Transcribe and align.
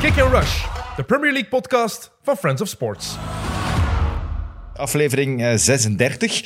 Kick 0.00 0.18
and 0.18 0.32
Rush, 0.32 0.64
de 0.96 1.02
Premier 1.02 1.32
League 1.32 1.48
podcast 1.48 2.10
van 2.22 2.36
Friends 2.36 2.62
of 2.62 2.68
Sports. 2.68 3.16
Aflevering 4.74 5.42
eh, 5.42 5.54
36 5.54 6.40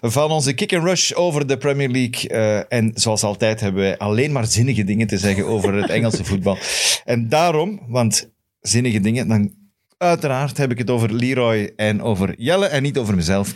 van 0.00 0.30
onze 0.30 0.52
Kick 0.54 0.74
and 0.74 0.84
Rush 0.84 1.12
over 1.12 1.46
de 1.46 1.56
Premier 1.56 1.88
League. 1.88 2.28
Eh, 2.30 2.78
en 2.78 2.90
zoals 2.94 3.22
altijd 3.22 3.60
hebben 3.60 3.82
wij 3.82 3.98
alleen 3.98 4.32
maar 4.32 4.46
zinnige 4.46 4.84
dingen 4.84 5.06
te 5.06 5.18
zeggen 5.18 5.46
over 5.46 5.74
het 5.74 5.90
Engelse 5.90 6.24
voetbal. 6.30 6.58
En 7.04 7.28
daarom, 7.28 7.80
want 7.88 8.30
zinnige 8.60 9.00
dingen, 9.00 9.28
dan 9.28 9.54
uiteraard 9.98 10.56
heb 10.56 10.70
ik 10.70 10.78
het 10.78 10.90
over 10.90 11.12
Leroy 11.12 11.72
en 11.76 12.02
over 12.02 12.34
Jelle 12.36 12.66
en 12.66 12.82
niet 12.82 12.98
over 12.98 13.14
mezelf. 13.14 13.52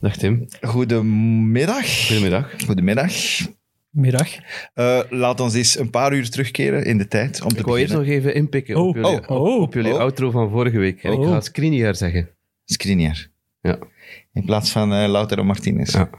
Dag 0.00 0.16
Tim. 0.16 0.48
Goedemiddag. 0.60 2.06
Goedemiddag. 2.06 2.50
Goedemiddag. 2.66 3.12
Middag. 3.90 4.28
Eh, 4.74 5.00
laat 5.10 5.40
ons 5.40 5.54
eens 5.54 5.78
een 5.78 5.90
paar 5.90 6.12
uur 6.14 6.30
terugkeren 6.30 6.84
in 6.84 6.98
de 6.98 7.08
tijd 7.08 7.42
om 7.42 7.48
te 7.48 7.58
Ik 7.58 7.64
wou 7.66 7.78
eerst 7.78 7.92
nog 7.94 8.04
even 8.06 8.34
inpikken 8.34 8.76
Oh, 8.76 8.86
op 8.88 8.94
jullie, 8.94 9.28
oh, 9.28 9.30
oh, 9.30 9.60
op 9.60 9.74
jullie 9.74 9.92
oh. 9.92 9.98
outro 9.98 10.30
van 10.30 10.50
vorige 10.50 10.78
week. 10.78 11.02
En 11.02 11.12
ik 11.12 11.18
Oh. 11.18 11.28
ga 11.30 11.40
Skriniar 11.40 11.94
zeggen. 11.94 12.28
Skriniar. 12.64 13.28
Ja. 13.60 13.78
In 14.32 14.44
plaats 14.44 14.70
van 14.70 14.92
eh 14.92 15.08
Lautaro 15.08 15.44
Martinez. 15.44 15.92
Ja. 15.92 16.10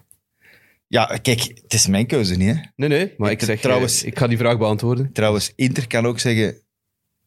Ja, 0.87 1.05
kijk, 1.21 1.41
het 1.61 1.73
is 1.73 1.87
mijn 1.87 2.05
keuze 2.05 2.35
niet, 2.37 2.55
hè. 2.55 2.61
Nee, 2.75 2.89
nee, 2.89 3.13
maar 3.17 3.31
Ik- 3.31 3.39
ik 3.39 3.45
zeg 3.45 3.59
trouwens- 3.59 3.61
trouwens... 3.61 4.03
ik 4.03 4.17
ga 4.17 4.27
die 4.27 4.37
vraag 4.37 4.57
beantwoorden. 4.57 5.11
Trouwens, 5.13 5.53
Inter 5.55 5.87
kan 5.87 6.05
ook 6.05 6.19
zeggen, 6.19 6.61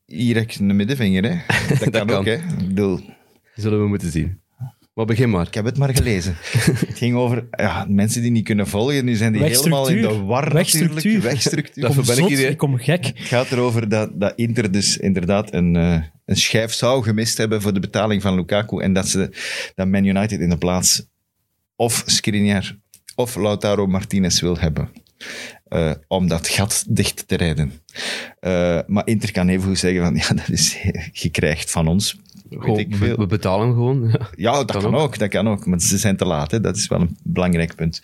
hier 0.05 0.35
heb 0.35 0.45
ik 0.45 0.55
een 0.55 0.77
middenvinger, 0.77 1.23
hè. 1.25 1.37
Dat 1.79 1.91
kan 1.91 2.07
kan. 2.07 2.17
ook, 2.19 2.25
hè. 2.25 2.33
Ik 2.35 2.67
bedoel, 2.69 2.97
Die 2.97 3.05
zullen 3.55 3.81
we 3.83 3.89
moeten 3.89 4.11
zien. 4.11 4.41
Maar 4.95 5.07
begin 5.07 5.31
maar. 5.31 5.47
ik 5.47 5.55
heb 5.55 5.65
het 5.65 5.79
maar 5.79 5.95
gelezen. 5.95 6.37
het 6.87 6.99
ging 6.99 7.15
over 7.15 7.49
ja, 7.51 7.87
mensen 7.89 8.23
die 8.23 8.31
niet 8.31 8.45
kunnen 8.45 8.67
volgen. 8.67 9.05
Nu 9.05 9.15
zijn 9.15 9.33
die 9.33 9.43
helemaal 9.43 9.89
in 9.89 10.03
de 10.03 10.23
war 10.23 10.53
Wegstructuur. 10.53 10.95
natuurlijk. 10.95 11.25
Wegstructuur. 11.25 11.83
Daarvoor 11.83 12.05
ben 12.05 12.13
ik 12.13 12.19
Zot, 12.19 12.29
hier, 12.29 12.39
hè. 12.39 12.47
ik 12.47 12.57
kom 12.57 12.79
gek. 12.79 13.05
Het 13.05 13.19
gaat 13.19 13.51
erover 13.51 13.89
dat, 13.89 14.21
dat 14.21 14.33
Inter 14.37 14.73
dus 14.73 14.97
inderdaad 14.97 15.53
een, 15.53 15.77
eh, 15.77 16.03
een 16.25 16.37
schijf 16.37 16.73
zou 16.73 17.03
gemist 17.03 17.39
hebben 17.39 17.63
voor 17.63 17.73
de 17.75 17.81
betaling 17.81 18.23
van 18.23 18.35
Lukaku. 18.35 18.83
En 18.83 18.93
dat 18.93 19.09
ze 19.09 19.31
dat 19.75 19.89
Man 19.89 20.05
United 20.05 20.41
in 20.41 20.49
de 20.49 20.59
plaats 20.59 21.07
of 21.77 22.03
Skriniar 22.07 22.77
of 23.15 23.37
Lautaro 23.37 23.87
Martinez 23.87 24.41
wil 24.41 24.59
hebben. 24.59 24.89
Eh, 25.73 25.91
om 26.09 26.29
dat 26.29 26.49
gat 26.49 26.85
dicht 26.89 27.29
te 27.29 27.37
rijden. 27.37 27.73
Eh, 28.41 28.79
maar 28.87 29.07
Inter 29.07 29.33
kan 29.33 29.49
even 29.49 29.69
goed 29.69 29.79
zeggen 29.79 30.03
van, 30.05 30.15
ja, 30.23 30.29
dat 30.29 30.49
is, 30.49 30.77
je 31.13 31.29
krijgt 31.31 31.71
van 31.71 31.89
ons, 31.89 32.17
ik 32.49 32.91
we, 32.91 32.97
veel. 32.97 33.17
we 33.17 33.27
betalen 33.27 33.67
hem 33.67 33.75
gewoon. 33.77 34.09
Ja. 34.09 34.29
Ja, 34.51 34.53
dat 34.53 34.71
kan, 34.73 34.83
Kan 34.83 34.95
ook. 34.95 35.01
ook. 35.01 35.19
dat 35.19 35.29
kan 35.29 35.49
ook. 35.49 35.67
Maar 35.67 35.81
ze 35.81 35.99
zijn 35.99 36.17
te 36.17 36.25
laat, 36.25 36.51
hè. 36.51 36.61
dat 36.61 36.77
is 36.77 36.87
wel 36.87 37.01
een 37.01 37.17
belangrijk 37.23 37.75
punt. 37.75 38.01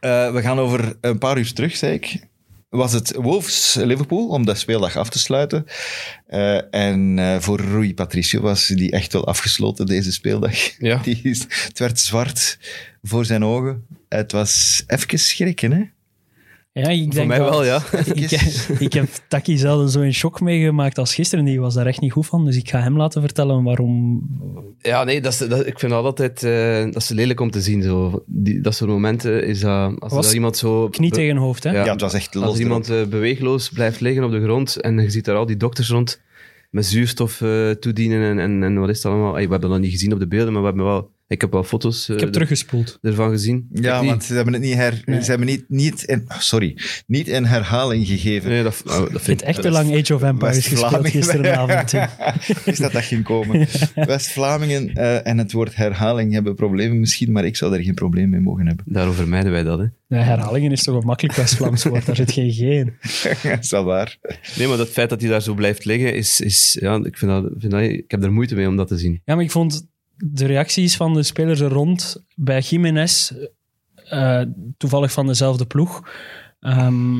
Eh, 0.00 0.32
we 0.32 0.40
gaan 0.40 0.58
over 0.58 0.96
een 1.00 1.18
paar 1.18 1.38
uur 1.38 1.52
terug, 1.52 1.76
zei 1.76 1.94
ik. 1.94 2.28
Was 2.68 2.92
het 2.92 3.14
Wolves-Liverpool, 3.14 4.28
om 4.28 4.46
dat 4.46 4.58
speeldag 4.58 4.96
af 4.96 5.08
te 5.10 5.18
sluiten. 5.18 5.66
En 6.70 7.18
voor 7.40 7.60
Rui 7.60 7.94
Patricio 7.94 8.40
was 8.40 8.66
die 8.66 8.90
echt 8.90 9.12
wel 9.12 9.26
afgesloten, 9.26 9.86
deze 9.86 10.12
speeldag. 10.12 10.78
Ja. 10.78 10.96
Die 11.04 11.20
is, 11.22 11.40
het 11.48 11.78
werd 11.78 12.00
zwart 12.00 12.58
voor 13.02 13.24
zijn 13.24 13.44
ogen. 13.44 13.86
Het 14.08 14.32
was 14.32 14.84
even 14.86 15.18
schrikken, 15.18 15.72
hè? 15.72 15.82
Ja, 16.72 16.88
ik 16.88 17.02
Voor 17.04 17.12
denk 17.14 17.28
mij 17.28 17.38
dat- 17.38 17.48
wel, 17.50 17.64
ja. 17.64 17.82
Ik, 18.14 18.30
ik 18.78 18.92
heb 18.92 19.08
Taki 19.28 19.56
zelden 19.58 19.88
zo 19.88 20.00
in 20.00 20.14
shock 20.14 20.40
meegemaakt 20.40 20.98
als 20.98 21.14
gisteren. 21.14 21.44
Die 21.44 21.60
was 21.60 21.74
daar 21.74 21.86
echt 21.86 22.00
niet 22.00 22.12
goed 22.12 22.26
van. 22.26 22.44
Dus 22.44 22.56
ik 22.56 22.68
ga 22.70 22.80
hem 22.80 22.96
laten 22.96 23.20
vertellen 23.22 23.62
waarom. 23.62 24.20
Ja, 24.78 25.04
nee, 25.04 25.20
dat 25.20 25.32
is, 25.32 25.38
dat, 25.38 25.66
ik 25.66 25.78
vind 25.78 25.92
dat 25.92 26.04
altijd 26.04 26.42
eh, 26.42 26.82
dat 26.84 26.96
is 27.02 27.08
lelijk 27.08 27.40
om 27.40 27.50
te 27.50 27.60
zien. 27.60 27.82
Zo. 27.82 28.24
Die, 28.26 28.60
dat 28.60 28.74
soort 28.74 28.90
momenten 28.90 29.46
is 29.46 29.60
dat... 29.60 30.00
Als 30.00 30.12
Was 30.12 30.34
iemand 30.34 30.56
zo... 30.56 30.88
Knie 30.88 31.10
tegen 31.10 31.36
hoofd, 31.36 31.64
hè? 31.64 31.70
Ja. 31.70 31.84
Ja, 31.84 31.92
het 31.92 32.00
was 32.00 32.14
echt 32.14 32.34
los. 32.34 32.44
Als 32.44 32.58
iemand 32.58 32.90
eh, 32.90 33.04
beweegloos 33.04 33.68
blijft 33.68 34.00
liggen 34.00 34.24
op 34.24 34.30
de 34.30 34.42
grond 34.42 34.76
en 34.76 34.98
je 34.98 35.10
ziet 35.10 35.24
daar 35.24 35.36
al 35.36 35.46
die 35.46 35.56
dokters 35.56 35.88
rond 35.88 36.20
met 36.70 36.86
zuurstof 36.86 37.40
eh, 37.40 37.70
toedienen 37.70 38.22
en, 38.30 38.38
en, 38.38 38.62
en 38.62 38.78
wat 38.80 38.88
is 38.88 38.96
het 38.96 39.06
allemaal. 39.12 39.32
We 39.32 39.40
hebben 39.40 39.70
dat 39.70 39.80
niet 39.80 39.90
gezien 39.90 40.12
op 40.12 40.18
de 40.18 40.26
beelden, 40.28 40.52
maar 40.52 40.62
we 40.62 40.68
hebben 40.68 40.84
wel, 40.86 41.10
ik 41.30 41.40
heb 41.40 41.52
wel 41.52 41.64
foto's 41.64 42.08
eh, 42.08 42.14
Ik 42.14 42.20
heb 42.20 42.28
er- 42.28 42.34
teruggespoeld. 42.34 42.98
ervan 43.02 43.30
gezien. 43.30 43.68
Ja, 43.72 43.94
Ik 43.96 44.00
niet. 44.00 44.10
want 44.10 44.24
ze 44.24 44.34
hebben 44.34 44.52
het 44.52 44.62
niet, 44.62 44.74
her, 44.74 45.02
Nee. 45.04 45.22
ze 45.22 45.28
hebben 45.30 45.46
niet, 45.48 45.64
niet, 45.68 46.02
in, 46.02 46.24
oh, 46.28 46.38
sorry, 46.38 46.76
niet 47.06 47.28
in 47.28 47.44
herhaling 47.44 48.06
gegeven. 48.06 48.50
Nee, 48.50 48.62
dat, 48.62 48.82
oh, 48.86 48.92
dat 48.92 49.02
Ik 49.04 49.08
vind 49.10 49.22
vind 49.22 49.42
echt 49.42 49.62
te 49.62 49.70
lang 49.70 49.94
Age 50.00 50.14
of 50.14 50.22
Empires 50.22 50.66
gespeeld 50.66 51.08
gisteravond. 51.08 51.92
Ik 52.48 52.58
wist 52.64 52.80
dat 52.86 52.92
dat 52.92 53.02
ging 53.04 53.24
komen. 53.24 53.66
West-Vlamingen 53.94 54.94
eh, 54.94 55.26
en 55.26 55.38
het 55.38 55.52
woord 55.52 55.76
herhaling 55.76 56.32
hebben 56.32 56.54
problemen 56.54 57.00
misschien, 57.00 57.32
maar 57.32 57.44
ik 57.44 57.56
zou 57.56 57.70
daar 57.72 57.80
geen 57.82 57.94
probleem 57.94 58.28
mee 58.30 58.40
mogen 58.40 58.66
hebben. 58.66 58.84
Daarom 58.88 59.14
vermijden 59.14 59.52
wij 59.52 59.62
dat. 59.62 59.78
Hè. 59.78 59.84
Ja, 60.16 60.22
herhalingen 60.22 60.72
is 60.72 60.82
toch 60.82 60.96
een 61.00 61.06
makkelijk 61.06 61.36
West-Vlaams 61.36 61.84
woord. 61.84 62.06
Daar 62.06 62.16
zit 62.16 62.32
geen 62.32 62.52
G 62.52 62.58
in. 62.58 62.92
dat 63.50 63.58
is 63.64 63.70
wel 63.70 63.84
waar. 63.84 64.16
Nee, 64.56 64.68
maar 64.68 64.76
dat 64.76 64.88
feit 64.88 65.08
dat 65.10 65.20
hij 65.20 65.30
daar 65.30 65.42
zo 65.42 65.54
blijft 65.54 65.84
liggen, 65.84 66.14
is, 66.14 66.40
is 66.40 66.76
ja, 66.80 67.00
ik, 67.04 67.18
vind 67.18 67.30
dat, 67.30 67.44
vind 67.58 67.72
dat, 67.72 67.80
ik 67.82 68.04
heb 68.10 68.22
er 68.22 68.32
moeite 68.32 68.54
mee 68.54 68.68
om 68.68 68.76
dat 68.76 68.88
te 68.88 68.98
zien. 68.98 69.20
Ja, 69.24 69.34
maar 69.34 69.44
ik 69.44 69.50
vond 69.50 69.86
de 70.24 70.46
reacties 70.46 70.96
van 70.96 71.14
de 71.14 71.22
spelers 71.22 71.60
er 71.60 71.70
rond 71.70 72.24
bij 72.34 72.60
Jiménez, 72.60 73.32
eh, 73.94 74.42
toevallig 74.76 75.12
van 75.12 75.26
dezelfde 75.26 75.66
ploeg, 75.66 76.08
ehm, 76.60 77.18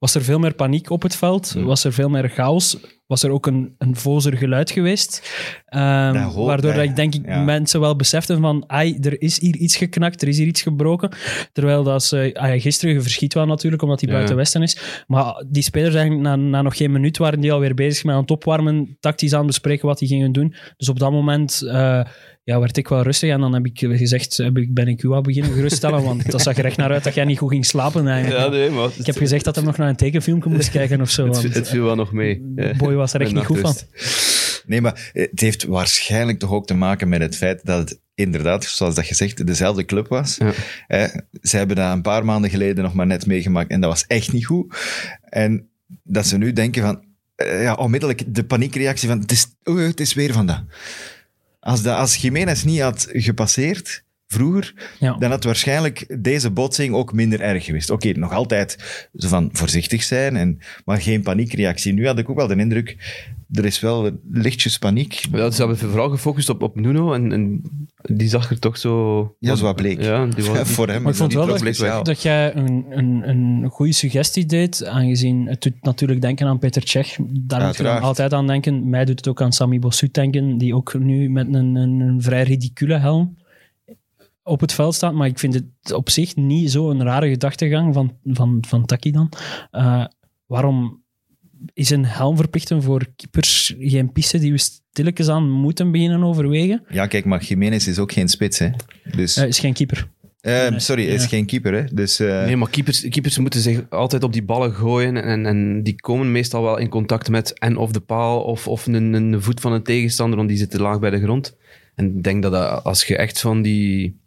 was 0.00 0.14
er 0.14 0.22
veel 0.22 0.38
meer 0.38 0.54
paniek 0.54 0.90
op 0.90 1.02
het 1.02 1.16
veld, 1.16 1.52
was 1.52 1.84
er 1.84 1.92
veel 1.92 2.08
meer 2.08 2.28
chaos, 2.28 2.76
was 3.06 3.22
er 3.22 3.30
ook 3.30 3.46
een, 3.46 3.74
een 3.78 3.96
vozer 3.96 4.36
geluid 4.36 4.70
geweest, 4.70 5.30
ehm, 5.66 6.12
Dat 6.22 6.34
waardoor 6.34 6.72
dat- 6.74 6.82
ik 6.84 6.96
denk 6.96 7.14
ik 7.14 7.26
ja. 7.26 7.42
mensen 7.44 7.80
wel 7.80 7.96
beseften 7.96 8.40
van 8.40 8.64
ai, 8.66 8.98
er 9.00 9.20
is 9.22 9.40
hier 9.40 9.56
iets 9.56 9.76
geknakt, 9.76 10.22
er 10.22 10.28
is 10.28 10.38
hier 10.38 10.46
iets 10.46 10.62
gebroken, 10.62 11.10
terwijl 11.52 11.82
dat 11.82 12.04
ze, 12.04 12.30
ah 12.34 12.48
ja, 12.54 12.60
gisteren 12.60 13.02
verschiet 13.02 13.34
wel 13.34 13.46
natuurlijk, 13.46 13.82
omdat 13.82 14.00
hij 14.00 14.08
Ja. 14.08 14.14
buiten 14.14 14.36
Westen 14.36 14.62
is, 14.62 15.04
maar 15.06 15.44
die 15.48 15.62
spelers 15.62 15.94
eigenlijk 15.94 16.24
na, 16.26 16.36
na 16.36 16.62
nog 16.62 16.76
geen 16.76 16.92
minuut 16.92 17.18
waren 17.18 17.40
die 17.40 17.52
alweer 17.52 17.74
bezig 17.74 18.04
met 18.04 18.14
aan 18.14 18.20
het 18.20 18.30
opwarmen, 18.30 18.96
tactisch 19.00 19.32
aan 19.32 19.38
het 19.38 19.46
bespreken 19.46 19.86
wat 19.86 19.98
die 19.98 20.08
gingen 20.08 20.32
doen. 20.32 20.54
Dus 20.76 20.88
op 20.88 20.98
dat 20.98 21.10
moment 21.10 21.62
eh, 21.62 22.04
ja, 22.50 22.60
werd 22.60 22.76
ik 22.76 22.88
wel 22.88 23.02
rustig 23.02 23.30
en 23.30 23.40
dan 23.40 23.54
heb 23.54 23.66
ik 23.66 23.78
gezegd, 23.78 24.36
heb 24.36 24.56
ik, 24.56 24.74
ben 24.74 24.88
ik 24.88 25.02
u 25.02 25.08
al 25.08 25.20
beginnen 25.20 25.52
geruststellen, 25.52 26.02
want 26.02 26.30
dat 26.30 26.42
zag 26.42 26.56
er 26.56 26.64
echt 26.64 26.76
naar 26.76 26.90
uit 26.90 27.04
dat 27.04 27.14
jij 27.14 27.24
niet 27.24 27.38
goed 27.38 27.50
ging 27.50 27.66
slapen 27.66 28.08
eigenlijk. 28.08 28.50
nee, 28.50 28.70
maar... 28.70 28.90
Ik 28.98 29.06
heb 29.06 29.16
gezegd 29.16 29.44
dat 29.44 29.54
hij 29.54 29.64
nog 29.64 29.76
naar 29.76 29.88
een 29.88 29.96
tekenfilmpje 29.96 30.50
moest 30.50 30.70
kijken 30.78 31.00
of 31.00 31.10
zo. 31.10 31.26
Het, 31.26 31.42
want, 31.42 31.54
het 31.54 31.68
viel 31.68 31.84
wel 31.84 31.94
nog 31.94 32.12
mee. 32.12 32.42
Boy 32.76 32.94
was 32.94 33.14
er 33.14 33.20
echt 33.20 33.34
niet 33.34 33.44
goed 33.44 33.58
van. 33.58 33.74
Nee, 34.66 34.80
maar 34.80 35.10
het 35.12 35.40
heeft 35.40 35.64
waarschijnlijk 35.64 36.38
toch 36.38 36.52
ook 36.52 36.66
te 36.66 36.74
maken 36.74 37.08
met 37.08 37.20
het 37.20 37.36
feit 37.36 37.60
dat 37.64 37.78
het 37.78 38.00
inderdaad, 38.14 38.64
zoals 38.64 38.94
dat 38.94 39.06
gezegd, 39.06 39.46
dezelfde 39.46 39.84
club 39.84 40.08
was. 40.08 40.36
Ja. 40.36 40.52
Hè, 40.86 41.06
ze 41.42 41.56
hebben 41.56 41.76
dat 41.76 41.92
een 41.92 42.02
paar 42.02 42.24
maanden 42.24 42.50
geleden 42.50 42.84
nog 42.84 42.94
maar 42.94 43.06
net 43.06 43.26
meegemaakt 43.26 43.70
en 43.70 43.80
dat 43.80 43.90
was 43.90 44.04
echt 44.06 44.32
niet 44.32 44.46
goed. 44.46 44.76
En 45.22 45.68
dat 46.02 46.26
ze 46.26 46.38
nu 46.38 46.52
denken 46.52 46.82
van, 46.82 47.04
eh, 47.34 47.62
ja, 47.62 47.74
onmiddellijk 47.74 48.34
de 48.34 48.44
paniekreactie 48.44 49.08
van, 49.08 49.20
het 49.20 49.32
is, 49.32 49.46
oh, 49.64 49.78
het 49.78 50.00
is 50.00 50.14
weer 50.14 50.32
van 50.32 50.46
dat. 50.46 50.62
Als, 51.60 51.82
dat, 51.82 51.96
als 51.96 52.16
Jiménez 52.16 52.62
niet 52.62 52.80
had 52.80 53.06
gepasseerd 53.10 54.04
vroeger, 54.32 54.74
Ja. 54.98 55.16
dan 55.18 55.30
had 55.30 55.44
waarschijnlijk 55.44 56.16
deze 56.22 56.50
botsing 56.50 56.94
ook 56.94 57.12
minder 57.12 57.40
erg 57.40 57.64
geweest. 57.64 57.90
Oké, 57.90 58.12
nog 58.12 58.32
altijd 58.32 59.08
zo 59.16 59.28
van 59.28 59.48
voorzichtig 59.52 60.02
zijn, 60.02 60.36
en, 60.36 60.58
maar 60.84 61.00
geen 61.00 61.22
paniekreactie. 61.22 61.92
Nu 61.92 62.06
had 62.06 62.18
ik 62.18 62.30
ook 62.30 62.36
wel 62.36 62.46
de 62.46 62.56
indruk, 62.56 62.96
er 63.52 63.64
is 63.64 63.80
wel 63.80 64.10
lichtjes 64.32 64.78
paniek. 64.78 65.26
Ja, 65.32 65.50
ze 65.50 65.58
hebben 65.58 65.78
vooral 65.78 66.10
gefocust 66.10 66.48
op, 66.48 66.62
op 66.62 66.76
Nuno 66.76 67.12
en, 67.12 67.32
en 67.32 67.62
die 68.02 68.28
zag 68.28 68.50
er 68.50 68.58
toch 68.58 68.78
zo... 68.78 69.34
Ja, 69.38 69.54
zo 69.54 69.64
wat 69.64 69.76
bleek. 69.76 70.02
Ja, 70.02 70.26
die 70.26 70.44
was, 70.44 70.70
Voor 70.70 70.88
hem 70.88 71.02
Maar 71.02 71.12
ik 71.12 71.18
vond 71.18 71.32
wel 71.32 71.46
dat, 71.46 72.04
dat 72.04 72.22
jij 72.22 72.54
een, 72.54 72.84
een, 72.90 73.28
een 73.28 73.68
goede 73.70 73.92
suggestie 73.92 74.46
deed, 74.46 74.86
aangezien 74.86 75.46
het 75.46 75.62
doet 75.62 75.82
natuurlijk 75.82 76.20
denken 76.20 76.46
aan 76.46 76.58
Peter 76.58 76.82
Cech. 76.88 77.16
Daar 77.30 77.66
moet 77.66 77.76
je 77.76 77.82
dan 77.82 78.00
altijd 78.00 78.32
aan 78.32 78.46
denken. 78.46 78.88
Mij 78.88 79.04
doet 79.04 79.16
het 79.16 79.28
ook 79.28 79.42
aan 79.42 79.52
Sami 79.52 79.78
Bossut 79.78 80.14
denken, 80.14 80.58
die 80.58 80.74
ook 80.74 80.98
nu 80.98 81.30
met 81.30 81.46
een, 81.54 81.74
een, 81.74 82.00
een 82.00 82.22
vrij 82.22 82.42
ridicule 82.42 82.98
helm 82.98 83.38
op 84.50 84.60
het 84.60 84.72
veld 84.72 84.94
staat. 84.94 85.14
Maar 85.14 85.26
ik 85.26 85.38
vind 85.38 85.54
het 85.54 85.92
op 85.92 86.10
zich 86.10 86.36
niet 86.36 86.70
zo'n 86.70 87.02
rare 87.02 87.28
gedachtegang 87.28 87.94
van, 87.94 88.16
van, 88.24 88.58
van 88.68 88.86
Taki 88.86 89.10
dan. 89.10 89.32
Eh, 89.70 90.04
waarom 90.46 91.02
is 91.74 91.90
een 91.90 92.04
helm 92.04 92.36
verplichten 92.36 92.82
voor 92.82 93.06
keepers 93.16 93.74
geen 93.78 94.12
piste 94.12 94.38
die 94.38 94.52
we 94.52 94.58
stilletjes 94.58 95.28
aan 95.28 95.50
moeten 95.50 95.90
beginnen 95.90 96.24
overwegen? 96.24 96.82
Ja, 96.88 97.06
kijk, 97.06 97.24
maar 97.24 97.42
Jiménez 97.44 97.86
is 97.86 97.98
ook 97.98 98.12
geen 98.12 98.28
spits, 98.28 98.58
hè. 98.58 98.70
Dus, 99.16 99.36
Eh, 99.36 99.46
is 99.46 99.58
geen 99.58 99.72
keeper. 99.72 100.08
eh, 100.40 100.68
sorry, 100.76 101.04
hij 101.04 101.14
is 101.14 101.22
ja. 101.22 101.28
geen 101.28 101.46
keeper, 101.46 101.72
hè. 101.74 101.84
Dus, 101.92 102.20
eh, 102.20 102.44
Nee, 102.44 102.56
maar 102.56 102.70
keepers, 102.70 103.08
keepers 103.08 103.38
moeten 103.38 103.60
zich 103.60 103.90
altijd 103.90 104.22
op 104.22 104.32
die 104.32 104.42
ballen 104.42 104.72
gooien 104.74 105.22
en, 105.24 105.46
en 105.46 105.82
die 105.82 105.94
komen 106.00 106.32
meestal 106.32 106.62
wel 106.62 106.78
in 106.78 106.88
contact 106.88 107.28
met 107.28 107.58
en 107.58 107.76
of 107.76 107.90
de 107.92 108.00
paal 108.00 108.42
of, 108.42 108.68
of 108.68 108.86
een, 108.86 109.12
een 109.12 109.42
voet 109.42 109.60
van 109.60 109.72
een 109.72 109.82
tegenstander, 109.82 110.36
want 110.36 110.48
die 110.48 110.58
zitten 110.58 110.80
laag 110.80 110.98
bij 111.00 111.10
de 111.10 111.20
grond. 111.20 111.56
En 111.94 112.06
ik 112.16 112.22
denk 112.22 112.42
dat, 112.42 112.52
dat 112.52 112.84
als 112.84 113.04
je 113.04 113.16
echt 113.16 113.40
van 113.40 113.62
die, 113.62 114.19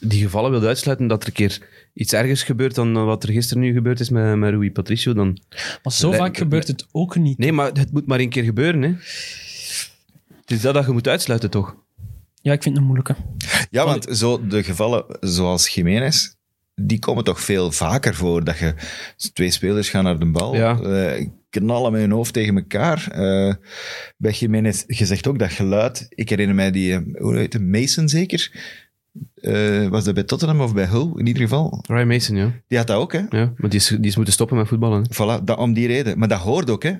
die 0.00 0.22
gevallen 0.22 0.50
wilt 0.50 0.64
uitsluiten, 0.64 1.06
dat 1.06 1.22
er 1.22 1.28
een 1.28 1.34
keer 1.34 1.58
iets 1.94 2.12
ergers 2.12 2.42
gebeurt 2.42 2.74
dan 2.74 3.04
wat 3.04 3.22
er 3.22 3.32
gisteren 3.32 3.62
nu 3.62 3.72
gebeurd 3.72 4.00
is 4.00 4.10
met, 4.10 4.36
met 4.36 4.50
Rui 4.50 4.72
Patricio, 4.72 5.12
dan... 5.12 5.38
Maar 5.82 5.92
zo 5.92 6.12
vaak 6.12 6.36
gebeurt 6.36 6.66
het 6.68 6.86
ook 6.92 7.16
niet. 7.16 7.38
Nee, 7.38 7.52
maar 7.52 7.70
het 7.72 7.92
moet 7.92 8.06
maar 8.06 8.18
één 8.18 8.28
keer 8.28 8.44
gebeuren, 8.44 8.82
hè. 8.82 8.88
Het 10.40 10.50
is 10.50 10.60
dat 10.60 10.74
dat 10.74 10.86
je 10.86 10.92
moet 10.92 11.08
uitsluiten, 11.08 11.50
toch? 11.50 11.76
Ja, 12.42 12.52
ik 12.52 12.62
vind 12.62 12.74
het 12.76 12.84
een 12.84 12.90
moeilijke. 12.92 13.16
ja, 13.70 13.84
want 13.84 14.06
zo 14.10 14.46
de 14.46 14.62
gevallen 14.62 15.04
zoals 15.20 15.68
Jiménez, 15.68 16.34
die 16.74 16.98
komen 16.98 17.24
toch 17.24 17.40
veel 17.40 17.72
vaker 17.72 18.14
voor. 18.14 18.44
Dat 18.44 18.58
je 18.58 18.74
twee 19.32 19.50
spelers 19.50 19.88
gaan 19.88 20.04
naar 20.04 20.18
de 20.18 20.30
bal, 20.30 20.54
Ja. 20.54 20.80
eh, 20.80 21.26
knallen 21.50 21.92
met 21.92 22.00
hun 22.00 22.10
hoofd 22.10 22.32
tegen 22.32 22.56
elkaar. 22.56 23.08
Eh 23.10 23.54
bij 24.16 24.32
Jiménez, 24.32 24.84
je 24.86 25.06
zegt 25.06 25.26
ook 25.26 25.38
dat 25.38 25.50
geluid. 25.52 26.06
Ik 26.08 26.28
herinner 26.28 26.54
mij 26.54 26.70
die, 26.70 26.92
eh, 26.94 27.00
hoe 27.18 27.36
heet 27.36 27.52
het, 27.52 27.62
Mason 27.62 28.08
zeker? 28.08 28.50
Eh, 29.34 29.88
was 29.88 30.04
dat 30.04 30.14
bij 30.14 30.22
Tottenham 30.22 30.60
of 30.60 30.74
bij 30.74 30.86
Hull 30.86 31.10
in 31.14 31.26
ieder 31.26 31.42
geval? 31.42 31.84
Ryan 31.86 32.06
Mason, 32.06 32.36
ja. 32.36 32.52
Die 32.68 32.78
had 32.78 32.86
dat 32.86 32.96
ook, 32.96 33.12
hè? 33.12 33.18
ja. 33.18 33.52
Maar 33.56 33.70
die 33.70 33.78
is, 33.78 33.86
die 33.86 34.06
is 34.06 34.16
moeten 34.16 34.34
stoppen 34.34 34.56
met 34.56 34.68
voetballen. 34.68 35.06
hè. 35.08 35.14
Voilà, 35.14 35.44
dat, 35.44 35.58
om 35.58 35.72
die 35.72 35.86
reden. 35.86 36.18
Maar 36.18 36.28
dat 36.28 36.40
hoort 36.40 36.70
ook, 36.70 36.82
hè? 36.82 36.92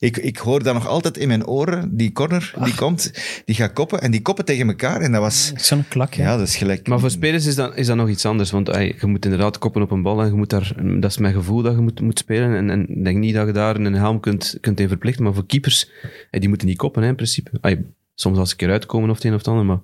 Ik, 0.00 0.16
ik 0.16 0.36
hoor 0.36 0.62
dat 0.62 0.74
nog 0.74 0.86
altijd 0.86 1.16
in 1.16 1.28
mijn 1.28 1.46
oren. 1.46 1.96
Die 1.96 2.12
corner, 2.12 2.54
die 2.64 2.74
komt, 2.74 3.12
die 3.44 3.54
gaat 3.54 3.72
koppen 3.72 4.00
en 4.00 4.10
die 4.10 4.22
koppen 4.22 4.44
tegen 4.44 4.68
elkaar. 4.68 5.00
En 5.00 5.12
dat 5.12 5.20
was... 5.20 5.52
Zo'n 5.56 5.84
klak, 5.88 6.14
hè. 6.14 6.22
Ja, 6.22 6.36
dat 6.36 6.46
is 6.46 6.56
gelijk... 6.56 6.86
Maar 6.86 7.00
voor 7.00 7.10
spelers 7.10 7.46
is 7.46 7.54
dat, 7.54 7.76
is 7.76 7.86
dat 7.86 7.96
nog 7.96 8.08
iets 8.08 8.26
anders. 8.26 8.50
Want 8.50 8.68
ey, 8.68 8.96
je 9.00 9.06
moet 9.06 9.24
inderdaad 9.24 9.58
koppen 9.58 9.82
op 9.82 9.90
een 9.90 10.02
bal 10.02 10.20
en 10.20 10.26
je 10.26 10.32
moet 10.32 10.50
daar, 10.50 10.72
dat 11.00 11.10
is 11.10 11.18
mijn 11.18 11.34
gevoel 11.34 11.62
dat 11.62 11.74
je 11.74 11.80
moet, 11.80 12.00
moet 12.00 12.18
spelen. 12.18 12.54
En, 12.56 12.70
en 12.70 12.88
ik 12.88 13.04
denk 13.04 13.18
niet 13.18 13.34
dat 13.34 13.46
je 13.46 13.52
daar 13.52 13.76
een 13.76 13.94
helm 13.94 14.20
kunt, 14.20 14.58
kunt 14.60 14.80
in 14.80 14.88
verplichten. 14.88 15.24
Maar 15.24 15.34
voor 15.34 15.46
keepers, 15.46 15.90
ey, 16.30 16.40
die 16.40 16.48
moeten 16.48 16.66
niet 16.66 16.76
koppen 16.76 17.02
hè, 17.02 17.08
in 17.08 17.14
principe. 17.14 17.50
Ey, 17.60 17.84
soms 18.14 18.38
als 18.38 18.50
een 18.50 18.56
keer 18.56 18.70
uitkomen 18.70 19.10
of 19.10 19.16
het 19.16 19.24
een 19.24 19.32
of 19.32 19.38
het 19.38 19.48
ander. 19.48 19.64
Maar 19.64 19.80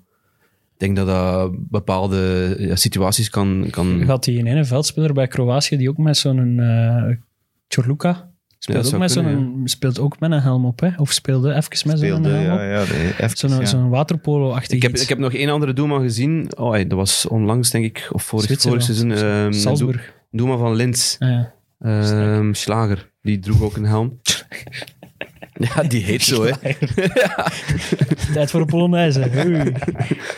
ik 0.75 0.81
denk 0.81 0.97
dat 0.97 1.07
dat 1.07 1.53
bepaalde 1.71 2.55
ja, 2.59 2.77
situaties 2.77 3.31
kan... 3.31 3.67
Kan 3.71 4.03
had 4.03 4.25
die 4.25 4.47
ene 4.47 4.65
veldspeler 4.65 5.13
bij 5.13 5.27
Kroatië 5.27 5.77
die 5.77 5.89
ook 5.89 5.99
met 5.99 6.17
zo'n 6.17 6.59
uh, 6.59 7.05
Chorluka 7.69 8.33
speelt, 8.59 8.95
ook 8.95 9.01
met 9.01 9.71
speelt 9.71 9.99
ook 9.99 10.21
met 10.21 10.31
een 10.31 10.41
helm 10.41 10.65
op, 10.65 10.81
hè? 10.81 10.91
Of 10.97 11.13
speelde 11.13 11.55
even 11.55 11.89
met 11.89 11.99
zo'n 11.99 12.25
helm 12.25 12.53
op. 12.53 12.87
ja, 13.19 13.67
Zo'n 13.67 13.89
waterpolo-achtig 13.89 14.77
ik 14.77 14.83
heb, 14.83 14.93
iets. 14.93 15.03
ik 15.03 15.09
heb 15.09 15.19
nog 15.19 15.33
één 15.33 15.49
andere 15.49 15.73
doelman 15.73 16.01
gezien. 16.01 16.57
Oh, 16.57 16.75
ey, 16.75 16.87
dat 16.87 16.99
was 16.99 17.27
onlangs, 17.27 17.71
denk 17.71 17.85
ik. 17.85 18.09
Of 18.13 18.23
vorig, 18.23 18.61
seizoen. 18.61 19.13
ehm, 19.13 19.25
een 19.25 19.55
Salzburg. 19.55 20.13
doelman 20.31 20.59
van 20.59 20.75
Linz. 20.75 21.17
Ah, 21.19 21.29
ja. 21.29 21.53
Ehm 21.79 22.53
Slager. 22.53 23.13
Die 23.23 23.39
droeg 23.39 23.63
ook 23.63 23.77
een 23.77 23.87
helm. 23.87 24.21
ja, 25.75 25.83
die 25.83 26.03
heet 26.05 26.23
zo, 26.23 26.45
hè. 26.45 26.51
Tijd 28.35 28.51
voor 28.51 28.61
een 28.61 28.67
Polonaise. 28.67 29.31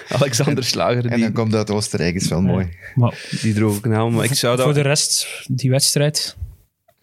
Alexander 0.08 0.64
Slager. 0.64 1.04
En 1.06 1.10
Die, 1.14 1.24
dan 1.24 1.32
komt 1.32 1.54
uit 1.54 1.70
Oostenrijk, 1.70 2.14
is 2.14 2.28
wel 2.28 2.40
mooi. 2.42 2.68
Maar 2.94 3.26
die 3.40 3.54
droeg 3.54 3.76
ook 3.76 3.84
een 3.84 3.90
helm. 3.92 4.14
Maar 4.14 4.24
ik 4.24 4.34
zou 4.34 4.56
dat... 4.56 4.64
voor 4.64 4.74
de 4.74 4.80
rest, 4.80 5.26
die 5.46 5.70
wedstrijd... 5.70 6.36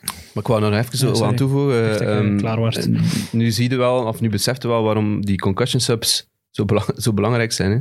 Maar 0.04 0.44
ik 0.44 0.48
wou 0.50 0.62
nog 0.62 0.74
even 0.74 0.98
zo 0.98 1.24
aan 1.26 1.36
toevoegen. 1.36 1.84
dacht 1.84 2.00
dat 2.00 2.08
je 2.08 2.14
ehm, 2.14 2.38
klaar 2.38 2.60
was. 2.60 2.76
eh, 2.78 3.02
nu 3.32 3.52
zie 3.52 3.70
je 3.70 3.76
wel, 3.76 4.04
of 4.06 4.22
nu 4.22 4.30
beseft 4.30 4.62
je 4.62 4.68
wel 4.68 4.84
waarom 4.84 5.26
die 5.26 5.38
concussion 5.38 5.82
subs 5.82 6.28
zo, 6.52 6.66
belang- 6.66 6.94
zo 6.98 7.14
belangrijk 7.14 7.52
zijn. 7.52 7.72
Hè? 7.72 7.78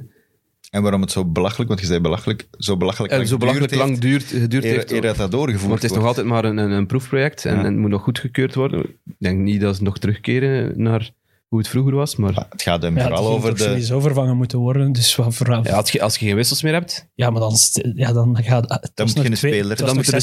En 0.73 0.83
waarom 0.83 1.01
het 1.01 1.11
zo 1.11 1.25
belachelijk, 1.25 1.69
want 1.69 1.81
je 1.81 1.87
zei 1.87 2.01
belachelijk, 2.01 2.49
zo 2.59 2.77
belachelijk 2.77 3.13
En 3.13 3.19
lang 3.19 3.29
zo 3.31 3.37
belachelijk 3.37 3.73
geduurd 3.73 3.89
lang 3.89 4.01
duurt, 4.01 4.25
geduurd 4.25 4.65
heeft, 4.65 4.77
heeft. 4.77 4.91
eer, 4.91 4.97
eer 4.97 5.03
dat 5.03 5.17
dat 5.17 5.31
doorgevoerd 5.31 5.69
want 5.69 5.83
het 5.83 5.91
is 5.91 5.97
nog 5.97 6.05
wordt. 6.05 6.19
altijd 6.19 6.35
maar 6.35 6.45
een, 6.51 6.57
een, 6.59 6.71
een 6.71 6.87
proefproject 6.87 7.45
en, 7.45 7.53
Ja. 7.55 7.59
en 7.59 7.65
het 7.65 7.77
moet 7.77 7.91
nog 7.91 8.03
goedgekeurd 8.03 8.55
worden. 8.55 8.81
Ik 8.81 9.15
denk 9.19 9.39
niet 9.39 9.61
dat 9.61 9.77
ze 9.77 9.83
nog 9.83 9.99
terugkeren 9.99 10.83
naar 10.83 11.11
hoe 11.49 11.59
het 11.59 11.69
vroeger 11.69 11.95
was, 11.95 12.17
maar 12.17 12.33
Ja, 12.33 12.47
Het 12.51 12.63
gaat 12.63 12.83
hem 12.83 12.97
Ja, 12.97 13.03
vooral 13.03 13.29
over 13.29 13.57
de... 13.57 13.63
sowieso 13.63 14.01
vervangen 14.01 14.37
moeten 14.37 14.59
worden. 14.59 14.93
Dus 14.93 15.17
wat 15.17 15.35
voor, 15.35 15.49
ja, 15.63 15.75
als, 15.77 15.91
je, 15.91 16.03
als 16.03 16.17
je 16.17 16.27
geen 16.27 16.37
wissels 16.37 16.63
meer 16.63 16.73
hebt, 16.73 17.09
Ja, 17.15 17.31
maar 17.31 17.41
dan, 17.41 17.53
ja, 17.95 18.13
dan 18.13 18.39
gaat 18.43 18.71
het. 18.71 18.91
Dan 18.95 19.07
moet 19.07 19.15
je 19.17 19.23
nog 19.23 19.31
een 19.31 19.35
twee- 19.37 19.53
speler- 19.53 19.77
dan 19.77 19.97
moet 19.97 20.07
er 20.07 20.09
een- 20.09 20.15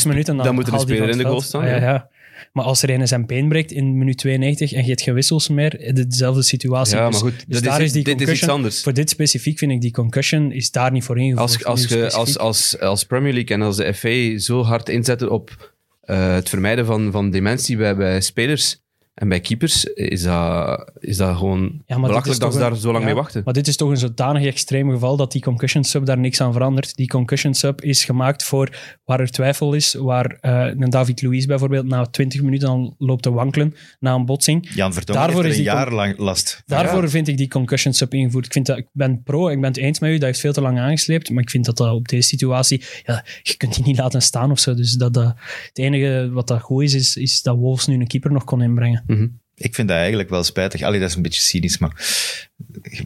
er 0.75 0.80
speler 0.80 1.10
in 1.10 1.18
de 1.18 1.24
goal 1.24 1.42
staan, 1.42 1.62
Ah, 1.62 1.68
ja, 1.69 1.75
ja. 1.75 2.10
Maar 2.51 2.66
als 2.66 2.81
er 2.81 2.90
een 2.90 3.07
zijn 3.07 3.25
been 3.25 3.50
breekt 3.50 3.72
in 3.72 3.98
minuut 3.98 4.18
92 4.18 4.74
en 4.74 4.81
je 4.81 4.88
hebt 4.88 5.01
geen 5.01 5.13
wissels 5.13 5.48
meer, 5.48 5.94
dezelfde 5.94 6.42
situatie. 6.42 6.98
ja, 6.98 7.10
Dus- 7.10 7.22
maar 7.22 7.31
goed, 7.31 7.44
dus 7.48 7.56
dat 7.62 7.63
daar 7.63 7.80
is, 7.80 7.86
is 7.86 7.92
die 7.92 8.04
dit 8.04 8.22
is 8.22 8.30
iets 8.30 8.48
anders. 8.48 8.81
Voor 8.81 8.94
dit 8.94 9.10
specifiek 9.10 9.57
vind 9.57 9.72
ik 9.72 9.81
die 9.81 9.92
concussion 9.92 10.51
is 10.51 10.72
daar 10.72 10.92
niet 10.92 11.04
voor 11.04 11.18
ingevoerd. 11.19 11.66
Als, 11.66 11.92
als, 11.92 12.13
als, 12.13 12.38
als, 12.38 12.80
als 12.80 13.04
Premier 13.04 13.34
League 13.34 13.56
en 13.56 13.62
als 13.62 13.78
de 13.78 13.94
FA 13.94 14.40
zo 14.40 14.63
hard 14.63 14.90
inzetten 14.90 15.31
op 15.31 15.74
eh, 16.01 16.34
het 16.34 16.50
vermijden 16.50 16.86
van, 16.86 17.12
van 17.12 17.31
dementie 17.31 17.78
bij, 17.78 17.96
bij 17.96 18.22
spelers 18.22 18.81
en 19.19 19.30
bij 19.30 19.39
keepers, 19.39 19.83
is 19.83 20.24
dat, 20.24 20.92
is 21.00 21.18
dat 21.18 21.38
gewoon 21.38 21.81
Ja, 21.86 21.95
is 21.95 22.01
belachelijk 22.01 22.39
dat 22.39 22.54
ze 22.54 22.60
daar 22.60 22.71
een- 22.71 22.77
zo 22.77 22.88
lang 22.92 23.00
ja, 23.00 23.06
mee 23.06 23.16
wachten. 23.16 23.42
Maar 23.45 23.54
dit 23.54 23.68
is 23.68 23.75
toch 23.75 23.89
een 23.89 23.98
zodanig 23.98 24.45
extreem 24.45 24.89
geval 24.92 25.18
dat 25.18 25.31
die 25.31 25.42
concussion 25.42 25.83
sub 25.83 26.06
daar 26.06 26.18
niks 26.18 26.42
aan 26.42 26.54
verandert. 26.54 26.95
Die 26.95 27.07
concussion 27.07 27.54
sub 27.54 27.81
is 27.81 28.06
gemaakt 28.06 28.44
voor 28.44 28.69
waar 29.06 29.19
er 29.19 29.30
twijfel 29.31 29.74
is, 29.74 29.94
waar 29.94 30.38
eh, 30.42 30.66
een 30.77 30.89
David 30.89 31.21
Luiz 31.21 31.45
bijvoorbeeld 31.45 31.86
na 31.88 32.06
20 32.06 32.42
minuten 32.42 32.68
al 32.68 32.95
loopt 32.98 33.24
te 33.24 33.31
wankelen 33.31 33.75
na 34.00 34.13
een 34.13 34.25
botsing. 34.25 34.69
Jan 34.74 34.94
Vertongen 34.94 35.21
Daarvoor 35.21 35.44
heeft 35.44 35.56
er 35.56 35.62
is 35.62 35.68
een 35.68 35.74
die 35.74 35.83
jaar 35.83 35.94
lang 35.94 36.18
last. 36.18 36.63
Daarvoor 36.66 37.10
vind 37.10 37.27
ik 37.27 37.38
die 37.38 37.48
concussion 37.48 37.94
sub 37.94 38.13
ingevoerd. 38.13 38.45
Ik, 38.45 38.51
vind 38.54 38.66
dat, 38.66 38.77
ik 38.77 38.88
ben 38.92 39.24
pro, 39.24 39.50
ik 39.50 39.60
ben 39.62 39.69
het 39.69 39.77
eens 39.77 40.00
met 40.00 40.10
u, 40.10 40.13
dat 40.13 40.24
heeft 40.24 40.39
veel 40.39 40.54
te 40.54 40.62
lang 40.62 40.80
aangesleept. 40.80 41.30
Maar 41.30 41.44
ik 41.44 41.50
vind 41.50 41.66
dat 41.66 41.77
dat 41.77 41.94
op 41.94 42.07
deze 42.07 42.27
situatie, 42.27 42.83
ja, 43.06 43.24
je 43.42 43.57
kunt 43.57 43.75
die 43.75 43.83
niet 43.83 43.98
laten 43.98 44.21
staan 44.21 44.51
of 44.51 44.60
zo. 44.60 44.74
Dus 44.74 44.94
dat, 44.94 45.13
dat, 45.13 45.33
het 45.68 45.77
enige 45.77 46.30
wat 46.31 46.48
dat 46.48 46.62
goed 46.62 46.83
is, 46.83 46.94
is, 46.94 47.16
is 47.16 47.42
dat 47.42 47.56
Wolves 47.57 47.86
nu 47.88 47.94
een 48.00 48.07
keeper 48.07 48.31
nog 48.31 48.44
kon 48.44 48.62
inbrengen. 48.62 49.04
Mhm. 49.10 49.28
Ik 49.56 49.76
vind 49.76 49.88
dat 49.88 49.98
eigenlijk 49.98 50.30
wel 50.30 50.44
spijtig. 50.44 50.82
Allee, 50.82 51.00
dat 51.00 51.10
is 51.10 51.16
een 51.16 51.22
beetje 51.22 51.42
cynisch, 51.42 51.78
maar 51.78 52.49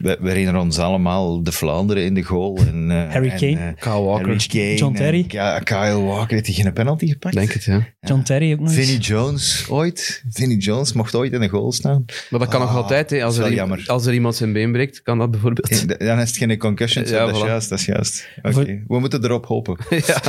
we, 0.02 0.18
we 0.20 0.28
herinneren 0.28 0.60
ons 0.60 0.78
allemaal 0.78 1.42
de 1.42 1.52
Vlaanderen 1.52 2.04
in 2.04 2.14
de 2.14 2.22
goal. 2.22 2.56
En, 2.66 2.90
eh, 2.90 3.12
Harry 3.12 3.28
en, 3.28 3.38
Kane. 3.38 3.66
eh, 3.70 3.80
Kyle 3.80 4.00
Walker, 4.02 4.26
Harry 4.26 4.46
Kane. 4.48 4.74
John 4.76 4.94
Terry. 4.94 5.24
Kyle 5.64 6.00
Walker. 6.00 6.34
Heeft 6.34 6.46
hij 6.46 6.54
geen 6.54 6.72
penalty 6.72 7.06
gepakt? 7.06 7.34
denk 7.34 7.52
het, 7.52 7.64
ja. 7.64 7.86
John 8.00 8.22
Terry 8.22 8.52
ook 8.52 8.58
nog 8.60 8.68
eens. 8.68 8.76
Vinnie 8.76 8.98
Jones 9.00 9.66
ooit. 9.68 10.22
Vinnie 10.30 10.58
Jones 10.58 10.92
mocht 10.92 11.14
ooit 11.14 11.32
in 11.32 11.40
de 11.40 11.48
goal 11.48 11.72
staan. 11.72 12.04
Maar 12.30 12.40
dat 12.40 12.48
kan 12.48 12.60
nog 12.60 12.68
Ah, 12.68 12.76
altijd, 12.76 13.10
hè. 13.10 13.24
Als, 13.24 13.38
er, 13.38 13.82
als 13.86 14.06
er 14.06 14.12
iemand 14.14 14.36
zijn 14.36 14.52
been 14.52 14.72
breekt, 14.72 15.02
kan 15.02 15.18
dat 15.18 15.30
bijvoorbeeld. 15.30 15.68
Eh, 15.98 16.06
Dan 16.08 16.20
is 16.20 16.28
het 16.28 16.36
geen 16.36 16.58
concussion. 16.58 17.04
Ja, 17.06 17.26
dat 17.26 17.34
is 17.36 17.42
juist. 17.42 17.68
Dat 17.68 17.78
is 17.78 17.84
juist. 17.84 18.28
Oké, 18.42 18.82
We 18.86 18.98
moeten 19.00 19.24
erop 19.24 19.46
hopen. 19.46 19.76
ja, 20.06 20.20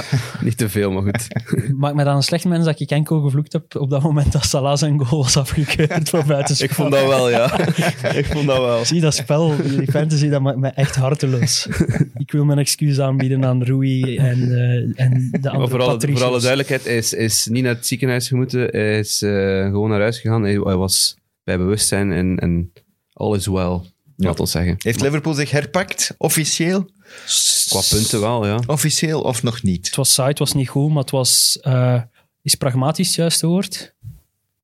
niet 0.41 0.57
te 0.57 0.69
veel, 0.69 0.91
maar 0.91 1.01
goed. 1.03 1.27
Maakt 1.77 1.95
me 1.95 2.03
dan 2.03 2.15
een 2.15 2.23
slecht 2.23 2.45
mens 2.45 2.65
dat 2.65 2.79
ik 2.79 2.89
enkel 2.89 3.21
gevloekt 3.21 3.53
heb 3.53 3.75
op 3.75 3.89
dat 3.89 4.01
moment 4.01 4.31
dat 4.31 4.45
Salah 4.45 4.77
zijn 4.77 5.05
goal 5.05 5.21
was 5.23 5.37
afgekeurd 5.37 6.09
voor 6.09 6.23
buitenspel. 6.35 6.67
Ik 6.67 6.73
vond 6.73 6.91
dat 6.91 7.07
wel, 7.07 7.29
ja. 7.29 7.59
Ik 8.13 8.25
vond 8.25 8.47
dat 8.47 8.57
wel. 8.57 8.85
Zie, 8.85 9.01
dat 9.01 9.14
spel, 9.15 9.55
die 9.77 9.91
fantasy, 9.91 10.29
dat 10.29 10.41
maakt 10.41 10.57
me 10.57 10.67
echt 10.67 10.95
harteloos. 10.95 11.67
ik 12.17 12.31
wil 12.31 12.45
mijn 12.45 12.59
excuus 12.59 12.99
aanbieden 12.99 13.45
aan 13.45 13.63
Rui 13.63 14.17
en, 14.17 14.41
eh, 14.41 15.03
en 15.05 15.27
de 15.31 15.39
Maar 15.41 15.51
andere 15.51 15.69
voor 15.69 15.81
alle, 15.81 15.91
Patricios. 15.91 16.19
voor 16.19 16.29
alle 16.29 16.39
duidelijkheid, 16.39 16.83
hij 16.83 16.97
is, 16.97 17.13
is 17.13 17.45
niet 17.45 17.63
naar 17.63 17.75
het 17.75 17.87
ziekenhuis 17.87 18.27
gemoeten. 18.27 18.59
Hij 18.59 18.99
is 18.99 19.21
eh, 19.21 19.65
gewoon 19.65 19.89
naar 19.89 19.99
huis 19.99 20.19
gegaan. 20.19 20.43
Hij, 20.43 20.53
hij 20.53 20.75
was 20.75 21.15
bij 21.43 21.57
bewustzijn 21.57 22.11
en, 22.11 22.39
en 22.39 22.71
all 23.13 23.35
is 23.35 23.47
well, 23.47 23.79
laat 24.15 24.39
ons 24.39 24.51
zeggen. 24.51 24.75
Heeft 24.77 25.01
Liverpool 25.01 25.33
zich 25.33 25.51
herpakt, 25.51 26.15
officieel? 26.17 26.89
Qua 27.67 27.81
punten 27.89 28.21
wel, 28.21 28.45
ja. 28.45 28.59
Officieel 28.67 29.21
of 29.21 29.43
nog 29.43 29.63
niet? 29.63 29.85
Het 29.85 29.95
was 29.95 30.13
saai, 30.13 30.29
het 30.29 30.39
was 30.39 30.53
niet 30.53 30.69
goed, 30.69 30.89
maar 30.89 31.01
het 31.01 31.11
was... 31.11 31.59
eh, 31.61 32.01
is 32.41 32.55
pragmatisch 32.55 33.07
het 33.07 33.15
juiste 33.15 33.47
woord? 33.47 33.94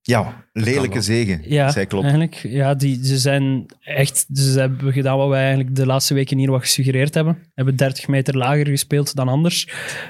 Ja, 0.03 0.45
lelijke 0.53 1.01
zegen, 1.01 1.41
Ja, 1.43 1.71
klopt. 1.71 1.93
eigenlijk. 2.03 2.35
Ja, 2.35 2.73
die, 2.75 3.05
ze 3.05 3.17
zijn 3.17 3.65
echt... 3.81 4.25
Ze 4.33 4.59
hebben 4.59 4.93
gedaan 4.93 5.17
wat 5.17 5.29
wij 5.29 5.43
eigenlijk 5.45 5.75
de 5.75 5.85
laatste 5.85 6.13
weken 6.13 6.37
hier 6.37 6.51
wat 6.51 6.61
gesuggereerd 6.61 7.13
hebben. 7.13 7.37
Hebben 7.53 7.75
30 7.75 8.07
meter 8.07 8.37
lager 8.37 8.67
gespeeld 8.67 9.15
dan 9.15 9.27
anders. 9.27 9.67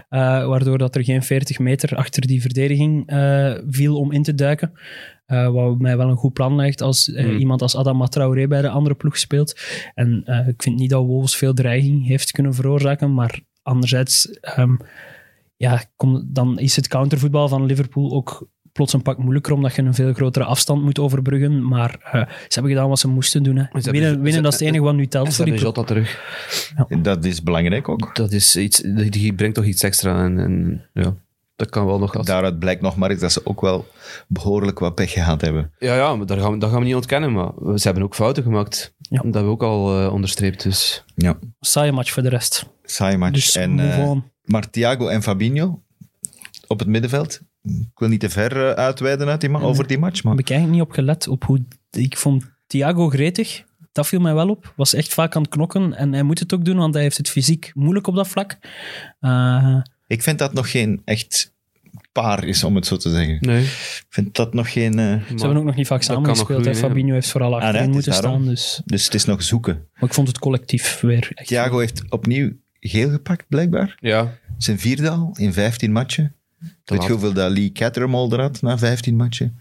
eh, 0.10 0.48
waardoor 0.48 0.78
dat 0.78 0.96
er 0.96 1.04
geen 1.04 1.24
40 1.24 1.60
meter 1.60 1.96
achter 1.96 2.28
die 2.28 2.42
verdediging 2.42 3.08
eh, 3.08 3.54
viel 3.70 3.98
om 3.98 4.12
in 4.12 4.24
te 4.24 4.36
duiken. 4.36 4.72
Eh, 5.26 5.48
wat 5.52 5.80
mij 5.80 5.98
wel 5.98 6.10
een 6.10 6.16
goed 6.16 6.34
plan 6.34 6.56
lijkt 6.56 6.82
als 6.82 7.06
Hmm. 7.06 7.38
iemand 7.38 7.62
als 7.62 7.76
Adam 7.76 8.06
Traoré 8.10 8.48
bij 8.48 8.62
de 8.62 8.70
andere 8.70 8.96
ploeg 8.96 9.18
speelt. 9.18 9.60
En 9.94 10.22
eh, 10.26 10.48
ik 10.48 10.62
vind 10.64 10.80
niet 10.80 10.90
dat 10.90 11.06
Wolves 11.06 11.36
veel 11.36 11.54
dreiging 11.54 12.08
heeft 12.08 12.32
kunnen 12.32 12.54
veroorzaken, 12.54 13.14
maar 13.14 13.40
anderzijds... 13.62 14.26
ehm, 14.40 14.76
ja, 15.58 15.84
kom, 15.96 16.28
dan 16.28 16.60
is 16.60 16.76
het 16.76 16.88
countervoetbal 16.88 17.48
van 17.48 17.66
Liverpool 17.66 18.12
ook 18.12 18.50
plots 18.74 18.94
een 18.94 19.01
pak 19.01 19.18
moeilijker, 19.18 19.54
omdat 19.54 19.75
je 19.75 19.82
een 19.82 19.94
veel 19.94 20.13
grotere 20.13 20.46
afstand 20.46 20.84
moet 20.84 21.00
overbruggen. 21.00 21.68
Maar 21.68 21.98
eh, 22.04 22.12
ze 22.28 22.48
hebben 22.54 22.72
gedaan 22.72 22.90
wat 22.90 23.00
ze 23.00 23.08
moesten 23.08 23.44
doen. 23.44 23.56
Hè. 23.56 23.63
Winnen, 23.92 24.12
winnen 24.13 24.34
ze- 24.34 24.42
dat 24.42 24.54
is 24.54 24.60
het 24.60 24.68
enige 24.68 24.84
wat 24.84 24.94
nu 24.96 25.08
telt 25.08 25.34
ze 25.34 25.42
hebben. 25.44 25.62
Jota 25.62 25.84
terug. 25.84 26.24
Dat 27.01 27.25
is 27.25 27.44
belangrijk 27.44 27.90
ook. 27.90 28.16
Dat 28.16 28.32
is 28.32 28.56
iets, 28.56 28.82
die- 29.10 29.34
brengt 29.34 29.56
toch 29.56 29.66
iets 29.66 29.84
extra. 29.84 30.24
En, 30.24 30.40
en 30.40 30.86
ja, 30.94 31.16
dat 31.56 31.70
kan 31.70 31.86
wel 31.86 32.00
nog... 32.00 32.16
Als... 32.16 32.25
Daaruit 32.25 32.60
blijkt 32.60 32.82
nog 32.82 32.96
maar 32.96 33.10
eens 33.12 33.20
dat 33.20 33.32
ze 33.32 33.42
ook 33.46 33.62
wel 33.62 33.88
behoorlijk 34.28 34.80
wat 34.80 34.96
pech 34.96 35.12
gehad 35.12 35.42
hebben. 35.42 35.72
Ja, 35.80 35.96
ja, 35.96 36.16
maar 36.16 36.25
daar 36.25 36.40
gaan, 36.40 36.51
we, 36.51 36.58
dat 36.58 36.70
gaan 36.70 36.80
we 36.80 36.86
niet 36.86 36.96
ontkennen. 36.96 37.32
Maar 37.32 37.51
ze 37.75 37.82
hebben 37.84 38.04
ook 38.04 38.16
fouten 38.16 38.44
gemaakt. 38.44 38.94
Ja. 39.00 39.16
Dat 39.16 39.24
hebben 39.24 39.44
we 39.46 39.50
ook 39.50 39.63
al 39.63 40.00
eh, 40.06 40.13
onderstreept. 40.13 40.63
Dus 40.63 41.04
Ja, 41.16 41.38
Saaie 41.60 41.92
match 41.92 42.12
voor 42.12 42.24
de 42.24 42.30
rest. 42.30 42.66
saai 42.84 43.18
match. 43.18 43.34
Dus 43.34 43.56
en, 43.56 43.80
eh, 43.80 44.12
maar 44.44 44.70
Thiago 44.70 45.08
en 45.08 45.24
Fabinho 45.24 45.82
op 46.68 46.80
het 46.80 46.88
middenveld. 46.88 47.42
Ik 47.63 47.89
wil 47.96 48.08
niet 48.08 48.20
te 48.20 48.30
ver 48.30 48.68
eh, 48.68 48.74
uitweiden 48.74 49.27
uit 49.27 49.41
die 49.41 49.50
ma- 49.50 49.60
over 49.60 49.88
die 49.88 49.98
match, 50.00 50.24
maar 50.24 50.32
Heb 50.36 50.41
ik 50.41 50.50
eigenlijk 50.50 50.80
niet 50.80 50.89
op 50.89 50.96
gelet 50.96 51.27
op 51.27 51.44
hoe... 51.44 51.63
Ik 51.91 52.18
vond 52.18 52.51
Thiago 52.68 53.10
gretig. 53.10 53.63
Dat 53.91 54.08
viel 54.08 54.20
mij 54.20 54.34
wel 54.34 54.50
op. 54.50 54.74
Was 54.75 54.94
echt 54.94 55.13
vaak 55.13 55.36
aan 55.36 55.41
het 55.41 55.51
knokken. 55.51 55.94
En 55.94 56.13
hij 56.13 56.24
moet 56.24 56.39
het 56.39 56.53
ook 56.53 56.65
doen, 56.65 56.77
want 56.77 56.94
hij 56.94 57.03
heeft 57.03 57.18
het 57.18 57.30
fysiek 57.30 57.72
moeilijk 57.74 58.08
op 58.08 58.15
dat 58.15 58.27
vlak. 58.27 58.58
Eh, 59.20 59.77
ik 60.08 60.22
vind 60.22 60.39
dat 60.39 60.53
nog 60.53 60.72
geen 60.72 61.01
echt 61.06 61.53
paar 62.12 62.44
is, 62.44 62.63
om 62.63 62.75
het 62.75 62.86
zo 62.86 62.98
te 62.98 63.10
zeggen. 63.10 63.38
nee. 63.41 63.63
Ik 63.63 64.06
vind 64.10 64.36
dat 64.36 64.53
nog 64.53 64.72
geen... 64.72 65.00
eh, 65.00 65.06
ze 65.06 65.22
hebben 65.36 65.58
ook 65.58 65.63
nog 65.63 65.75
niet 65.75 65.88
vaak 65.88 66.01
samen 66.01 66.30
gespeeld. 66.30 66.65
hè. 66.65 66.74
groeien. 66.74 66.89
Fabinho 66.89 67.13
heeft 67.13 67.30
vooral 67.32 67.56
achterin 67.60 67.89
moeten 67.89 68.12
daarom. 68.12 68.32
staan. 68.34 68.46
Dus. 68.48 68.82
dus 68.86 69.06
het 69.06 69.13
is 69.13 69.25
nog 69.25 69.44
zoeken. 69.44 69.88
Maar 69.94 70.03
ik 70.10 70.13
vond 70.13 70.27
het 70.27 70.39
collectief 70.39 71.00
weer 71.01 71.32
echt 71.34 71.48
Thiago 71.48 71.80
heeft 71.80 72.03
opnieuw 72.10 72.51
geel 72.80 73.10
gepakt, 73.10 73.46
blijkbaar. 73.48 73.98
Ja, 74.00 74.38
Zijn 74.58 74.80
vierde 74.80 75.10
al 75.10 75.36
in 75.38 75.53
15 75.53 75.91
matchen. 75.91 76.36
Weet 76.86 77.03
je 77.03 77.10
hoeveel 77.10 77.34
dat 77.34 77.51
Lee 77.51 77.72
Cattermole 77.72 78.36
er 78.36 78.41
had 78.41 78.62
na 78.62 78.77
15 78.77 79.15
matchen? 79.15 79.60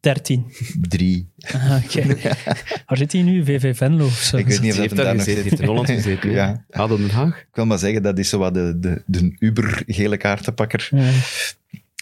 13. 0.00 0.44
Drie. 0.88 1.28
Ah, 1.52 1.82
oké. 1.84 2.16
Waar 2.86 2.96
zit 2.96 3.12
hij 3.12 3.22
nu? 3.22 3.44
VV 3.44 3.76
Venlo 3.76 4.04
of 4.04 4.12
zo? 4.12 4.36
Ik 4.36 4.46
weet 4.46 4.60
niet 4.60 4.70
of 4.72 4.76
dat 4.76 4.86
hem 4.86 4.96
daar 4.96 5.04
daar 5.04 5.14
nog 5.14 5.24
zit. 5.24 5.42
heeft 5.42 5.60
in 5.60 5.66
Holland 5.66 5.86
gezeten. 5.90 6.30
Ja. 6.30 6.64
Adel 6.70 6.96
Den 6.96 7.10
Haag. 7.10 7.38
Ik 7.38 7.46
wil 7.52 7.66
maar 7.66 7.78
zeggen, 7.78 8.02
dat 8.02 8.18
is 8.18 8.28
zo 8.28 8.38
wat 8.38 8.54
de, 8.54 8.78
de, 8.80 9.02
de 9.06 9.36
Uber 9.38 9.82
gele 9.86 10.16
kaartenpakker. 10.16 10.88
Ja. 10.90 11.10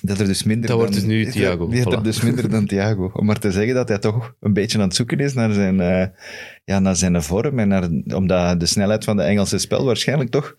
Dat 0.02 0.20
er 0.20 0.26
dus 0.26 0.42
minder 0.42 0.68
Dat 0.68 0.78
wordt 0.78 0.94
dus 0.94 1.02
nu 1.02 1.30
Thiago, 1.30 1.66
Die 1.66 1.76
heeft 1.76 1.92
er 1.92 1.98
voilà. 1.98 2.02
dus 2.02 2.20
minder 2.20 2.50
dan 2.50 2.66
Thiago. 2.66 3.10
Om 3.14 3.26
maar 3.26 3.38
te 3.38 3.52
zeggen 3.52 3.74
dat 3.74 3.88
hij 3.88 3.98
toch 3.98 4.34
een 4.40 4.52
beetje 4.52 4.78
aan 4.78 4.84
het 4.84 4.94
zoeken 4.94 5.18
is 5.18 5.34
naar 5.34 5.52
zijn, 5.52 5.80
eh, 5.80 6.06
ja, 6.64 6.78
naar 6.78 6.96
zijn 6.96 7.22
vorm. 7.22 7.58
En 7.58 7.68
naar, 7.68 7.88
omdat 8.14 8.60
de 8.60 8.66
snelheid 8.66 9.04
van 9.04 9.16
de 9.16 9.22
Engelse 9.22 9.58
spel 9.58 9.84
waarschijnlijk 9.84 10.30
toch, 10.30 10.56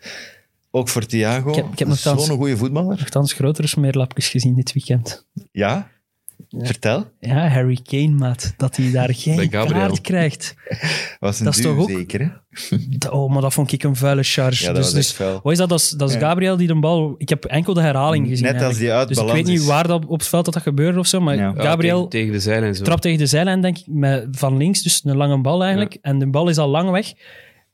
ook 0.71 0.89
voor 0.89 1.05
Thiago, 1.05 1.49
Ik 1.49 1.55
heb- 1.55 1.71
ik 1.71 1.79
heb 1.79 1.87
nogthans- 1.87 2.25
zo'n 2.25 2.37
goede 2.37 2.57
voetballer. 2.57 2.97
Nogthans 2.97 3.33
grotere 3.33 3.67
smeerlapjes 3.67 4.27
gezien 4.29 4.55
dit 4.55 4.73
weekend. 4.73 5.27
Ja? 5.51 5.87
Vertel. 6.57 7.05
Ja, 7.19 7.47
Harry 7.47 7.79
Kane, 7.83 8.07
maat. 8.09 8.53
Dat 8.57 8.75
hij 8.75 8.91
daar 8.91 9.13
geen 9.23 9.49
kaart 9.49 10.01
krijgt. 10.01 10.55
Was 11.19 11.39
een 11.39 11.45
Dat 11.45 11.55
is 11.57 11.61
toch 11.63 11.77
ook- 11.77 11.89
zeker, 11.89 12.19
hè? 12.19 12.27
Oh, 13.11 13.31
maar 13.31 13.41
dat 13.41 13.53
vond 13.53 13.71
ik 13.71 13.83
een 13.83 13.95
vuile 13.95 14.23
charge. 14.23 14.61
Ja, 14.63 14.67
dat 14.67 14.75
dus, 14.75 14.85
was 14.85 14.93
dus, 14.93 15.13
vuil. 15.13 15.39
wat 15.43 15.51
is 15.51 15.57
dat? 15.57 15.69
Dat 15.69 15.79
is, 15.79 15.89
dat 15.89 16.09
is 16.09 16.15
Ja. 16.15 16.19
Gabriel 16.21 16.57
die 16.57 16.67
de 16.67 16.79
bal... 16.79 17.15
Ik 17.17 17.29
heb 17.29 17.45
enkel 17.45 17.73
de 17.73 17.81
herhaling 17.81 18.27
gezien. 18.27 18.45
Net 18.53 18.61
als 18.61 18.77
die 18.77 18.91
uit 18.91 19.07
Dus 19.07 19.17
ik 19.17 19.31
weet 19.31 19.45
niet 19.45 19.65
waar 19.65 19.87
dat 19.87 20.05
op 20.05 20.19
het 20.19 20.27
veld 20.27 20.45
dat, 20.45 20.53
dat 20.53 20.63
gebeurde 20.63 20.99
of 20.99 21.07
zo, 21.07 21.21
maar 21.21 21.37
Gabriel 21.57 21.97
tegen, 22.07 22.09
tegen 22.09 22.31
de 22.33 22.39
zijlijn 22.39 22.71
en 22.71 22.75
zo. 22.75 22.83
trapt 22.83 23.01
tegen 23.01 23.17
de 23.17 23.25
zijlijn, 23.25 23.61
denk 23.61 23.77
ik, 23.77 23.87
met, 23.87 24.27
van 24.31 24.57
links, 24.57 24.81
dus 24.81 25.01
een 25.03 25.17
lange 25.17 25.41
bal 25.41 25.61
eigenlijk. 25.63 25.97
En 26.01 26.19
de 26.19 26.27
bal 26.29 26.49
is 26.49 26.57
al 26.57 26.67
lang 26.69 26.89
weg. 26.91 27.13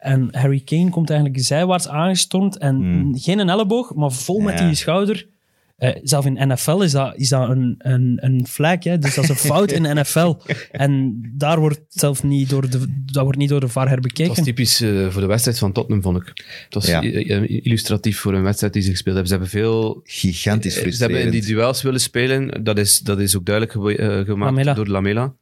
En 0.05 0.27
Harry 0.31 0.59
Kane 0.59 0.89
komt 0.89 1.09
eigenlijk 1.09 1.39
zijwaarts 1.43 1.87
aangestormd. 1.87 2.57
En 2.57 2.75
Hmm. 2.75 3.17
geen 3.17 3.39
een 3.39 3.49
elleboog, 3.49 3.93
maar 3.93 4.11
vol 4.11 4.39
met 4.39 4.57
die 4.57 4.75
schouder. 4.75 5.27
Eh, 5.75 5.95
zelf 6.03 6.25
in 6.25 6.47
NFL 6.47 6.81
is 6.81 6.91
dat, 6.91 7.15
is 7.15 7.29
dat 7.29 7.49
een, 7.49 7.75
een, 7.77 8.17
een 8.21 8.45
flag, 8.47 8.83
hè? 8.83 8.97
dus 8.99 9.15
dat 9.15 9.23
is 9.23 9.29
een 9.29 9.35
fout 9.35 9.71
in 9.71 9.83
de 9.83 9.93
NFL. 9.93 10.33
En 10.71 11.21
daar 11.37 11.59
wordt 11.59 11.79
zelf 11.89 12.23
niet 12.23 12.49
door 12.49 12.69
de, 12.69 13.01
dat 13.11 13.23
wordt 13.23 13.37
niet 13.37 13.49
door 13.49 13.59
de 13.59 13.67
VAR 13.67 13.83
Dat 13.83 13.93
herbekeken. 13.93 14.35
was 14.35 14.43
typisch 14.45 14.81
eh, 14.81 15.09
voor 15.09 15.21
de 15.21 15.27
wedstrijd 15.27 15.57
van 15.59 15.71
Tottenham, 15.71 16.01
vond 16.03 16.17
ik. 16.17 16.27
Het 16.65 16.73
was 16.73 16.87
Ja. 16.87 17.03
i- 17.03 17.59
illustratief 17.63 18.19
voor 18.19 18.33
een 18.33 18.43
wedstrijd 18.43 18.73
die 18.73 18.81
ze 18.81 18.89
gespeeld 18.91 19.15
hebben. 19.15 19.33
Ze 19.33 19.39
hebben 19.39 19.61
veel... 19.61 19.99
Gigantisch 20.03 20.73
eh, 20.77 20.77
Ze 20.81 20.81
hebben 20.81 20.91
in 20.91 21.23
frustrerend. 21.23 21.31
die 21.31 21.55
duels 21.55 21.81
willen 21.81 21.99
spelen. 22.01 22.63
Dat 22.63 22.77
is, 22.77 22.99
dat 22.99 23.19
is 23.19 23.35
ook 23.37 23.45
duidelijk 23.45 23.99
eh, 23.99 24.07
gemaakt 24.19 24.51
Lamela. 24.51 24.73
door 24.73 24.87
Lamela. 24.87 25.33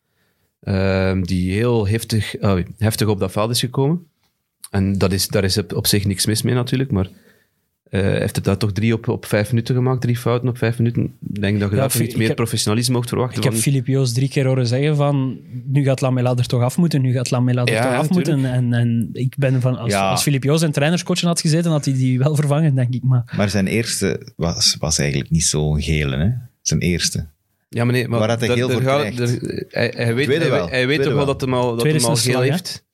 Ehm, 0.61 1.21
die 1.21 1.51
heel 1.51 1.87
heftig, 1.87 2.35
oh, 2.41 2.59
heftig 2.77 3.07
op 3.07 3.19
dat 3.19 3.31
veld 3.31 3.49
is 3.51 3.59
gekomen. 3.59 4.05
En 4.71 4.97
dat 4.97 5.11
is, 5.11 5.27
daar 5.27 5.43
is 5.43 5.57
op, 5.57 5.73
op 5.73 5.87
zich 5.87 6.05
niks 6.05 6.25
mis 6.25 6.41
mee 6.41 6.53
natuurlijk, 6.53 6.91
maar 6.91 7.07
eh, 7.89 8.01
hij 8.01 8.19
heeft 8.19 8.35
het 8.35 8.45
daar 8.45 8.57
toch 8.57 8.71
drie 8.71 8.93
op, 8.93 9.07
op 9.07 9.25
vijf 9.25 9.49
minuten 9.49 9.75
gemaakt, 9.75 10.01
drie 10.01 10.17
fouten 10.17 10.49
op 10.49 10.57
vijf 10.57 10.77
minuten. 10.77 11.03
Ik 11.03 11.41
denk 11.41 11.59
dat 11.59 11.69
je 11.69 11.75
Ja, 11.75 11.87
daar 11.87 12.01
iets 12.01 12.15
meer 12.15 12.27
heb- 12.27 12.35
professionalisme 12.35 12.93
mocht 12.95 13.09
verwachten. 13.09 13.37
Ik 13.37 13.43
heb 13.43 13.53
Filip 13.53 13.87
Joos 13.87 14.13
drie 14.13 14.29
keer 14.29 14.45
horen 14.45 14.67
zeggen 14.67 14.95
van 14.95 15.37
nu 15.65 15.83
gaat 15.83 16.01
Lamela 16.01 16.35
er 16.35 16.45
toch 16.47 16.61
af 16.61 16.77
moeten, 16.77 17.01
nu 17.01 17.11
gaat 17.11 17.31
Lamela 17.31 17.63
er 17.65 17.73
Ja, 17.73 17.81
toch 17.81 17.93
af 17.93 18.09
moeten. 18.09 18.45
En, 18.45 18.73
en 18.73 19.09
ik 19.13 19.35
ben 19.37 19.61
van, 19.61 19.77
als, 19.77 19.91
Ja. 19.91 20.09
als 20.09 20.21
Filip 20.21 20.43
Joos 20.43 20.61
een 20.61 20.71
trainerscoach 20.71 21.21
had 21.21 21.41
gezeten, 21.41 21.71
had 21.71 21.85
hij 21.85 21.93
die 21.93 22.19
wel 22.19 22.35
vervangen, 22.35 22.75
denk 22.75 22.93
ik. 22.93 23.03
Maar 23.03 23.33
Maar 23.35 23.49
zijn 23.49 23.67
eerste 23.67 24.27
was, 24.35 24.75
was 24.79 24.97
eigenlijk 24.99 25.29
niet 25.29 25.43
zo'n 25.45 25.81
gele, 25.81 26.17
hè? 26.17 26.29
Zijn 26.61 26.79
eerste. 26.79 27.25
Ja, 27.69 27.83
maar 27.83 27.93
nee, 27.93 28.07
maar 28.07 28.19
Waar 28.19 28.29
had 28.29 28.39
hij 28.39 28.47
daar 28.55 28.69
voor 28.69 28.81
hij, 28.81 29.93
hij 29.95 30.15
weet, 30.15 30.27
hij, 30.27 30.49
wel, 30.49 30.69
hij 30.69 30.87
weet 30.87 31.03
toch 31.03 31.13
wel 31.13 31.25
dat 31.25 31.41
hem 31.41 31.53
al, 31.53 31.75
dat 31.75 31.85
hem 31.85 32.03
al 32.03 32.15
geel 32.15 32.41
heeft? 32.41 32.85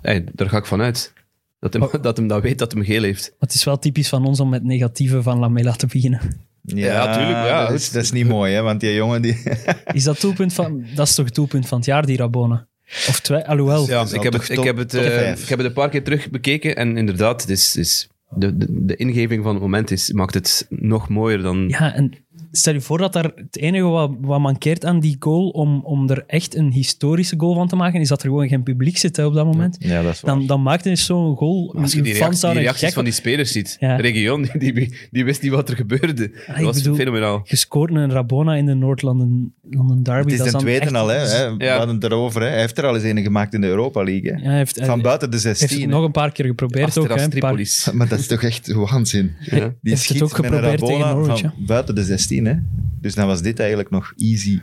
Hey, 0.00 0.24
daar 0.32 0.48
ga 0.48 0.56
ik 0.56 0.66
vanuit. 0.66 1.12
Dat 1.58 1.72
hem, 1.72 1.82
Oh. 1.82 1.92
dat 2.02 2.16
hem 2.16 2.26
dat 2.26 2.42
weet 2.42 2.58
dat 2.58 2.72
hem 2.72 2.84
geel 2.84 3.02
heeft. 3.02 3.34
het 3.38 3.54
is 3.54 3.64
wel 3.64 3.78
typisch 3.78 4.08
van 4.08 4.26
ons 4.26 4.40
om 4.40 4.48
met 4.48 4.62
negatieve 4.64 5.22
van 5.22 5.38
Lamela 5.38 5.72
te 5.72 5.86
beginnen. 5.86 6.20
Ja, 6.64 7.14
tuurlijk, 7.16 7.46
ja. 7.46 7.66
dat, 7.66 7.74
is, 7.74 7.90
dat 7.90 8.02
is 8.02 8.12
niet 8.12 8.26
mooi, 8.26 8.54
hè? 8.54 8.62
Want 8.62 8.80
die 8.80 8.94
jongen 8.94 9.22
die... 9.22 9.42
Is 9.92 10.04
dat 10.04 10.20
doelpunt 10.20 10.52
van... 10.52 10.84
Dat 10.94 11.06
is 11.06 11.14
toch 11.14 11.24
het 11.24 11.34
doelpunt 11.34 11.68
van 11.68 11.78
het 11.78 11.86
jaar, 11.86 12.06
die 12.06 12.16
Rabona? 12.16 12.66
Of 13.08 13.20
twee... 13.20 13.46
Alhoewel, 13.46 13.88
Ja, 13.88 14.06
ik 14.12 14.22
heb, 14.22 14.32
het, 14.32 14.48
ik, 14.48 14.64
heb 14.64 14.76
het, 14.76 14.94
ik 14.94 15.48
heb 15.48 15.58
het 15.58 15.66
een 15.66 15.72
paar 15.72 15.88
keer 15.88 16.04
terug 16.04 16.30
bekeken 16.30 16.76
en 16.76 16.96
inderdaad, 16.96 17.40
het 17.40 17.50
is, 17.50 17.76
is 17.76 18.08
de, 18.28 18.56
de, 18.56 18.66
de 18.70 18.96
ingeving 18.96 19.42
van 19.42 19.52
het 19.52 19.62
moment 19.62 19.90
is, 19.90 20.12
maakt 20.12 20.34
het 20.34 20.66
nog 20.68 21.08
mooier 21.08 21.42
dan... 21.42 21.68
Ja, 21.68 21.94
en 21.94 22.12
stel 22.52 22.72
je 22.74 22.80
voor 22.80 22.98
dat 22.98 23.12
daar 23.12 23.30
het 23.34 23.56
enige 23.56 23.84
wat, 23.84 24.10
wat 24.20 24.40
mankeert 24.40 24.84
aan 24.84 25.00
die 25.00 25.16
goal 25.18 25.48
om, 25.48 25.80
om 25.84 26.10
er 26.10 26.24
echt 26.26 26.56
een 26.56 26.72
historische 26.72 27.34
goal 27.38 27.54
van 27.54 27.68
te 27.68 27.76
maken, 27.76 28.00
is 28.00 28.08
dat 28.08 28.22
er 28.22 28.28
gewoon 28.28 28.48
geen 28.48 28.62
publiek 28.62 28.96
zit 28.98 29.16
hè, 29.16 29.24
op 29.24 29.34
dat 29.34 29.46
moment. 29.46 29.76
Ja, 29.78 30.02
dat 30.02 30.12
is 30.12 30.20
waar. 30.20 30.34
Dan, 30.36 30.46
dan 30.46 30.62
maakt 30.62 30.84
het 30.84 30.98
zo'n 30.98 31.36
goal... 31.36 31.74
Als 31.78 31.92
je 31.92 32.02
die, 32.02 32.14
fans 32.14 32.20
reacties, 32.42 32.50
die 32.52 32.60
reacties 32.62 32.84
gek 32.84 32.92
van 32.94 33.04
die 33.04 33.12
spelers 33.12 33.52
ziet, 33.52 33.76
Ja. 33.80 33.96
de 33.96 34.02
region, 34.02 34.48
die, 34.58 34.72
die, 34.72 34.94
die 35.10 35.24
wist 35.24 35.42
niet 35.42 35.50
wat 35.52 35.68
er 35.68 35.76
gebeurde. 35.76 36.30
dat 36.46 36.56
ik 36.58 36.64
was 36.64 36.76
bedoel- 36.76 36.94
fenomenaal. 36.96 37.40
gescoord 37.44 37.90
een 37.94 38.10
Rabona 38.10 38.54
in 38.54 38.66
de 38.66 38.74
Noord-London 38.74 39.52
London 39.70 40.02
Derby. 40.02 40.30
Het 40.30 40.40
is 40.40 40.50
dat 40.50 40.60
de 40.60 40.66
tweede 40.66 40.84
echt- 40.84 40.94
al, 40.94 41.08
hè? 41.08 41.18
hè. 41.18 41.56
We 41.56 41.68
hadden 41.68 41.94
het 41.94 42.04
erover, 42.04 42.40
hè? 42.42 42.48
Hij 42.48 42.60
heeft 42.60 42.78
er 42.78 42.86
al 42.86 42.94
eens 42.94 43.04
een 43.04 43.22
gemaakt 43.22 43.54
in 43.54 43.60
de 43.60 43.66
Europa 43.66 44.02
League, 44.02 44.30
hè? 44.32 44.36
Ja, 44.36 44.48
hij 44.48 44.56
heeft, 44.56 44.78
Van 44.78 44.88
hij 44.88 45.00
buiten 45.02 45.30
de 45.30 45.40
heeft 45.42 45.58
16. 45.58 45.80
het 45.80 45.88
hè. 45.90 45.94
nog 45.96 46.04
een 46.04 46.10
paar 46.12 46.32
keer 46.32 46.44
geprobeerd 46.46 46.98
ook. 46.98 47.08
Hè, 47.08 47.28
paar-. 47.38 47.60
Maar 47.94 48.08
dat 48.08 48.18
is 48.18 48.26
toch 48.26 48.42
echt 48.42 48.72
waanzin. 48.72 49.32
Ja. 49.40 49.50
Die 49.50 49.60
heeft 49.60 49.74
het 49.82 49.98
schiet 49.98 50.22
ook 50.22 50.30
met 50.32 50.38
een 50.38 50.44
geprobeerd 50.58 50.84
tegen 50.84 50.98
Norwich, 51.16 51.40
van 51.40 51.52
buiten 51.66 51.94
de 51.94 52.02
16, 52.04 52.41
hè? 52.46 52.54
Dus 53.00 53.14
dan 53.14 53.26
was 53.26 53.42
dit 53.42 53.58
eigenlijk 53.58 53.90
nog 53.90 54.12
easy. 54.16 54.60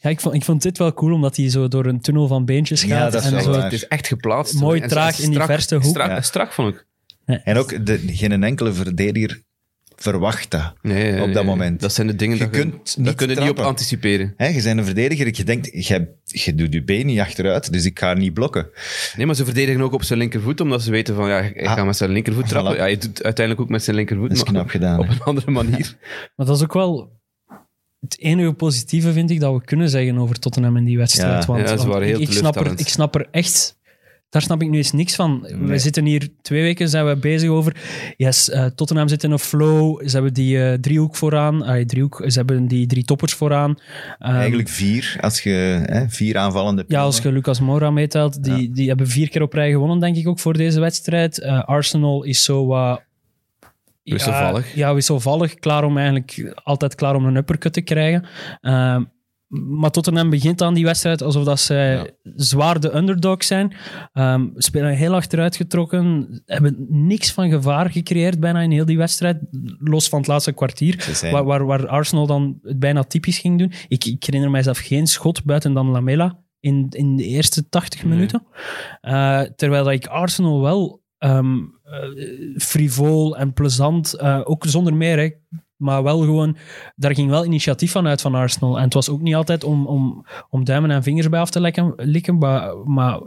Ja, 0.00 0.10
ik 0.10 0.20
vond, 0.20 0.34
ik 0.34 0.44
vond 0.44 0.62
dit 0.62 0.78
wel 0.78 0.92
cool, 0.94 1.14
omdat 1.14 1.36
hij 1.36 1.50
zo 1.50 1.68
door 1.68 1.86
een 1.86 2.00
tunnel 2.00 2.26
van 2.26 2.44
beentjes 2.44 2.82
Ja, 2.82 2.98
gaat. 3.00 3.12
dat 3.12 3.20
is 3.20 3.26
en 3.26 3.34
wel 3.34 3.42
zo, 3.42 3.50
waar. 3.50 3.62
Het 3.64 3.72
is 3.72 3.86
echt 3.88 4.06
geplaatst. 4.06 4.54
Mooi 4.60 4.80
En 4.80 4.88
traag 4.88 5.18
in 5.18 5.24
die 5.24 5.32
strak- 5.32 5.46
verste 5.48 5.74
hoek. 5.74 5.84
Strak, 5.84 6.08
Ja. 6.08 6.20
strak 6.20 6.52
vond 6.52 6.74
ik. 6.74 6.86
En 7.44 7.56
ook 7.56 7.86
de, 7.86 7.98
geen 8.06 8.42
enkele 8.42 8.72
verdediger 8.72 9.42
verwacht 10.02 10.50
dat. 10.50 10.72
Nee, 10.82 11.12
Op 11.12 11.18
dat 11.26 11.34
nee. 11.34 11.44
moment. 11.44 11.80
Dat 11.80 11.92
zijn 11.92 12.06
de 12.06 12.14
dingen 12.16 12.36
Je 12.36 12.42
dat 12.42 12.52
kunt 12.52 12.72
daar 12.72 13.04
niet 13.04 13.14
kun 13.14 13.28
je 13.28 13.32
niet 13.32 13.38
op 13.40 13.44
trappen. 13.44 13.64
anticiperen. 13.64 14.34
Hè, 14.36 14.46
je 14.46 14.62
bent 14.62 14.78
een 14.78 14.84
verdediger, 14.84 15.26
je 15.36 15.44
denkt, 15.44 15.86
je, 15.86 16.08
je 16.24 16.54
doet 16.54 16.72
je 16.72 16.82
been 16.84 17.06
niet 17.06 17.18
achteruit, 17.20 17.72
dus 17.72 17.84
ik 17.84 17.98
ga 17.98 18.14
niet 18.14 18.34
blokken. 18.34 18.66
Nee, 19.16 19.26
maar 19.26 19.34
ze 19.34 19.44
verdedigen 19.44 19.80
ook 19.80 19.92
op 19.92 20.02
zijn 20.02 20.18
linkervoet, 20.18 20.60
omdat 20.60 20.82
ze 20.82 20.90
weten 20.90 21.14
van, 21.14 21.28
ja, 21.28 21.40
hij 21.54 21.66
Ah. 21.66 21.72
gaat 21.74 21.86
met 21.86 21.96
zijn 21.96 22.10
linkervoet 22.10 22.48
trappen. 22.48 22.74
Voilà. 22.74 22.78
Ja, 22.78 22.84
je 22.84 22.98
doet 22.98 23.22
uiteindelijk 23.22 23.64
ook 23.66 23.72
met 23.72 23.84
zijn 23.84 23.96
linkervoet, 23.96 24.28
Dat 24.28 24.36
is 24.36 24.44
maar 24.44 24.52
knap 24.52 24.68
gedaan. 24.68 24.98
op 24.98 25.08
een 25.08 25.20
andere 25.22 25.50
manier. 25.50 25.96
Maar 26.36 26.46
dat 26.46 26.56
is 26.56 26.62
ook 26.62 26.72
wel 26.72 27.20
het 28.00 28.18
enige 28.18 28.52
positieve, 28.52 29.12
vind 29.12 29.30
ik, 29.30 29.40
dat 29.40 29.54
we 29.54 29.64
kunnen 29.64 29.88
zeggen 29.88 30.18
over 30.18 30.38
Tottenham 30.38 30.76
in 30.76 30.84
die 30.84 30.98
wedstrijd. 30.98 31.42
Ja, 31.42 31.46
want, 31.52 31.60
ja, 31.60 31.66
ze 31.66 31.76
want 31.76 31.88
waren 31.88 32.06
heel 32.06 32.20
ik, 32.20 32.28
ik, 32.28 32.34
snap 32.34 32.56
er, 32.56 32.72
ik 32.76 32.88
snap 32.88 33.14
er 33.14 33.26
echt... 33.30 33.80
Daar 34.32 34.42
snap 34.42 34.62
ik 34.62 34.68
nu 34.68 34.76
eens 34.76 34.92
niks 34.92 35.14
van. 35.14 35.46
We 35.60 35.78
zitten 35.78 36.04
hier 36.04 36.28
twee 36.42 36.62
weken 36.62 36.88
zijn 36.88 37.06
we 37.06 37.16
bezig 37.16 37.50
over. 37.50 37.76
Yes, 38.16 38.50
eh, 38.50 38.64
Tottenham 38.64 39.08
zit 39.08 39.24
in 39.24 39.30
een 39.30 39.38
flow. 39.38 40.08
Ze 40.08 40.10
hebben 40.12 40.34
die 40.34 40.64
eh, 40.64 40.78
driehoek 40.78 41.16
vooraan. 41.16 41.62
Allee, 41.62 41.84
driehoek, 41.84 42.24
ze 42.26 42.38
hebben 42.38 42.66
die 42.66 42.86
drie 42.86 43.04
toppers 43.04 43.34
vooraan. 43.34 43.78
Ehm, 44.18 44.34
Eigenlijk 44.34 44.68
vier, 44.68 45.16
als 45.20 45.40
je 45.40 45.50
hè, 45.86 46.08
vier 46.08 46.38
aanvallende 46.38 46.84
Ja, 46.88 47.00
als 47.00 47.18
je 47.18 47.32
Lucas 47.32 47.60
Moura 47.60 47.90
meetelt, 47.90 48.44
die, 48.44 48.70
die 48.70 48.88
hebben 48.88 49.06
vier 49.08 49.28
keer 49.28 49.42
op 49.42 49.52
rij 49.52 49.70
gewonnen, 49.70 50.00
denk 50.00 50.16
ik 50.16 50.28
ook, 50.28 50.38
voor 50.38 50.56
deze 50.56 50.80
wedstrijd. 50.80 51.40
Eh, 51.40 51.64
Arsenal 51.64 52.22
is 52.22 52.44
zo 52.44 52.66
wat... 52.66 53.02
Wisselvallig. 54.02 54.74
Ja, 54.74 54.88
ja, 54.88 54.94
wisselvallig. 54.94 55.54
Klaar 55.54 55.84
om 55.84 55.96
eigenlijk 55.98 56.52
altijd 56.64 56.94
klaar 56.94 57.14
om 57.14 57.24
een 57.24 57.36
uppercut 57.36 57.72
te 57.72 57.80
krijgen. 57.80 58.26
Maar 59.60 59.90
Tottenham 59.90 60.30
begint 60.30 60.62
aan 60.62 60.74
die 60.74 60.84
wedstrijd 60.84 61.22
alsof 61.22 61.44
dat 61.44 61.60
zij 61.60 61.94
Ja. 61.94 62.06
zwaar 62.36 62.80
de 62.80 62.96
underdog 62.96 63.44
zijn. 63.44 63.74
Ehm 64.12 64.46
spelen 64.54 64.94
heel 64.96 65.14
achteruit 65.14 65.56
getrokken. 65.56 66.28
Hebben 66.46 66.86
niks 66.88 67.32
van 67.32 67.50
gevaar 67.50 67.90
gecreëerd 67.90 68.40
bijna 68.40 68.60
in 68.60 68.70
heel 68.70 68.84
die 68.84 68.96
wedstrijd. 68.98 69.38
Los 69.78 70.08
van 70.08 70.18
het 70.18 70.28
laatste 70.28 70.52
kwartier. 70.52 71.00
Zijn- 71.12 71.32
Waar, 71.32 71.44
waar, 71.44 71.64
waar 71.66 71.86
Arsenal 71.88 72.26
dan 72.26 72.58
het 72.62 72.78
bijna 72.78 73.02
typisch 73.04 73.38
ging 73.38 73.58
doen. 73.58 73.72
Ik, 73.88 74.04
ik 74.04 74.24
herinner 74.24 74.50
mijzelf 74.50 74.78
geen 74.78 75.06
schot 75.06 75.44
buiten 75.44 75.72
dan 75.72 75.86
Lamela 75.90 76.38
in, 76.60 76.86
in 76.90 77.16
de 77.16 77.24
eerste 77.24 77.68
80 77.68 78.02
Nee. 78.04 78.12
minuten. 78.14 78.42
Eh, 79.00 79.40
terwijl 79.40 79.84
dat 79.84 79.92
ik 79.92 80.06
Arsenal 80.06 80.60
wel 80.60 81.02
ehm 81.18 81.56
eh, 81.84 81.98
frivol 82.56 83.36
en 83.36 83.52
plezant, 83.52 84.12
eh, 84.14 84.40
ook 84.44 84.64
zonder 84.66 84.94
meer, 84.94 85.18
hè, 85.18 85.30
maar 85.82 86.02
wel 86.02 86.20
gewoon, 86.20 86.56
daar 86.96 87.14
ging 87.14 87.30
wel 87.30 87.44
initiatief 87.44 87.92
van 87.92 88.06
uit 88.06 88.20
van 88.20 88.34
Arsenal. 88.34 88.76
En 88.76 88.84
het 88.84 88.94
was 88.94 89.08
ook 89.08 89.20
niet 89.20 89.34
altijd 89.34 89.64
om, 89.64 89.86
om, 89.86 90.26
om 90.50 90.64
duimen 90.64 90.90
en 90.90 91.02
vingers 91.02 91.28
bij 91.28 91.40
af 91.40 91.50
te 91.50 91.60
lekken, 91.60 91.92
likken, 91.96 92.38
maar, 92.38 92.76
maar 92.84 93.20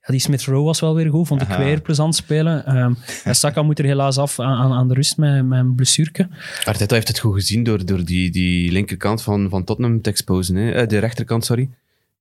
ja, 0.00 0.06
die 0.06 0.18
Smith 0.18 0.44
Rowe 0.44 0.64
was 0.64 0.80
wel 0.80 0.94
weer 0.94 1.10
goed, 1.10 1.26
vond 1.26 1.42
ik 1.42 1.48
Aha. 1.48 1.64
weer 1.64 1.80
plezant 1.80 2.14
spelen. 2.14 2.66
Ehm 2.66 2.92
en 3.24 3.34
Saka 3.34 3.62
moet 3.62 3.78
er 3.78 3.84
helaas 3.84 4.18
af 4.18 4.40
aan, 4.40 4.58
aan, 4.58 4.72
aan 4.72 4.88
de 4.88 4.94
rust 4.94 5.16
met, 5.16 5.46
met 5.46 5.58
een 5.58 5.74
blessuurke. 5.74 6.28
Arteta 6.64 6.94
heeft 6.94 7.08
het 7.08 7.18
goed 7.18 7.34
gezien 7.34 7.62
door, 7.62 7.84
door 7.84 8.04
die, 8.04 8.30
die 8.30 8.72
linkerkant 8.72 9.22
van, 9.22 9.48
van 9.48 9.64
Tottenham 9.64 10.00
te 10.00 10.10
exposen. 10.10 10.56
Hè? 10.56 10.70
Eh, 10.70 10.88
de 10.88 10.98
rechterkant, 10.98 11.44
sorry. 11.44 11.68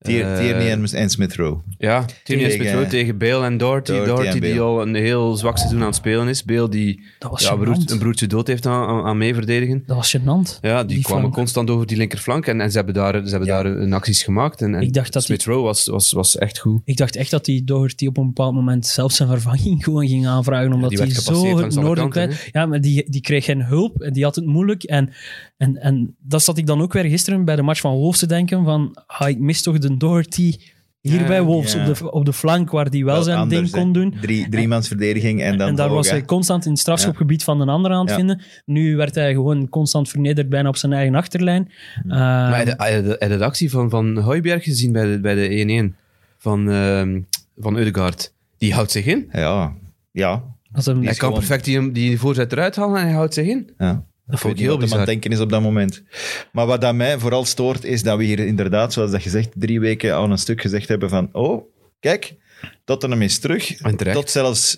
Tier- 0.02 0.26
Eh, 0.34 0.40
Tierney 0.40 0.72
en, 0.72 0.86
en 0.86 1.10
Smith 1.10 1.36
Rowe. 1.36 1.62
Ja, 1.78 2.06
Tierney 2.24 2.46
en 2.46 2.52
Smith 2.52 2.72
Rowe 2.72 2.88
tegen 2.88 3.18
Bale 3.18 3.46
en 3.46 3.58
Doherty. 3.58 3.92
Doherty 3.92 4.10
Doherty, 4.12 4.36
en 4.36 4.42
die 4.42 4.50
Bale. 4.56 4.62
al 4.62 4.82
een 4.82 4.96
heel 4.96 5.36
zwak 5.36 5.58
seizoen 5.58 5.80
aan 5.80 5.86
het 5.86 5.96
spelen 5.96 6.28
is. 6.28 6.44
Bale 6.44 6.70
die 6.70 7.02
ja, 7.38 7.56
broert- 7.56 7.92
een 7.92 8.00
broertje 8.00 8.28
dood 8.28 8.48
heeft 8.48 8.66
aan, 8.66 8.88
aan, 8.88 9.04
aan 9.06 9.18
mee 9.18 9.34
verdedigen. 9.34 9.84
Dat 9.86 9.96
was 9.96 10.18
gênant. 10.18 10.60
Ja, 10.62 10.84
die, 10.84 10.96
Die 10.96 11.04
kwamen 11.04 11.22
flank. 11.22 11.34
constant 11.36 11.70
over 11.70 11.88
die 11.88 11.98
linkerflank 11.98 12.46
en, 12.48 12.62
en 12.62 12.70
ze 12.72 12.78
hebben 12.78 12.94
daar, 12.96 13.22
ze 13.24 13.30
hebben 13.30 13.48
daar 13.48 13.66
een 13.66 13.94
acties 13.94 14.24
gemaakt. 14.24 14.62
En, 14.62 14.76
en 14.76 14.82
Ik 14.82 14.94
dacht 14.94 15.14
dat 15.14 15.24
Smith 15.24 15.44
Rowe 15.44 15.62
was, 15.64 15.86
was, 15.86 16.12
was 16.12 16.38
echt 16.38 16.58
goed. 16.60 16.82
Ik 16.86 16.98
dacht 16.98 17.16
echt 17.16 17.32
dat 17.32 17.46
die 17.46 17.64
Doherty 17.64 18.08
op 18.08 18.18
een 18.18 18.26
bepaald 18.28 18.54
moment 18.54 18.86
zelf 18.88 19.12
zijn 19.12 19.30
vervanging 19.30 19.84
gewoon 19.84 20.08
ging 20.08 20.28
aanvragen, 20.28 20.74
omdat 20.74 20.98
hij 20.98 21.10
zo 21.10 21.58
het 21.58 21.76
noorden 21.76 22.10
kwijt... 22.10 22.50
Ja, 22.52 22.66
maar 22.66 22.82
die, 22.82 23.10
die 23.10 23.22
kreeg 23.22 23.46
geen 23.46 23.64
hulp 23.64 24.02
en 24.02 24.14
die 24.14 24.24
had 24.24 24.36
het 24.36 24.46
moeilijk. 24.46 24.84
En, 24.84 25.10
en, 25.58 25.78
en 25.78 26.16
dat 26.22 26.44
zat 26.44 26.58
ik 26.58 26.66
dan 26.66 26.82
ook 26.82 26.94
weer 26.94 27.04
gisteren 27.06 27.46
bij 27.46 27.56
de 27.56 27.62
match 27.62 27.80
van 27.82 27.92
Wolves 27.96 28.20
te 28.20 28.26
denken 28.26 28.64
van, 28.64 28.98
ah, 29.08 29.30
ik 29.30 29.40
mis 29.40 29.62
toch 29.62 29.78
de 29.80 29.88
Doherty 29.98 30.56
hier 31.02 31.20
Ja, 31.22 31.28
bij 31.28 31.42
Wolves 31.42 31.74
ja. 31.74 31.88
op, 31.90 31.96
de, 31.98 32.12
op 32.12 32.26
de 32.26 32.34
flank, 32.34 32.70
waar 32.72 32.90
die 32.90 33.06
wel, 33.06 33.14
Wel 33.14 33.24
zijn 33.24 33.38
anders, 33.38 33.72
ding 33.72 33.84
kon 33.84 33.94
doen. 33.94 34.16
Drie, 34.22 34.50
driemans 34.50 34.88
verdediging 34.88 35.42
en 35.42 35.58
dan 35.58 35.68
en 35.68 35.76
daar 35.76 35.88
hoog, 35.88 35.96
was 35.98 36.10
hij 36.10 36.26
constant 36.26 36.66
in 36.66 36.72
het 36.72 36.80
strafschopgebied 36.80 37.44
van 37.44 37.62
een 37.62 37.70
ander 37.70 37.92
aan 37.92 38.00
het 38.00 38.10
Ja. 38.10 38.16
vinden. 38.16 38.42
Nu 38.66 38.96
werd 38.96 39.16
hij 39.16 39.34
gewoon 39.34 39.70
constant 39.70 40.10
vernederd 40.10 40.50
bijna 40.50 40.70
op 40.70 40.78
zijn 40.78 40.94
eigen 40.94 41.16
achterlijn. 41.16 41.72
Eh, 42.04 42.10
maar 42.10 42.58
heb 42.66 42.68
je 42.68 43.02
de, 43.04 43.28
de, 43.30 43.38
de 43.38 43.44
actie 43.44 43.70
van, 43.70 43.90
van 43.90 44.18
Hooiberg 44.18 44.64
gezien 44.64 44.92
bij 44.92 45.12
de, 45.12 45.20
bij 45.20 45.36
de 45.36 45.92
1-1 45.94 45.96
van, 46.38 46.70
ehm 46.70 47.22
van 47.58 47.78
Eudegaard? 47.78 48.34
Die 48.58 48.74
houdt 48.74 48.92
zich 48.92 49.06
in. 49.06 49.30
Ja, 49.32 49.74
ja. 50.12 50.44
als 50.72 50.86
Hij 50.86 50.96
kan 51.04 51.14
gewoon- 51.14 51.34
perfect 51.34 51.66
die, 51.66 51.92
die 51.92 52.20
voorzet 52.20 52.52
eruit 52.52 52.76
halen 52.76 53.00
en 53.00 53.06
hij 53.06 53.14
houdt 53.16 53.34
zich 53.34 53.48
in. 53.48 53.70
ja. 53.78 54.04
Dat 54.30 54.40
vond 54.40 54.54
ik 54.54 54.60
heel 54.60 54.78
bizar. 54.78 54.98
het 54.98 55.08
denken 55.08 55.32
is 55.32 55.40
op 55.40 55.50
dat 55.50 55.62
moment. 55.62 56.04
Maar 56.52 56.66
wat 56.66 56.82
dat 56.82 56.96
mij 56.96 57.20
vooral 57.20 57.46
stoort, 57.46 57.84
is 57.84 58.04
dat 58.04 58.18
we 58.18 58.24
hier 58.24 58.40
inderdaad, 58.40 58.94
zoals 58.94 59.12
dat 59.12 59.22
gezegd, 59.22 59.50
drie 59.56 59.80
weken 59.80 60.16
aan 60.16 60.32
een 60.32 60.38
stuk 60.38 60.62
gezegd 60.62 60.88
hebben 60.88 61.10
van, 61.10 61.30
oh, 61.32 61.64
kijk, 62.00 62.36
Tottenham 62.86 63.22
is 63.22 63.40
terug. 63.40 63.82
Tot 64.14 64.30
zelfs, 64.30 64.78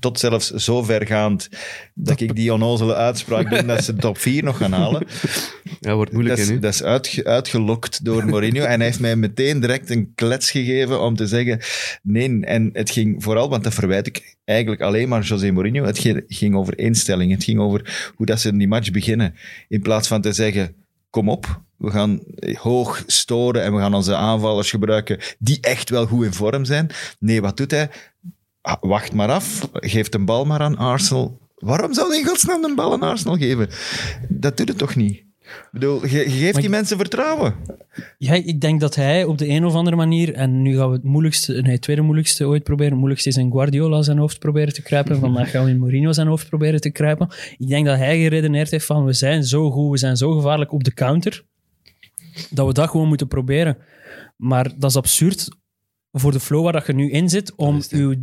tot 0.00 0.18
zelfs 0.18 0.50
zo 0.50 0.82
vergaand 0.82 1.48
dat 1.94 2.20
ik 2.20 2.34
die 2.36 2.52
onnozele 2.52 2.94
uitspraak 2.94 3.50
doe 3.50 3.64
dat 3.64 3.84
ze 3.84 3.94
de 3.94 4.00
top 4.00 4.18
4 4.18 4.42
nog 4.44 4.56
gaan 4.56 4.72
halen. 4.72 5.06
Ja, 5.80 5.94
wordt 5.94 6.12
moeilijk 6.12 6.36
dat 6.38 6.48
is, 6.48 6.60
dat 6.60 6.74
is 6.74 6.82
uitge- 6.82 7.24
uitgelokt 7.24 8.04
door 8.04 8.26
Mourinho. 8.26 8.62
en 8.64 8.76
hij 8.76 8.86
heeft 8.86 9.00
mij 9.00 9.16
meteen 9.16 9.60
direct 9.60 9.90
een 9.90 10.12
klets 10.14 10.50
gegeven 10.50 11.00
om 11.00 11.16
te 11.16 11.26
zeggen: 11.26 11.60
nee. 12.02 12.40
En 12.40 12.70
het 12.72 12.90
ging 12.90 13.22
vooral, 13.22 13.48
want 13.48 13.64
dat 13.64 13.74
verwijt 13.74 14.06
ik 14.06 14.36
eigenlijk 14.44 14.80
alleen 14.80 15.08
maar 15.08 15.22
José 15.22 15.50
Mourinho. 15.50 15.84
Het 15.84 15.98
ging 16.28 16.54
over 16.56 16.78
instelling. 16.78 17.32
Het 17.32 17.44
ging 17.44 17.58
over 17.60 18.12
hoe 18.14 18.26
dat 18.26 18.40
ze 18.40 18.56
die 18.56 18.68
match 18.68 18.90
beginnen. 18.90 19.34
In 19.68 19.80
plaats 19.82 20.08
van 20.08 20.20
te 20.20 20.32
zeggen: 20.32 20.74
kom 21.12 21.28
op. 21.28 21.60
We 21.76 21.90
gaan 21.90 22.20
hoog 22.52 23.02
storen 23.06 23.62
en 23.62 23.74
we 23.74 23.80
gaan 23.80 23.94
onze 23.94 24.16
aanvallers 24.16 24.70
gebruiken 24.70 25.18
die 25.38 25.58
echt 25.60 25.90
wel 25.90 26.06
goed 26.06 26.24
in 26.24 26.32
vorm 26.32 26.64
zijn. 26.64 26.90
Nee, 27.18 27.40
wat 27.40 27.56
doet 27.56 27.70
hij? 27.70 27.90
Ah, 28.60 28.76
Wacht 28.80 29.12
maar 29.12 29.30
af. 29.30 29.68
Geeft 29.72 30.14
een 30.14 30.24
bal 30.24 30.44
maar 30.44 30.60
aan 30.60 30.76
Arsenal. 30.76 31.40
Waarom 31.54 31.94
zou 31.94 32.08
hij 32.08 32.18
in 32.18 32.64
een 32.64 32.74
bal 32.74 32.92
aan 32.92 33.02
Arsenal 33.02 33.36
geven? 33.36 33.68
Dat 34.28 34.56
doet 34.56 34.68
het 34.68 34.78
toch 34.78 34.94
niet? 34.96 35.24
Ik 35.42 35.68
bedoel, 35.72 36.06
je, 36.06 36.18
je 36.18 36.28
geeft 36.30 36.54
die 36.54 36.64
ik- 36.64 36.70
mensen 36.70 36.96
vertrouwen. 36.96 37.54
Ja, 38.18 38.32
ik 38.34 38.60
denk 38.60 38.80
dat 38.80 38.94
hij 38.94 39.24
op 39.24 39.38
de 39.38 39.48
een 39.48 39.64
of 39.64 39.74
andere 39.74 39.96
manier, 39.96 40.34
en 40.34 40.62
nu 40.62 40.76
gaan 40.76 40.88
we 40.88 40.94
het 40.94 41.04
moeilijkste, 41.04 41.52
nee, 41.52 41.72
het 41.72 41.80
tweede 41.82 42.02
moeilijkste 42.02 42.46
ooit 42.46 42.62
proberen. 42.62 42.90
Het 42.90 42.98
moeilijkste 42.98 43.28
is 43.28 43.36
in 43.36 43.50
Guardiola 43.50 44.02
zijn 44.02 44.18
hoofd 44.18 44.38
proberen 44.38 44.72
te 44.72 44.82
kruipen. 44.82 45.18
Vandaag 45.18 45.50
gaan 45.50 45.64
we 45.64 45.70
in 45.70 45.78
Mourinho 45.78 46.12
zijn 46.12 46.26
hoofd 46.26 46.48
proberen 46.48 46.80
te 46.80 46.90
kruipen. 46.90 47.28
Ik 47.58 47.68
denk 47.68 47.86
dat 47.86 47.96
hij 47.98 48.18
geredeneerd 48.18 48.70
heeft 48.70 48.84
van 48.86 49.04
we 49.04 49.12
zijn 49.12 49.44
zo 49.44 49.70
goed, 49.70 49.90
we 49.90 49.96
zijn 49.98 50.16
zo 50.16 50.32
gevaarlijk 50.32 50.72
op 50.72 50.84
de 50.84 50.94
counter, 50.94 51.44
dat 52.50 52.66
we 52.66 52.72
dat 52.72 52.90
gewoon 52.90 53.08
moeten 53.08 53.28
proberen. 53.28 53.76
Maar 54.36 54.72
dat 54.78 54.90
is 54.90 54.96
absurd 54.96 55.48
voor 56.12 56.32
de 56.32 56.40
flow 56.40 56.62
waar 56.64 56.72
dat 56.72 56.86
je 56.86 56.92
nu 56.94 57.10
in 57.10 57.28
zit, 57.28 57.54
om 57.54 57.80
uw 57.90 58.14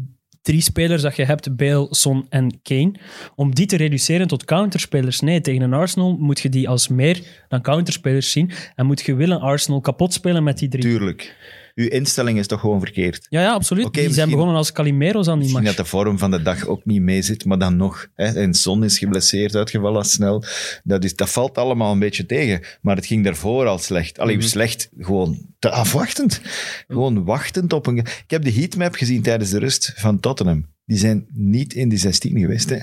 drie 0.50 0.62
spelers 0.62 1.02
dat 1.02 1.16
je 1.16 1.24
hebt, 1.24 1.56
Bale, 1.56 1.88
Son 1.90 2.26
en 2.30 2.62
Kane, 2.64 2.92
om 3.36 3.56
die 3.56 3.66
te 3.66 3.78
reduceren 3.78 4.28
tot 4.28 4.46
counterspelers. 4.46 5.20
Nee, 5.20 5.42
tegen 5.42 5.62
een 5.62 5.74
Arsenal 5.74 6.18
moet 6.20 6.40
je 6.40 6.50
die 6.50 6.70
als 6.70 6.88
meer 6.88 7.22
dan 7.48 7.62
counterspelers 7.62 8.32
zien 8.32 8.52
en 8.76 8.86
moet 8.86 9.02
je 9.02 9.16
willen 9.16 9.40
Arsenal 9.40 9.82
kapot 9.82 10.14
spelen 10.14 10.44
met 10.44 10.58
die 10.58 10.70
drie. 10.70 10.84
Tuurlijk. 10.84 11.36
Uw 11.80 11.88
instelling 11.88 12.40
is 12.40 12.48
toch 12.48 12.60
gewoon 12.60 12.80
verkeerd. 12.80 13.26
Ja, 13.30 13.42
ja, 13.42 13.54
absoluut. 13.54 13.94
Die 13.94 14.14
zijn 14.14 14.30
begonnen 14.30 14.56
als 14.56 14.72
Calimero's 14.72 15.28
aan 15.28 15.40
die 15.40 15.52
match. 15.52 15.66
dat 15.66 15.78
de 15.78 15.86
vorm 15.86 16.18
van 16.18 16.32
de 16.32 16.42
dag 16.42 16.66
ook 16.68 16.86
niet 16.86 17.02
mee 17.02 17.22
zit, 17.22 17.46
maar 17.46 17.58
dan 17.60 17.76
nog. 17.78 18.08
Hè, 18.16 18.26
en 18.26 18.54
Son 18.54 18.84
is 18.84 18.98
geblesseerd, 18.98 19.56
uitgevallen 19.56 20.06
snel. 20.06 20.44
Dat, 20.84 21.04
is, 21.04 21.16
dat 21.16 21.30
valt 21.30 21.58
allemaal 21.58 21.92
een 21.92 22.00
beetje 22.00 22.26
tegen. 22.26 22.62
Maar 22.82 22.96
het 22.96 23.06
ging 23.06 23.24
daarvoor 23.24 23.68
al 23.68 23.78
slecht. 23.78 24.20
Allee, 24.20 24.38
Mhm. 24.38 24.46
slecht, 24.46 24.90
gewoon 24.98 25.38
te 25.60 25.70
afwachtend. 25.72 26.42
Gewoon 26.88 27.24
wachtend 27.24 27.74
op 27.74 27.88
een... 27.88 27.98
Ik 27.98 28.24
heb 28.28 28.44
de 28.44 28.54
heatmap 28.54 28.96
gezien 28.96 29.22
tijdens 29.22 29.50
de 29.50 29.60
rust 29.60 29.94
van 29.96 30.20
Tottenham. 30.20 30.66
Die 30.86 30.98
zijn 30.98 31.28
niet 31.34 31.74
in 31.74 31.90
die 31.90 31.98
16 32.00 32.40
geweest. 32.40 32.70
Hè. 32.70 32.78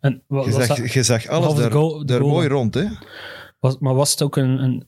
En 0.00 0.22
Je, 0.28 0.52
zag, 0.52 0.66
dat- 0.66 0.92
je 0.92 1.02
zag 1.02 1.26
alles 1.26 1.54
daar, 1.54 1.70
goal- 1.72 1.98
de 1.98 2.04
daar 2.04 2.20
goal. 2.20 2.32
mooi 2.32 2.48
rond. 2.48 2.74
Hè. 2.74 2.84
was, 3.60 3.76
maar 3.78 3.94
was 3.94 4.10
het 4.10 4.22
ook 4.22 4.36
een... 4.36 4.62
een 4.62 4.84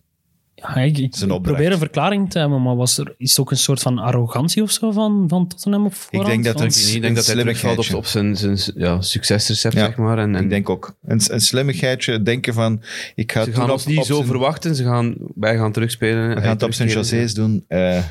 ja, 0.61 0.75
ik, 0.77 0.99
ik 0.99 1.15
probeer 1.43 1.73
een 1.73 1.79
verklaring 1.79 2.31
te 2.31 2.39
hebben, 2.39 2.63
maar 2.63 2.77
was 2.77 2.99
er, 2.99 3.15
is 3.19 3.31
het 3.31 3.41
ook 3.41 3.51
een 3.51 3.57
soort 3.57 3.81
van 3.81 3.99
arrogantie 3.99 4.63
of 4.63 4.71
zo 4.71 4.91
van, 4.91 5.25
van 5.29 5.47
Tottenham 5.49 5.85
op 5.87 5.95
voorhand? 5.95 6.27
denk 6.33 6.45
dat 6.45 6.61
het- 6.61 6.93
Ik 6.95 7.03
denk 7.03 7.17
dat 7.17 7.27
hij 7.27 7.35
terugvalt 7.37 7.79
op, 7.91 7.95
op 7.95 8.07
zijn, 8.07 8.37
zijn 8.37 8.59
ja, 8.75 9.01
succesrecept, 9.01 9.75
Ja, 9.75 9.85
zeg 9.87 9.97
maar. 9.97 10.19
En, 10.19 10.35
en 10.35 10.43
Ik 10.43 10.51
denk 10.51 10.69
ook. 10.71 10.97
Een, 11.05 11.21
een 11.31 11.41
slimmigheidje, 11.41 12.23
denken 12.23 12.55
van... 12.55 12.83
Ik 13.15 13.33
ga 13.33 13.43
ze 13.43 13.49
het 13.51 13.59
gaan 13.59 13.71
ons 13.71 13.87
niet 13.87 13.99
op 13.99 14.05
zo 14.05 14.15
zijn- 14.15 14.27
verwachten. 14.27 14.75
Ze 14.75 14.85
gaan, 14.85 15.15
wij 15.35 15.57
gaan 15.57 15.73
terugspelen. 15.73 16.29
We 16.35 16.41
gaan 16.41 16.51
het 16.51 16.63
op 16.63 16.73
zijn 16.73 16.89
José's 16.89 17.35
doen. 17.35 17.65
eh, 17.69 17.97
Ik 17.99 18.05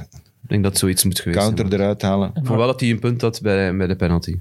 denk 0.53 0.63
dat 0.63 0.77
zoiets 0.77 1.03
moet 1.03 1.19
geweest 1.19 1.39
counter 1.39 1.65
zijn. 1.69 1.79
eruit 1.81 2.01
halen. 2.01 2.31
Ik 2.33 2.43
wel 2.47 2.67
dat 2.67 2.79
hij 2.79 2.89
een 2.89 2.99
punt 2.99 3.21
had 3.21 3.41
bij, 3.41 3.75
bij 3.77 3.87
de 3.87 3.95
penalty. 3.95 4.35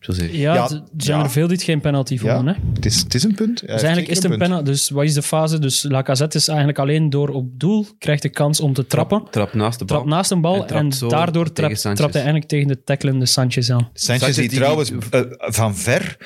Ja, 0.00 0.54
Ja, 0.54 0.62
er 0.62 0.82
zijn 0.96 1.18
ja. 1.18 1.24
er 1.24 1.30
veel 1.30 1.46
die 1.46 1.56
het 1.56 1.64
geen 1.64 1.80
penalty 1.80 2.18
vonden. 2.18 2.46
Hè? 2.46 2.54
Het 2.74 2.86
is, 2.86 2.96
het 3.00 3.14
is 3.14 3.22
een 3.24 3.34
punt. 3.34 3.60
Dus 3.60 3.68
eigenlijk 3.70 4.08
is 4.08 4.16
het 4.22 4.32
een 4.32 4.38
penalty. 4.38 4.64
Dus 4.64 4.90
wat 4.90 5.04
is 5.04 5.14
de 5.14 5.22
fase? 5.22 5.58
Dus 5.58 5.82
Lacazette 5.82 6.36
is 6.38 6.48
eigenlijk 6.48 6.78
alleen 6.78 7.10
door 7.10 7.28
op 7.28 7.46
doel, 7.60 7.86
krijgt 7.98 8.22
de 8.22 8.28
kans 8.28 8.60
om 8.60 8.72
te 8.72 8.86
trappen. 8.86 9.22
Trap 9.30 9.54
naast 9.54 9.78
de 9.78 9.84
bal. 9.84 9.96
Trap 9.96 10.08
naast 10.08 10.30
een 10.30 10.40
bal 10.40 10.66
En 10.66 10.90
daardoor 11.08 11.52
trapt, 11.52 11.80
trapt 11.80 11.98
hij 11.98 12.12
eigenlijk 12.22 12.44
tegen 12.48 12.68
de 12.68 12.82
tacklende 12.84 13.26
Sanchez 13.26 13.70
aan. 13.70 13.88
Sanchez 13.92 14.20
Sanchez 14.22 14.36
die 14.36 14.48
die- 14.48 14.58
trouwens 14.58 14.90
eh, 15.10 15.20
van 15.38 15.76
ver 15.76 16.16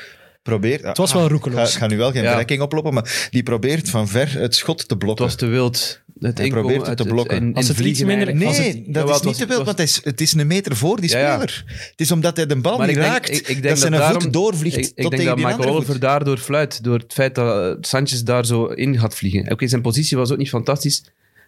probeert... 0.43 0.83
Het 0.83 0.97
was 0.97 1.13
wel 1.13 1.29
roekeloos. 1.29 1.73
Ik 1.73 1.79
ga, 1.79 1.87
nu 1.87 1.97
wel 1.97 2.11
geen 2.13 2.23
Ja. 2.23 2.29
verrekking 2.31 2.61
oplopen, 2.61 2.95
maar 2.95 3.29
die 3.31 3.43
probeert 3.43 3.91
van 3.91 4.09
ver 4.09 4.33
het 4.39 4.55
schot 4.55 4.79
te 4.79 4.85
Het 4.89 4.99
blokken. 4.99 5.25
was 5.25 5.35
te 5.35 5.47
wild. 5.47 6.02
Het 6.23 6.39
Hij 6.39 6.49
probeert 6.49 6.87
het 6.87 6.97
te 6.97 7.05
blokken. 7.05 7.55
Als 7.55 7.69
het 7.69 7.77
iets 7.77 7.83
vliegen 7.87 8.07
minder-. 8.07 8.35
Nee, 8.35 8.47
Als 8.49 8.57
het- 8.59 8.95
dat 8.95 9.11
is 9.15 9.21
niet 9.23 9.37
te 9.37 9.47
was- 9.47 9.57
want 9.57 9.69
het 9.69 9.81
is, 9.81 10.01
het 10.05 10.21
is 10.21 10.33
een 10.33 10.47
meter 10.47 10.77
voor 10.77 11.01
die 11.01 11.11
Ja, 11.11 11.19
ja. 11.19 11.33
speler. 11.33 11.65
Het 11.67 12.01
is 12.01 12.11
omdat 12.13 12.37
hij 12.37 12.47
de 12.47 12.57
bal 12.61 12.79
Maar 12.79 12.87
niet 12.87 12.97
ik 12.97 13.03
denk, 13.03 13.13
raakt, 13.15 13.31
ik, 13.31 13.37
ik 13.39 13.47
denk 13.47 13.63
dat 13.63 13.79
zijn 13.79 13.93
daarom- 13.93 14.23
voet 14.23 14.33
doorvliegt 14.33 14.77
ik, 14.77 14.85
ik 14.95 15.03
tot 15.03 15.11
denk 15.11 15.25
dat 15.25 15.37
Michael 15.37 15.75
Oliver 15.75 16.01
daardoor 16.01 16.39
fluit. 16.39 16.85
Door 16.85 16.99
het 16.99 17.13
feit 17.13 17.35
dat 17.35 17.87
Sanchez 17.87 18.21
daar 18.21 18.47
zo 18.47 18.65
in 18.67 18.99
gaat 18.99 19.15
vliegen. 19.15 19.51
Oké, 19.53 19.69
zijn 19.69 19.83
positie 19.83 20.17
was 20.17 20.31
ook 20.31 20.39
niet 20.39 20.49
fantastisch 20.49 21.05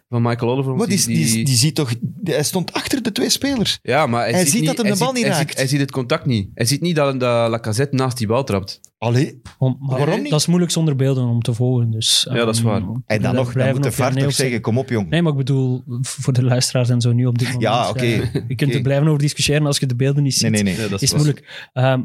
van 0.09 0.21
Michael 0.21 0.51
Oliver. 0.51 0.75
Maar 0.75 0.87
die, 0.87 1.05
die, 1.05 1.45
die 1.45 1.55
ziet 1.55 1.75
toch... 1.75 1.93
Hij 2.23 2.43
stond 2.43 2.73
achter 2.73 3.03
de 3.03 3.11
twee 3.11 3.29
spelers. 3.29 3.79
ja, 3.81 4.07
maar 4.07 4.21
hij, 4.21 4.31
hij 4.31 4.39
ziet, 4.41 4.49
ziet 4.49 4.59
niet, 4.59 4.67
dat 4.69 4.77
hem 4.77 4.85
de 4.85 4.91
hij 4.91 4.99
bal 4.99 5.07
ziet- 5.07 5.17
niet 5.17 5.25
hij 5.25 5.35
raakt. 5.37 5.49
Ziet, 5.49 5.57
hij 5.57 5.67
ziet 5.67 5.79
het 5.79 5.91
contact 5.91 6.25
niet. 6.25 6.49
Hij 6.53 6.65
ziet 6.65 6.81
niet 6.81 6.95
dat, 6.95 7.19
dat 7.19 7.49
Lacazette 7.49 7.95
naast 7.95 8.17
die 8.17 8.27
bal 8.27 8.43
trapt. 8.43 8.79
Allee. 8.97 9.41
Om- 9.57 9.77
maar 9.79 9.97
Waarom 9.97 10.21
niet? 10.21 10.29
Dat 10.31 10.39
is 10.39 10.45
moeilijk 10.45 10.71
zonder 10.71 10.95
beelden 10.95 11.23
om 11.27 11.41
te 11.41 11.53
volgen. 11.53 11.91
Dus, 11.91 12.27
Ja, 12.29 12.45
dat 12.45 12.53
is 12.55 12.59
ehm, 12.61 12.67
waar. 12.69 12.81
En 13.05 13.21
dan 13.21 13.35
nog, 13.35 13.53
dan 13.53 13.69
moet 13.69 13.83
de 13.83 13.91
VAR 13.91 14.13
toch 14.15 14.33
zeggen, 14.33 14.61
kom 14.61 14.77
op 14.77 14.89
jong. 14.89 15.09
Nee, 15.09 15.21
maar 15.21 15.31
ik 15.31 15.37
bedoel, 15.37 15.83
voor 16.01 16.33
de 16.33 16.43
luisteraars 16.43 16.89
en 16.89 17.01
zo 17.01 17.11
nu 17.13 17.25
op 17.25 17.37
dit 17.37 17.47
moment. 17.47 17.63
Ja, 17.63 17.89
oké. 17.89 18.01
eh, 18.05 18.33
je 18.47 18.55
kunt 18.55 18.73
er 18.73 18.81
blijven 18.81 19.07
over 19.07 19.19
discussiëren 19.19 19.65
als 19.65 19.77
je 19.77 19.85
de 19.85 19.95
beelden 19.95 20.23
niet 20.23 20.33
ziet. 20.33 20.41
Nee, 20.51 20.63
nee, 20.63 20.73
nee. 20.73 20.83
Ja, 20.83 20.89
dat 20.89 21.01
is 21.01 21.13
moeilijk. 21.13 21.67
Ehm, 21.73 21.99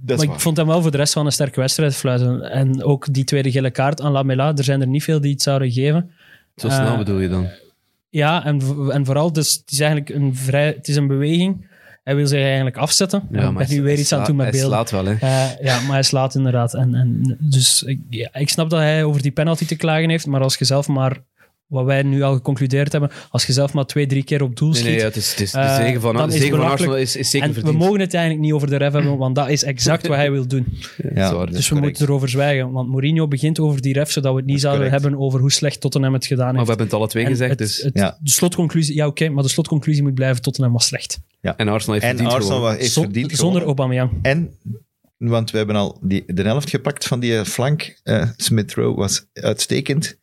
Dat 0.00 0.10
is 0.10 0.16
maar 0.16 0.26
waar. 0.26 0.34
ik 0.36 0.42
vond 0.42 0.56
hem 0.56 0.66
wel 0.66 0.82
voor 0.82 0.90
de 0.90 0.96
rest 0.96 1.12
van 1.12 1.26
een 1.26 1.32
sterke 1.32 1.60
wedstrijd 1.60 1.94
fluiten. 1.96 2.50
En 2.50 2.82
ook 2.82 3.12
die 3.12 3.24
tweede 3.24 3.50
gele 3.50 3.70
kaart 3.70 4.00
aan 4.00 4.12
Lamela, 4.12 4.54
er 4.56 4.64
zijn 4.64 4.80
er 4.80 4.86
niet 4.86 5.02
veel 5.04 5.20
die 5.20 5.32
het 5.32 5.42
zouden 5.42 5.72
geven. 5.72 6.10
Zo 6.56 6.68
snel 6.68 6.86
Eh, 6.86 6.96
bedoel 6.98 7.18
je 7.18 7.28
dan? 7.28 7.48
Ja, 8.08 8.44
en, 8.44 8.60
en 8.90 9.04
vooral, 9.04 9.32
dus, 9.32 9.52
het 9.52 9.70
is 9.70 9.80
eigenlijk 9.80 10.10
een, 10.10 10.36
vrij, 10.36 10.66
het 10.66 10.88
is 10.88 10.96
een 10.96 11.06
beweging. 11.06 11.66
Hij 12.04 12.16
wil 12.16 12.26
zich 12.26 12.42
eigenlijk 12.42 12.76
afzetten. 12.76 13.22
ik 13.22 13.40
ben 13.40 13.56
hij 13.56 13.66
nu 13.68 13.82
weer 13.82 13.98
iets 13.98 14.12
aan 14.12 14.24
doen 14.24 14.36
met 14.36 14.44
Hij 14.44 14.60
beelden. 14.60 14.70
slaat 14.70 14.90
wel, 14.90 15.04
hè. 15.04 15.12
Eh, 15.14 15.64
ja, 15.64 15.80
maar 15.80 15.92
hij 15.92 16.02
slaat 16.02 16.34
inderdaad. 16.34 16.74
En, 16.74 16.94
en, 16.94 17.36
dus 17.40 17.82
ik, 17.82 18.00
ja, 18.10 18.34
ik 18.34 18.48
snap 18.48 18.70
dat 18.70 18.78
hij 18.78 19.04
over 19.04 19.22
die 19.22 19.30
penalty 19.30 19.66
te 19.66 19.76
klagen 19.76 20.08
heeft, 20.10 20.26
maar 20.26 20.40
als 20.40 20.56
je 20.56 20.64
zelf 20.64 20.88
maar, 20.88 21.16
wat 21.66 21.84
wij 21.84 22.02
nu 22.02 22.22
al 22.22 22.34
geconcludeerd 22.34 22.92
hebben, 22.92 23.10
als 23.30 23.46
je 23.46 23.52
zelf 23.52 23.72
maar 23.72 23.86
twee, 23.86 24.06
drie 24.06 24.24
keer 24.24 24.42
op 24.42 24.56
doel 24.56 24.68
Nee, 24.70 24.76
schiet... 24.78 24.90
nee, 24.90 24.98
ja, 24.98 25.04
het 25.04 25.16
is, 25.16 25.30
het 25.30 25.40
is, 25.40 25.50
de 25.52 25.58
Eh, 25.58 25.76
zegen 25.76 26.00
van, 26.00 26.16
de 26.16 26.30
zegen. 26.38 26.60
Arsenal 26.60 26.96
is, 26.96 27.16
is 27.16 27.30
zeker 27.30 27.48
en 27.48 27.54
we 27.54 27.60
verdiend. 27.60 27.82
mogen 27.82 28.00
het 28.00 28.14
eigenlijk 28.14 28.44
niet 28.44 28.52
over 28.52 28.68
de 28.70 28.76
ref 28.76 28.92
hebben, 28.92 29.16
want 29.18 29.34
dat 29.34 29.48
is 29.48 29.62
exact 29.62 30.06
wat 30.06 30.16
hij 30.16 30.30
wil 30.30 30.46
doen. 30.46 30.66
Ja, 30.96 31.10
Ja, 31.14 31.28
zwaar. 31.28 31.46
Dus 31.46 31.54
we 31.56 31.62
correct. 31.74 31.84
moeten 31.84 32.06
erover 32.06 32.28
zwijgen. 32.28 32.72
Want 32.72 32.88
Mourinho 32.88 33.28
begint 33.28 33.58
over 33.60 33.80
die 33.80 33.92
ref, 33.92 34.10
zodat 34.10 34.32
we 34.32 34.38
het 34.38 34.46
niet 34.46 34.60
zouden 34.60 34.82
correct. 34.84 35.02
hebben 35.02 35.20
over 35.26 35.40
hoe 35.40 35.52
slecht 35.52 35.80
Tottenham 35.80 36.12
het 36.12 36.26
gedaan 36.26 36.44
Maar 36.46 36.54
heeft. 36.54 36.64
we 36.64 36.70
hebben 36.70 36.86
het 36.86 36.96
alle 36.96 37.08
twee 37.08 37.24
En 37.24 37.30
gezegd, 37.30 37.50
het- 37.50 37.58
dus... 37.58 37.82
het- 37.82 37.94
Ja. 37.98 38.18
De 38.22 38.30
slotconclusie, 38.30 38.94
ja 38.94 39.06
oké, 39.06 39.28
maar 39.28 39.42
de 39.42 39.48
slotconclusie 39.48 40.02
moet 40.02 40.14
blijven, 40.14 40.42
Tottenham 40.42 40.72
was 40.72 40.86
slecht. 40.86 41.18
En 41.40 41.68
Arsenal 41.68 41.92
heeft 41.94 42.06
En 42.06 42.10
verdiend 42.16 42.34
Arsenal 42.34 42.56
gewonnen. 42.56 42.78
heeft 42.80 42.92
Zon- 42.92 43.04
verdiend 43.04 43.30
zonder 43.30 43.60
gewonnen. 43.60 43.62
Aubameyang. 43.66 44.10
En, 44.22 44.50
want 45.16 45.50
we 45.50 45.56
hebben 45.56 45.76
al 45.76 45.98
die, 46.02 46.22
de 46.26 46.42
helft 46.42 46.70
gepakt 46.70 47.06
van 47.06 47.20
die 47.20 47.44
flank. 47.44 48.00
eh 48.02 48.28
Smith 48.36 48.74
Rowe 48.74 48.96
was 48.96 49.26
uitstekend. 49.32 50.18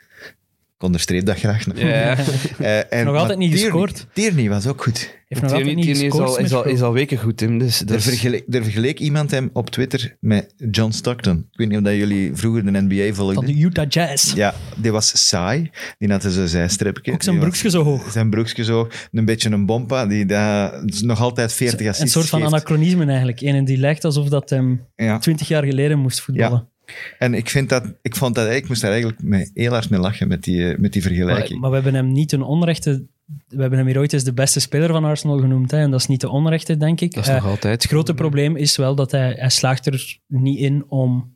Onderstreep 0.84 1.26
dat 1.26 1.38
graag 1.38 1.66
nog. 1.68 1.80
Ja, 1.80 2.18
Eh, 2.60 2.94
en, 2.94 3.06
Nog 3.06 3.16
altijd 3.16 3.38
niet 3.38 3.52
Tierney- 3.52 3.70
gescoord. 3.72 4.08
Tierney 4.14 4.50
was 4.50 4.68
ook 4.68 4.84
goed. 4.84 4.98
Heeft 5.28 5.42
nog 5.42 5.52
altijd 5.52 5.64
Tierney 5.64 5.74
niet 5.76 5.84
Tierney 5.86 6.06
is 6.06 6.12
gescoord. 6.12 6.38
al, 6.38 6.46
is, 6.46 6.54
al, 6.54 6.62
Smith 6.62 6.76
is 6.76 6.82
al 6.82 6.94
weken 6.94 7.18
goed, 7.18 7.38
Tim. 7.38 7.60
Dus, 7.60 7.80
Er, 7.80 7.86
dus, 7.88 8.04
vergeleek, 8.04 8.44
er 8.50 8.64
vergeleek 8.64 9.00
iemand 9.00 9.32
hem 9.32 9.50
op 9.54 9.70
Twitter 9.70 10.18
met 10.20 10.54
John 10.72 10.92
Stockton. 10.92 11.38
Ik 11.52 11.58
weet 11.58 11.68
niet 11.68 11.78
of 11.78 11.84
dat 11.84 11.94
jullie 11.96 12.32
vroeger 12.36 12.66
de 12.66 12.82
NBA 12.82 13.06
van 13.06 13.16
volgden. 13.16 13.46
de 13.46 13.62
Utah 13.62 13.86
Jazz. 13.90 14.34
Ja, 14.34 14.54
die 14.78 14.92
was 14.92 15.28
saai. 15.28 15.70
Die 16.00 16.12
had 16.12 16.24
zo'n 16.24 16.48
zijstripje. 16.48 17.14
Ook 17.14 17.24
zijn 17.24 17.40
broekje 17.40 17.70
zo 17.70 17.84
hoog. 17.84 18.12
Zijn 18.12 18.30
broekje 18.30 18.64
zo. 18.64 18.88
Een 19.12 19.26
beetje 19.26 19.50
een 19.50 19.66
bompa. 19.66 20.06
Die 20.06 20.26
daar 20.26 20.84
nog 21.02 21.20
altijd 21.22 21.54
40 21.54 21.80
assists 21.88 22.02
Een 22.02 22.08
soort 22.08 22.30
van 22.30 22.40
geeft. 22.42 22.54
anachronisme 22.54 23.06
eigenlijk. 23.06 23.42
Een 23.42 23.66
die 23.66 23.78
lijkt 23.78 24.06
alsof 24.06 24.28
dat 24.30 24.50
hem 24.50 24.82
Ja. 24.96 25.18
20 25.20 25.48
jaar 25.48 25.64
geleden 25.64 26.00
moest 26.00 26.22
voetballen. 26.22 26.68
En 27.20 27.34
ik, 27.34 27.50
vind 27.50 27.70
dat, 27.70 27.94
ik 28.02 28.16
vond 28.16 28.36
dat 28.36 28.52
ik 28.52 28.68
moest 28.68 28.82
daar 28.82 28.92
eigenlijk 28.92 29.22
mee, 29.22 29.52
heel 29.54 29.72
hard 29.72 29.90
mee 29.90 30.00
lachen 30.00 30.28
met 30.28 30.44
die, 30.44 30.70
eh, 30.72 30.78
met 30.78 30.94
die 30.94 31.02
vergelijking. 31.02 31.60
maar 31.60 31.70
we 31.70 31.76
hebben 31.76 31.94
hem 31.94 32.12
niet 32.12 32.30
ten 32.30 32.42
onrechte... 32.42 33.06
We 33.48 33.62
hebben 33.62 33.78
hem 33.80 33.88
hier 33.88 33.98
ooit 33.98 34.14
eens 34.14 34.24
de 34.24 34.34
beste 34.34 34.60
speler 34.60 34.90
van 34.90 35.04
Arsenal 35.04 35.40
genoemd. 35.40 35.72
Hè, 35.72 35.78
en 35.78 35.92
dat 35.92 36.00
is 36.00 36.08
niet 36.08 36.22
de 36.22 36.30
onrechte, 36.30 36.78
denk 36.78 37.02
ik. 37.02 37.14
dat 37.14 37.24
is 37.24 37.30
Eh, 37.30 37.36
nog 37.36 37.46
altijd. 37.46 37.82
het 37.82 37.92
grote 37.92 38.14
probleem 38.14 38.56
is 38.56 38.76
wel 38.78 38.96
dat 38.96 39.12
hij, 39.12 39.34
hij 39.38 39.50
slaagt 39.50 39.86
er 39.86 40.18
niet 40.28 40.60
in 40.60 40.84
om... 40.88 41.32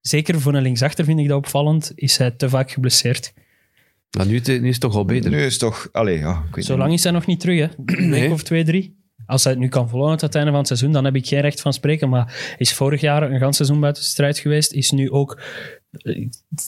Zeker 0.00 0.40
voor 0.40 0.54
een 0.54 0.62
linksachter 0.62 1.04
vind 1.04 1.20
ik 1.20 1.28
dat 1.28 1.36
opvallend. 1.36 1.92
Is 1.94 2.16
hij 2.16 2.30
te 2.30 2.48
vaak 2.48 2.70
geblesseerd. 2.70 3.32
Maar 4.16 4.26
nu, 4.26 4.40
nu 4.44 4.68
is 4.68 4.72
het 4.72 4.80
toch 4.80 4.94
al 4.94 5.04
beter. 5.04 5.30
nu 5.30 5.36
is 5.42 5.50
het 5.52 5.60
toch... 5.60 5.88
Allee, 5.92 6.18
ja, 6.18 6.44
ik 6.48 6.54
weet 6.54 6.64
Zo 6.64 6.76
lang 6.76 6.92
is 6.92 7.02
hij 7.02 7.12
nog 7.12 7.26
niet 7.26 7.40
terug, 7.40 7.58
hè? 7.60 7.66
Een 7.96 8.08
Nee. 8.08 8.20
week 8.20 8.30
of 8.32 8.42
twee, 8.42 8.64
drie. 8.64 8.96
Als 9.26 9.44
hij 9.44 9.52
het 9.52 9.60
nu 9.60 9.68
kan 9.68 9.88
volhouden 9.88 10.18
tot 10.18 10.28
het 10.28 10.36
einde 10.36 10.50
van 10.50 10.58
het 10.58 10.68
seizoen, 10.68 10.92
dan 10.92 11.04
heb 11.04 11.14
ik 11.14 11.26
geen 11.26 11.40
recht 11.40 11.60
van 11.60 11.72
spreken. 11.72 12.08
Maar 12.08 12.54
is 12.56 12.74
vorig 12.74 13.00
jaar 13.00 13.22
een 13.22 13.38
gans 13.38 13.56
seizoen 13.56 13.80
buiten 13.80 14.02
strijd 14.02 14.38
geweest. 14.38 14.72
Is 14.72 14.90
nu 14.90 15.10
ook... 15.10 15.40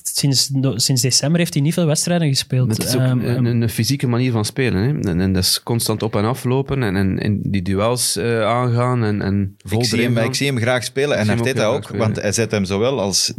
Sinds, 0.02 0.50
sinds 0.74 1.02
december 1.02 1.38
heeft 1.38 1.54
hij 1.54 1.62
niet 1.62 1.74
veel 1.74 1.86
wedstrijden 1.86 2.28
gespeeld. 2.28 2.70
Het 2.70 2.84
is 2.84 2.94
ook 2.94 3.00
Ehm, 3.00 3.18
een, 3.18 3.44
een, 3.44 3.62
een 3.62 3.68
fysieke 3.68 4.06
manier 4.06 4.32
van 4.32 4.44
spelen. 4.44 4.82
Hè? 4.82 5.10
En, 5.10 5.20
en 5.20 5.32
dat 5.32 5.42
is 5.42 5.62
constant 5.62 6.02
op 6.02 6.16
en 6.16 6.24
af 6.24 6.44
lopen 6.44 6.82
en, 6.82 6.96
en, 6.96 7.18
en 7.18 7.40
die 7.42 7.62
duels 7.62 8.16
eh, 8.16 8.42
aangaan 8.42 9.04
en, 9.04 9.22
en 9.22 9.54
vol 9.58 9.78
Ik 9.80 9.84
zie, 9.84 10.02
hem, 10.02 10.18
ik 10.18 10.34
zie 10.34 10.46
hem 10.46 10.58
graag 10.58 10.84
spelen. 10.84 11.18
En 11.18 11.30
ook 11.30 11.38
Arteta 11.38 11.66
ook, 11.66 11.82
spelen, 11.82 12.00
want 12.00 12.20
hij 12.20 12.32
zet 12.32 12.50
hem 12.50 12.64
zowel 12.64 13.00
als, 13.00 13.32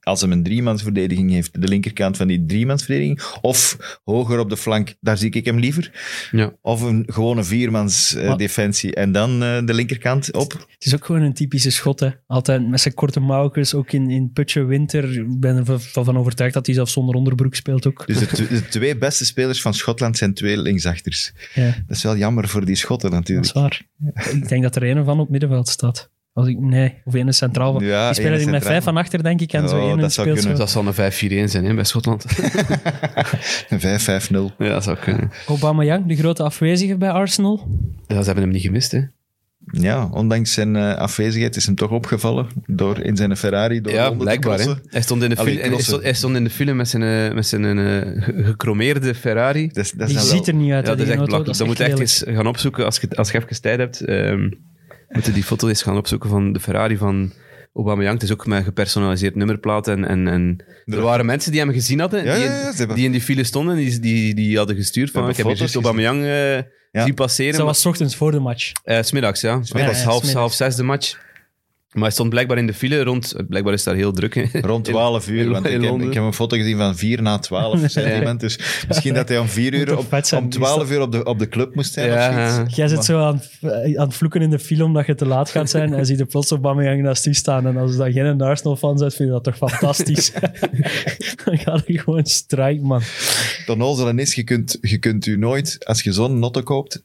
als 0.00 0.20
hem 0.20 0.32
een 0.32 0.42
driemansverdediging 0.42 1.30
heeft, 1.30 1.60
de 1.62 1.68
linkerkant 1.68 2.16
van 2.16 2.26
die 2.26 2.46
driemansverdediging, 2.46 3.20
of 3.40 3.76
hoger 4.04 4.38
op 4.38 4.50
de 4.50 4.56
flank, 4.56 4.94
daar 5.00 5.18
zie 5.18 5.30
ik 5.30 5.44
hem 5.44 5.58
liever. 5.58 5.90
Ja. 6.30 6.52
Of 6.62 6.80
een 6.80 7.02
gewone 7.06 7.44
viermans 7.44 8.14
eh, 8.14 8.36
defensie 8.36 8.94
en 8.94 9.12
dan 9.12 9.42
eh, 9.42 9.64
de 9.64 9.74
linkerkant 9.74 10.32
op. 10.32 10.52
Het 10.52 10.86
is 10.86 10.94
ook 10.94 11.04
gewoon 11.04 11.22
een 11.22 11.34
typische 11.34 11.70
schot. 11.70 12.00
Hè. 12.00 12.10
Altijd 12.26 12.68
met 12.68 12.80
zijn 12.80 12.94
korte 12.94 13.20
mouwtjes, 13.20 13.74
ook 13.74 13.92
in, 13.92 14.10
in 14.10 14.30
putje 14.32 14.64
winter. 14.64 15.25
Ik 15.32 15.40
ben 15.40 15.56
er 15.56 15.64
van, 15.80 16.04
van 16.04 16.18
overtuigd 16.18 16.54
dat 16.54 16.66
hij 16.66 16.74
zelfs 16.74 16.92
zonder 16.92 17.14
onderbroek 17.14 17.54
speelt 17.54 17.86
ook. 17.86 18.06
Dus 18.06 18.18
de, 18.18 18.46
de 18.48 18.68
twee 18.68 18.96
beste 18.96 19.24
spelers 19.24 19.62
van 19.62 19.74
Schotland 19.74 20.16
zijn 20.16 20.34
twee 20.34 20.58
linksachters. 20.58 21.32
Ja, 21.54 21.64
Dat 21.86 21.96
is 21.96 22.02
wel 22.02 22.16
jammer 22.16 22.48
voor 22.48 22.64
die 22.64 22.74
Schotten 22.76 23.10
dat 23.10 23.18
natuurlijk. 23.18 23.46
is 23.46 23.52
waar. 23.52 23.82
Ik 24.32 24.48
denk 24.48 24.62
dat 24.62 24.76
er 24.76 24.82
een 24.96 25.04
van 25.04 25.20
op 25.20 25.28
middenveld 25.28 25.68
staat. 25.68 26.10
Als 26.32 26.48
ik, 26.48 26.58
nee, 26.58 26.94
of 27.04 27.14
een 27.14 27.28
is 27.28 27.36
centraal. 27.36 27.82
Ja, 27.82 28.06
die 28.06 28.14
spelen 28.14 28.32
ene 28.38 28.44
er 28.44 28.50
met 28.50 28.62
vijf 28.64 28.84
van 28.84 28.96
achter, 28.96 29.22
denk 29.22 29.40
ik. 29.40 29.52
En 29.52 29.68
zo 29.68 29.76
Oh, 29.80 29.88
één 29.88 29.98
dat 29.98 30.12
zou 30.12 30.28
zo. 30.28 30.34
kunnen. 30.34 30.58
Dat 30.58 30.70
zal 30.70 30.86
een 30.86 30.94
5-4-1 31.46 31.50
zijn 31.50 31.64
hè, 31.64 31.74
bij 31.74 31.84
Schotland. 31.84 32.24
Een 33.68 33.80
5-5-0. 33.80 34.56
ja, 34.58 34.68
dat 34.68 34.84
zou 34.84 34.96
kunnen. 34.96 35.30
Aubameyang, 35.46 36.06
de 36.06 36.16
grote 36.16 36.42
afwezige 36.42 36.96
bij 36.96 37.10
Arsenal. 37.10 37.68
Ja, 38.06 38.18
ze 38.20 38.24
hebben 38.24 38.42
hem 38.44 38.52
niet 38.52 38.62
gemist. 38.62 38.92
Hè. 38.92 39.00
Ja, 39.72 40.08
ondanks 40.12 40.52
zijn 40.52 40.76
eh, 40.76 40.94
afwezigheid 40.94 41.56
is 41.56 41.66
hem 41.66 41.74
toch 41.74 41.90
opgevallen 41.90 42.46
door 42.66 43.00
in 43.00 43.16
zijn 43.16 43.36
Ferrari 43.36 43.80
door 43.80 43.92
Ja, 43.92 44.10
te 44.10 44.16
blijkbaar. 44.16 44.58
Hij, 44.86 45.02
stond 45.02 45.22
in 45.22 45.30
de 45.30 45.36
Allee, 45.36 45.60
hij, 45.60 45.78
stond, 45.80 46.02
hij 46.02 46.12
stond 46.14 46.36
in 46.36 46.44
de 46.44 46.50
file 46.50 46.74
met 46.74 46.88
zijn, 46.88 47.02
eh, 47.02 47.34
met 47.34 47.46
zijn 47.46 47.78
eh, 47.78 48.22
gecromeerde 48.46 49.14
Ferrari. 49.14 49.68
Dat 49.72 49.92
dat 49.96 50.08
Die 50.08 50.18
ziet 50.18 50.30
wel- 50.30 50.44
er 50.46 50.54
niet 50.54 50.72
uit. 50.72 50.84
Ja, 50.86 50.90
dat 50.90 50.98
is 51.00 51.04
die 51.12 51.20
echt 51.22 51.32
auto. 51.32 51.52
Dat 51.52 51.66
moet 51.66 51.78
je 51.78 51.84
echt 51.84 51.98
eens 51.98 52.24
gaan 52.26 52.46
opzoeken 52.46 52.84
als 52.84 52.98
je, 52.98 53.16
als 53.16 53.30
je 53.30 53.38
even 53.38 53.60
tijd 53.62 53.78
hebt. 53.78 54.00
ehm 54.00 54.50
moet 55.08 55.26
je 55.26 55.32
die 55.32 55.42
foto 55.44 55.68
eens 55.68 55.82
gaan 55.82 55.96
opzoeken 55.96 56.30
van 56.30 56.52
de 56.52 56.60
Ferrari 56.60 56.96
van 56.96 57.32
Aubameyang. 57.76 58.14
Het 58.14 58.22
is 58.22 58.32
ook 58.32 58.46
met 58.46 58.64
gepersonaliseerd 58.64 59.34
nummerplaat. 59.34 59.88
En, 59.88 60.04
en, 60.04 60.28
en 60.28 60.64
er 60.84 61.00
waren 61.00 61.26
mensen 61.26 61.50
die 61.52 61.60
hem 61.60 61.72
gezien 61.72 62.00
hadden, 62.00 62.24
Ja, 62.24 62.34
die, 62.34 62.44
ja, 62.44 62.50
ja, 62.50 62.70
ze 62.72 62.76
hebben- 62.76 62.96
die 62.96 63.04
in 63.04 63.12
die 63.12 63.20
file 63.20 63.44
stonden, 63.44 63.76
die, 63.76 64.00
die, 64.00 64.34
die 64.34 64.56
hadden 64.56 64.76
gestuurd 64.76 65.10
van, 65.10 65.28
ik 65.28 65.36
heb 65.36 65.46
juist 65.56 65.74
Aubameyang 65.74 66.22
eh 66.24 66.54
Ja. 66.92 67.04
zien 67.04 67.14
passeren. 67.14 67.52
Dat 67.56 67.66
was 67.66 67.80
's 67.80 67.84
ochtends 67.86 68.16
voor 68.16 68.30
de 68.30 68.38
match. 68.40 68.72
Eh, 68.84 69.02
smiddags, 69.02 69.40
ja. 69.40 69.58
Het 69.58 69.68
Ja, 69.68 69.86
was 69.86 69.98
ja, 69.98 70.04
half, 70.04 70.18
smiddags. 70.22 70.32
half 70.32 70.52
zes 70.52 70.76
de 70.76 70.82
match. 70.82 71.18
Maar 71.96 72.04
hij 72.04 72.14
stond 72.14 72.30
blijkbaar 72.30 72.58
in 72.58 72.66
de 72.66 72.74
file 72.74 73.02
rond... 73.02 73.34
Blijkbaar 73.48 73.72
is 73.72 73.82
daar 73.84 73.94
heel 73.94 74.12
druk. 74.12 74.34
hè. 74.34 74.60
Rond 74.60 74.84
12 74.84 75.28
uur, 75.28 75.40
in- 75.42 75.50
want 75.50 75.66
in 75.66 75.72
ik 75.74 75.80
heb, 75.80 75.90
Londen. 75.90 76.08
ik 76.08 76.14
heb 76.14 76.22
een 76.22 76.32
foto 76.32 76.56
gezien 76.56 76.76
van 76.76 76.96
4 76.96 77.22
na 77.22 77.38
12, 77.38 77.80
zei 77.90 78.08
Ja. 78.08 78.16
iemand. 78.18 78.40
Dus 78.40 78.58
misschien 78.88 79.14
dat 79.14 79.28
hij 79.28 79.38
om 79.38 79.48
4 79.48 79.72
Moet 79.72 79.80
uur, 79.88 79.98
op, 79.98 80.06
zijn, 80.22 80.42
om 80.42 80.48
die 80.50 80.60
is 80.60 80.66
12 80.66 80.90
uur 80.90 81.00
op 81.00 81.12
de, 81.12 81.24
op 81.24 81.38
de 81.38 81.48
club 81.48 81.74
moest 81.74 81.92
zijn 81.92 82.08
Ja, 82.10 82.48
of 82.48 82.54
zoiets. 82.54 82.76
Jij 82.76 82.88
zit 82.88 83.04
zo 83.04 83.20
aan, 83.20 83.40
het- 83.60 83.96
aan 83.96 84.06
het 84.06 84.14
vloeken 84.14 84.42
in 84.42 84.50
de 84.50 84.58
film 84.58 84.82
omdat 84.86 85.06
je 85.06 85.14
te 85.14 85.26
laat 85.26 85.50
gaat 85.50 85.70
zijn 85.70 85.94
en 85.94 86.06
ziet 86.06 86.20
er 86.20 86.26
plots 86.26 86.50
Aubameyang 86.50 87.02
naast 87.02 87.26
u 87.26 87.34
staan. 87.34 87.66
En 87.66 87.76
als 87.76 87.96
dat 87.96 88.12
geen 88.12 88.40
Arsenal-fan 88.40 88.96
bent, 88.96 89.14
vind 89.14 89.28
je 89.28 89.34
dat 89.34 89.44
toch 89.44 89.56
fantastisch. 89.56 90.32
Dan 91.44 91.58
gaat 91.58 91.82
er 91.86 91.98
gewoon 92.00 92.26
strijk, 92.26 92.80
man. 92.82 93.00
Het 93.58 93.68
onnozele 93.68 94.14
is, 94.20 94.34
je 94.34 94.44
kunt, 94.44 94.78
je 94.80 94.98
kunt 94.98 95.26
u 95.26 95.36
nooit, 95.36 95.76
als 95.84 96.02
je 96.02 96.12
zo'n 96.12 96.38
notto 96.38 96.62
koopt, 96.62 97.02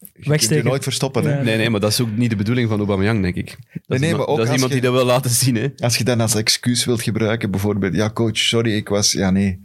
je 0.00 0.10
kunt 0.12 0.26
Wegsteken. 0.26 0.64
nooit 0.64 0.82
verstoppen. 0.82 1.24
Hè? 1.24 1.42
Nee, 1.42 1.56
nee, 1.56 1.70
maar 1.70 1.80
dat 1.80 1.90
is 1.90 2.00
ook 2.00 2.16
niet 2.16 2.30
de 2.30 2.36
bedoeling 2.36 2.68
van 2.68 2.78
Aubameyang, 2.78 3.22
denk 3.22 3.34
ik. 3.34 3.46
Dat 3.46 3.56
is, 3.72 3.78
nee, 3.88 3.98
iemand, 3.98 4.16
maar 4.16 4.26
ook 4.26 4.36
dat 4.36 4.46
is 4.46 4.52
iemand 4.52 4.72
je- 4.72 4.80
die 4.80 4.90
dat 4.90 4.98
wil 4.98 5.04
laten 5.06 5.30
zien. 5.30 5.54
Hè. 5.56 5.68
Als 5.76 5.96
je 5.98 6.04
dan 6.04 6.20
als 6.20 6.34
excuus 6.34 6.84
wilt 6.84 7.02
gebruiken, 7.02 7.50
bijvoorbeeld, 7.50 7.94
ja 7.94 8.10
coach, 8.10 8.36
sorry, 8.38 8.74
ik 8.76 8.88
was, 8.88 9.12
ja 9.12 9.30
nee, 9.30 9.60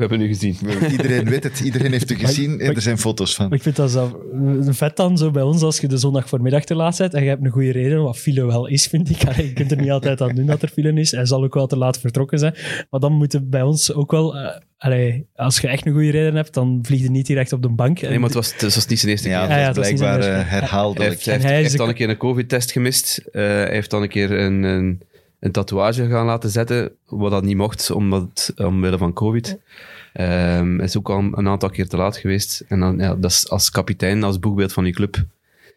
We 0.00 0.06
hebben 0.06 0.26
nu 0.26 0.34
gezien. 0.34 0.56
iedereen 0.90 1.24
weet 1.28 1.42
het, 1.44 1.60
iedereen 1.60 1.92
heeft 1.92 2.10
u 2.10 2.14
gezien 2.14 2.60
en 2.60 2.74
er 2.74 2.82
zijn 2.82 2.98
foto's 2.98 3.34
van. 3.34 3.52
Ik 3.52 3.62
vind 3.62 3.76
dat 3.76 3.90
zo 3.90 4.22
een 4.32 4.74
vet 4.74 4.96
dan 4.96 5.18
zo 5.18 5.30
bij 5.30 5.42
ons 5.42 5.62
als 5.62 5.78
je 5.80 5.88
de 5.88 5.96
zondag 5.96 6.28
voormiddag 6.28 6.64
te 6.64 6.74
laat 6.74 6.98
bent 6.98 7.14
en 7.14 7.22
je 7.22 7.28
hebt 7.28 7.44
een 7.44 7.50
goede 7.50 7.70
reden, 7.72 8.02
wat 8.02 8.18
file 8.18 8.46
wel 8.46 8.66
is, 8.66 8.86
vind 8.86 9.10
ik. 9.10 9.24
Allee, 9.28 9.46
Je 9.46 9.52
kunt 9.52 9.70
er 9.70 9.76
niet 9.80 9.90
altijd 9.90 10.20
aan 10.20 10.34
doen 10.34 10.46
dat 10.46 10.62
er 10.62 10.68
file 10.68 10.92
is. 10.92 11.10
Hij 11.10 11.26
zal 11.26 11.44
ook 11.44 11.54
wel 11.54 11.66
te 11.66 11.76
laat 11.76 11.98
vertrokken 12.00 12.38
zijn. 12.38 12.54
Maar 12.90 13.00
dan 13.00 13.12
moet 13.12 13.32
het 13.32 13.50
bij 13.50 13.62
ons 13.62 13.92
ook 13.92 14.10
wel... 14.10 14.36
eh, 14.36 14.56
allee, 14.78 15.26
als 15.34 15.58
je 15.60 15.68
echt 15.68 15.86
een 15.86 15.92
goede 15.92 16.10
reden 16.10 16.34
hebt, 16.34 16.54
dan 16.54 16.78
vlieg 16.82 17.00
je 17.02 17.10
niet 17.10 17.26
direct 17.26 17.52
op 17.52 17.62
de 17.62 17.68
bank. 17.68 18.00
Nee, 18.00 18.18
maar 18.18 18.28
het 18.28 18.34
was, 18.34 18.52
het 18.52 18.74
was 18.74 18.86
niet 18.86 18.98
zijn 18.98 19.10
eerste 19.12 19.28
Ja, 19.28 19.46
keer. 19.46 19.56
dat 19.56 19.64
ja, 19.64 19.72
blijkbaar 19.72 20.18
eh, 20.20 20.24
Hij 20.26 20.42
herhaaldelijk. 20.42 21.10
heeft, 21.10 21.24
hij 21.24 21.34
heeft, 21.34 21.44
hij 21.46 21.54
hij 21.54 21.62
heeft 21.62 21.76
dan 21.76 21.88
een 21.88 21.94
keer 21.94 22.08
een 22.08 22.16
covid-test 22.16 22.72
gemist. 22.72 23.18
Eh, 23.32 23.42
hij 23.42 23.70
heeft 23.70 23.90
dan 23.90 24.02
een 24.02 24.08
keer 24.08 24.30
een, 24.32 24.62
een, 24.62 25.00
een 25.40 25.52
tatoeage 25.52 26.08
gaan 26.08 26.26
laten 26.26 26.50
zetten, 26.50 26.92
wat 27.06 27.30
dat 27.30 27.44
niet 27.44 27.56
mocht, 27.56 27.90
omdat, 27.90 28.52
omwille 28.56 28.98
van 28.98 29.12
covid. 29.12 29.58
Ehm, 30.12 30.76
hij 30.76 30.84
is 30.84 30.96
ook 30.96 31.10
al 31.10 31.18
een 31.18 31.48
aantal 31.48 31.70
keer 31.70 31.88
te 31.88 31.96
laat 31.96 32.16
geweest. 32.16 32.64
En 32.68 32.80
dan, 32.80 32.98
ja, 32.98 33.14
dat 33.14 33.30
is 33.30 33.48
als 33.48 33.70
kapitein, 33.70 34.22
als 34.22 34.38
boegbeeld 34.38 34.72
van 34.72 34.84
die 34.84 34.92
club, 34.92 35.24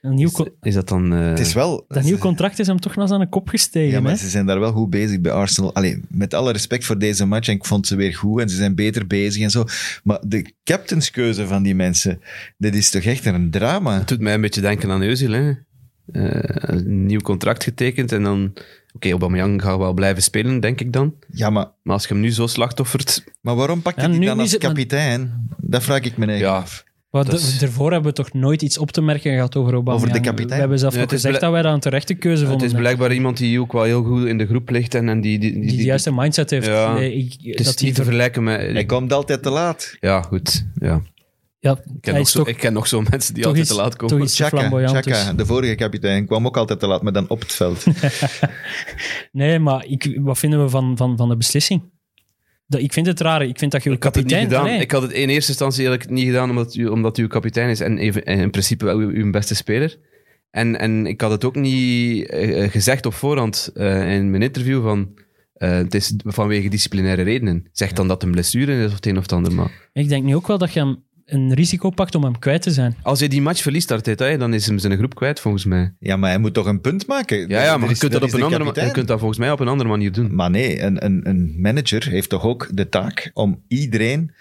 Een 0.02 0.14
nieuw, 0.14 0.30
is, 0.62 0.74
dat 0.74 0.88
dan... 0.88 1.14
eh, 1.14 1.28
Het 1.28 1.40
is 1.40 1.54
wel... 1.54 1.86
dat 1.88 2.04
nieuw 2.04 2.18
contract 2.18 2.60
is 2.60 2.68
hem 2.68 2.80
toch 2.80 2.96
nog 2.96 3.04
eens 3.04 3.14
aan 3.14 3.20
de 3.20 3.30
kop 3.30 3.50
gestegen. 3.50 3.92
Ja, 3.92 4.02
maar 4.02 4.12
hè? 4.12 4.18
ze 4.18 4.30
zijn 4.30 4.46
daar 4.46 4.60
wel 4.60 4.72
goed 4.72 4.90
bezig 4.90 5.22
bij 5.22 5.32
Arsenal. 5.32 5.74
Allee, 5.76 6.02
met 6.10 6.34
alle 6.34 6.52
respect 6.52 6.86
voor 6.86 6.98
deze 7.00 7.26
match, 7.26 7.48
en 7.48 7.56
ik 7.56 7.66
vond 7.66 7.88
ze 7.88 7.96
weer 7.96 8.16
goed 8.16 8.42
en 8.42 8.50
ze 8.50 8.56
zijn 8.56 8.76
beter 8.76 9.08
bezig 9.08 9.42
en 9.44 9.50
zo. 9.50 9.64
Maar 10.04 10.20
de 10.28 10.54
captainskeuze 10.64 11.48
van 11.48 11.64
die 11.64 11.76
mensen, 11.76 12.22
dit 12.58 12.76
is 12.76 12.90
toch 12.90 13.04
echt 13.04 13.26
een 13.26 13.52
drama? 13.52 13.98
Het 13.98 14.08
doet 14.08 14.20
mij 14.20 14.34
een 14.34 14.42
beetje 14.42 14.62
denken 14.62 14.92
aan 14.92 15.02
Özil. 15.04 15.30
Hè? 15.32 15.52
Eh, 16.12 16.24
een 16.52 17.06
nieuw 17.06 17.20
contract 17.20 17.64
getekend 17.64 18.12
en 18.12 18.24
dan... 18.24 18.54
Oké, 18.96 19.10
Aubameyang 19.10 19.62
gaat 19.62 19.78
wel 19.78 19.94
blijven 19.94 20.24
spelen, 20.24 20.60
denk 20.60 20.82
ik 20.82 20.94
dan. 20.94 21.14
Ja, 21.32 21.50
maar, 21.50 21.68
Maar 21.84 21.94
als 21.94 22.04
je 22.04 22.14
hem 22.14 22.20
nu 22.22 22.32
zo 22.32 22.48
slachtoffert... 22.48 23.24
maar 23.42 23.56
waarom 23.56 23.82
pak 23.82 23.96
je 23.96 24.02
Ja, 24.02 24.08
die 24.08 24.26
dan 24.26 24.40
als 24.40 24.52
het- 24.52 24.62
kapitein? 24.62 25.48
Dat 25.58 25.84
vraag 25.84 26.02
ik 26.02 26.18
me 26.18 26.26
eigenlijk 26.26 26.56
Ja, 26.58 26.62
af. 26.62 26.84
De- 27.26 27.32
is- 27.36 27.60
daarvoor 27.60 27.92
hebben 27.92 28.10
we 28.10 28.16
toch 28.18 28.34
nooit 28.34 28.62
iets 28.62 28.78
op 28.78 28.92
te 28.92 29.02
merken 29.02 29.34
gehad 29.34 29.56
over 29.56 29.74
Aubameyang. 29.74 30.06
Over 30.10 30.22
de 30.22 30.28
kapitein? 30.28 30.50
We 30.54 30.60
hebben 30.60 30.80
zelf 30.80 30.94
Ja, 30.94 31.02
ook 31.02 31.12
het 31.12 31.20
gezegd 31.22 31.40
dat 31.42 31.52
wij 31.52 31.62
dat 31.62 31.74
een 31.74 31.80
terechte 31.80 32.14
keuze 32.14 32.42
het 32.42 32.50
vonden. 32.50 32.68
is 32.68 32.74
blijkbaar 32.74 33.14
iemand 33.14 33.38
die 33.38 33.60
ook 33.60 33.72
wel 33.72 33.84
heel 33.84 34.04
goed 34.04 34.26
in 34.26 34.38
de 34.38 34.46
groep 34.46 34.70
ligt 34.70 34.96
en, 34.96 35.10
en 35.10 35.22
die... 35.22 35.40
die, 35.40 35.52
die, 35.54 35.62
die 35.68 35.78
de 35.78 35.84
juiste 35.84 36.12
mindset 36.14 36.50
heeft. 36.50 36.66
Ja. 36.68 36.94
Nee, 36.94 37.14
ik, 37.14 37.34
het 37.42 37.60
is 37.60 37.66
dat 37.66 37.80
hij 37.80 37.88
niet 37.88 37.96
te 37.96 38.04
ver- 38.04 38.04
vergelijken 38.04 38.44
met... 38.44 38.60
Hij 38.60 38.86
komt 38.86 39.14
altijd 39.14 39.44
te 39.44 39.50
laat. 39.50 39.98
Ja, 40.00 40.22
goed. 40.22 40.66
Ja. 40.80 41.02
Ja, 41.64 41.72
Ik, 41.72 42.02
ken 42.02 42.14
hij 42.14 42.14
nog 42.14 42.22
is 42.22 42.32
zo, 42.32 42.40
toch, 42.40 42.48
ik 42.48 42.58
ken 42.58 42.74
nog 42.74 42.88
zo 42.88 43.02
mensen 43.02 43.34
die 43.34 43.44
toch 43.44 43.52
altijd 43.52 43.68
te 43.68 43.76
laat 43.76 43.96
komen. 43.96 44.18
toch 44.20 44.36
Chaka, 44.36 45.34
de 45.34 45.46
vorige 45.46 45.76
kapitein, 45.76 46.26
kwam 46.26 46.46
ook 46.46 46.58
altijd 46.58 46.80
te 46.80 46.88
laat, 46.88 47.02
maar 47.02 47.14
dan 47.14 47.30
op 47.30 47.40
het 47.40 47.54
veld. 47.54 47.86
Nee, 49.32 49.60
maar 49.60 49.86
ik, 49.86 50.20
wat 50.22 50.40
vinden 50.40 50.64
we 50.64 50.70
van, 50.70 50.98
van, 50.98 51.18
van 51.18 51.30
de 51.30 51.38
beslissing? 51.38 51.82
Dat, 52.68 52.82
ik 52.82 52.94
vind 52.94 53.06
het 53.06 53.20
raar. 53.20 53.42
Ik 53.44 53.58
vind 53.60 53.72
dat 53.72 53.84
je 53.84 53.90
Ik 53.92 54.04
had 54.04 54.16
het 54.16 54.24
niet 54.24 54.34
kapitein... 54.34 54.62
gedaan. 54.62 54.74
nee. 54.74 54.84
Ik 54.84 54.92
had 54.92 55.02
het 55.02 55.12
in 55.12 55.30
eerste 55.30 55.50
instantie 55.50 55.88
eigenlijk 55.88 56.18
niet 56.18 56.26
gedaan 56.26 56.50
omdat 56.50 56.76
u, 56.76 56.88
omdat 56.88 57.18
u 57.18 57.28
kapitein 57.28 57.70
is 57.70 57.80
en 57.80 57.98
even, 57.98 58.26
en 58.26 58.40
in 58.40 58.50
principe 58.50 58.86
wel 58.86 58.98
uw, 58.98 59.10
uw 59.10 59.32
beste 59.32 59.56
speler. 59.56 59.98
En, 60.52 60.80
en 60.80 61.06
ik 61.06 61.22
had 61.22 61.32
het 61.32 61.46
ook 61.46 61.56
niet 61.56 62.28
eh, 62.28 62.70
gezegd 62.70 63.06
op 63.06 63.14
voorhand 63.14 63.72
eh, 63.74 64.14
in 64.16 64.30
mijn 64.30 64.42
interview 64.42 64.84
van 64.84 65.14
eh, 65.54 65.72
het 65.72 65.94
is 65.94 66.14
vanwege 66.18 66.70
disciplinaire 66.70 67.22
redenen. 67.22 67.68
Zeg 67.72 67.92
dan 67.92 68.08
dat 68.08 68.16
het 68.16 68.26
een 68.26 68.32
blessure 68.32 68.80
is 68.80 68.88
of 68.88 68.96
het 68.96 69.06
een 69.06 69.18
of 69.18 69.22
het 69.22 69.32
ander. 69.32 69.54
Maar 69.54 69.90
Ik 69.94 70.10
denk 70.10 70.24
nu 70.24 70.36
ook 70.36 70.48
wel 70.48 70.58
dat 70.58 70.74
je 70.74 70.80
hem 70.80 71.04
een 71.26 71.54
risico 71.54 71.90
pakt 71.90 72.16
om 72.16 72.24
hem 72.24 72.40
kwijt 72.40 72.62
te 72.62 72.72
zijn. 72.72 72.96
Als 73.04 73.20
hij 73.20 73.28
die 73.28 73.42
match 73.42 73.62
verliest, 73.62 73.92
Arteta, 73.92 74.38
dan 74.38 74.54
is 74.54 74.66
hem 74.68 74.80
zijn 74.80 74.98
groep 74.98 75.16
kwijt, 75.16 75.40
volgens 75.40 75.66
mij. 75.66 75.94
Ja, 76.00 76.16
maar 76.18 76.30
hij 76.30 76.40
moet 76.40 76.54
toch 76.54 76.66
een 76.66 76.82
punt 76.82 77.08
maken? 77.08 77.38
Ja, 77.50 77.64
ja 77.64 77.78
maar 77.78 77.90
je 77.90 77.98
kunt 77.98 78.12
dat, 78.12 78.22
op 78.24 78.34
een 78.34 78.38
de 78.38 78.44
andere, 78.44 78.62
kapitein. 78.64 78.88
je 78.88 78.94
kunt 78.94 79.08
dat 79.08 79.18
volgens 79.20 79.40
mij 79.40 79.52
op 79.52 79.60
een 79.60 79.68
andere 79.68 79.90
manier 79.90 80.12
doen. 80.12 80.36
Maar 80.36 80.50
nee, 80.50 80.82
een, 80.82 81.06
een, 81.06 81.30
een 81.30 81.54
manager 81.58 82.08
heeft 82.10 82.30
toch 82.30 82.44
ook 82.44 82.70
de 82.74 82.90
taak 82.90 83.32
om 83.34 83.64
iedereen 83.68 84.32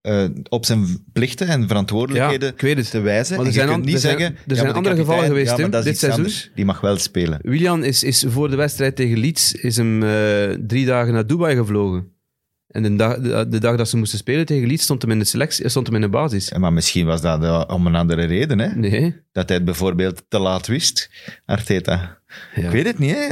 eh, 0.00 0.24
op 0.48 0.64
zijn 0.64 0.86
plichten 1.12 1.46
en 1.48 1.60
Ja, 1.60 1.66
verantwoordelijkheden 1.66 2.48
ik 2.52 2.60
weet 2.60 2.76
het. 2.76 2.90
te 2.90 3.00
wijzen. 3.00 3.36
Maar 3.36 3.46
er 3.46 3.52
zijn 3.52 3.80
niet 3.80 3.94
er 3.94 3.98
zijn- 4.00 4.18
zeggen... 4.18 4.36
er 4.36 4.42
ja, 4.46 4.54
zijn 4.54 4.72
andere 4.72 4.96
gevallen 4.96 5.24
geweest, 5.24 5.50
ja, 5.50 5.56
Tim, 5.56 5.70
dit 5.70 5.98
seizoen. 5.98 6.10
anders. 6.10 6.50
Die 6.54 6.64
mag 6.64 6.80
wel 6.80 6.96
spelen. 6.98 7.38
Willian 7.42 7.84
is, 7.84 8.02
is 8.02 8.24
voor 8.28 8.50
de 8.50 8.56
wedstrijd 8.56 8.96
tegen 8.96 9.18
Leeds 9.18 9.52
is 9.52 9.76
hem 9.76 10.02
eh, 10.02 10.10
drie 10.66 10.86
dagen 10.86 11.12
naar 11.12 11.26
Dubai 11.26 11.56
gevlogen. 11.56 12.12
En 12.74 12.82
de 12.82 12.96
dag, 12.96 13.18
de, 13.18 13.46
de 13.48 13.58
dag 13.58 13.76
dat 13.76 13.88
ze 13.88 13.96
moesten 13.96 14.18
spelen 14.18 14.46
tegen 14.46 14.68
Leeds 14.68 14.82
stond 14.82 15.02
hem 15.02 15.10
in 15.10 15.18
de 15.18 15.24
selectie, 15.24 15.68
stond 15.68 15.86
hem 15.86 15.94
in 15.94 16.00
de 16.00 16.08
basis. 16.08 16.48
Ja, 16.48 16.58
Maar 16.58 16.72
misschien 16.72 17.06
was 17.06 17.20
dat 17.20 17.42
eh, 17.42 17.64
om 17.66 17.86
een 17.86 17.94
andere 17.94 18.24
reden. 18.24 18.58
Hè? 18.58 18.74
Nee. 18.74 19.16
Dat 19.32 19.48
hij 19.48 19.56
het 19.56 19.64
bijvoorbeeld 19.64 20.24
te 20.28 20.38
laat 20.38 20.66
wist, 20.66 21.10
Arteta. 21.44 22.18
Ja. 22.54 22.62
Ik 22.62 22.70
weet 22.70 22.86
het 22.86 22.98
niet, 22.98 23.14
hè. 23.14 23.28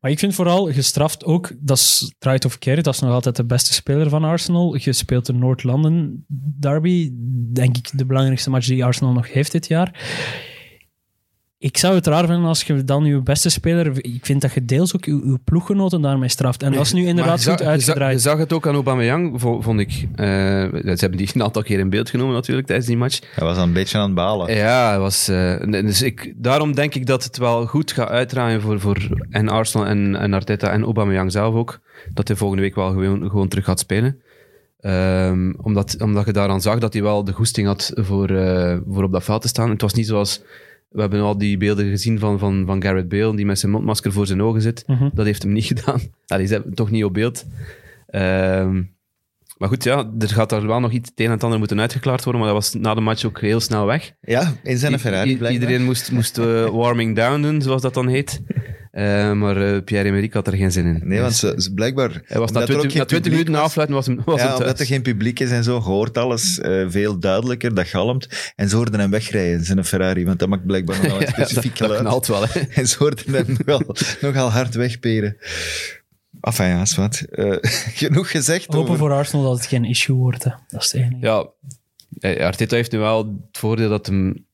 Maar 0.00 0.10
ik 0.10 0.18
vind 0.18 0.34
vooral 0.34 0.72
gestraft 0.72 1.24
ook, 1.24 1.52
dat 1.58 1.76
is 1.76 2.14
draait 2.18 2.44
of 2.44 2.58
keert, 2.58 2.84
dat 2.84 2.94
is 2.94 3.00
nog 3.00 3.12
altijd 3.12 3.36
de 3.36 3.44
beste 3.44 3.72
speler 3.72 4.08
van 4.08 4.24
Arsenal. 4.24 4.76
Je 4.76 4.92
speelt 4.92 5.26
de 5.26 5.32
Noord-London 5.32 6.24
derby, 6.58 7.10
denk 7.52 7.76
ik 7.76 7.90
de 7.92 8.06
belangrijkste 8.06 8.50
match 8.50 8.66
die 8.66 8.84
Arsenal 8.84 9.12
nog 9.12 9.32
heeft 9.32 9.52
dit 9.52 9.66
jaar. 9.66 10.00
Ik 11.62 11.76
zou 11.78 11.94
het 11.94 12.06
raar 12.06 12.26
vinden 12.26 12.44
als 12.44 12.62
je 12.62 12.84
dan 12.84 13.04
je 13.04 13.20
beste 13.22 13.48
speler, 13.48 14.04
ik 14.04 14.26
vind 14.26 14.40
dat 14.40 14.52
je 14.52 14.64
deels 14.64 14.94
ook 14.96 15.04
je, 15.04 15.12
je 15.12 15.38
ploeggenoten 15.44 16.00
daarmee 16.02 16.28
straft. 16.28 16.62
En 16.62 16.72
dat 16.72 16.80
is 16.84 16.92
nu 16.92 17.06
inderdaad 17.06 17.40
zag- 17.40 17.50
goed 17.50 17.58
je 17.58 17.64
zag- 17.64 17.72
Je 17.74 17.80
uitgedraaid. 17.80 18.20
zag 18.20 18.38
het 18.38 18.52
ook 18.52 18.66
aan 18.66 18.74
Aubameyang, 18.74 19.40
vo- 19.40 19.60
vond 19.60 19.80
ik. 19.80 19.88
Eh, 20.14 20.26
ze 20.26 20.96
hebben 20.96 21.16
die 21.18 21.30
een 21.34 21.42
aantal 21.42 21.62
keer 21.62 21.78
in 21.78 21.90
beeld 21.90 22.10
genomen 22.10 22.34
natuurlijk 22.34 22.66
tijdens 22.66 22.88
die 22.88 22.96
match. 22.96 23.18
Hij 23.34 23.46
was 23.46 23.56
een 23.58 23.72
beetje 23.72 23.98
aan 23.98 24.04
het 24.04 24.14
balen. 24.14 24.54
Ja, 24.54 24.98
was, 24.98 25.28
eh, 25.28 25.60
dus 25.70 26.02
ik, 26.02 26.32
daarom 26.36 26.74
denk 26.74 26.94
ik 26.94 27.06
dat 27.06 27.24
het 27.24 27.38
wel 27.38 27.66
goed 27.66 27.92
gaat 27.92 28.08
uitdraaien 28.08 28.60
voor, 28.60 28.80
voor 28.80 29.26
en 29.30 29.48
Arsenal 29.48 29.86
en, 29.86 30.16
en 30.16 30.32
Arteta 30.34 30.70
en 30.70 30.82
Aubameyang 30.82 31.32
zelf 31.32 31.54
ook. 31.54 31.80
Dat 32.14 32.28
hij 32.28 32.36
volgende 32.36 32.62
week 32.62 32.74
wel 32.74 32.90
gewoon, 32.90 33.30
gewoon 33.30 33.48
terug 33.48 33.64
gaat 33.64 33.80
spelen. 33.80 34.20
Ehm, 34.80 35.52
omdat, 35.62 35.96
omdat 36.02 36.26
je 36.26 36.32
daaraan 36.32 36.60
zag 36.60 36.78
dat 36.78 36.92
hij 36.92 37.02
wel 37.02 37.24
de 37.24 37.32
goesting 37.32 37.66
had 37.66 37.92
voor, 37.94 38.30
eh, 38.30 38.76
voor 38.90 39.04
op 39.04 39.12
dat 39.12 39.24
veld 39.24 39.42
te 39.42 39.48
staan. 39.48 39.70
Het 39.70 39.80
was 39.82 39.92
niet 39.94 40.06
zoals... 40.06 40.42
We 40.90 41.00
hebben 41.00 41.20
al 41.20 41.38
die 41.38 41.56
beelden 41.56 41.90
gezien 41.90 42.18
van, 42.18 42.38
van, 42.38 42.66
van 42.66 42.82
Garrett 42.82 43.08
Bale, 43.08 43.36
die 43.36 43.46
met 43.46 43.58
zijn 43.58 43.72
mondmasker 43.72 44.12
voor 44.12 44.26
zijn 44.26 44.42
ogen 44.42 44.62
zit. 44.62 44.84
Mhm. 44.86 45.08
Dat 45.12 45.26
heeft 45.26 45.42
hem 45.42 45.52
niet 45.52 45.64
gedaan. 45.64 46.00
Allee, 46.26 46.46
ze 46.46 46.52
hebben 46.52 46.70
het 46.70 46.78
toch 46.78 46.90
niet 46.90 47.04
op 47.04 47.14
beeld. 47.14 47.46
Ehm, 48.06 48.82
maar 49.58 49.68
goed, 49.68 49.84
ja, 49.84 50.10
er 50.18 50.28
gaat 50.28 50.50
daar 50.50 50.66
wel 50.66 50.80
nog 50.80 50.92
iets 50.92 51.08
het 51.08 51.20
een 51.20 51.26
en 51.26 51.32
het 51.32 51.44
ander 51.44 51.58
moeten 51.58 51.80
uitgeklaard 51.80 52.24
worden, 52.24 52.42
maar 52.42 52.52
dat 52.52 52.62
was 52.62 52.82
na 52.82 52.94
de 52.94 53.00
match 53.00 53.24
ook 53.24 53.40
heel 53.40 53.60
snel 53.60 53.86
weg. 53.86 54.12
Ja, 54.20 54.52
in 54.62 54.78
zijn 54.78 54.98
Ferrari 54.98 55.30
i-. 55.30 55.48
Iedereen 55.48 55.84
moest, 55.84 56.12
moest 56.12 56.38
eh, 56.38 56.68
warming 56.68 57.16
down 57.16 57.42
doen, 57.42 57.62
zoals 57.62 57.82
dat 57.82 57.94
dan 57.94 58.08
heet. 58.08 58.40
Eh, 58.90 59.32
maar 59.32 59.56
eh, 59.74 59.82
Pierre-Emerick 59.84 60.32
had 60.32 60.46
er 60.46 60.56
geen 60.56 60.72
zin 60.72 60.86
in. 60.86 61.00
Nee, 61.04 61.20
want 61.20 61.34
ze, 61.34 61.54
ze 61.56 61.74
blijkbaar... 61.74 62.22
hij 62.24 62.38
was 62.38 62.50
na 62.50 62.60
omdat 62.60 62.60
er 62.60 62.66
20, 62.66 62.84
ook 62.84 62.90
geen 62.90 62.98
na 63.00 63.04
20 63.04 63.08
publiek 63.08 63.32
minuten 63.32 63.52
was- 63.52 63.62
afsluiten 63.62 63.96
was 63.96 64.06
hem, 64.06 64.20
was 64.24 64.40
ja, 64.40 64.46
hem 64.48 64.56
omdat 64.56 64.80
er 64.80 64.86
geen 64.86 65.02
publiek 65.02 65.40
is 65.40 65.50
en 65.50 65.64
zo, 65.64 65.80
hoort 65.80 66.18
alles 66.18 66.58
eh, 66.60 66.84
veel 66.88 67.18
duidelijker, 67.18 67.74
dat 67.74 67.86
galmt. 67.86 68.52
En 68.56 68.68
ze 68.68 68.76
hoorden 68.76 69.00
hem 69.00 69.10
wegrijden 69.10 69.58
in 69.58 69.64
zijn 69.64 69.84
Ferrari, 69.84 70.24
want 70.24 70.38
dat 70.38 70.48
maakt 70.48 70.66
blijkbaar 70.66 70.96
nog 70.96 71.06
wel 71.06 71.14
een 71.14 71.20
Ja, 71.26 71.26
dat, 71.36 71.48
specifiek 71.48 71.76
dat 71.78 71.86
geluid. 71.86 72.00
knalt 72.00 72.26
wel, 72.26 72.42
hè. 72.48 72.60
En 72.80 72.88
ze 72.88 72.96
hoorden 72.98 73.34
hem 73.34 73.56
nogal, 73.66 73.96
nogal 74.20 74.50
hard 74.50 74.74
wegperen. 74.74 75.36
Enfin 76.40 76.66
ja, 76.68 76.80
is 76.80 76.96
wat. 76.96 77.20
Eh, 77.30 77.56
genoeg 77.94 78.30
gezegd 78.30 78.66
Hopen 78.66 78.80
over... 78.80 78.96
voor 78.96 79.12
Arsenal 79.12 79.44
dat 79.44 79.56
het 79.56 79.66
geen 79.66 79.84
issue 79.84 80.16
wordt. 80.16 80.44
Hè. 80.44 80.50
Dat 80.68 80.82
is 80.84 80.92
het 80.92 81.00
enige. 81.02 81.16
Ja, 81.26 81.46
eh, 82.20 82.44
Arteta 82.46 82.76
heeft 82.76 82.92
nu 82.92 82.98
wel 82.98 83.18
het 83.26 83.58
voordeel 83.58 83.88
dat 83.88 84.06
hem 84.06 84.44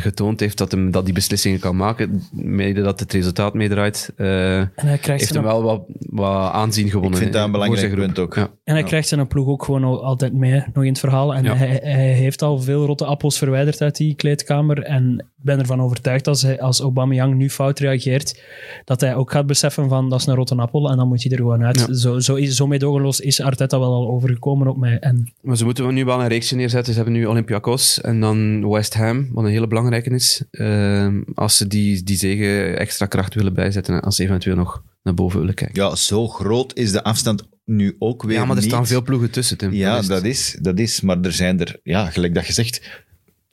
getoond 0.00 0.40
heeft 0.40 0.58
dat, 0.58 0.70
hem, 0.70 0.90
dat 0.90 1.04
die 1.04 1.14
beslissingen 1.14 1.58
kan 1.58 1.76
maken, 1.76 2.22
mede 2.32 2.82
dat 2.82 3.00
het 3.00 3.12
resultaat 3.12 3.54
meedraait. 3.54 4.12
eh, 4.16 4.58
En 4.58 4.70
hij 4.74 4.98
krijgt 4.98 5.20
heeft 5.20 5.34
hem 5.34 5.42
wel 5.42 5.62
wat, 5.62 5.82
wat 5.98 6.52
aanzien 6.52 6.90
gewonnen. 6.90 7.12
Ik 7.12 7.18
vind 7.18 7.32
dat 7.32 7.44
een 7.44 7.52
belangrijk 7.52 7.94
punt 7.94 8.18
ook. 8.18 8.34
Ja. 8.34 8.42
En 8.42 8.50
hij 8.74 8.78
Ja. 8.80 8.86
krijgt 8.86 9.08
zijn 9.08 9.26
ploeg 9.26 9.46
ook 9.48 9.64
gewoon 9.64 9.84
al- 9.84 10.04
altijd 10.04 10.32
mee, 10.32 10.62
nog 10.72 10.84
in 10.84 10.90
het 10.90 10.98
verhaal. 10.98 11.34
En 11.34 11.44
Ja. 11.44 11.54
hij, 11.54 11.80
hij 11.82 12.12
heeft 12.12 12.42
al 12.42 12.58
veel 12.60 12.86
rotte 12.86 13.04
appels 13.04 13.38
verwijderd 13.38 13.80
uit 13.80 13.96
die 13.96 14.14
kleedkamer. 14.14 14.82
En 14.82 15.18
ik 15.18 15.44
ben 15.48 15.58
ervan 15.58 15.80
overtuigd 15.82 16.28
als, 16.28 16.42
hij, 16.42 16.60
als 16.60 16.80
Aubameyang 16.80 17.34
nu 17.34 17.50
fout 17.50 17.78
reageert, 17.78 18.42
dat 18.84 19.00
hij 19.00 19.14
ook 19.14 19.30
gaat 19.30 19.46
beseffen 19.46 19.88
van 19.88 20.08
dat 20.08 20.20
is 20.20 20.26
een 20.26 20.34
rotte 20.34 20.54
appel 20.54 20.90
en 20.90 20.96
dan 20.96 21.08
moet 21.08 21.22
hij 21.22 21.32
er 21.32 21.38
gewoon 21.38 21.64
uit. 21.64 21.84
Ja. 21.88 21.94
Zo, 21.94 22.18
zo, 22.18 22.34
is, 22.34 22.56
zo 22.56 22.66
meedogenloos 22.66 23.20
is 23.20 23.40
Arteta 23.40 23.78
wel 23.78 23.92
al 23.92 24.08
overgekomen 24.08 24.66
op 24.68 24.76
mij. 24.76 24.98
En 24.98 25.32
Maar 25.40 25.56
ze 25.56 25.64
moeten 25.64 25.94
nu 25.94 26.04
wel 26.04 26.20
een 26.20 26.28
reeksje 26.28 26.56
neerzetten. 26.56 26.92
Ze 26.92 26.98
hebben 27.00 27.18
nu 27.18 27.26
Olympiakos 27.26 28.00
en 28.00 28.20
dan 28.20 28.68
West 28.70 28.94
Ham, 28.94 29.28
wat 29.32 29.44
een 29.44 29.50
hele 29.50 29.66
belangrijke 29.66 29.81
is. 29.90 30.42
Ehm, 30.50 31.22
als 31.34 31.56
ze 31.56 31.66
die, 31.66 32.02
die 32.02 32.16
zegen 32.16 32.78
extra 32.78 33.06
kracht 33.06 33.34
willen 33.34 33.54
bijzetten 33.54 33.94
en 33.94 34.00
als 34.00 34.16
ze 34.16 34.22
eventueel 34.22 34.56
nog 34.56 34.82
naar 35.02 35.14
boven 35.14 35.38
willen 35.40 35.54
kijken. 35.54 35.82
Ja, 35.82 35.94
zo 35.96 36.28
groot 36.28 36.76
is 36.76 36.92
de 36.92 37.02
afstand 37.04 37.48
nu 37.64 37.96
ook 37.98 38.22
weer 38.22 38.36
Ja, 38.36 38.44
maar 38.44 38.56
er 38.56 38.62
niet. 38.62 38.70
staan 38.70 38.86
veel 38.86 39.02
ploegen 39.02 39.30
tussen, 39.30 39.58
Tim. 39.58 39.72
Ja, 39.72 40.00
dat 40.02 40.24
is, 40.24 40.56
dat 40.60 40.78
is. 40.78 41.00
Maar 41.00 41.20
er 41.20 41.32
zijn 41.32 41.60
er... 41.60 41.80
Ja, 41.82 42.10
gelijk 42.10 42.34
dat 42.34 42.46
je 42.46 42.52
zegt... 42.52 43.02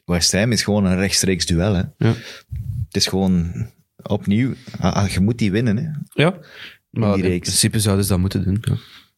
West 0.05 0.31
Ham 0.31 0.51
is 0.51 0.63
gewoon 0.63 0.85
een 0.85 0.97
rechtstreeks 0.97 1.45
duel. 1.45 1.73
Hè. 1.73 1.81
Ja. 1.97 2.13
Het 2.85 2.95
is 2.95 3.07
gewoon 3.07 3.67
opnieuw... 4.03 4.53
ah, 4.79 4.93
ah, 4.95 5.07
je 5.09 5.19
moet 5.19 5.37
die 5.37 5.51
winnen. 5.51 5.77
Hè. 5.77 5.89
Ja, 6.23 6.37
maar 6.89 7.13
die 7.13 7.23
in 7.23 7.29
reeks. 7.29 7.47
principe 7.47 7.79
zouden 7.79 8.05
ze 8.05 8.11
dat 8.11 8.19
moeten 8.19 8.43
doen. 8.43 8.57
Ja. 8.61 8.77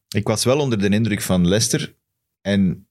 Ik 0.09 0.27
was 0.27 0.43
wel 0.43 0.59
onder 0.59 0.79
de 0.79 0.89
indruk 0.89 1.21
van 1.21 1.47
Leicester. 1.47 1.95
En 2.41 2.87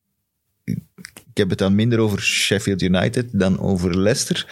heb 1.41 1.51
het 1.51 1.59
dan 1.59 1.75
minder 1.75 1.99
over 1.99 2.21
Sheffield 2.23 2.83
United 2.83 3.27
dan 3.33 3.61
over 3.61 3.99
Leicester. 3.99 4.47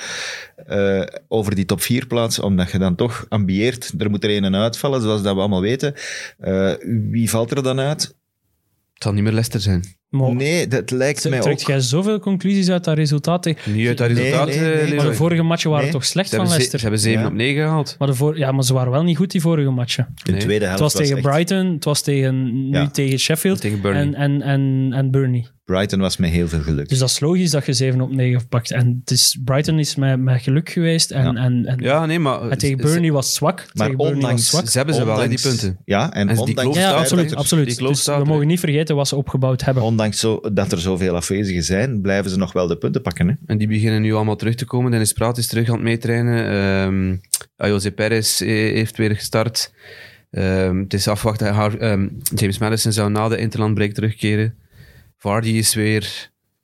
Eh, 0.66 1.02
over 1.28 1.54
die 1.54 1.64
top 1.64 1.80
4 1.80 2.06
plaats, 2.06 2.38
omdat 2.40 2.70
je 2.70 2.78
dan 2.78 2.94
toch 2.94 3.26
ambieert. 3.28 3.92
Er 3.98 4.10
moet 4.10 4.24
er 4.24 4.36
een 4.44 4.54
uitvallen, 4.56 5.02
zoals 5.02 5.22
dat 5.22 5.34
we 5.34 5.40
allemaal 5.40 5.60
weten. 5.60 5.94
Eh, 6.38 6.72
wie 7.10 7.30
valt 7.30 7.50
er 7.50 7.62
dan 7.62 7.80
uit? 7.80 8.02
Het 8.94 9.06
zal 9.06 9.12
niet 9.12 9.22
meer 9.22 9.32
Leicester 9.32 9.60
zijn. 9.60 9.96
maar, 10.08 10.34
Nee, 10.34 10.66
dat 10.68 10.90
lijkt 10.90 11.28
mij 11.28 11.40
trekt 11.40 11.60
ook. 11.60 11.66
jij 11.66 11.80
zoveel 11.80 12.18
conclusies 12.18 12.68
uit 12.70 12.84
dat 12.84 12.96
resultaat? 12.96 13.44
Niet 13.66 13.86
uit 13.88 13.98
dat 13.98 14.10
resultaat, 14.10 14.46
nee, 14.46 14.56
eh, 14.72 14.86
nee. 14.88 14.94
Maar 14.94 15.06
de 15.06 15.14
vorige 15.14 15.42
matchen 15.42 15.70
waren 15.70 15.84
Nee. 15.84 15.92
toch 15.94 16.04
slecht 16.04 16.30
van 16.34 16.44
ze, 16.46 16.50
Leicester? 16.50 16.78
ze 16.78 16.84
hebben 16.84 17.02
7 17.02 17.20
Ja. 17.20 17.26
op 17.26 17.32
9 17.32 17.62
gehaald. 17.62 17.96
Maar 17.98 18.08
de 18.08 18.14
voor, 18.14 18.38
ja, 18.38 18.52
maar 18.52 18.64
ze 18.64 18.72
waren 18.74 18.92
wel 18.92 19.02
niet 19.02 19.16
goed 19.16 19.30
die 19.30 19.40
vorige 19.40 19.70
matchen. 19.70 20.14
De 20.22 20.30
Nee. 20.30 20.40
tweede 20.40 20.66
Het 20.66 20.78
helft 20.78 20.94
was 20.94 21.02
tegen 21.02 21.16
echt- 21.16 21.26
Brighton, 21.26 21.66
het 21.66 21.84
was 21.84 22.02
tegen, 22.02 22.68
nu 22.70 22.76
Ja. 22.78 22.88
tegen 22.90 23.18
Sheffield 23.18 23.60
Tegen 23.60 23.80
Burnley. 23.80 24.02
en, 24.02 24.14
en, 24.14 24.42
en, 24.42 24.88
en 24.92 25.10
Burnley. 25.10 25.46
Brighton 25.68 26.00
was 26.00 26.16
met 26.16 26.30
heel 26.30 26.48
veel 26.48 26.60
geluk. 26.60 26.88
Dus 26.88 26.98
dat 26.98 27.08
is 27.08 27.20
logisch 27.20 27.50
dat 27.50 27.66
je 27.66 27.72
7 27.72 28.00
op 28.00 28.10
9 28.12 28.48
pakt. 28.48 28.70
En 28.70 28.98
het 29.00 29.10
is, 29.10 29.38
Brighton 29.44 29.78
is 29.78 29.94
met, 29.94 30.20
met 30.20 30.42
geluk 30.42 30.68
geweest. 30.70 31.10
En, 31.10 31.22
Ja. 31.22 31.34
en, 31.44 31.66
en, 31.66 31.78
Ja, 31.78 32.06
nee, 32.06 32.18
maar... 32.18 32.48
en 32.48 32.58
tegen 32.58 32.76
Burnley 32.76 33.12
was 33.12 33.26
het 33.26 33.34
zwak. 33.34 33.56
maar 33.56 33.66
tegen 33.86 33.96
Burnley 33.96 34.14
was 34.14 34.22
ondanks... 34.22 34.50
zwak. 34.50 34.68
Ze 34.68 34.76
hebben 34.76 34.94
ze 34.94 35.04
wel, 35.04 35.18
hè, 35.18 35.28
die 35.28 35.36
ondanks- 35.36 35.60
punten. 35.60 35.82
Ja, 35.84 36.12
en 36.12 36.38
ondanks... 36.38 36.76
Ja, 36.76 36.88
er. 36.90 36.94
absoluut. 37.36 37.76
Die 37.76 37.86
Dus 37.88 38.04
we 38.06 38.22
mogen 38.24 38.46
niet 38.46 38.60
vergeten 38.60 38.96
wat 38.96 39.08
ze 39.08 39.16
opgebouwd 39.16 39.64
hebben. 39.64 39.82
Ondanks 39.82 40.20
zo, 40.20 40.40
dat 40.52 40.72
er 40.72 40.80
zoveel 40.80 41.14
afwezigen 41.14 41.62
zijn, 41.62 42.00
blijven 42.00 42.30
ze 42.30 42.36
nog 42.36 42.52
wel 42.52 42.66
de 42.66 42.76
punten 42.76 43.02
pakken. 43.02 43.28
Hè? 43.28 43.34
En 43.46 43.58
die 43.58 43.68
beginnen 43.68 44.02
nu 44.02 44.14
allemaal 44.14 44.36
terug 44.36 44.54
te 44.54 44.64
komen. 44.64 44.90
Dennis 44.90 45.12
Praat 45.12 45.38
is 45.38 45.46
terug 45.46 45.68
aan 45.68 45.74
het 45.74 45.82
meetrainen. 45.84 46.50
Ehm 46.50 47.16
Jose 47.70 47.90
Perez 47.90 48.40
eh, 48.40 48.48
heeft 48.48 48.96
weer 48.96 49.14
gestart. 49.14 49.72
Ehm, 50.30 50.78
het 50.78 50.94
is 50.94 51.08
afwachten. 51.08 51.46
Ehm, 51.78 52.08
James 52.34 52.58
Madison 52.58 52.92
zou 52.92 53.10
na 53.10 53.28
de 53.28 53.36
interlandbreak 53.38 53.92
terugkeren. 53.92 54.54
Vardy 55.18 55.48
is 55.50 55.74
weer... 55.74 56.02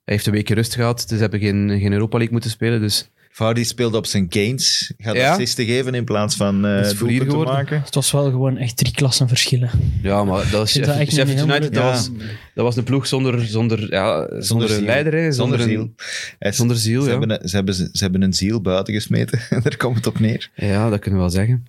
Hij 0.05 0.15
heeft 0.15 0.27
een 0.27 0.33
weekje 0.33 0.55
rust 0.55 0.75
gehad. 0.75 0.99
Dus 0.99 1.09
ze 1.09 1.17
hebben 1.17 1.41
geen, 1.41 1.79
geen 1.81 1.93
Europa 1.93 2.15
League 2.17 2.33
moeten 2.33 2.51
spelen. 2.51 2.81
Dus 2.81 3.09
Vardy 3.31 3.65
speelt 3.65 3.95
op 3.95 4.07
zijn 4.07 4.27
gains. 4.29 4.93
Gaat 4.99 5.15
Ja. 5.15 5.33
assisten 5.33 5.65
geven 5.65 5.95
in 5.95 6.05
plaats 6.05 6.37
van 6.37 6.67
eh 6.67 6.73
hier 6.83 6.95
doelpunten 6.99 7.27
geworden. 7.31 7.55
maken. 7.55 7.81
Het 7.85 7.95
was 7.95 8.11
wel 8.11 8.25
gewoon 8.31 8.57
echt 8.57 8.77
drie 8.77 8.93
klassen 8.93 9.29
verschillen. 9.29 9.71
ja, 10.03 10.25
maar 10.25 10.51
dat 10.51 10.67
is 10.67 10.73
Sheffield, 10.73 11.41
United. 11.41 11.75
Dat, 11.75 11.83
was, 11.85 12.11
dat 12.55 12.65
was 12.65 12.77
een 12.77 12.85
ploeg 12.85 13.07
zonder, 13.07 13.41
zonder, 13.47 13.91
ja, 13.91 14.41
zonder, 14.43 14.81
leider. 14.83 15.13
Hè, 15.13 15.33
Zonder, 15.33 15.59
zonder, 15.59 15.77
ziel. 15.77 15.95
een- 16.39 16.55
Zonder 16.55 16.77
ziel, 16.77 17.03
ze, 17.03 17.11
ja. 17.11 17.19
hebben, 17.19 17.49
ze, 17.49 17.57
hebben, 17.57 17.75
ze 17.75 17.91
hebben 17.99 18.23
een 18.23 18.35
ziel 18.35 18.61
buiten 18.61 18.95
gesmeten. 18.95 19.41
Daar 19.63 19.77
komt 19.77 19.97
het 19.97 20.07
op 20.07 20.19
neer. 20.19 20.51
Ja, 20.55 20.91
dat 20.91 20.99
kunnen 20.99 21.21
we 21.21 21.27
wel 21.27 21.35
zeggen. 21.35 21.67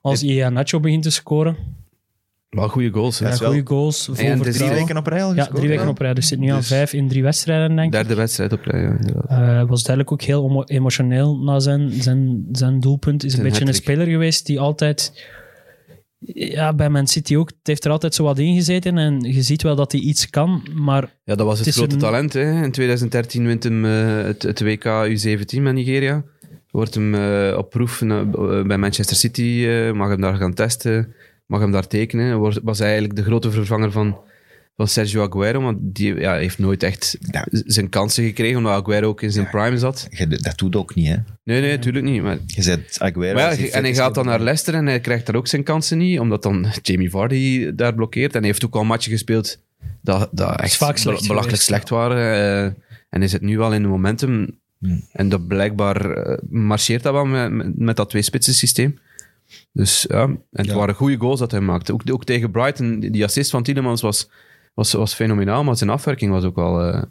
Als 0.00 0.22
Ia 0.22 0.48
Nacho 0.48 0.80
begint 0.80 1.02
te 1.02 1.10
scoren, 1.10 1.56
Wel 2.48 2.68
goede 2.68 2.90
goals. 2.90 3.18
Ja, 3.18 3.30
goede 3.30 3.62
goals, 3.64 4.08
is 4.08 4.16
Drie 4.16 4.36
vertrouwen. 4.36 4.78
weken 4.78 4.96
op 4.96 5.06
rij 5.06 5.22
al 5.22 5.28
Ja, 5.30 5.34
gescoord, 5.34 5.56
drie 5.56 5.68
weken 5.68 5.88
op 5.88 5.98
rij. 5.98 6.14
Dus 6.14 6.26
zit 6.28 6.38
nu 6.38 6.48
aan 6.48 6.58
Dus- 6.58 6.66
vijf 6.68 6.92
in 6.92 7.08
drie 7.08 7.22
wedstrijden, 7.22 7.76
denk 7.76 7.86
ik. 7.86 7.92
Derde 7.92 8.14
wedstrijd 8.14 8.52
op 8.52 8.64
rij, 8.64 8.80
ja, 8.80 8.96
inderdaad. 9.00 9.28
Eh, 9.28 9.68
was 9.68 9.82
duidelijk 9.82 10.12
ook 10.12 10.22
heel 10.22 10.48
emo- 10.48 10.64
emotioneel 10.64 11.38
na 11.38 11.58
zijn, 11.60 11.92
zijn, 12.02 12.46
zijn 12.52 12.80
doelpunt. 12.80 13.24
Is 13.24 13.36
een 13.36 13.42
beetje 13.42 13.66
een 13.66 13.74
speler 13.74 14.06
geweest 14.06 14.46
die 14.46 14.60
altijd... 14.60 15.26
Ja, 16.34 16.74
bij 16.74 16.88
Man 16.88 17.06
City 17.06 17.36
ook. 17.36 17.48
Het 17.48 17.66
heeft 17.66 17.84
er 17.84 17.90
altijd 17.90 18.14
zo 18.14 18.24
wat 18.24 18.38
in 18.38 18.54
gezeten. 18.54 18.98
En 18.98 19.20
je 19.20 19.42
ziet 19.42 19.62
wel 19.62 19.76
dat 19.76 19.92
hij 19.92 20.00
iets 20.00 20.30
kan, 20.30 20.62
maar 20.74 21.16
Ja, 21.24 21.34
dat 21.34 21.46
was 21.46 21.58
het, 21.58 21.74
grote 21.74 21.94
een- 21.94 22.00
talent. 22.00 22.32
Hè. 22.32 22.62
In 22.64 22.70
2013 22.72 23.46
wint 23.46 23.62
hem 23.64 23.84
eh, 23.84 24.22
het, 24.22 24.42
het 24.42 24.60
WK 24.60 24.84
U17 24.84 25.62
met 25.62 25.74
Nigeria. 25.74 26.24
Wordt 26.70 26.94
hem 26.94 27.14
eh, 27.14 27.54
op 27.58 27.70
proef 27.70 27.98
bij 28.66 28.78
Manchester 28.78 29.16
City, 29.16 29.64
eh, 29.68 29.92
mag 29.92 30.08
hem 30.08 30.20
daar 30.20 30.34
gaan 30.36 30.54
testen, 30.54 31.14
mag 31.48 31.60
hem 31.60 31.70
daar 31.70 31.86
tekenen. 31.86 32.40
Was 32.62 32.78
hij 32.78 32.86
eigenlijk 32.88 33.16
de 33.16 33.24
grote 33.24 33.50
vervanger 33.50 33.92
van, 33.92 34.18
van 34.76 34.88
Sergio 34.88 35.22
Aguero, 35.28 35.60
want 35.60 35.78
die 35.80 36.14
ja, 36.14 36.34
heeft 36.34 36.58
nooit 36.58 36.82
echt 36.82 37.18
Ja. 37.30 37.46
zijn 37.50 37.88
kansen 37.88 38.24
gekregen, 38.24 38.56
omdat 38.56 38.72
Aguero 38.82 39.08
ook 39.08 39.22
in 39.22 39.32
zijn 39.32 39.48
prime 39.50 39.78
zat. 39.78 40.08
Dat 40.28 40.58
doet 40.58 40.76
ook 40.76 40.94
niet, 40.94 41.06
hè. 41.08 41.16
Nee, 41.44 41.60
nee, 41.60 41.70
natuurlijk 41.70 42.04
niet. 42.04 42.22
Maar, 42.22 42.38
Je 42.46 42.62
zet 42.62 42.96
Aguero... 43.00 43.34
maar 43.34 43.58
en 43.58 43.82
hij 43.84 43.94
gaat 43.94 44.14
dan 44.14 44.24
naar 44.26 44.40
Leicester 44.40 44.74
en 44.74 44.86
hij 44.86 45.00
krijgt 45.00 45.26
daar 45.26 45.36
ook 45.36 45.46
zijn 45.46 45.62
kansen 45.62 45.98
niet, 45.98 46.20
omdat 46.20 46.42
dan 46.42 46.66
Jamie 46.82 47.10
Vardy 47.10 47.70
daar 47.74 47.94
blokkeert. 47.94 48.32
En 48.32 48.38
hij 48.38 48.48
heeft 48.48 48.64
ook 48.64 48.74
al 48.74 48.84
matchen 48.84 49.12
gespeeld 49.12 49.58
dat, 50.02 50.28
dat 50.32 50.60
echt 50.60 50.76
vaak 50.76 50.96
slecht 50.96 51.20
be- 51.20 51.26
belachelijk 51.26 51.42
geweest, 51.62 51.62
slecht 51.62 51.88
waren. 51.88 52.16
eh, 52.18 52.64
en 53.10 53.20
hij 53.20 53.28
zit 53.28 53.40
nu 53.42 53.58
wel 53.58 53.72
in 53.74 53.82
de 53.82 53.88
momentum. 53.88 54.58
Hmm. 54.78 55.04
En 55.12 55.28
dat 55.28 55.46
blijkbaar 55.48 56.10
eh, 56.10 56.38
marcheert 56.50 57.02
dat 57.02 57.12
wel 57.12 57.24
met, 57.26 57.50
met, 57.52 57.78
met 57.78 57.96
dat 57.96 58.08
twee-spitsen 58.10 58.54
systeem. 58.54 58.98
Dus 59.72 60.04
ja, 60.08 60.22
en 60.22 60.40
het 60.52 60.66
Ja. 60.66 60.74
waren 60.74 60.94
goede 60.94 61.16
goals 61.16 61.38
dat 61.40 61.50
hij 61.50 61.60
maakte. 61.60 61.92
Ook, 61.92 62.02
ook 62.12 62.24
tegen 62.24 62.50
Brighton, 62.50 63.00
die 63.00 63.24
assist 63.24 63.50
van 63.50 63.62
Tielemans 63.62 64.00
was, 64.00 64.30
was, 64.74 64.92
was 64.92 65.14
fenomenaal, 65.14 65.64
maar 65.64 65.76
zijn 65.76 65.90
afwerking 65.90 66.30
was 66.32 66.44
ook 66.44 66.56
wel 66.56 66.80
eh, 66.82 67.02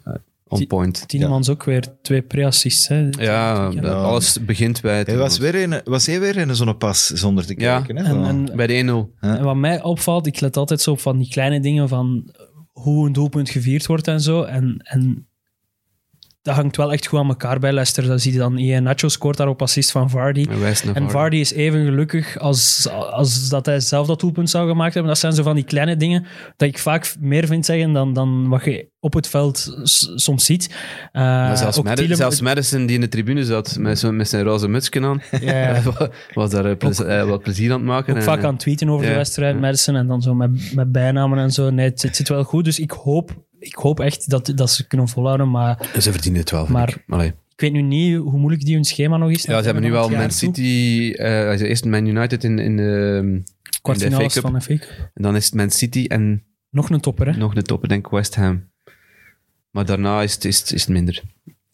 on 0.44 0.58
Ti- 0.58 0.66
point. 0.66 1.08
Tielemans 1.08 1.48
ook 1.48 1.64
weer 1.64 1.84
twee 2.02 2.22
pre-assists. 2.22 2.88
hè. 2.88 3.08
Ja, 3.18 3.66
alles 3.82 4.44
begint 4.44 4.80
bij 4.80 5.02
Hij 5.02 5.16
was, 5.16 5.38
weer 5.38 5.54
in, 5.54 5.80
was 5.84 6.06
hij 6.06 6.20
weer 6.20 6.36
in 6.36 6.48
een 6.48 6.56
zonnepas 6.56 7.06
zonder 7.06 7.46
te 7.46 7.54
Ja. 7.60 7.76
kijken. 7.78 7.96
Hè? 7.96 8.26
En, 8.28 8.56
Bij 8.56 8.66
de 8.66 8.74
1-0. 8.74 9.10
en 9.20 9.44
wat 9.44 9.56
mij 9.56 9.82
opvalt, 9.82 10.26
ik 10.26 10.40
let 10.40 10.56
altijd 10.56 10.80
zo 10.80 10.90
op 10.90 11.00
van 11.00 11.18
die 11.18 11.28
kleine 11.28 11.60
dingen 11.60 11.88
van 11.88 12.34
hoe 12.72 13.06
een 13.06 13.12
doelpunt 13.12 13.50
gevierd 13.50 13.86
wordt 13.86 14.08
en 14.08 14.20
zo. 14.20 14.42
En, 14.42 14.76
en 14.82 15.27
dat 16.48 16.56
hangt 16.56 16.76
wel 16.76 16.92
echt 16.92 17.06
goed 17.06 17.18
aan 17.18 17.28
elkaar 17.28 17.58
bij 17.58 17.72
Leicester. 17.72 18.06
Dat 18.06 18.20
zie 18.20 18.32
je 18.32 18.38
dan. 18.38 18.58
Ian 18.58 18.82
Nacho 18.82 19.08
scoort 19.08 19.36
daar 19.36 19.48
op 19.48 19.62
assist 19.62 19.90
van 19.90 20.10
Vardy. 20.10 20.46
En 20.50 20.74
Vardy. 20.74 21.08
Vardy 21.08 21.36
is 21.36 21.52
even 21.52 21.84
gelukkig 21.84 22.38
als, 22.38 22.88
als 23.10 23.48
dat 23.48 23.66
hij 23.66 23.80
zelf 23.80 24.06
dat 24.06 24.20
doelpunt 24.20 24.50
zou 24.50 24.68
gemaakt 24.68 24.94
hebben. 24.94 25.12
Dat 25.12 25.20
zijn 25.20 25.32
zo 25.32 25.42
van 25.42 25.54
die 25.54 25.64
kleine 25.64 25.96
dingen 25.96 26.26
dat 26.56 26.68
ik 26.68 26.78
vaak 26.78 27.14
meer 27.20 27.46
vind 27.46 27.64
zeggen 27.64 27.92
dan, 27.92 28.12
dan 28.12 28.48
wat 28.48 28.64
je 28.64 28.88
op 29.00 29.14
het 29.14 29.28
veld 29.28 29.78
soms 30.14 30.44
ziet. 30.44 30.74
Uh, 31.12 31.56
zelfs, 31.56 31.80
zelfs 32.08 32.40
Madison, 32.40 32.86
die 32.86 32.94
in 32.94 33.00
de 33.00 33.08
tribune 33.08 33.44
zat 33.44 33.76
met, 33.78 33.98
zo, 33.98 34.12
met 34.12 34.28
zijn 34.28 34.44
roze 34.44 34.68
mutsje 34.68 35.02
aan, 35.02 35.22
Ja, 35.40 35.52
ja. 35.74 35.82
was 36.34 36.50
daar 36.50 36.64
eh, 36.64 36.76
plez- 36.76 37.00
eh, 37.00 37.24
wel 37.24 37.38
plezier 37.38 37.72
aan 37.72 37.78
het 37.78 37.86
maken. 37.86 38.12
Ook 38.12 38.18
En, 38.18 38.24
vaak 38.24 38.38
eh, 38.38 38.44
aan 38.44 38.50
het 38.50 38.60
tweeten 38.60 38.88
over 38.88 39.06
de 39.06 39.14
wedstrijd, 39.14 39.60
Madison, 39.60 39.96
en 39.96 40.06
dan 40.06 40.22
zo 40.22 40.34
met, 40.34 40.74
met 40.74 40.92
bijnamen 40.92 41.38
en 41.38 41.50
zo. 41.50 41.70
Nee, 41.70 41.88
het, 41.88 42.02
het 42.02 42.16
zit 42.16 42.28
wel 42.28 42.44
goed, 42.44 42.64
dus 42.64 42.78
ik 42.78 42.90
hoop, 42.90 43.46
ik 43.58 43.74
hoop 43.74 44.00
echt 44.00 44.30
dat, 44.30 44.52
dat 44.54 44.70
ze 44.70 44.86
kunnen 44.86 45.08
volhouden. 45.08 45.50
Maar 45.50 45.88
Ze 46.00 46.12
verdienen 46.12 46.40
het 46.40 46.50
wel, 46.50 46.66
Maar- 46.68 47.00
ik. 47.24 47.34
Weet 47.56 47.72
nu 47.72 47.82
niet 47.82 48.16
hoe 48.16 48.38
moeilijk 48.38 48.64
die 48.64 48.74
hun 48.74 48.84
schema 48.84 49.16
nog 49.16 49.30
is. 49.30 49.42
Ja, 49.42 49.58
ze 49.58 49.64
hebben 49.64 49.82
nu 49.82 49.90
wel 49.90 50.08
Man 50.08 50.30
City, 50.30 51.12
eh 51.16 51.60
eerst 51.60 51.84
Man 51.84 52.06
United 52.06 52.44
in, 52.44 52.58
in 52.58 52.76
de, 52.76 53.18
in 53.22 53.44
de 53.44 53.78
Kwartfinales 53.82 54.34
van 54.34 54.52
de 54.52 54.60
FA 54.60 54.76
Cup. 54.76 55.10
En 55.14 55.22
dan 55.22 55.36
is 55.36 55.44
het 55.44 55.54
Man 55.54 55.70
City 55.70 56.04
en 56.08 56.44
Nog 56.70 56.90
een 56.90 57.00
topper, 57.00 57.26
hè? 57.32 57.36
nog 57.38 57.54
de 57.54 57.62
topper, 57.62 57.88
denk 57.88 58.04
ik 58.06 58.10
West 58.12 58.34
Ham. 58.34 58.70
Maar 59.70 59.84
daarna 59.84 60.22
is 60.22 60.34
het, 60.34 60.44
is, 60.44 60.58
het- 60.60 60.72
is 60.72 60.80
het 60.80 60.90
minder. 60.90 61.22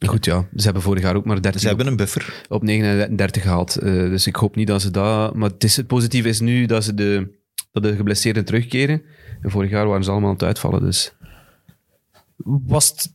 Goed, 0.07 0.25
ja. 0.25 0.49
Ze 0.57 0.65
hebben 0.65 0.83
vorig 0.83 1.03
jaar 1.03 1.17
ook 1.17 1.25
maar 1.25 1.43
13 1.43 1.61
Ze 1.61 1.67
hebben 1.67 1.87
een 1.87 1.97
buffer. 1.97 2.45
op 2.49 2.63
39 2.63 3.43
gehaald. 3.43 3.77
Eh, 3.77 3.93
dus 3.93 4.27
ik 4.27 4.37
hoop 4.37 4.57
niet 4.57 4.67
dat 4.67 4.83
ze 4.83 4.91
dat... 4.91 5.35
Maar 5.35 5.51
het, 5.51 5.65
is, 5.65 5.77
het 5.77 5.87
positieve 5.87 6.29
is 6.29 6.41
nu 6.41 6.67
dat, 6.67 6.85
ze 6.85 6.95
de, 6.95 7.39
dat 7.73 7.83
de 7.83 7.97
geblesseerden 7.97 8.45
terugkeren. 8.45 9.03
En 9.43 9.51
vorig 9.51 9.71
jaar 9.71 9.87
waren 9.87 10.05
ze 10.05 10.11
allemaal 10.11 10.29
aan 10.29 10.35
het 10.35 10.45
uitvallen, 10.45 10.81
dus... 10.81 11.13
Was 12.45 12.89
het 12.89 13.13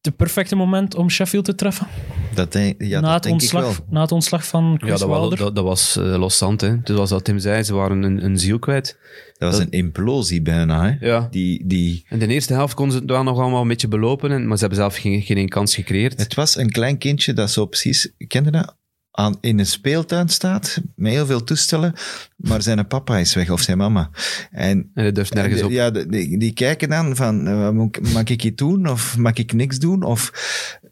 het 0.00 0.16
perfecte 0.16 0.56
moment 0.56 0.94
om 0.94 1.10
Sheffield 1.10 1.44
te 1.44 1.54
treffen? 1.54 1.86
Dat 2.34 2.52
denk, 2.52 2.82
ja, 2.82 3.00
na, 3.00 3.06
dat 3.06 3.14
het 3.14 3.22
denk 3.22 3.42
ik 3.42 3.50
wel. 3.50 3.64
ontslag, 3.66 3.86
na 3.90 4.00
het 4.00 4.12
ontslag 4.12 4.46
van 4.46 4.74
Chris 4.78 4.90
Ja, 4.92 4.96
dat 4.98 5.08
was, 5.08 5.18
Wilder? 5.18 5.38
dat, 5.38 5.54
dat 5.54 5.64
was 5.64 5.96
eh, 5.96 6.04
loszand, 6.04 6.60
hè. 6.60 6.80
Dus 6.80 6.94
zoals 6.94 7.10
dat 7.10 7.24
Tim 7.24 7.38
zei, 7.38 7.62
ze 7.62 7.74
waren 7.74 8.02
een, 8.02 8.24
een 8.24 8.38
ziel 8.38 8.58
kwijt. 8.58 8.98
Dat 9.38 9.50
was 9.50 9.58
Dat- 9.58 9.66
een 9.66 9.72
implosie 9.78 10.42
bijna. 10.42 10.84
Hè? 10.90 11.06
Ja. 11.06 11.28
Die, 11.30 11.66
die, 11.66 12.06
In 12.08 12.18
de 12.18 12.26
eerste 12.26 12.52
helft 12.52 12.74
konden 12.74 12.94
ze 12.94 13.00
het 13.02 13.10
wel 13.10 13.22
nog 13.22 13.38
allemaal 13.38 13.62
een 13.62 13.68
beetje 13.68 13.88
belopen, 13.88 14.30
en, 14.30 14.46
maar 14.46 14.56
ze 14.56 14.60
hebben 14.64 14.78
zelf 14.80 14.96
geen, 14.96 15.22
geen 15.22 15.48
kans 15.48 15.74
gecreëerd. 15.74 16.18
het 16.20 16.34
was 16.34 16.56
een 16.56 16.70
klein 16.70 16.98
kindje 16.98 17.32
dat 17.32 17.50
zo 17.50 17.66
precies, 17.66 18.12
kende 18.26 18.50
dat? 18.50 18.76
Aan, 19.14 19.36
in 19.40 19.58
een 19.58 19.66
speeltuin 19.66 20.28
staat, 20.28 20.80
met 20.96 21.12
heel 21.12 21.26
veel 21.26 21.44
toestellen, 21.44 21.92
maar 22.36 22.62
zijn 22.62 22.86
papa 22.86 23.18
is 23.18 23.34
weg, 23.34 23.50
of 23.50 23.60
zijn 23.60 23.78
mama. 23.78 24.10
En 24.50 24.90
En 24.94 25.14
durft 25.14 25.34
nergens 25.34 25.62
op. 25.62 25.70
Ja, 25.70 25.90
die, 25.90 26.38
die 26.38 26.52
kijken 26.52 26.88
dan 26.88 27.16
van, 27.16 27.46
eh, 27.46 27.70
moet 27.70 27.96
ik- 27.96 28.12
mag 28.12 28.22
ik 28.24 28.44
iets 28.44 28.56
doen 28.56 28.86
of 28.88 29.16
mag 29.16 29.32
ik 29.34 29.52
niks 29.52 29.78
doen? 29.78 30.02
Of, 30.02 30.30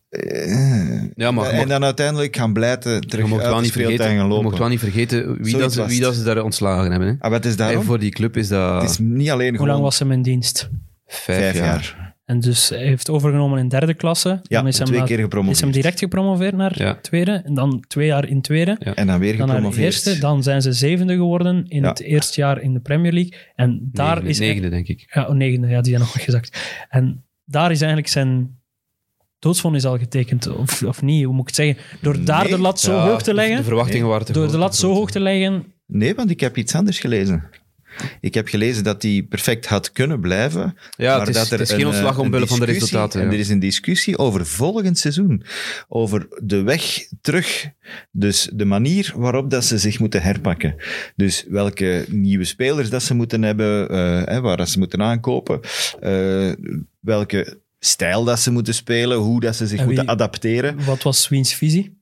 eh, 0.09 1.03
Ja, 1.15 1.31
maar 1.31 1.45
je 1.45 1.51
en 1.51 1.57
mocht- 1.57 1.69
dan 1.69 1.85
uiteindelijk 1.85 2.37
gaan 2.37 2.53
blijten 2.53 2.93
Je 2.93 3.01
terug 3.01 3.27
mocht 3.27 3.41
uit 3.41 3.49
wel 3.49 3.57
de 3.57 3.63
niet 3.63 3.71
speeltuin 3.73 3.97
vergeten, 3.97 4.17
gaan 4.17 4.25
je 4.25 4.31
lopen. 4.31 4.45
mocht 4.45 4.59
wel 4.59 4.69
niet 4.69 4.79
vergeten 4.81 5.27
wie, 5.43 5.51
Zoiets 5.51 5.75
dat 5.75 5.85
ze, 5.85 5.93
wie 5.95 6.01
dat 6.01 6.15
ze 6.15 6.23
daar 6.23 6.43
ontslagen 6.43 6.91
hebben. 6.91 7.09
Hè. 7.09 7.15
Ah, 7.19 7.31
wat 7.31 7.45
is 7.45 7.51
En 7.51 7.57
daarom? 7.57 7.85
voor 7.85 7.99
die 7.99 8.11
club 8.11 8.37
is 8.37 8.49
dat 8.49 8.81
Het 8.83 8.91
is 8.91 8.99
niet 8.99 9.31
alleen 9.31 9.49
Hoe 9.49 9.57
gewoon 9.59 9.73
lang 9.73 9.83
was 9.83 9.99
hem 9.99 10.13
in 10.13 10.23
dienst? 10.23 10.69
vijf, 11.07 11.39
vijf 11.39 11.55
jaar. 11.57 11.65
jaar. 11.67 12.10
En 12.31 12.41
dus 12.41 12.69
hij 12.69 12.79
heeft 12.87 13.11
overgenomen 13.11 13.59
in 13.59 13.69
derde 13.69 13.95
klasse. 13.95 14.29
Ja, 14.29 14.59
dan 14.59 14.67
is 14.67 14.79
hem, 14.79 14.87
twee 14.87 15.03
keer 15.03 15.19
gepromoveerd. 15.19 15.57
is 15.57 15.63
hem 15.63 15.71
direct 15.73 15.99
gepromoveerd 15.99 16.55
naar 16.57 16.83
Ja. 16.83 16.95
tweede. 17.01 17.33
En 17.33 17.55
dan 17.55 17.85
twee 17.89 18.07
jaar 18.07 18.29
in 18.29 18.41
tweede. 18.41 18.71
En 18.95 19.07
dan 19.07 19.19
weer 19.19 19.37
Dan 19.37 19.47
naar 19.47 19.57
de 19.57 19.63
gepromoveerd. 19.63 19.85
eerste. 20.07 20.19
Dan 20.19 20.43
zijn 20.43 20.63
ze 20.63 20.73
zevende 20.73 21.15
geworden 21.15 21.65
in 21.69 21.83
Ja. 21.83 21.89
het 21.89 22.01
eerste 22.01 22.41
jaar 22.41 22.61
in 22.61 22.73
de 22.75 22.81
Premier 22.81 23.13
League. 23.13 23.33
En 23.55 23.89
daar 23.93 24.09
Negende, 24.09 24.31
is... 24.31 24.39
negende, 24.39 24.69
denk 24.69 24.87
ik. 24.89 25.11
Ja, 25.15 25.27
oh, 25.29 25.35
negende. 25.35 25.69
Ja, 25.69 25.81
die 25.81 25.91
zijn 25.95 26.01
nog 26.01 26.25
gezakt. 26.25 26.85
En 26.89 27.25
daar 27.45 27.71
is 27.71 27.79
eigenlijk 27.81 28.11
zijn 28.13 28.59
doodsvonnis 29.39 29.85
al 29.85 29.99
getekend. 29.99 30.47
Of, 30.57 30.83
of 30.83 31.03
niet, 31.03 31.25
hoe 31.25 31.33
moet 31.33 31.41
ik 31.51 31.57
het 31.57 31.67
zeggen? 31.67 31.77
Door 32.01 32.25
daar 32.25 32.49
de 32.49 32.59
lat 32.59 32.81
zo 32.81 32.93
Ja, 32.95 33.07
hoog 33.09 33.23
te 33.23 33.31
De 33.31 33.37
leggen... 33.37 33.65
verwachtingen 33.65 34.07
waren 34.07 34.27
te 34.27 34.33
Door 34.33 34.43
groot, 34.43 34.55
de 34.55 34.61
lat 34.61 34.77
zo 34.77 34.93
hoog 34.93 35.11
te 35.11 35.21
leggen... 35.21 35.65
Nee, 35.87 36.15
want 36.15 36.31
ik 36.31 36.41
heb 36.41 36.57
iets 36.57 36.75
anders 36.75 36.99
gelezen. 36.99 37.49
Ik 38.21 38.35
heb 38.35 38.49
gelezen 38.49 38.85
dat 38.85 39.03
hij 39.03 39.27
perfect 39.29 39.67
had 39.67 39.93
kunnen 39.93 40.21
blijven. 40.21 40.77
Ja, 40.97 41.11
maar 41.17 41.27
het 41.27 41.29
is, 41.29 41.35
dat 41.35 41.47
er 41.51 41.59
het 41.59 41.69
is 41.69 41.71
geen 41.75 41.81
een, 41.81 41.87
ontslag 41.87 42.15
eh, 42.15 42.21
omwille 42.21 42.47
van 42.47 42.61
de 42.61 42.67
discussie- 42.67 42.97
resultaten. 42.97 43.21
En 43.21 43.27
ja. 43.27 43.33
er 43.33 43.39
is 43.39 43.49
een 43.49 43.59
discussie 43.59 44.19
over 44.19 44.47
volgend 44.47 44.99
seizoen. 44.99 45.43
Over 45.89 46.29
de 46.43 46.63
weg 46.63 47.07
terug. 47.21 47.69
Dus 48.11 48.49
de 48.53 48.65
manier 48.65 49.13
waarop 49.17 49.51
dat 49.51 49.65
ze 49.65 49.79
zich 49.79 49.99
moeten 49.99 50.23
herpakken. 50.23 50.75
Dus 51.17 51.45
welke 51.49 52.05
nieuwe 52.09 52.45
spelers 52.45 52.91
dat 52.91 53.03
ze 53.03 53.15
moeten 53.15 53.43
hebben, 53.43 53.89
eh, 53.89 54.23
hè, 54.25 54.41
waar 54.41 54.57
dat 54.57 54.69
ze 54.69 54.79
moeten 54.79 55.03
aankopen. 55.03 55.61
eh, 56.01 56.53
welke 57.01 57.59
stijl 57.79 58.25
dat 58.25 58.41
ze 58.41 58.51
moeten 58.51 58.75
spelen, 58.75 59.19
hoe 59.19 59.41
dat 59.41 59.57
ze 59.57 59.67
zich 59.67 59.79
wie- 59.79 59.87
moeten 59.87 60.07
adapteren. 60.09 60.85
Wat 60.85 61.03
was 61.03 61.29
Wiens 61.29 61.55
visie? 61.55 61.99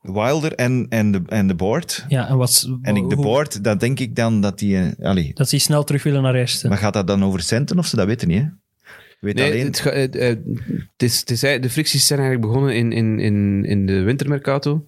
Wilder 0.00 0.52
en, 0.54 0.86
en, 0.88 1.12
de, 1.12 1.22
en 1.26 1.46
de 1.46 1.54
board. 1.54 2.04
Ja, 2.08 2.28
en 2.28 2.36
wat... 2.36 2.68
En 2.82 2.96
ik, 2.96 3.08
de 3.08 3.14
hoe- 3.14 3.24
board, 3.24 3.64
dat 3.64 3.80
denk 3.80 3.98
ik 4.00 4.16
dan 4.16 4.40
dat 4.40 4.58
die... 4.58 4.76
eh, 4.78 5.06
allee, 5.06 5.30
Dat 5.34 5.48
ze 5.48 5.58
snel 5.58 5.84
terug 5.84 6.02
willen 6.02 6.22
naar 6.22 6.34
eerste. 6.34 6.68
Maar 6.68 6.78
gaat 6.78 6.92
dat 6.92 7.06
dan 7.06 7.24
over 7.24 7.40
centen 7.40 7.78
of 7.78 7.86
ze 7.86 7.96
dat 7.96 8.06
weten 8.06 8.28
niet? 8.28 8.42
Hè? 8.42 8.48
Weet 9.20 9.34
Nee, 9.34 9.50
alleen. 9.50 9.64
het, 9.66 9.80
ga- 9.80 9.92
het, 9.92 10.16
eh, 10.16 10.28
het 10.28 11.02
is, 11.02 11.20
het 11.20 11.30
is, 11.30 11.40
de 11.40 11.70
fricties 11.70 12.06
zijn 12.06 12.20
eigenlijk 12.20 12.50
begonnen 12.50 12.76
in, 12.76 12.92
in, 12.92 13.18
in, 13.18 13.64
in 13.64 13.86
de 13.86 14.00
wintermercato. 14.02 14.86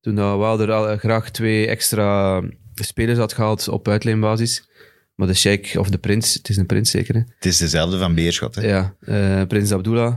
Toen 0.00 0.14
dat 0.14 0.38
Wilder 0.38 0.72
al 0.72 0.96
graag 0.96 1.30
twee 1.30 1.66
extra 1.66 2.42
spelers 2.74 3.18
had 3.18 3.32
gehaald 3.32 3.68
op 3.68 3.88
uitleenbasis. 3.88 4.68
Maar 5.14 5.26
de 5.26 5.34
sheik, 5.34 5.74
of 5.78 5.90
de 5.90 5.98
prins, 5.98 6.34
het 6.34 6.48
is 6.48 6.56
een 6.56 6.66
prins 6.66 6.90
zeker, 6.90 7.14
hè? 7.14 7.20
Het 7.34 7.44
is 7.44 7.56
dezelfde 7.56 7.98
van 7.98 8.14
Beerschot. 8.14 8.54
Hè? 8.54 8.66
Ja, 8.66 8.94
eh, 9.00 9.42
prins 9.46 9.72
Abdullah 9.72 10.16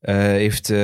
eh, 0.00 0.16
heeft, 0.16 0.70
eh, 0.70 0.78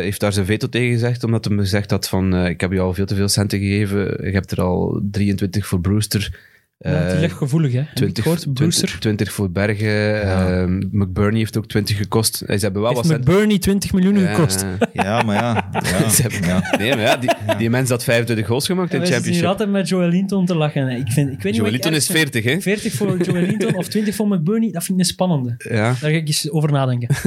heeft 0.00 0.20
daar 0.20 0.32
zijn 0.32 0.46
veto 0.46 0.68
tegen 0.68 0.92
gezegd, 0.92 1.24
omdat 1.24 1.44
hij 1.44 1.56
gezegd 1.56 1.90
had 1.90 2.08
van 2.08 2.34
eh, 2.34 2.48
ik 2.48 2.60
heb 2.60 2.72
je 2.72 2.80
al 2.80 2.94
veel 2.94 3.06
te 3.06 3.14
veel 3.14 3.28
centen 3.28 3.58
gegeven, 3.58 4.24
je 4.26 4.32
hebt 4.32 4.50
er 4.50 4.60
al 4.60 5.00
23 5.10 5.66
voor 5.66 5.80
Brewster, 5.80 6.40
Ja, 6.82 7.04
die 7.06 7.14
eh, 7.14 7.20
ligt 7.20 7.36
gevoelig, 7.36 7.72
hè? 7.72 7.78
Heb 7.78 7.88
je 7.88 7.94
20, 7.94 8.14
het 8.14 8.22
gehoord? 8.24 8.54
Brewster. 8.54 8.86
20, 8.88 9.00
20 9.00 9.32
voor 9.32 9.50
Bergen, 9.50 9.88
Ja. 9.88 10.60
eh, 10.60 10.66
McBurney 10.90 11.38
heeft 11.38 11.56
ook 11.58 11.66
20 11.66 11.96
gekost. 11.96 12.40
Eh, 12.40 12.56
Ze 12.56 12.62
hebben 12.64 12.82
wel 12.82 12.94
Heeft 12.94 13.08
wat. 13.08 13.18
McBurney 13.18 13.58
20 13.58 13.92
miljoen 13.92 14.18
Ja, 14.18 14.34
gekost. 14.34 14.64
Ja, 14.92 15.22
maar 15.22 15.34
ja. 15.36 15.68
ja, 16.00 16.08
Ze 16.08 16.22
hebben- 16.22 16.48
ja. 16.48 16.76
Nee, 16.78 16.88
maar 16.90 17.00
ja, 17.00 17.16
die, 17.16 17.30
die 17.58 17.70
mens 17.70 17.90
had 17.90 18.04
25 18.04 18.46
goals 18.46 18.66
gemaakt 18.66 18.90
Ja, 18.92 18.94
in 18.94 19.00
de 19.00 19.06
zitten 19.06 19.32
hier 19.32 19.40
championship. 19.40 19.68
altijd 19.68 19.70
met 19.70 19.88
Joel 19.88 20.08
Linton 20.08 20.46
te 20.46 20.54
lachen. 20.54 20.88
Ik, 20.88 21.10
vind, 21.12 21.28
ik 21.32 21.34
weet 21.34 21.44
niet 21.44 21.54
Joel 21.54 21.66
ik 21.66 21.72
Linton 21.72 21.92
is 21.94 22.08
erg 22.08 22.18
vind. 22.18 22.30
40, 22.30 22.52
hè? 22.52 22.60
40 22.60 22.92
voor 22.92 23.18
Joel 23.22 23.42
Linton 23.46 23.74
of 23.74 23.88
20 23.88 24.14
voor 24.14 24.28
McBurney, 24.28 24.70
dat 24.70 24.84
vind 24.84 24.98
ik 24.98 25.04
een 25.04 25.10
spannende. 25.10 25.54
Ja. 25.58 25.72
Daar 25.82 25.94
ga 25.96 26.06
ik 26.08 26.26
eens 26.26 26.50
over 26.50 26.72
nadenken. 26.72 27.08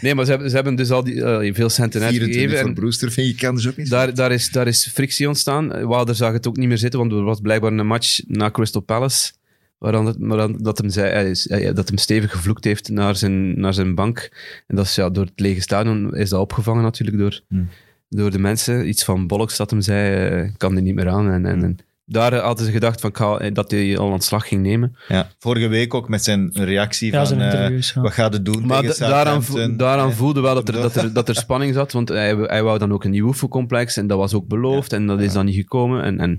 Nee, 0.00 0.14
maar 0.14 0.24
ze 0.24 0.30
hebben, 0.30 0.48
ze 0.50 0.54
hebben 0.54 0.74
dus 0.74 0.90
al 0.90 1.04
die, 1.04 1.24
eh, 1.24 1.54
veel 1.54 1.68
centen 1.68 2.00
24 2.00 2.10
uitgegeven. 2.36 2.58
voor 2.66 2.72
Brewster 2.74 3.12
vind 3.12 3.26
je 3.28 3.34
kan 3.34 3.54
dus 3.54 3.68
ook 3.68 3.76
niet. 3.76 3.90
daar, 3.90 4.14
daar, 4.14 4.32
is, 4.32 4.50
daar 4.50 4.66
is 4.66 4.90
frictie 4.94 5.28
ontstaan. 5.28 5.86
Wilder 5.88 6.14
zag 6.14 6.32
het 6.32 6.46
ook 6.46 6.56
niet 6.56 6.68
meer 6.68 6.78
zitten, 6.78 7.00
want 7.00 7.12
er 7.12 7.22
was 7.22 7.40
blijkbaar 7.40 7.72
een 7.72 7.86
match 7.86 8.20
na 8.26 8.50
Crystal 8.50 8.71
Palace. 8.80 9.32
Waaraan 9.78 10.58
dat, 10.58 10.78
hem 10.78 10.90
zei, 10.90 11.72
dat 11.72 11.88
hem 11.88 11.98
stevig 11.98 12.30
gevloekt 12.30 12.64
heeft 12.64 12.88
naar 12.88 13.16
zijn, 13.16 13.60
naar 13.60 13.74
zijn 13.74 13.94
bank. 13.94 14.30
En 14.66 14.76
dat 14.76 14.84
is 14.84 14.94
ja, 14.94 15.10
door 15.10 15.24
het 15.24 15.40
lege 15.40 15.60
stadion 15.60 16.16
is 16.16 16.28
dat 16.28 16.40
opgevangen 16.40 16.82
natuurlijk 16.82 17.18
door, 17.18 17.40
Hmm. 17.48 17.68
door 18.08 18.30
de 18.30 18.38
mensen. 18.38 18.88
Iets 18.88 19.04
van 19.04 19.26
bollocks 19.26 19.56
dat 19.56 19.70
hem 19.70 19.80
zei, 19.80 20.28
eh, 20.28 20.50
kan 20.56 20.76
er 20.76 20.82
niet 20.82 20.94
meer 20.94 21.08
aan. 21.08 21.30
En, 21.30 21.46
en, 21.46 21.62
en 21.64 21.78
daar 22.12 22.34
hadden 22.34 22.66
ze 22.66 22.72
gedacht 22.72 23.00
van, 23.00 23.10
ga- 23.16 23.50
dat 23.50 23.70
hij 23.70 23.98
al 23.98 24.10
ontslag 24.10 24.48
ging 24.48 24.62
nemen. 24.62 24.96
Ja, 25.08 25.28
vorige 25.38 25.68
week 25.68 25.94
ook 25.94 26.08
met 26.08 26.24
zijn 26.24 26.50
reactie 26.52 27.12
Ja, 27.12 27.18
van 27.18 27.26
zijn 27.26 27.40
eh, 27.72 28.02
wat 28.02 28.12
gaat 28.12 28.32
het 28.32 28.44
doen 28.44 28.66
Maar 28.66 28.96
daaraan, 28.98 29.42
vo- 29.42 29.76
daaraan 29.76 30.10
Eh, 30.10 30.14
voelde 30.16 30.40
wel 30.40 30.54
dat 30.54 30.68
er, 30.68 30.74
dat, 30.74 30.94
er, 30.96 31.12
dat 31.12 31.28
er 31.28 31.34
spanning 31.36 31.74
zat, 31.74 31.92
want 31.92 32.08
hij, 32.08 32.34
hij 32.36 32.62
wou 32.62 32.78
dan 32.78 32.92
ook 32.92 33.04
een 33.04 33.10
nieuw 33.10 33.26
oefencomplex 33.26 33.96
en 33.96 34.06
dat 34.06 34.18
was 34.18 34.34
ook 34.34 34.46
beloofd 34.46 34.92
en 34.92 35.06
dat 35.06 35.20
is 35.20 35.32
dan 35.32 35.44
niet 35.44 35.54
gekomen. 35.54 36.02
En, 36.02 36.20
en 36.20 36.38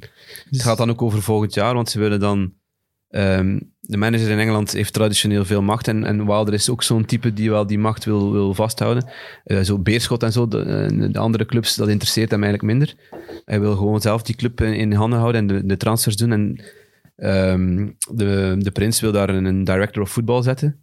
het 0.49 0.61
gaat 0.61 0.77
dan 0.77 0.89
ook 0.89 1.01
over 1.01 1.21
volgend 1.21 1.53
jaar, 1.53 1.73
want 1.73 1.89
ze 1.89 1.99
willen 1.99 2.19
dan 2.19 2.51
Ehm, 3.13 3.59
de 3.79 3.97
manager 3.97 4.29
in 4.29 4.39
Engeland 4.39 4.71
heeft 4.71 4.93
traditioneel 4.93 5.45
veel 5.45 5.61
macht 5.61 5.87
en, 5.87 6.03
en 6.03 6.25
Wilder 6.25 6.53
is 6.53 6.69
ook 6.69 6.83
zo'n 6.83 7.05
type 7.05 7.33
die 7.33 7.49
wel 7.49 7.67
die 7.67 7.79
macht 7.79 8.05
wil, 8.05 8.31
wil 8.31 8.53
vasthouden. 8.53 9.09
Eh, 9.43 9.59
zo 9.59 9.79
Beerschot 9.79 10.23
en 10.23 10.31
zo, 10.31 10.47
de, 10.47 10.59
eh, 10.59 11.11
de 11.11 11.19
andere 11.19 11.45
clubs, 11.45 11.75
dat 11.75 11.87
interesseert 11.87 12.31
hem 12.31 12.43
eigenlijk 12.43 12.73
minder. 12.73 12.95
Hij 13.45 13.59
wil 13.59 13.75
gewoon 13.75 14.01
zelf 14.01 14.21
die 14.21 14.35
club 14.35 14.61
in, 14.61 14.93
handen 14.93 15.19
houden 15.19 15.41
en 15.41 15.47
de, 15.47 15.65
de 15.65 15.77
transfers 15.77 16.15
doen. 16.15 16.31
En 16.31 16.63
ehm, 17.15 17.89
de, 18.11 18.55
de 18.59 18.71
prins 18.71 18.99
wil 19.01 19.11
daar 19.11 19.29
een, 19.29 19.45
een 19.45 19.63
director 19.63 20.01
of 20.01 20.11
football 20.11 20.43
zetten, 20.43 20.79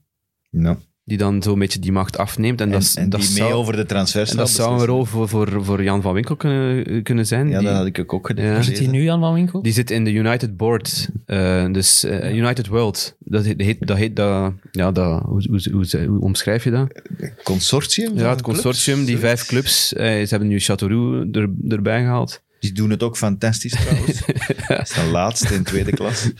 Nou, 0.50 0.76
die 1.04 1.18
dan 1.18 1.42
zo'n 1.42 1.58
beetje 1.58 1.78
die 1.78 1.92
macht 1.92 2.18
afneemt. 2.18 2.60
En, 2.60 2.66
en, 2.66 2.72
dat, 2.72 2.82
is- 2.82 2.94
en 2.96 3.08
dat 3.08 3.20
die 3.20 3.28
mee 3.28 3.38
zou, 3.38 3.52
over 3.52 3.76
de 3.76 3.86
transfers 3.86 4.30
en 4.30 4.36
dat 4.36 4.50
zou 4.50 4.80
een 4.80 4.86
rol 4.86 5.04
voor, 5.04 5.28
voor, 5.28 5.64
voor 5.64 5.82
Jan 5.82 6.02
van 6.02 6.14
Winkel 6.14 6.36
kunnen, 6.36 7.02
kunnen 7.02 7.26
zijn. 7.26 7.48
Ja, 7.48 7.58
die, 7.58 7.66
dat 7.68 7.76
had 7.76 7.86
ik 7.86 8.12
ook 8.14 8.26
gedaan. 8.26 8.44
Ja. 8.44 8.52
Waar 8.52 8.64
zit 8.64 8.78
hij 8.78 8.86
nu, 8.86 9.02
Jan 9.02 9.20
van 9.20 9.34
Winkel? 9.34 9.62
die 9.62 9.72
zit 9.72 9.90
in 9.90 10.04
de 10.04 10.12
United 10.12 10.56
Board, 10.56 11.08
eh, 11.26 11.72
dus 11.72 12.04
eh, 12.04 12.34
United 12.36 12.66
World. 12.66 13.16
Dat 13.18 13.44
heet, 13.44 13.86
dat 13.86 13.96
heet, 13.96 14.16
dat 14.16 14.52
ja, 14.72 14.92
dat, 14.92 15.22
hoe, 15.22 15.44
hoe, 15.50 15.60
hoe, 15.72 16.06
hoe 16.06 16.20
omschrijf 16.20 16.64
je 16.64 16.70
dat? 16.70 17.02
Consortium? 17.42 18.18
Ja, 18.18 18.28
het 18.30 18.42
clubs? 18.42 18.60
consortium, 18.62 19.04
die 19.04 19.18
vijf 19.18 19.46
clubs. 19.46 19.92
eh, 19.92 20.06
ze 20.06 20.26
hebben 20.28 20.48
nu 20.48 20.58
Châteauroux 20.60 21.30
er, 21.32 21.50
erbij 21.68 22.00
gehaald. 22.00 22.42
Die 22.60 22.72
doen 22.72 22.90
het 22.90 23.02
ook 23.02 23.16
fantastisch 23.16 23.72
trouwens. 23.72 24.16
Ze 24.16 24.80
staan 24.82 25.10
laatst 25.10 25.50
in 25.50 25.62
tweede 25.62 25.90
klas. 25.90 26.30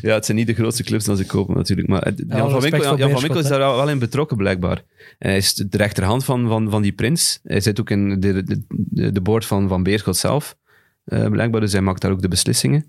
Ja, 0.00 0.14
het 0.14 0.24
zijn 0.24 0.36
niet 0.36 0.46
de 0.46 0.54
grootste 0.54 0.82
clubs 0.82 1.04
dat 1.04 1.18
ze 1.18 1.24
kopen 1.26 1.56
natuurlijk. 1.56 1.88
Maar 1.88 2.02
het- 2.02 2.24
Jan, 2.28 2.50
van 2.50 2.60
Winkel, 2.60 2.80
voor 2.88 2.98
Jan 2.98 3.10
van 3.10 3.20
Winkel 3.20 3.40
is 3.40 3.48
daar 3.48 3.58
wel 3.58 3.76
wel 3.76 3.88
in 3.90 3.98
betrokken 3.98 4.36
blijkbaar. 4.36 4.82
En 5.18 5.28
hij 5.28 5.36
is 5.36 5.54
de 5.54 5.76
rechterhand 5.76 6.24
van, 6.24 6.48
van, 6.48 6.70
van 6.70 6.82
die 6.82 6.92
prins. 6.92 7.40
Hij 7.42 7.60
zit 7.60 7.80
ook 7.80 7.90
in 7.90 8.20
de, 8.20 8.42
de, 8.44 8.62
de, 8.68 9.12
de 9.12 9.20
board 9.20 9.46
van, 9.46 9.68
van 9.68 9.82
Beerschot 9.82 10.16
zelf. 10.16 10.56
eh, 11.04 11.28
blijkbaar, 11.30 11.60
dus 11.60 11.72
hij 11.72 11.80
maakt 11.80 12.00
daar 12.00 12.10
ook 12.10 12.22
de 12.22 12.28
beslissingen. 12.28 12.84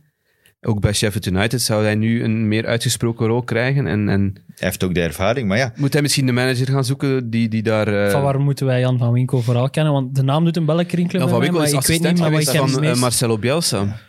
Ook 0.62 0.80
bij 0.80 0.94
Sheffield 0.94 1.26
United 1.26 1.62
zou 1.62 1.84
hij 1.84 1.96
nu 1.96 2.24
een 2.24 2.48
meer 2.48 2.66
uitgesproken 2.66 3.28
rol 3.28 3.42
krijgen. 3.44 3.88
En, 3.88 4.10
en 4.10 4.22
Hij 4.56 4.68
heeft 4.68 4.84
ook 4.84 4.94
de 4.94 5.02
ervaring, 5.02 5.48
maar 5.48 5.58
ja. 5.58 5.74
moet 5.76 5.94
hij 5.94 6.02
misschien 6.02 6.26
de 6.26 6.32
manager 6.32 6.68
gaan 6.68 6.86
zoeken 6.86 7.30
die, 7.30 7.50
die 7.50 7.64
daar... 7.64 7.88
eh, 7.88 8.12
Van 8.12 8.22
waar 8.22 8.40
moeten 8.40 8.66
wij 8.66 8.80
Jan 8.80 8.98
van 8.98 9.12
Winkel 9.12 9.42
vooral 9.42 9.70
kennen? 9.70 9.94
Want 9.94 10.16
de 10.16 10.24
naam 10.24 10.44
doet 10.44 10.58
een 10.58 10.66
bellen 10.66 10.86
krinkelen 10.86 11.22
Jan 11.22 11.30
van 11.30 11.40
mij, 11.40 11.48
Winkel 11.48 11.66
is 11.66 11.72
maar 11.74 11.82
ik 11.82 11.88
weet 11.88 12.02
niet 12.02 12.50
ken 12.50 12.70
van 12.70 12.84
het 12.84 12.96
eh, 12.96 13.02
Marcelo 13.02 13.38
Bielsa. 13.38 14.00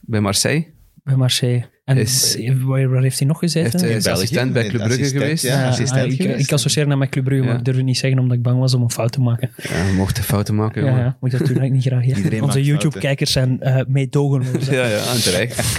Bij 0.00 0.20
Marseille. 0.20 0.66
Bij 1.08 1.16
Marseille. 1.16 1.64
En 1.84 1.96
Is- 1.96 2.36
waar, 2.64 2.88
waar 2.90 3.02
heeft 3.02 3.18
hij 3.18 3.28
nog 3.28 3.38
gezeten? 3.38 3.70
Heeft, 3.70 3.82
eh, 3.84 3.90
In 3.90 3.96
is 3.96 4.04
België, 4.04 4.18
assistent 4.22 4.52
bij 4.52 4.62
Club 4.62 4.72
Brugge 4.82 4.92
assistent, 4.98 5.22
geweest. 5.22 5.42
ja. 5.44 5.60
Ja, 5.60 5.68
assistent 5.68 6.04
ah, 6.06 6.12
ik, 6.12 6.20
geweest. 6.20 6.46
ik 6.46 6.52
associeer 6.52 6.88
hem 6.88 6.98
met 6.98 7.08
Club 7.08 7.24
Brugge, 7.24 7.42
maar 7.44 7.52
Ja. 7.52 7.58
ik 7.58 7.64
durf 7.64 7.76
het 7.76 7.84
niet 7.84 7.98
zeggen 7.98 8.18
omdat 8.20 8.36
ik 8.36 8.42
bang 8.42 8.58
was 8.58 8.74
om 8.74 8.82
een 8.82 8.90
fout 8.90 9.12
te 9.12 9.20
maken. 9.20 9.50
Ja, 9.56 9.86
we 9.86 9.92
mochten 9.96 10.22
fouten 10.24 10.54
maken. 10.54 10.84
Ja, 10.84 10.98
ja, 10.98 11.16
maar 11.20 11.30
dat 11.30 11.48
ik 11.48 11.70
niet 11.70 11.82
graag. 11.84 12.04
ja. 12.06 12.40
Onze 12.42 12.62
YouTube-kijkers 12.64 13.32
zijn 13.32 13.60
eh 13.62 13.80
meedogenloos. 13.88 14.66
hè. 14.68 14.74
Ja, 14.76 14.86
ja, 14.86 15.12
en 15.12 15.22
terecht. 15.22 15.78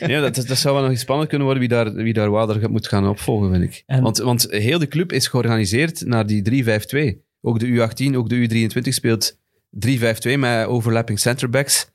ja, 0.10 0.20
dat, 0.20 0.34
dat 0.46 0.58
zou 0.58 0.74
wel 0.74 0.82
nog 0.82 0.92
eens 0.92 1.00
spannend 1.00 1.28
kunnen 1.28 1.46
worden 1.46 1.68
wie 1.68 1.76
daar, 1.76 1.92
wie 1.94 2.12
daar 2.12 2.30
Wilder 2.32 2.70
moet 2.70 2.88
gaan 2.88 3.08
opvolgen, 3.08 3.50
vind 3.50 3.62
ik. 3.62 3.82
En- 3.86 4.02
Want, 4.02 4.18
want 4.18 4.46
heel 4.50 4.78
de 4.78 4.88
club 4.88 5.12
is 5.12 5.26
georganiseerd 5.26 6.06
naar 6.06 6.26
die 6.26 6.42
3-5-2. 6.42 7.16
Ook 7.40 7.58
de 7.58 7.66
U18, 7.66 8.16
ook 8.16 8.28
de 8.28 8.68
U23 8.74 8.88
speelt 8.88 9.38
3-5-2 9.86 10.38
met 10.38 10.66
overlapping 10.66 11.18
centerbacks. 11.18 11.90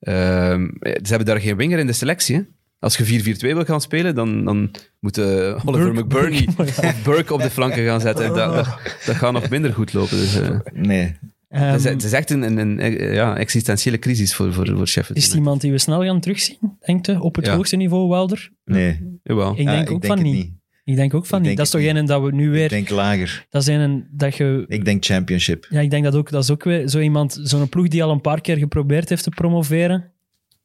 Ehm 0.00 0.68
ze 0.80 1.08
hebben 1.08 1.26
daar 1.26 1.40
geen 1.40 1.56
winger 1.56 1.78
in 1.78 1.86
de 1.86 1.92
selectie. 1.92 2.36
Hè? 2.36 2.42
Als 2.78 2.96
je 2.96 3.04
4-4-2 3.04 3.38
wil 3.38 3.64
gaan 3.64 3.80
spelen, 3.80 4.14
dan, 4.14 4.44
dan 4.44 4.70
moeten 5.00 5.54
Oliver 5.64 5.92
Burke- 5.92 6.00
McBurney 6.00 6.48
Burke, 6.56 6.86
of 6.86 7.02
Burke 7.02 7.34
op 7.34 7.42
de 7.42 7.50
flanken 7.50 7.84
gaan 7.84 8.00
zetten. 8.00 8.24
En 8.24 8.32
dat, 8.34 8.54
dat, 8.54 8.66
dat 9.06 9.14
gaat 9.16 9.32
nog 9.32 9.48
minder 9.48 9.72
goed 9.72 9.92
lopen. 9.92 10.16
Dus, 10.16 10.40
eh, 10.40 10.58
Nee. 10.72 11.16
Ehm, 11.48 11.62
het, 11.64 11.78
is, 11.78 11.84
het 11.84 12.04
is 12.04 12.12
echt 12.12 12.30
een, 12.30 12.42
een, 12.42 12.58
een, 12.58 12.78
eh, 12.80 13.14
ja, 13.14 13.36
existentiële 13.36 13.98
crisis 13.98 14.34
voor, 14.34 14.52
voor, 14.52 14.66
voor 14.76 14.88
Sheffield. 14.88 15.18
is 15.18 15.24
het 15.24 15.34
iemand 15.34 15.60
die 15.60 15.70
we 15.70 15.78
snel 15.78 16.04
gaan 16.04 16.20
terugzien, 16.20 16.58
denkt 16.86 17.08
u, 17.08 17.14
op 17.14 17.36
het 17.36 17.46
Ja. 17.46 17.54
hoogste 17.54 17.76
niveau, 17.76 18.08
Wilder? 18.08 18.50
Nee. 18.64 19.18
Jawel. 19.22 19.52
Ik 19.56 19.66
denk 19.66 19.90
ook 19.90 20.06
van 20.06 20.22
niet. 20.22 20.50
Ik 20.90 20.96
denk 20.96 21.14
ook 21.14 21.26
van 21.26 21.40
Ik 21.40 21.46
niet. 21.48 21.56
Dat 21.56 21.66
is 21.66 21.72
toch 21.72 21.82
een 21.82 22.06
dat 22.06 22.22
we 22.22 22.32
nu 22.32 22.50
weer... 22.50 22.64
Ik 22.64 22.70
denk 22.70 22.88
lager. 22.90 23.46
Dat 23.50 23.62
is 23.62 23.68
een 23.68 24.06
dat 24.10 24.36
je... 24.36 24.64
Ik 24.68 24.84
denk 24.84 25.04
championship. 25.04 25.66
Ja, 25.70 25.80
ik 25.80 25.90
denk 25.90 26.04
dat 26.04 26.14
ook. 26.14 26.30
Dat 26.30 26.42
is 26.42 26.50
ook 26.50 26.64
weer 26.64 26.88
zo 26.88 26.98
iemand, 26.98 27.38
zo'n 27.42 27.68
ploeg 27.68 27.88
die 27.88 28.02
al 28.04 28.10
een 28.10 28.20
paar 28.20 28.40
keer 28.40 28.56
geprobeerd 28.56 29.08
heeft 29.08 29.22
te 29.22 29.30
promoveren. 29.30 30.10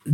Zie 0.04 0.14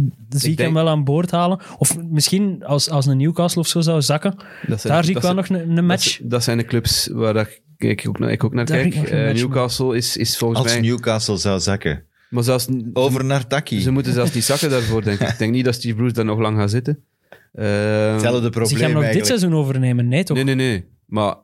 ik, 0.52 0.58
denk- 0.58 0.60
hem 0.60 0.74
wel 0.74 0.90
aan 0.90 1.04
boord 1.04 1.32
halen. 1.32 1.60
Of 1.78 1.98
misschien 2.04 2.64
als, 2.66 2.90
als 2.90 3.06
een 3.06 3.18
Newcastle 3.18 3.62
of 3.62 3.68
zo 3.68 3.82
zou 3.82 4.02
zakken. 4.02 4.36
Dat 4.68 4.82
zijn- 4.82 4.94
Daar 4.94 5.04
zie 5.04 5.16
ik 5.16 5.22
wel 5.22 5.34
zijn- 5.34 5.36
nog 5.52 5.62
een, 5.70 5.78
een 5.78 5.86
match. 5.86 6.20
dat 6.24 6.44
zijn 6.44 6.58
de 6.58 6.66
clubs 6.66 7.08
waar 7.12 7.34
dat 7.34 7.48
ik, 7.78 8.04
ook, 8.08 8.20
naar- 8.20 8.32
ik 8.32 8.44
ook 8.44 8.54
naar 8.54 8.66
Daar 8.66 8.78
kijk. 8.82 8.96
ik 8.96 9.10
Eh, 9.10 9.34
Newcastle 9.34 9.96
is, 9.98 10.18
is 10.18 10.38
volgens 10.38 10.60
Als 10.64 10.72
mij... 10.72 10.82
Newcastle 10.82 11.38
zou 11.38 11.60
zakken. 11.60 12.04
Maar 12.30 12.44
zelfs, 12.44 12.68
Over 12.94 13.26
naar 13.26 13.48
Taki. 13.48 13.80
ze 13.82 13.92
moeten 13.92 14.14
zelfs 14.14 14.34
niet 14.34 14.44
zakken 14.44 14.70
daarvoor, 14.70 15.04
denk 15.04 15.20
ik. 15.20 15.28
Ik 15.30 15.38
denk 15.38 15.52
niet 15.52 15.66
dat 15.66 15.74
Steve 15.74 15.96
Bruce 15.96 16.14
daar 16.14 16.26
nog 16.26 16.40
lang 16.40 16.58
gaat 16.58 16.70
zitten. 16.72 17.04
Eh, 17.52 18.12
Hetzelfde 18.12 18.50
probleem 18.50 18.78
je 18.78 18.84
hem 18.84 18.94
nog 18.94 19.12
dit 19.12 19.28
seizoen 19.28 19.54
overnemen? 19.54 20.08
Nee, 20.08 20.24
toch? 20.24 20.36
nee, 20.36 20.46
nee, 20.46 20.56
nee. 20.56 20.86
Maar 21.06 21.36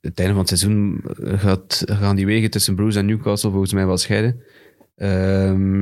het 0.00 0.18
einde 0.18 0.34
van 0.34 0.44
het 0.44 0.58
seizoen 0.58 1.00
gaat, 1.20 1.82
gaan 1.86 2.16
die 2.16 2.26
wegen 2.26 2.50
tussen 2.50 2.74
Bruce 2.74 2.98
en 2.98 3.06
Newcastle 3.06 3.50
volgens 3.50 3.72
mij 3.72 3.86
wel 3.86 3.96
scheiden. 3.96 4.42
Ehm, 4.96 5.80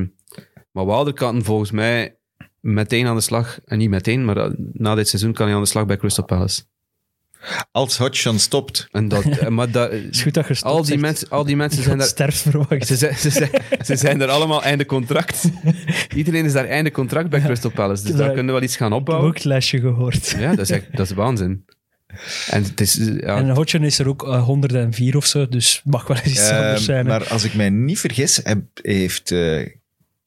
maar 0.70 0.86
Wilder 0.86 1.12
kan 1.12 1.44
volgens 1.44 1.70
mij 1.70 2.18
meteen 2.60 3.06
aan 3.06 3.16
de 3.16 3.22
slag, 3.22 3.60
en 3.64 3.78
niet 3.78 3.90
meteen, 3.90 4.24
maar 4.24 4.54
na 4.72 4.94
dit 4.94 5.08
seizoen 5.08 5.32
kan 5.32 5.46
hij 5.46 5.54
aan 5.54 5.62
de 5.62 5.68
slag 5.68 5.86
bij 5.86 5.96
Crystal 5.96 6.24
Palace. 6.24 6.62
Als 7.72 7.96
Hodgson 7.98 8.38
stopt. 8.38 8.88
En 8.90 9.08
dat, 9.08 9.24
eh, 9.24 9.48
maar 9.48 9.70
dat, 9.70 9.92
is 10.10 10.22
goed 10.22 10.34
dat 10.34 10.48
je 10.48 10.54
stopt, 10.54 10.74
al, 10.74 10.82
die 10.84 10.98
mensen, 10.98 11.28
al 11.28 11.44
die 11.44 11.56
mensen 11.56 11.82
zijn 11.88 11.98
daar... 11.98 12.06
sterft 12.06 12.38
verwacht. 12.38 12.86
Ze 12.86 12.96
zijn, 12.96 13.16
ze, 13.16 13.30
zijn, 13.30 13.50
ze 13.84 13.96
zijn 13.96 14.20
er 14.20 14.28
allemaal 14.28 14.62
einde 14.62 14.86
contract. 14.86 15.44
Iedereen 16.16 16.44
is 16.44 16.52
daar 16.52 16.66
einde 16.66 16.90
contract 16.90 17.28
bij 17.30 17.40
Crystal 17.40 17.70
Palace. 17.70 18.02
Dus 18.02 18.10
Ja. 18.12 18.16
daar 18.16 18.26
kunnen 18.26 18.46
we 18.46 18.52
wel 18.52 18.62
iets 18.62 18.76
gaan 18.76 18.86
Ik 18.86 18.92
heb 18.92 19.00
opbouwen. 19.00 19.28
ook 19.28 19.34
het 19.34 19.44
lesje 19.44 19.80
gehoord. 19.80 20.34
Ja, 20.38 20.50
dat 20.50 20.58
is, 20.58 20.70
echt, 20.70 20.86
dat 20.96 21.06
is 21.10 21.12
waanzin. 21.16 21.64
En 22.50 22.62
het 22.64 22.80
is... 22.80 22.94
Ja, 22.94 23.36
En 23.36 23.50
Hodgson 23.50 23.82
is 23.84 23.98
er 23.98 24.08
ook 24.08 24.26
eh, 24.28 24.42
104 24.44 25.16
of 25.16 25.26
zo, 25.26 25.48
dus 25.48 25.80
mag 25.84 26.06
wel 26.06 26.16
eens 26.16 26.26
iets 26.26 26.48
Eh, 26.48 26.58
anders 26.58 26.84
zijn. 26.84 27.04
hè. 27.06 27.10
maar 27.18 27.28
als 27.28 27.44
ik 27.44 27.54
mij 27.54 27.70
niet 27.70 27.98
vergis, 28.00 28.40
heb- 28.42 28.64
heeft 28.82 29.30
eh, 29.30 29.66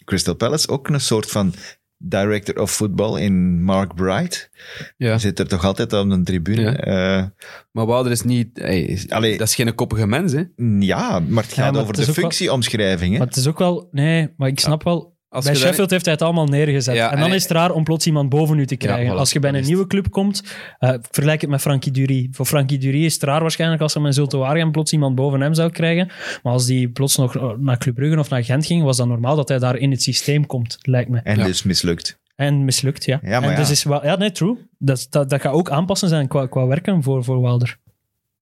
Crystal 0.06 0.34
Palace 0.36 0.68
ook 0.70 0.88
een 0.90 1.02
soort 1.02 1.32
van 1.32 1.54
director 1.98 2.62
of 2.62 2.72
football 2.72 3.20
in 3.22 3.64
Mark 3.64 3.96
Bright. 3.96 4.50
ja. 4.98 5.18
Zit 5.18 5.40
er 5.40 5.48
toch 5.48 5.66
altijd 5.66 5.94
aan 5.94 6.12
een 6.12 6.24
tribune. 6.24 6.62
Ja. 6.62 6.76
Eh, 6.76 7.26
Maar 7.72 7.86
Wilder 7.86 8.12
is 8.12 8.22
niet... 8.22 8.50
hey, 8.54 8.82
is- 8.82 9.10
Allee. 9.10 9.38
dat 9.38 9.48
is 9.48 9.56
geen 9.56 9.76
koppige 9.76 10.08
mens, 10.08 10.32
hè. 10.34 10.44
ja, 10.80 11.20
maar 11.20 11.44
het 11.44 11.56
Ja, 11.56 11.64
gaat 11.64 11.72
maar 11.74 11.82
over 11.82 11.96
het 11.96 12.06
de 12.06 12.14
wel- 12.14 12.14
functieomschrijving. 12.24 13.12
hè. 13.12 13.18
Maar 13.18 13.28
het 13.28 13.36
is 13.36 13.48
ook 13.48 13.60
wel... 13.60 13.88
Nee, 13.92 14.34
maar 14.38 14.48
ik 14.48 14.60
snap 14.60 14.84
wel... 14.84 15.17
Als 15.38 15.46
bij 15.46 15.56
Sheffield 15.56 15.90
heeft 15.90 16.06
hij 16.06 16.14
het 16.14 16.24
allemaal 16.24 16.46
neergezet. 16.46 16.96
Ja, 16.96 17.12
en 17.12 17.20
dan 17.20 17.30
en- 17.30 17.36
is 17.36 17.42
het 17.44 17.52
raar 17.52 17.72
om 17.72 17.84
plots 17.84 18.06
iemand 18.06 18.30
boven 18.30 18.60
u 18.60 18.66
te 18.66 18.76
krijgen. 18.76 19.14
voilà, 19.14 19.18
als 19.18 19.32
je 19.32 19.40
bij 19.40 19.54
een 19.54 19.64
nieuwe 19.66 19.88
club 19.88 20.10
komt, 20.10 20.44
eh, 20.80 20.94
vergelijk 21.12 21.42
het 21.42 21.50
met 21.50 21.62
Frankie 21.62 21.92
Dury. 21.92 22.28
Voor 22.32 22.46
Frankie 22.46 22.78
Dury 22.78 23.06
is 23.06 23.14
het 23.14 23.24
raar 23.24 23.42
waarschijnlijk 23.42 23.82
als 23.82 23.94
hij 23.94 24.04
met 24.04 24.16
Zulte 24.16 24.38
Waregem 24.38 24.72
plots 24.72 24.92
iemand 24.92 25.16
boven 25.16 25.42
hem 25.42 25.54
zou 25.54 25.72
krijgen. 25.72 26.08
Maar 26.44 26.54
als 26.54 26.66
die 26.66 26.90
plots 26.90 27.16
nog 27.18 27.58
naar 27.60 27.78
Club 27.78 27.96
Brugge 27.96 28.20
of 28.20 28.30
naar 28.30 28.44
Gent 28.44 28.66
ging, 28.66 28.84
was 28.84 28.98
dat 28.98 29.08
normaal 29.08 29.36
dat 29.36 29.50
hij 29.50 29.60
daar 29.60 29.76
in 29.78 29.92
het 29.92 30.02
systeem 30.02 30.46
komt, 30.46 30.78
lijkt 30.82 31.10
me. 31.10 31.20
En 31.24 31.38
Ja. 31.38 31.46
dus 31.46 31.64
mislukt. 31.64 32.20
En 32.36 32.66
mislukt, 32.66 33.06
ja. 33.06 33.20
Ja, 33.24 33.40
maar 33.40 33.50
en 33.50 33.56
dus 33.56 33.66
ja. 33.66 33.72
is 33.74 33.84
wel, 33.84 34.06
ja, 34.06 34.16
nee, 34.16 34.32
true. 34.32 34.58
Dat, 34.78 35.08
dat, 35.10 35.30
dat 35.30 35.42
gaat 35.42 35.54
ook 35.54 35.70
aanpassen 35.70 36.10
zijn 36.10 36.28
qua, 36.28 36.46
qua 36.48 36.66
werken 36.66 37.04
voor, 37.04 37.24
voor 37.24 37.42
Wilder. 37.42 37.78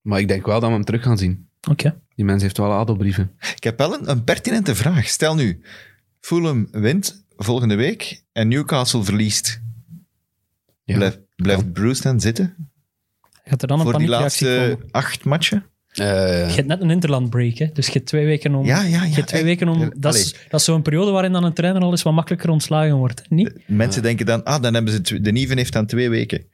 Maar 0.02 0.20
ik 0.20 0.28
denk 0.28 0.46
wel 0.46 0.60
dat 0.60 0.70
we 0.70 0.76
hem 0.76 0.86
terug 0.86 1.04
gaan 1.04 1.18
zien. 1.18 1.48
Oké. 1.70 1.96
Die 2.16 2.26
mens 2.26 2.42
heeft 2.42 2.58
wel 2.58 2.72
adelbrieven. 2.74 3.32
Ik 3.56 3.64
heb 3.64 3.78
wel 3.78 3.94
een, 3.94 4.10
een 4.10 4.24
pertinente 4.24 4.76
vraag. 4.76 5.08
Stel 5.08 5.36
nu, 5.36 5.62
Fulham 6.26 6.68
wint 6.72 7.26
volgende 7.38 7.76
week 7.76 8.24
en 8.32 8.48
Newcastle 8.48 9.04
verliest. 9.04 9.62
Ja. 10.84 10.96
Blijft, 10.96 11.20
blijft 11.36 11.74
Bruce 11.74 12.02
dan 12.02 12.20
zitten 12.22 12.56
Gaat 13.44 13.62
er 13.62 13.68
dan 13.68 13.80
een 13.80 13.86
voor 13.86 13.98
die 14.00 14.08
laatste 14.08 14.76
komen? 14.78 14.92
acht 14.92 15.26
matchen? 15.26 15.66
Eh, 15.92 16.06
Je 16.50 16.56
hebt 16.56 16.68
net 16.68 16.82
een 16.82 16.90
interland 16.90 17.30
break, 17.30 17.58
hè? 17.58 17.70
dus 17.74 17.86
je 17.86 17.92
hebt 17.92 18.06
twee 18.06 18.26
weken 18.26 18.56
om... 18.56 18.66
Ja, 18.66 18.82
ja, 18.82 18.88
ja. 18.88 19.04
je 19.04 19.14
hebt 19.14 19.28
twee 19.28 19.44
weken 19.44 19.68
om... 19.68 19.82
Eh, 19.82 19.88
Dat 19.98 20.16
is, 20.16 20.36
dat 20.50 20.60
is 20.60 20.66
zo'n 20.66 20.82
periode 20.82 21.12
waarin 21.12 21.32
dan 21.32 21.44
een 21.44 21.54
trainer 21.54 21.82
al 21.82 21.92
eens 21.92 22.04
wat 22.04 22.14
makkelijker 22.14 22.50
ontslagen 22.50 22.96
wordt. 22.96 23.30
Niet? 23.30 23.52
Mensen 23.68 24.02
denken 24.02 24.26
dan, 24.26 24.44
ah, 24.44 24.62
dan 24.62 24.74
hebben 24.74 24.94
ze... 25.06 25.22
De 25.22 25.32
Nieven 25.32 25.58
heeft 25.58 25.74
dan 25.74 25.86
twee 25.86 26.10
weken 26.10 26.46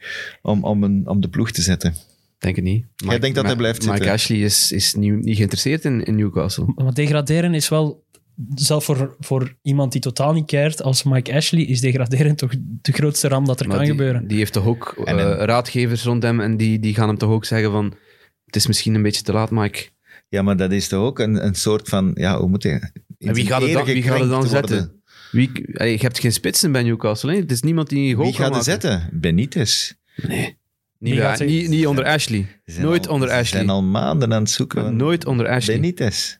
om, 0.41 0.63
om, 0.63 0.83
een, 0.83 1.07
om 1.07 1.21
de 1.21 1.29
ploeg 1.29 1.51
te 1.51 1.61
zetten. 1.61 1.95
denk 2.37 2.55
het 2.55 2.65
niet. 2.65 2.85
Mike- 3.03 3.19
denkt 3.19 3.35
dat 3.35 3.45
hij 3.45 3.55
blijft 3.55 3.79
Mike 3.81 3.93
zitten? 3.93 4.11
Ashley 4.13 4.37
is, 4.39 4.71
is 4.71 4.93
niet, 4.93 5.23
niet 5.23 5.35
geïnteresseerd 5.35 5.85
in, 5.85 6.03
in 6.03 6.15
Newcastle. 6.15 6.73
Maar 6.75 6.93
degraderen 6.93 7.53
is 7.53 7.69
wel... 7.69 8.03
Zelf 8.55 8.83
voor, 8.85 9.15
voor 9.19 9.55
iemand 9.61 9.91
die 9.91 10.01
totaal 10.01 10.33
niet 10.33 10.45
keert 10.45 10.81
als 10.83 11.03
Mike 11.03 11.33
Ashley, 11.33 11.63
is 11.63 11.81
degraderen 11.81 12.35
toch 12.35 12.51
de 12.81 12.91
grootste 12.91 13.27
ram 13.27 13.45
dat 13.45 13.59
er 13.59 13.67
Maar 13.67 13.75
kan 13.77 13.85
die, 13.85 13.95
gebeuren. 13.95 14.27
Die 14.27 14.37
heeft 14.37 14.53
toch 14.53 14.65
ook 14.65 15.01
En 15.05 15.19
eh, 15.19 15.45
raadgevers 15.45 16.03
rond 16.03 16.23
hem 16.23 16.39
en 16.39 16.57
die, 16.57 16.79
die 16.79 16.93
gaan 16.93 17.07
hem 17.07 17.17
toch 17.17 17.29
ook 17.29 17.45
zeggen 17.45 17.71
van 17.71 17.93
het 18.45 18.55
is 18.55 18.67
misschien 18.67 18.93
een 18.95 19.01
beetje 19.01 19.21
te 19.21 19.31
laat, 19.33 19.51
Mike. 19.51 19.89
Ja, 20.29 20.41
maar 20.41 20.57
dat 20.57 20.71
is 20.71 20.87
toch 20.87 21.03
ook 21.03 21.19
een, 21.19 21.45
een 21.45 21.55
soort 21.55 21.89
van... 21.89 22.11
Ja, 22.13 22.39
hoe 22.39 22.49
moet 22.49 22.63
je... 22.63 22.69
En 23.17 23.33
wie 23.33 23.45
gaat 23.47 23.61
het 23.61 23.73
dan, 23.73 23.85
wie 23.85 24.03
gaat 24.03 24.19
het 24.19 24.29
dan 24.29 24.47
zetten? 24.47 25.01
Wie, 25.31 25.51
allee, 25.73 25.91
je 25.91 25.97
hebt 25.99 26.19
geen 26.19 26.33
spitsen 26.33 26.71
bij 26.71 26.83
Newcastle. 26.83 27.31
Hè? 27.31 27.37
Het 27.39 27.51
is 27.51 27.61
niemand 27.61 27.89
die 27.89 28.13
goal 28.13 28.25
Wie 28.27 28.35
kan 28.35 28.45
gaat 28.45 28.55
het 28.55 28.63
zetten? 28.63 29.09
Benitez. 29.13 29.93
Nee. 30.15 30.57
Niet, 30.99 31.15
bij- 31.15 31.37
er- 31.37 31.45
niet, 31.45 31.69
niet 31.69 31.87
onder 31.87 32.05
Ashley. 32.05 32.61
Ze 32.65 32.81
Nooit 32.81 33.07
al- 33.07 33.13
onder 33.13 33.29
Ze 33.29 33.33
Ashley. 33.35 33.59
zijn 33.59 33.69
al 33.69 33.83
maanden 33.83 34.33
aan 34.33 34.41
het 34.41 34.51
zoeken. 34.51 34.95
Nooit 34.95 35.25
onder 35.25 35.47
Ashley. 35.47 35.75
Benitez. 35.79 36.37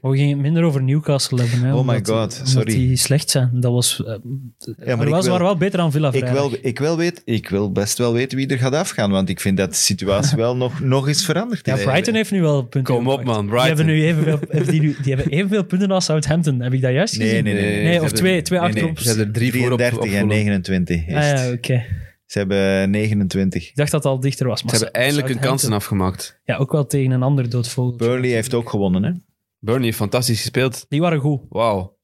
Maar 0.00 0.10
we 0.10 0.16
gingen 0.16 0.32
het 0.32 0.40
minder 0.42 0.62
over 0.62 0.82
Newcastle 0.82 1.40
hebben. 1.42 1.68
Hè, 1.68 1.74
Oh 1.74 1.86
my 1.86 1.94
God, 1.96 2.06
omdat 2.08 2.48
sorry. 2.48 2.74
die 2.74 2.96
slecht 2.96 3.30
zijn. 3.30 3.50
Dat 3.52 3.72
was... 3.72 4.00
eh, 4.00 4.06
maar 4.06 4.96
maar 4.96 5.06
ik 5.06 5.12
was, 5.12 5.22
wil- 5.22 5.30
waren 5.32 5.46
wel 5.46 5.56
beter 5.56 5.78
dan 5.78 5.92
Villa 5.92 6.12
Ik 6.12 6.24
wil, 6.26 6.50
ik, 6.62 6.78
wil 6.78 6.96
weet, 6.96 7.22
ik 7.24 7.48
wil 7.48 7.72
best 7.72 7.98
wel 7.98 8.12
weten 8.12 8.38
wie 8.38 8.46
er 8.46 8.58
gaat 8.58 8.74
afgaan, 8.74 9.10
want 9.10 9.28
ik 9.28 9.40
vind 9.40 9.56
dat 9.56 9.70
de 9.70 9.76
situatie 9.76 10.36
wel 10.46 10.56
nog, 10.56 10.80
nog 10.80 11.08
eens 11.08 11.24
veranderd 11.24 11.66
Ja. 11.66 11.74
Brighton 11.76 12.14
heeft 12.14 12.30
nu 12.30 12.40
wel 12.40 12.62
punten 12.62 12.94
Kom 12.94 13.08
op, 13.08 13.24
man, 13.24 13.46
Die 13.46 13.58
hebben 13.60 13.74
Brighton. 13.84 13.86
nu 13.86 14.04
evenveel, 14.04 14.38
hebben 14.48 14.70
die, 14.70 14.80
nu- 14.80 14.96
die 15.02 15.14
hebben 15.14 15.32
evenveel 15.32 15.64
punten 15.64 15.90
als 15.90 16.04
Southampton. 16.04 16.60
Heb 16.60 16.72
ik 16.72 16.80
dat 16.80 16.92
juist 16.92 17.18
Nee, 17.18 17.28
gezien? 17.28 17.44
nee, 17.44 17.54
nee. 17.54 17.62
Nee, 17.62 17.74
Nee, 17.82 17.86
of 17.94 18.00
hebben- 18.00 18.14
twee, 18.14 18.42
twee 18.42 18.58
nee, 18.60 18.68
achterop. 18.68 18.98
Ze 18.98 19.08
hebben 19.08 19.26
er 19.26 19.32
drie 19.32 19.52
voor 19.52 19.70
op, 19.72 19.78
33 19.78 19.98
op 19.98 20.04
en 20.04 20.10
Fulham. 20.10 20.28
29. 20.28 21.00
Ah, 21.08 21.12
ja, 21.22 21.52
oké. 21.52 21.84
Ze 22.26 22.38
hebben 22.38 22.90
29. 22.90 23.68
Ik 23.68 23.76
dacht 23.76 23.90
dat 23.90 24.02
het 24.02 24.12
al 24.12 24.20
dichter 24.20 24.46
was. 24.46 24.62
Maar 24.62 24.74
Ze 24.76 24.82
hebben 24.82 25.00
eindelijk 25.02 25.28
hun 25.28 25.38
kansen 25.38 25.72
afgemaakt. 25.72 26.40
Ja, 26.44 26.56
ook 26.56 26.72
wel 26.72 26.86
tegen 26.86 27.10
een 27.10 27.22
ander 27.22 27.50
doodvogel. 27.50 27.96
Burnley 27.96 28.30
heeft 28.30 28.54
ook 28.54 28.68
gewonnen, 28.70 29.02
hè? 29.02 29.10
Burnley 29.64 29.84
heeft 29.84 29.96
fantastisch 29.96 30.40
gespeeld. 30.40 30.86
Die 30.88 31.00
waren 31.00 31.20
goed. 31.20 31.40
Wauw. 31.48 31.98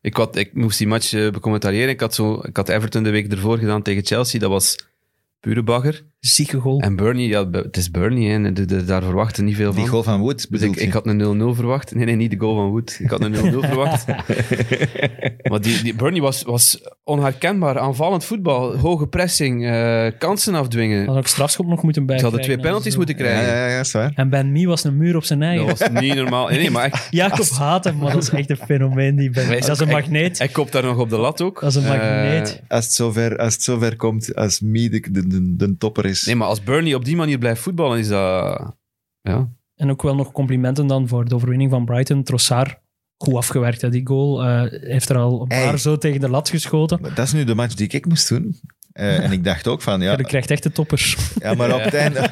Ik, 0.00 0.16
had, 0.16 0.36
ik 0.36 0.54
moest 0.54 0.78
die 0.78 0.86
match 0.86 1.12
eh, 1.12 1.30
becommentariëren. 1.30 1.88
Ik 1.88 2.00
had, 2.00 2.14
zo, 2.14 2.40
ik 2.42 2.56
had 2.56 2.68
Everton 2.68 3.02
de 3.02 3.10
week 3.10 3.32
ervoor 3.32 3.58
gedaan 3.58 3.82
tegen 3.82 4.04
Chelsea. 4.04 4.40
Dat 4.40 4.50
was 4.50 4.78
pure 5.40 5.62
bagger. 5.62 6.06
Zieke 6.26 6.58
goal. 6.60 6.80
En 6.80 6.96
Burnley, 6.96 7.26
ja, 7.26 7.50
het 7.50 7.76
is 7.76 7.90
Burnley. 7.90 8.22
Hè. 8.30 8.52
De, 8.52 8.64
de- 8.64 8.84
daar 8.84 9.02
verwachten 9.02 9.44
niet 9.44 9.56
veel 9.56 9.72
van. 9.72 9.80
Die 9.80 9.90
goal 9.90 10.02
van 10.02 10.20
Wood 10.20 10.46
Dus 10.50 10.60
ik, 10.62 10.76
ik 10.76 10.92
had 10.92 11.06
een 11.06 11.52
0-0 11.52 11.56
verwacht. 11.56 11.94
Nee, 11.94 12.04
nee, 12.04 12.16
niet 12.16 12.30
de 12.30 12.38
goal 12.38 12.54
van 12.54 12.70
Wood. 12.70 12.96
Ik 13.00 13.10
had 13.10 13.20
een 13.24 13.34
0-0 13.34 13.38
verwacht. 13.68 14.04
Maar 15.48 15.60
die, 15.60 15.82
die 15.82 15.94
Burnley 15.94 16.20
was, 16.20 16.42
was 16.42 16.80
onherkenbaar. 17.04 17.78
Aanvallend 17.78 18.24
voetbal, 18.24 18.76
hoge 18.76 19.06
pressing, 19.06 19.66
eh, 19.66 20.06
kansen 20.18 20.54
afdwingen. 20.54 21.06
Had 21.06 21.16
ook 21.16 21.26
strafschop 21.26 21.66
nog 21.66 21.82
moeten 21.82 22.06
bij. 22.06 22.16
Ze 22.18 22.22
hadden 22.24 22.42
twee 22.42 22.58
penalties 22.58 22.96
moeten 22.96 23.16
Ja, 23.18 23.22
krijgen. 23.22 23.54
ja, 23.54 23.66
ja, 23.68 23.80
is 23.80 23.92
waar. 23.92 24.12
En 24.14 24.28
Ben 24.28 24.52
Mee 24.52 24.66
was 24.68 24.84
een 24.84 24.96
muur 24.96 25.16
op 25.16 25.24
zijn 25.24 25.42
eigen. 25.42 25.66
Dat 25.66 25.78
was 25.78 25.88
niet 26.02 26.14
normaal. 26.14 26.48
Nee, 26.48 26.58
nee, 26.58 26.70
maar 26.70 26.84
echt, 26.84 27.08
Jacob 27.20 27.48
haat 27.48 27.84
hem, 27.84 27.96
maar 27.96 28.12
dat 28.12 28.22
is 28.22 28.28
echt 28.28 28.50
een 28.50 28.56
fenomeen. 28.56 29.16
Die 29.16 29.30
Ben. 29.30 29.48
Dat 29.60 29.68
is 29.70 29.78
een 29.80 29.88
magneet. 29.88 30.38
hij 30.38 30.48
kopt 30.48 30.72
daar 30.72 30.82
nog 30.82 30.98
op 30.98 31.10
de 31.10 31.18
lat 31.18 31.40
ook. 31.42 31.60
Dat 31.60 31.70
is 31.70 31.76
een 31.76 31.82
Eh, 31.84 31.88
magneet. 31.90 32.62
Als 32.68 32.84
het 32.84 32.94
zover, 32.94 33.36
als 33.38 33.52
het 33.54 33.62
zover 33.62 33.96
komt, 33.96 34.34
als 34.34 34.60
Mee 34.60 34.90
de, 34.90 35.00
de, 35.10 35.26
de, 35.26 35.56
de 35.56 35.76
topper 35.78 36.04
is. 36.04 36.12
Nee, 36.22 36.36
maar 36.36 36.48
als 36.48 36.62
Burnley 36.62 36.94
op 36.94 37.04
die 37.04 37.16
manier 37.16 37.38
blijft 37.38 37.60
voetballen, 37.62 37.98
is 37.98 38.08
dat... 38.08 38.74
Ja. 39.20 39.48
En 39.74 39.90
ook 39.90 40.02
wel 40.02 40.14
nog 40.14 40.32
complimenten 40.32 40.86
dan 40.86 41.08
voor 41.08 41.24
de 41.24 41.34
overwinning 41.34 41.70
van 41.70 41.84
Brighton. 41.84 42.22
Trossard, 42.22 42.78
goed 43.16 43.34
afgewerkt, 43.34 43.80
hè, 43.80 43.88
die 43.90 44.06
goal. 44.06 44.44
Eh, 44.44 44.80
heeft 44.88 45.08
er 45.08 45.16
al 45.16 45.40
een 45.42 45.52
Hey. 45.56 45.64
paar 45.68 45.78
zo 45.78 45.98
tegen 45.98 46.20
de 46.20 46.28
lat 46.28 46.48
geschoten. 46.48 46.98
Maar 47.00 47.14
Dat 47.14 47.26
is 47.26 47.32
nu 47.32 47.44
de 47.44 47.54
match 47.54 47.74
die 47.74 47.88
ik 47.88 48.06
moest 48.06 48.28
doen. 48.28 48.60
Eh, 48.92 49.24
en 49.24 49.32
ik 49.32 49.44
dacht 49.44 49.68
ook 49.68 49.82
van, 49.82 50.00
Ja. 50.00 50.10
ja, 50.12 50.18
Je 50.18 50.24
krijgt 50.24 50.50
echt 50.50 50.62
de 50.62 50.72
toppers. 50.72 51.16
ja 51.38 51.54
maar 51.54 51.74
op 51.74 51.80
het 51.88 51.94
einde, 51.94 52.30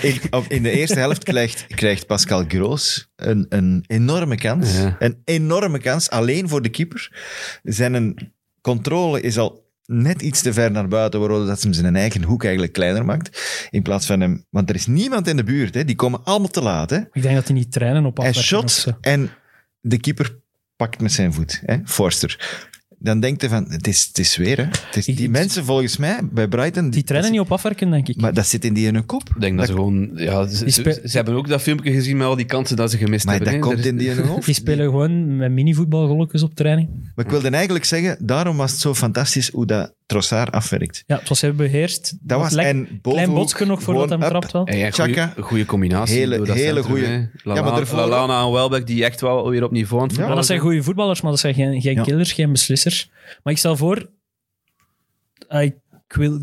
in, 0.00 0.20
op- 0.30 0.44
in 0.48 0.62
de 0.62 0.70
eerste 0.70 0.98
helft 0.98 1.24
krijgt, 1.24 1.66
krijgt 1.66 2.06
Pascal 2.06 2.44
Groos 2.48 3.08
een, 3.16 3.46
een 3.48 3.84
enorme 3.86 4.36
kans. 4.36 4.76
Ja. 4.76 4.96
Een 4.98 5.20
enorme 5.24 5.78
kans, 5.78 6.10
alleen 6.10 6.48
voor 6.48 6.62
de 6.62 6.68
keeper. 6.68 7.12
Zijn 7.62 7.94
een 7.94 8.32
controle 8.60 9.20
is 9.20 9.38
al 9.38 9.63
net 9.86 10.22
iets 10.22 10.42
te 10.42 10.52
ver 10.52 10.70
naar 10.70 10.88
buiten, 10.88 11.20
waardoor 11.20 11.46
dat 11.46 11.60
ze 11.60 11.66
hem 11.66 11.76
zijn 11.76 11.96
eigen 11.96 12.22
hoek 12.22 12.42
eigenlijk 12.42 12.72
kleiner 12.72 13.04
maakt. 13.04 13.66
In 13.70 13.82
plaats 13.82 14.06
van 14.06 14.20
hem, 14.20 14.44
want 14.50 14.68
er 14.68 14.74
is 14.74 14.86
niemand 14.86 15.28
in 15.28 15.36
de 15.36 15.44
buurt, 15.44 15.74
hè, 15.74 15.84
die 15.84 15.96
komen 15.96 16.24
allemaal 16.24 16.48
te 16.48 16.62
laat. 16.62 16.90
Hè. 16.90 16.98
Ik 17.12 17.22
denk 17.22 17.34
dat 17.34 17.44
hij 17.44 17.56
niet 17.56 17.72
trainen 17.72 18.06
op 18.06 18.16
Hij 18.16 18.28
afwerking 18.28 18.62
of 18.62 18.70
shot 18.70 18.94
en 19.00 19.30
de 19.80 19.98
keeper 20.00 20.36
pakt 20.76 21.00
met 21.00 21.12
zijn 21.12 21.32
voet, 21.32 21.62
hè, 21.64 21.76
Forster. 21.84 22.62
Dan 23.04 23.20
denkt 23.20 23.40
hij 23.40 23.50
van, 23.50 23.64
het 23.68 23.86
is, 23.86 24.04
het 24.08 24.18
is 24.18 24.36
weer, 24.36 24.56
hè. 24.56 24.62
Het 24.64 24.96
is, 24.96 25.04
die 25.04 25.18
Ik- 25.18 25.30
mensen 25.30 25.64
volgens 25.64 25.96
mij 25.96 26.18
bij 26.32 26.48
Brighton... 26.48 26.90
Die 26.90 27.02
trainen 27.02 27.30
dat 27.30 27.38
niet 27.38 27.46
op 27.48 27.52
afwerken, 27.56 27.90
denk 27.90 28.08
ik. 28.08 28.20
Maar 28.20 28.34
dat 28.34 28.46
zit 28.46 28.64
in 28.64 28.74
die 28.74 28.86
in 28.86 28.94
hun 28.94 29.06
kop. 29.06 29.28
Ik 29.34 29.40
denk 29.40 29.56
dat, 29.58 29.66
ze 29.66 29.72
gewoon... 29.72 30.10
Ja, 30.14 30.46
ze, 30.46 31.00
hebben 31.04 31.34
ook 31.34 31.48
dat 31.48 31.62
filmpje 31.62 31.92
gezien 31.92 32.16
met 32.16 32.26
al 32.26 32.36
die 32.36 32.44
kansen 32.46 32.76
dat 32.76 32.90
ze 32.90 32.98
gemist 32.98 33.24
Maar 33.24 33.34
hebben. 33.34 33.52
dat 33.60 33.62
hè. 33.64 33.74
komt 33.74 33.86
in 33.86 33.96
die 33.96 34.08
in 34.08 34.16
hun 34.16 34.26
hoofd. 34.26 34.44
Die 34.54 34.54
spelen 34.54 34.84
gewoon 34.86 35.36
met 35.36 35.50
minivoetbalgolletjes 35.52 36.42
op 36.42 36.54
training. 36.54 36.88
Maar 37.14 37.24
ik 37.24 37.30
wilde 37.30 37.48
eigenlijk 37.48 37.84
zeggen, 37.84 38.16
daarom 38.20 38.56
was 38.56 38.70
het 38.70 38.80
zo 38.80 38.94
fantastisch 38.94 39.50
hoe 39.50 39.66
dat 39.66 39.94
Trossard 40.06 40.52
afwerkt. 40.52 41.02
Ja, 41.06 41.18
het 41.18 41.28
was 41.28 41.40
heel 41.40 41.52
beheerst. 41.52 42.16
Dat 42.20 42.38
was 42.38 42.54
en 42.54 42.86
klein 43.04 43.30
botsje 43.32 43.64
nog 43.64 43.82
voordat 43.82 44.18
hij 44.18 44.28
trapt 44.28 44.52
wel. 44.52 44.64
Hey, 44.66 44.78
ja, 44.78 44.90
Chaka. 44.90 45.26
goeie- 45.26 45.42
goeie 45.48 45.64
combinatie. 45.64 46.16
Hele- 46.18 46.36
door 46.36 46.46
dat 46.46 46.56
hele 46.56 46.82
hè. 46.82 47.14
Ja, 47.14 47.28
maar 47.44 47.62
daarvoor- 47.64 47.98
Lallana 47.98 48.44
en 48.46 48.52
Welbeck, 48.52 48.86
die 48.86 49.04
echt 49.04 49.20
wel 49.20 49.48
weer 49.50 49.64
op 49.64 49.70
niveau 49.70 50.02
aan 50.02 50.08
het 50.08 50.16
Ja, 50.16 50.26
Maar 50.26 50.36
dat 50.36 50.46
zijn 50.46 50.60
goede 50.60 50.82
voetballers, 50.82 51.20
maar 51.20 51.30
dat 51.30 51.40
zijn 51.40 51.54
geen, 51.54 51.80
geen 51.80 51.94
Ja. 51.94 52.02
killers, 52.02 52.32
geen 52.32 52.52
beslissers. 52.52 53.10
Maar 53.42 53.52
ik 53.52 53.58
stel 53.58 53.76
voor... 53.76 54.10
ah, 55.48 55.62
Ik 55.62 55.74
wil, 56.08 56.42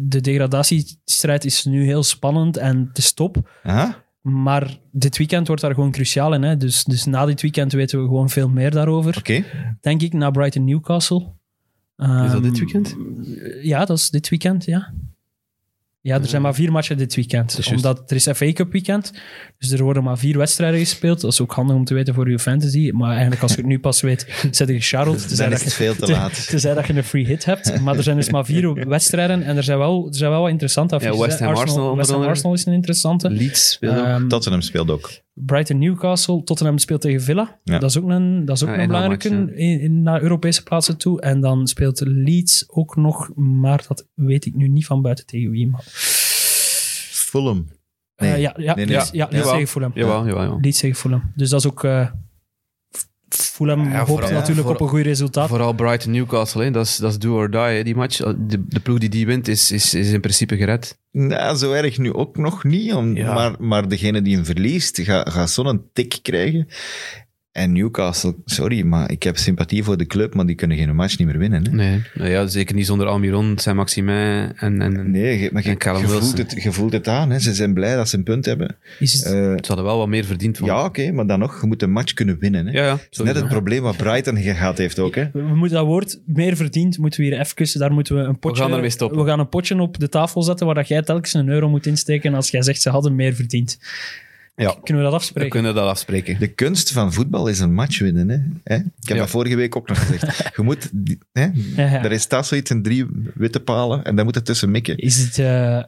de 0.00 0.20
degradatiestrijd 0.20 1.44
is 1.44 1.64
nu 1.64 1.84
heel 1.84 2.02
spannend 2.02 2.56
en 2.56 2.86
het 2.88 2.98
is 2.98 3.12
top. 3.12 3.50
Aha. 3.62 4.04
Maar 4.20 4.76
dit 4.92 5.16
weekend 5.18 5.46
wordt 5.46 5.62
daar 5.62 5.74
gewoon 5.74 5.90
cruciaal 5.90 6.34
in. 6.34 6.42
Hè? 6.42 6.56
Dus, 6.56 6.84
dus 6.84 7.04
na 7.04 7.26
dit 7.26 7.40
weekend 7.42 7.72
weten 7.72 8.00
we 8.00 8.06
gewoon 8.08 8.30
veel 8.30 8.48
meer 8.48 8.70
daarover. 8.70 9.16
Oké. 9.18 9.44
Denk 9.80 10.02
ik, 10.02 10.12
na 10.12 10.30
Brighton 10.30 10.64
Is 12.00 12.06
dat 12.06 12.32
Ehm, 12.32 12.42
dit 12.42 12.58
weekend? 12.58 12.96
Ja, 13.62 13.84
dat 13.84 13.98
is 13.98 14.10
dit 14.10 14.28
weekend, 14.28 14.64
ja. 14.64 14.92
Ja, 16.02 16.18
er 16.20 16.26
zijn 16.26 16.42
maar 16.42 16.54
vier 16.54 16.72
matchen 16.72 16.96
dit 16.96 17.14
weekend. 17.14 17.70
Omdat 17.70 18.10
er 18.10 18.16
is 18.16 18.28
FA 18.34 18.52
Cup 18.52 18.72
weekend. 18.72 19.12
Dus 19.58 19.70
er 19.70 19.82
worden 19.82 20.02
maar 20.02 20.18
vier 20.18 20.38
wedstrijden 20.38 20.80
gespeeld. 20.80 21.20
Dat 21.20 21.32
is 21.32 21.40
ook 21.40 21.52
handig 21.52 21.76
om 21.76 21.84
te 21.84 21.94
weten 21.94 22.14
voor 22.14 22.30
je 22.30 22.38
fantasy. 22.38 22.90
Maar 22.94 23.10
eigenlijk 23.10 23.42
als 23.42 23.50
je 23.50 23.56
het 23.56 23.66
nu 23.66 23.78
pas 23.78 24.00
weet, 24.00 24.26
zet 24.50 24.68
je 24.68 24.80
Charlotte. 24.80 25.36
Dan 25.36 25.52
is 25.52 25.64
het 25.64 25.72
veel 25.72 25.94
te 25.94 26.10
laat. 26.10 26.46
Tenzij 26.48 26.74
dat 26.74 26.86
je 26.86 26.94
een 26.94 27.04
free 27.04 27.26
hit 27.26 27.44
hebt. 27.44 27.80
Maar 27.80 27.96
er 27.96 28.02
zijn 28.02 28.16
dus 28.16 28.30
maar 28.30 28.44
vier 28.44 28.74
wedstrijden. 28.88 29.42
En 29.42 29.56
er 29.56 29.62
zijn 29.62 29.78
wel, 29.78 30.06
er 30.08 30.14
zijn 30.14 30.30
wel 30.30 30.40
wat 30.40 30.50
interessante 30.50 30.94
affiches. 30.94 31.18
West. 31.18 31.38
Ham 31.38 31.54
Arsenal 31.54 31.82
onder 31.82 31.96
West 31.96 32.08
Ham 32.08 32.16
andere. 32.16 32.34
Arsenal 32.34 32.54
is 32.56 32.66
een 32.66 32.72
interessante. 32.72 33.30
Leeds 33.30 33.70
speelde 33.70 34.00
ook. 34.00 34.06
Ehm, 34.06 34.28
Tottenham 34.28 34.60
speelt 34.60 34.90
ook. 34.90 35.10
Brighton 35.32 35.78
Newcastle. 35.78 36.42
Tottenham 36.44 36.78
speelt 36.78 37.00
tegen 37.00 37.20
Villa. 37.22 37.60
Ja. 37.64 37.78
Dat 37.78 37.90
is 37.90 37.98
ook 37.98 38.08
een, 38.08 38.44
dat 38.44 38.56
is 38.56 38.62
ook 38.62 38.68
Ja, 38.68 38.74
een 38.74 38.80
enorm 38.80 39.00
belangrijke 39.00 39.40
match, 39.40 39.52
in, 39.58 39.80
in- 39.80 40.02
naar 40.02 40.22
Europese 40.22 40.62
plaatsen 40.62 40.96
toe. 40.98 41.20
En 41.20 41.40
dan 41.40 41.66
speelt 41.66 42.00
Leeds 42.06 42.64
ook 42.68 42.96
nog. 42.96 43.30
Maar 43.34 43.84
dat 43.88 44.06
weet 44.14 44.46
ik 44.46 44.54
nu 44.54 44.68
niet 44.68 44.86
van 44.86 45.02
buiten 45.02 45.26
tegen 45.26 45.50
wie. 45.50 45.66
Maar, 45.68 45.82
Fulham. 47.12 47.68
Nee. 48.16 48.32
Eh, 48.32 48.40
ja, 48.40 48.54
ja, 48.56 48.74
Nee, 48.74 48.86
nee. 48.86 48.96
Leeds, 48.96 49.10
ja, 49.10 49.28
Leeds 49.30 49.50
tegen 49.50 49.66
Fulham. 49.68 49.90
Jawel, 49.94 50.26
jawel, 50.26 50.42
jawel. 50.42 50.58
Leeds 50.60 50.80
tegen 50.80 50.96
Fulham. 50.96 51.32
Dus 51.36 51.48
dat 51.50 51.60
is 51.60 51.66
ook... 51.66 51.84
eh, 51.84 52.10
Fulham 53.34 53.90
Ja, 53.90 53.96
hoopt 53.98 54.08
vooral- 54.08 54.30
natuurlijk 54.32 54.66
ja, 54.66 54.72
op 54.74 54.80
een 54.80 54.88
goed 54.88 55.00
resultaat. 55.02 55.48
Vooral 55.48 55.72
Brighton-Newcastle, 55.72 56.64
hè. 56.64 56.70
dat 56.70 56.86
is, 56.86 56.96
dat 56.96 57.10
is 57.10 57.18
do 57.18 57.34
or 57.34 57.50
die, 57.50 57.60
hè, 57.60 57.82
die 57.84 57.94
match. 57.96 58.16
De, 58.16 58.64
de 58.66 58.80
ploeg 58.80 58.98
die 58.98 59.08
die 59.08 59.26
wint, 59.26 59.48
is, 59.48 59.70
is, 59.72 59.94
is 59.94 60.12
in 60.12 60.20
principe 60.20 60.56
gered. 60.56 60.98
Nou, 61.12 61.56
zo 61.56 61.72
erg 61.72 61.98
nu 61.98 62.12
ook 62.12 62.36
nog 62.36 62.64
niet. 62.64 62.92
Om, 62.94 63.16
Ja. 63.16 63.34
maar, 63.34 63.54
maar 63.58 63.88
degene 63.88 64.22
die 64.22 64.34
hem 64.34 64.44
verliest, 64.44 64.98
gaat 65.00 65.30
gaat 65.30 65.50
zo'n 65.50 65.88
tik 65.92 66.18
krijgen. 66.22 66.68
En 67.52 67.72
Newcastle, 67.72 68.34
sorry, 68.44 68.82
maar 68.82 69.10
ik 69.10 69.22
heb 69.22 69.36
sympathie 69.36 69.84
voor 69.84 69.96
de 69.96 70.06
club, 70.06 70.34
maar 70.34 70.46
die 70.46 70.54
kunnen 70.54 70.76
geen 70.76 70.94
match 70.94 71.18
niet 71.18 71.26
meer 71.26 71.38
winnen. 71.38 71.64
Hè? 71.64 71.70
Nee, 71.72 72.02
nou 72.14 72.30
ja, 72.30 72.46
zeker 72.46 72.74
niet 72.74 72.86
zonder 72.86 73.06
Almiron, 73.06 73.58
Saint-Maximin 73.58 74.52
en... 74.56 74.80
en 74.82 75.10
Nee, 75.10 75.38
je- 75.40 75.50
maar 75.52 75.62
je, 75.62 75.68
En 75.70 75.76
Callum 75.78 76.00
je 76.00 76.06
voelt 76.08 76.38
het, 76.38 76.62
je 76.62 76.72
voelt 76.72 76.92
het 76.92 77.08
aan. 77.08 77.30
Hè? 77.30 77.38
Ze 77.38 77.54
zijn 77.54 77.74
blij 77.74 77.94
dat 77.96 78.08
ze 78.08 78.16
een 78.16 78.22
punt 78.22 78.44
hebben. 78.44 78.76
Is 78.98 79.12
het, 79.12 79.24
Eh, 79.24 79.30
Ze 79.32 79.58
hadden 79.66 79.84
wel 79.84 79.98
wat 79.98 80.08
meer 80.08 80.24
verdiend 80.24 80.58
van. 80.58 80.66
ja, 80.66 80.84
oké, 80.84 81.10
maar 81.12 81.26
dan 81.26 81.38
nog, 81.38 81.60
je 81.60 81.66
moet 81.66 81.82
een 81.82 81.92
match 81.92 82.12
kunnen 82.12 82.38
winnen. 82.38 82.66
Hè? 82.66 82.72
ja, 82.72 82.84
ja 82.84 82.90
Dat 82.90 83.06
is 83.10 83.18
net 83.18 83.34
het 83.34 83.48
probleem 83.48 83.82
wat 83.82 83.96
Brighton 83.96 84.36
gehad 84.36 84.78
heeft 84.78 84.98
ook. 84.98 85.14
Hè? 85.14 85.30
we 85.32 85.54
moeten 85.56 85.76
dat 85.76 85.86
woord 85.86 86.20
meer 86.26 86.56
verdiend, 86.56 86.98
moeten 86.98 87.20
we 87.20 87.26
hier 87.26 87.38
even, 87.40 87.78
daar 87.78 87.92
moeten 87.92 88.16
we 88.16 88.22
een 88.22 88.38
potje... 88.38 88.62
gaan 88.62 88.72
ermee 88.72 88.90
stoppen. 88.90 89.18
We 89.22 89.28
gaan 89.28 89.38
een 89.40 89.48
potje 89.48 89.80
op 89.80 89.98
de 89.98 90.08
tafel 90.08 90.42
zetten 90.42 90.66
waar 90.66 90.74
dat 90.74 90.88
jij 90.88 91.02
telkens 91.02 91.34
een 91.34 91.48
euro 91.48 91.68
moet 91.68 91.86
insteken 91.86 92.34
als 92.34 92.50
jij 92.50 92.62
zegt 92.62 92.82
ze 92.82 92.90
hadden 92.90 93.14
meer 93.14 93.34
verdiend. 93.34 93.78
Ja. 94.60 94.76
Kunnen 94.82 95.04
we 95.04 95.10
dat 95.10 95.10
We 95.10 95.16
afspreken? 95.16 95.50
kunnen 95.50 95.74
dat 95.74 95.88
afspreken. 95.88 96.38
De 96.38 96.46
kunst 96.48 96.92
van 96.92 97.12
voetbal 97.12 97.46
is 97.46 97.58
een 97.58 97.74
match 97.74 97.98
winnen. 97.98 98.28
Hè? 98.28 98.36
Hè? 98.64 98.74
Ik 98.76 98.84
heb 99.08 99.16
Ja. 99.16 99.22
dat 99.22 99.30
vorige 99.30 99.56
week 99.56 99.76
ook 99.76 99.88
nog 99.88 100.06
gezegd. 100.06 100.38
Je 100.56 100.62
moet, 100.62 100.90
hè? 101.32 101.42
Ja, 101.42 101.52
ja. 101.76 102.04
Er 102.04 102.20
staat 102.20 102.46
zoiets 102.46 102.70
in 102.70 102.82
drie 102.82 103.06
witte 103.34 103.60
palen 103.60 104.04
en 104.04 104.16
daar 104.16 104.24
moet 104.24 104.34
het 104.34 104.44
tussen 104.44 104.70
mikken. 104.70 104.96
Is 104.96 105.18
het, 105.18 105.38
eh, 105.38 105.82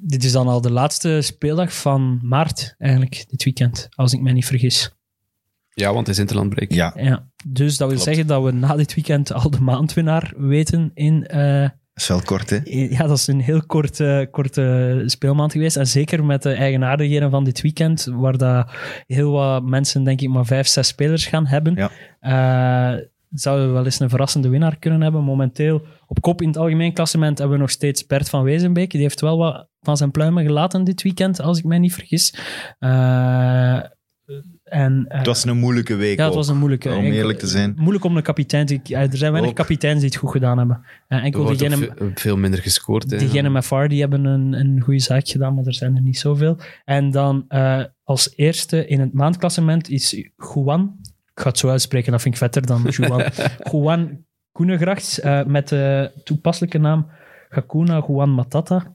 dit 0.00 0.24
is 0.24 0.32
dan 0.32 0.48
al 0.48 0.60
de 0.60 0.70
laatste 0.72 1.20
speeldag 1.22 1.74
van 1.74 2.18
maart, 2.22 2.74
eigenlijk, 2.78 3.24
dit 3.28 3.44
weekend, 3.44 3.88
als 3.90 4.12
ik 4.12 4.20
me 4.20 4.32
niet 4.32 4.46
vergis. 4.46 4.90
Ja, 5.74 5.86
want 5.92 6.06
het 6.06 6.14
is 6.16 6.18
interlandbreek. 6.22 6.72
Ja, 6.72 6.92
Ja. 6.96 7.28
Dus 7.46 7.76
dat 7.76 7.88
wil 7.88 7.96
Klopt. 7.96 8.02
zeggen 8.02 8.26
dat 8.26 8.42
we 8.44 8.52
na 8.52 8.76
dit 8.76 8.94
weekend 8.94 9.32
al 9.32 9.50
de 9.50 9.60
maandwinnaar 9.60 10.32
weten 10.36 10.90
in... 10.94 11.26
eh, 11.26 11.68
dat 11.94 12.02
is 12.02 12.08
wel 12.08 12.22
kort, 12.22 12.50
hè? 12.50 12.58
ja, 12.64 13.06
dat 13.06 13.18
is 13.18 13.26
een 13.26 13.40
heel 13.40 13.62
korte, 13.66 14.28
korte 14.30 15.02
speelmaand 15.06 15.52
geweest. 15.52 15.76
En 15.76 15.86
zeker 15.86 16.24
met 16.24 16.42
de 16.42 16.52
eigenaardigheden 16.52 17.30
van 17.30 17.44
dit 17.44 17.60
weekend, 17.60 18.08
waar 18.10 18.36
dat 18.36 18.70
heel 19.06 19.30
wat 19.30 19.62
mensen, 19.62 20.04
denk 20.04 20.20
ik, 20.20 20.28
maar 20.28 20.46
vijf, 20.46 20.66
zes 20.66 20.88
spelers 20.88 21.26
gaan 21.26 21.46
hebben. 21.46 21.74
Ja. 21.74 21.90
eh, 22.20 23.04
zouden 23.30 23.66
we 23.66 23.72
wel 23.72 23.84
eens 23.84 24.00
een 24.00 24.08
verrassende 24.08 24.48
winnaar 24.48 24.78
kunnen 24.78 25.00
hebben. 25.00 25.24
Momenteel 25.24 25.82
op 26.06 26.20
kop 26.20 26.40
in 26.42 26.48
het 26.48 26.56
algemeen 26.56 26.92
klassement 26.92 27.38
hebben 27.38 27.56
we 27.56 27.62
nog 27.62 27.70
steeds 27.70 28.06
Bert 28.06 28.28
van 28.28 28.42
Wezenbeek. 28.42 28.90
Die 28.90 29.00
heeft 29.00 29.20
wel 29.20 29.38
wat 29.38 29.68
van 29.80 29.96
zijn 29.96 30.10
pluimen 30.10 30.44
gelaten 30.44 30.84
dit 30.84 31.02
weekend, 31.02 31.40
als 31.40 31.58
ik 31.58 31.64
mij 31.64 31.78
niet 31.78 31.94
vergis. 31.94 32.34
Eh, 32.78 33.80
en, 34.72 35.04
eh, 35.08 35.18
Het 35.18 35.26
was 35.26 35.44
een 35.44 35.56
moeilijke 35.58 35.94
week 35.94 36.16
ja, 36.16 36.22
het 36.22 36.30
ook, 36.32 36.38
was 36.38 36.48
een 36.48 36.56
moeilijke. 36.58 36.88
om 36.88 36.94
enkel- 36.94 37.12
eerlijk 37.12 37.38
te 37.38 37.46
zijn. 37.46 37.74
Moeilijk 37.76 38.04
om 38.04 38.16
een 38.16 38.22
kapitein 38.22 38.66
te... 38.66 38.80
ja, 38.82 39.00
Er 39.00 39.16
zijn 39.16 39.30
weinig 39.32 39.50
Ook. 39.50 39.56
kapiteins 39.56 40.00
die 40.00 40.08
het 40.08 40.18
goed 40.18 40.30
gedaan 40.30 40.58
hebben. 40.58 40.80
Eh, 41.08 41.18
Er 41.18 41.24
enkel 41.24 41.42
wordt 41.42 41.62
ook 41.62 41.68
diegene, 41.68 41.94
ve- 41.96 42.10
veel 42.14 42.36
minder 42.36 42.60
gescoord. 42.60 43.10
hè. 43.10 43.16
diegene 43.18 43.50
met 43.50 43.66
VAR 43.66 43.88
die 43.88 44.00
hebben 44.00 44.24
een, 44.24 44.52
een 44.52 44.80
goede 44.80 45.00
zaak 45.00 45.28
gedaan, 45.28 45.54
maar 45.54 45.64
er 45.64 45.74
zijn 45.74 45.96
er 45.96 46.02
niet 46.02 46.18
zoveel. 46.18 46.58
En 46.84 47.10
dan, 47.10 47.44
eh, 47.48 47.82
als 48.04 48.32
eerste 48.36 48.86
in 48.86 49.00
het 49.00 49.12
maandklassement 49.12 49.88
is 49.88 50.10
Juan. 50.54 50.96
Ik 51.34 51.40
ga 51.42 51.48
het 51.48 51.58
zo 51.58 51.68
uitspreken, 51.68 52.12
dat 52.12 52.20
vind 52.22 52.34
ik 52.34 52.40
vetter 52.40 52.66
dan 52.66 52.82
Juan. 52.96 53.22
Juan 53.70 54.24
Koenegrachts 54.52 55.20
eh, 55.20 55.44
met 55.44 55.68
de 55.68 56.10
toepasselijke 56.24 56.78
naam 56.78 57.06
Hakuna 57.48 58.04
Juan 58.08 58.30
Matata. 58.34 58.94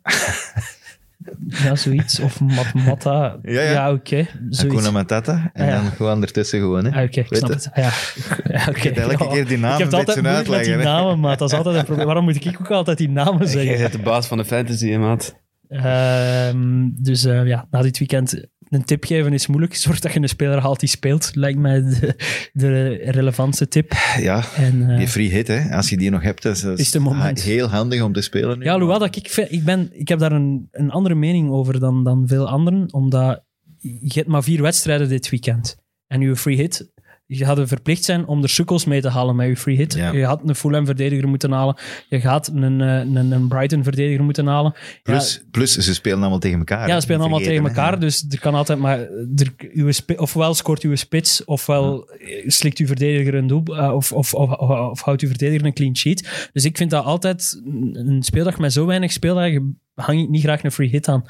Ja, 1.48 1.76
zoiets. 1.76 2.20
Of 2.20 2.40
Mat 2.42 2.74
Mata. 2.74 3.38
Ja, 3.44 3.62
ja. 3.62 3.92
oké. 3.92 4.16
zoiets. 4.50 4.62
Hakuna 4.62 4.92
Matata. 4.92 5.50
En 5.54 5.64
Ah, 5.66 5.72
ja. 5.72 5.82
dan 5.82 5.92
gewoon 5.92 6.22
ertussen 6.22 6.60
gewoon. 6.60 6.86
Hè. 6.86 6.92
Ah, 6.98 7.04
oké, 7.04 7.20
ik 7.20 7.36
snap 7.36 7.50
het? 7.50 7.64
het. 7.64 7.74
Ah, 7.74 7.84
ja. 7.84 7.92
ja 8.58 8.66
oké. 8.70 8.80
hebt 8.80 8.98
elke 8.98 9.24
Ja. 9.24 9.30
keer 9.30 9.48
die 9.48 9.58
naam 9.58 9.72
Ik 9.74 9.78
heb 9.80 9.92
een 9.92 9.98
het 9.98 10.08
altijd 10.08 10.08
beetje 10.08 10.22
moeilijk 10.22 10.48
met 10.50 10.64
die 10.64 10.74
uitleggen, 10.74 11.04
namen, 11.04 11.20
maat. 11.20 11.40
Dat 11.40 11.52
is 11.52 11.58
altijd 11.58 11.76
een 11.76 11.84
probleem. 11.86 12.06
Waarom 12.06 12.24
moet 12.24 12.46
ik 12.46 12.58
ook 12.60 12.72
altijd 12.72 12.98
die 12.98 13.10
namen 13.10 13.38
Jij 13.38 13.48
zeggen? 13.48 13.78
bent 13.78 13.92
de 13.92 14.00
baas 14.00 14.28
van 14.28 14.38
de 14.38 14.46
fantasy, 14.46 14.90
hè, 14.90 14.98
maat. 14.98 15.36
Ehm, 15.68 16.90
dus 17.02 17.26
eh, 17.26 17.46
ja, 17.48 17.68
na 17.72 17.82
dit 17.82 17.98
weekend 17.98 18.46
een 18.70 18.86
tip 18.86 19.06
geven 19.06 19.34
is 19.34 19.48
moeilijk. 19.48 19.76
Zorg 19.76 20.00
dat 20.00 20.14
je 20.14 20.22
een 20.22 20.30
speler 20.30 20.60
haalt 20.60 20.80
die 20.80 20.90
speelt, 20.90 21.32
lijkt 21.36 21.60
mij 21.60 21.82
de, 21.82 22.16
de 22.54 22.88
relevantste 23.04 23.68
tip. 23.68 23.94
Ja, 24.20 24.44
En, 24.56 24.90
eh, 24.90 24.98
die 24.98 25.08
free 25.08 25.30
hit, 25.30 25.48
hè. 25.48 25.76
als 25.76 25.90
je 25.90 25.98
die 25.98 26.10
nog 26.10 26.22
hebt, 26.22 26.42
dat 26.42 26.64
is, 26.78 26.98
moment. 26.98 27.42
heel 27.42 27.68
handig 27.68 28.02
om 28.02 28.14
te 28.14 28.22
spelen. 28.22 28.60
nu. 28.60 28.66
ja, 28.66 28.78
hoewel 28.80 29.00
dat 29.00 29.16
ik, 29.16 29.48
ik, 29.50 29.64
ben, 29.64 29.90
ik 29.92 30.08
heb 30.08 30.20
daar 30.20 30.32
een, 30.32 30.68
een 30.72 30.92
andere 30.92 31.16
mening 31.16 31.50
over 31.50 31.80
dan, 31.80 32.04
dan 32.04 32.28
veel 32.28 32.48
anderen, 32.48 32.94
omdat 32.94 33.46
je 33.80 34.12
hebt 34.14 34.28
maar 34.28 34.44
vier 34.44 34.62
wedstrijden 34.62 35.10
dit 35.10 35.30
weekend. 35.30 35.78
En 36.08 36.22
je 36.22 36.36
free 36.36 36.56
hit, 36.56 36.92
je 37.28 37.46
gaat 37.46 37.58
er 37.58 37.68
verplicht 37.68 38.04
zijn 38.04 38.26
om 38.26 38.44
er 38.44 38.50
sukkels 38.50 38.86
mee 38.86 39.02
te 39.02 39.10
halen 39.10 39.36
met 39.36 39.48
je 39.48 39.58
free 39.58 39.76
hit. 39.76 39.94
Ja. 39.94 40.12
Je 40.12 40.26
had 40.26 40.42
een 40.46 40.56
Fulham-verdediger 40.56 41.28
moeten 41.28 41.52
halen. 41.52 41.78
Je 42.10 42.20
gaat 42.20 42.48
een, 42.48 42.82
eh, 42.82 42.98
een, 42.98 43.32
een 43.32 43.48
Brighton-verdediger 43.48 44.24
moeten 44.24 44.48
halen. 44.48 44.74
Ja, 44.76 45.00
Plus, 45.04 45.44
plus, 45.52 45.78
ze 45.78 45.94
spelen 45.94 46.20
allemaal 46.20 46.40
tegen 46.40 46.58
elkaar. 46.58 46.88
Ja, 46.88 46.96
ze 46.96 47.02
spelen 47.02 47.22
allemaal 47.22 47.40
tegen 47.40 47.66
elkaar, 47.66 48.00
dus 48.00 48.26
er 48.30 48.40
kan 48.40 48.54
altijd 48.54 48.80
maar... 48.80 49.00
Er, 49.36 49.54
uw 49.74 49.92
ofwel 50.16 50.54
scoort 50.54 50.82
uw 50.82 50.96
spits, 50.96 51.46
ofwel 51.46 52.10
slikt 52.46 52.78
uw 52.78 52.88
verdediger 52.88 53.36
een 53.36 53.48
doel, 53.48 53.64
eh, 53.66 53.94
of, 53.94 54.12
of, 54.12 54.34
of, 54.34 54.52
of, 54.52 55.02
houdt 55.02 55.22
uw 55.22 55.28
verdediger 55.28 55.66
een 55.66 55.74
clean 55.74 55.96
sheet. 55.96 56.50
Dus 56.54 56.66
ik 56.66 56.78
vind 56.78 56.90
dat 56.90 57.04
altijd 57.06 57.62
een 57.94 58.24
speeldag 58.24 58.58
met 58.58 58.74
zo 58.74 58.86
weinig 58.86 59.12
speeldagen 59.12 59.80
hang 60.04 60.22
ik 60.22 60.30
niet 60.30 60.42
graag 60.42 60.64
een 60.64 60.72
free 60.72 60.90
hit 60.90 61.08
aan. 61.08 61.24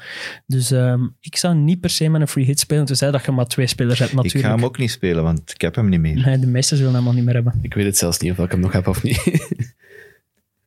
Dus 0.46 0.70
ehm, 0.70 1.06
ik 1.20 1.36
zou 1.36 1.54
niet 1.54 1.80
per 1.80 1.90
se 1.90 2.08
met 2.08 2.20
een 2.20 2.28
free 2.28 2.44
hit 2.44 2.60
spelen, 2.60 2.84
tenzij 2.84 3.10
dat 3.10 3.24
je 3.24 3.32
maar 3.32 3.46
twee 3.46 3.66
spelers 3.66 3.98
hebt 3.98 4.10
Ik 4.10 4.16
natuurlijk. 4.16 4.44
ga 4.44 4.54
hem 4.54 4.64
ook 4.64 4.78
niet 4.78 4.90
spelen, 4.90 5.22
want 5.22 5.50
ik 5.54 5.60
heb 5.60 5.74
hem 5.74 5.87
niet 5.88 6.00
meer. 6.00 6.26
Nee, 6.26 6.38
de 6.38 6.46
meesten 6.46 6.76
zullen 6.76 6.94
hem 6.94 7.06
al 7.06 7.12
niet 7.12 7.24
meer 7.24 7.34
hebben. 7.34 7.58
Ik 7.62 7.74
weet 7.74 7.84
het 7.84 7.96
zelfs 7.96 8.18
niet 8.18 8.30
of 8.30 8.38
ik 8.38 8.50
hem 8.50 8.60
nog 8.60 8.72
heb 8.72 8.86
of 8.88 9.02
niet. 9.02 9.22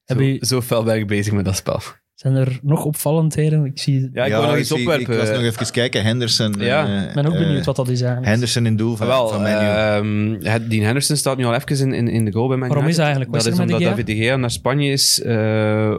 Heb 0.05 0.17
zo, 0.19 0.23
je- 0.23 0.45
zo 0.45 0.61
fel 0.61 0.83
ben 0.83 0.95
ik 0.95 1.07
bezig 1.07 1.33
met 1.33 1.45
dat 1.45 1.55
spel. 1.55 1.79
Zijn 2.13 2.35
er 2.35 2.59
nog 2.61 2.85
opvallendheden? 2.85 3.65
Ik 3.65 3.79
zie... 3.79 4.09
Ja, 4.13 4.25
ik 4.25 4.31
wil 4.31 4.41
nog 4.41 4.57
iets 4.57 4.71
opwerpen. 4.71 5.13
Ik 5.13 5.19
was 5.19 5.29
nog 5.29 5.41
even 5.41 5.71
kijken. 5.71 6.03
Henderson. 6.03 6.55
Ja. 6.57 6.85
eh, 7.01 7.07
ik 7.07 7.13
ben 7.13 7.25
ook 7.25 7.33
eh, 7.33 7.39
benieuwd 7.39 7.65
wat 7.65 7.75
dat 7.75 7.87
is 7.89 7.99
eigenlijk. 8.01 8.31
Henderson 8.31 8.65
in 8.65 8.75
doel 8.75 8.95
van, 8.95 9.07
Wel, 9.07 9.27
van 9.27 9.41
Man 9.41 9.51
U. 9.51 9.53
ehm, 9.55 10.45
het- 10.51 10.69
Dean 10.69 10.83
Henderson 10.83 11.15
staat 11.15 11.37
nu 11.37 11.45
al 11.45 11.53
even 11.55 11.77
in, 11.79 11.93
in, 11.93 12.07
in 12.07 12.25
de 12.25 12.31
goal 12.31 12.47
bij 12.47 12.57
Man 12.57 12.67
Waarom 12.67 12.87
is 12.87 12.95
dat 12.95 13.05
eigenlijk? 13.05 13.33
Dat 13.33 13.45
is 13.53 13.59
omdat? 13.59 13.81
David 13.81 14.05
De 14.05 14.15
Gea 14.15 14.35
naar 14.35 14.51
Spanje 14.51 14.91
is, 14.91 15.21
eh, 15.21 15.93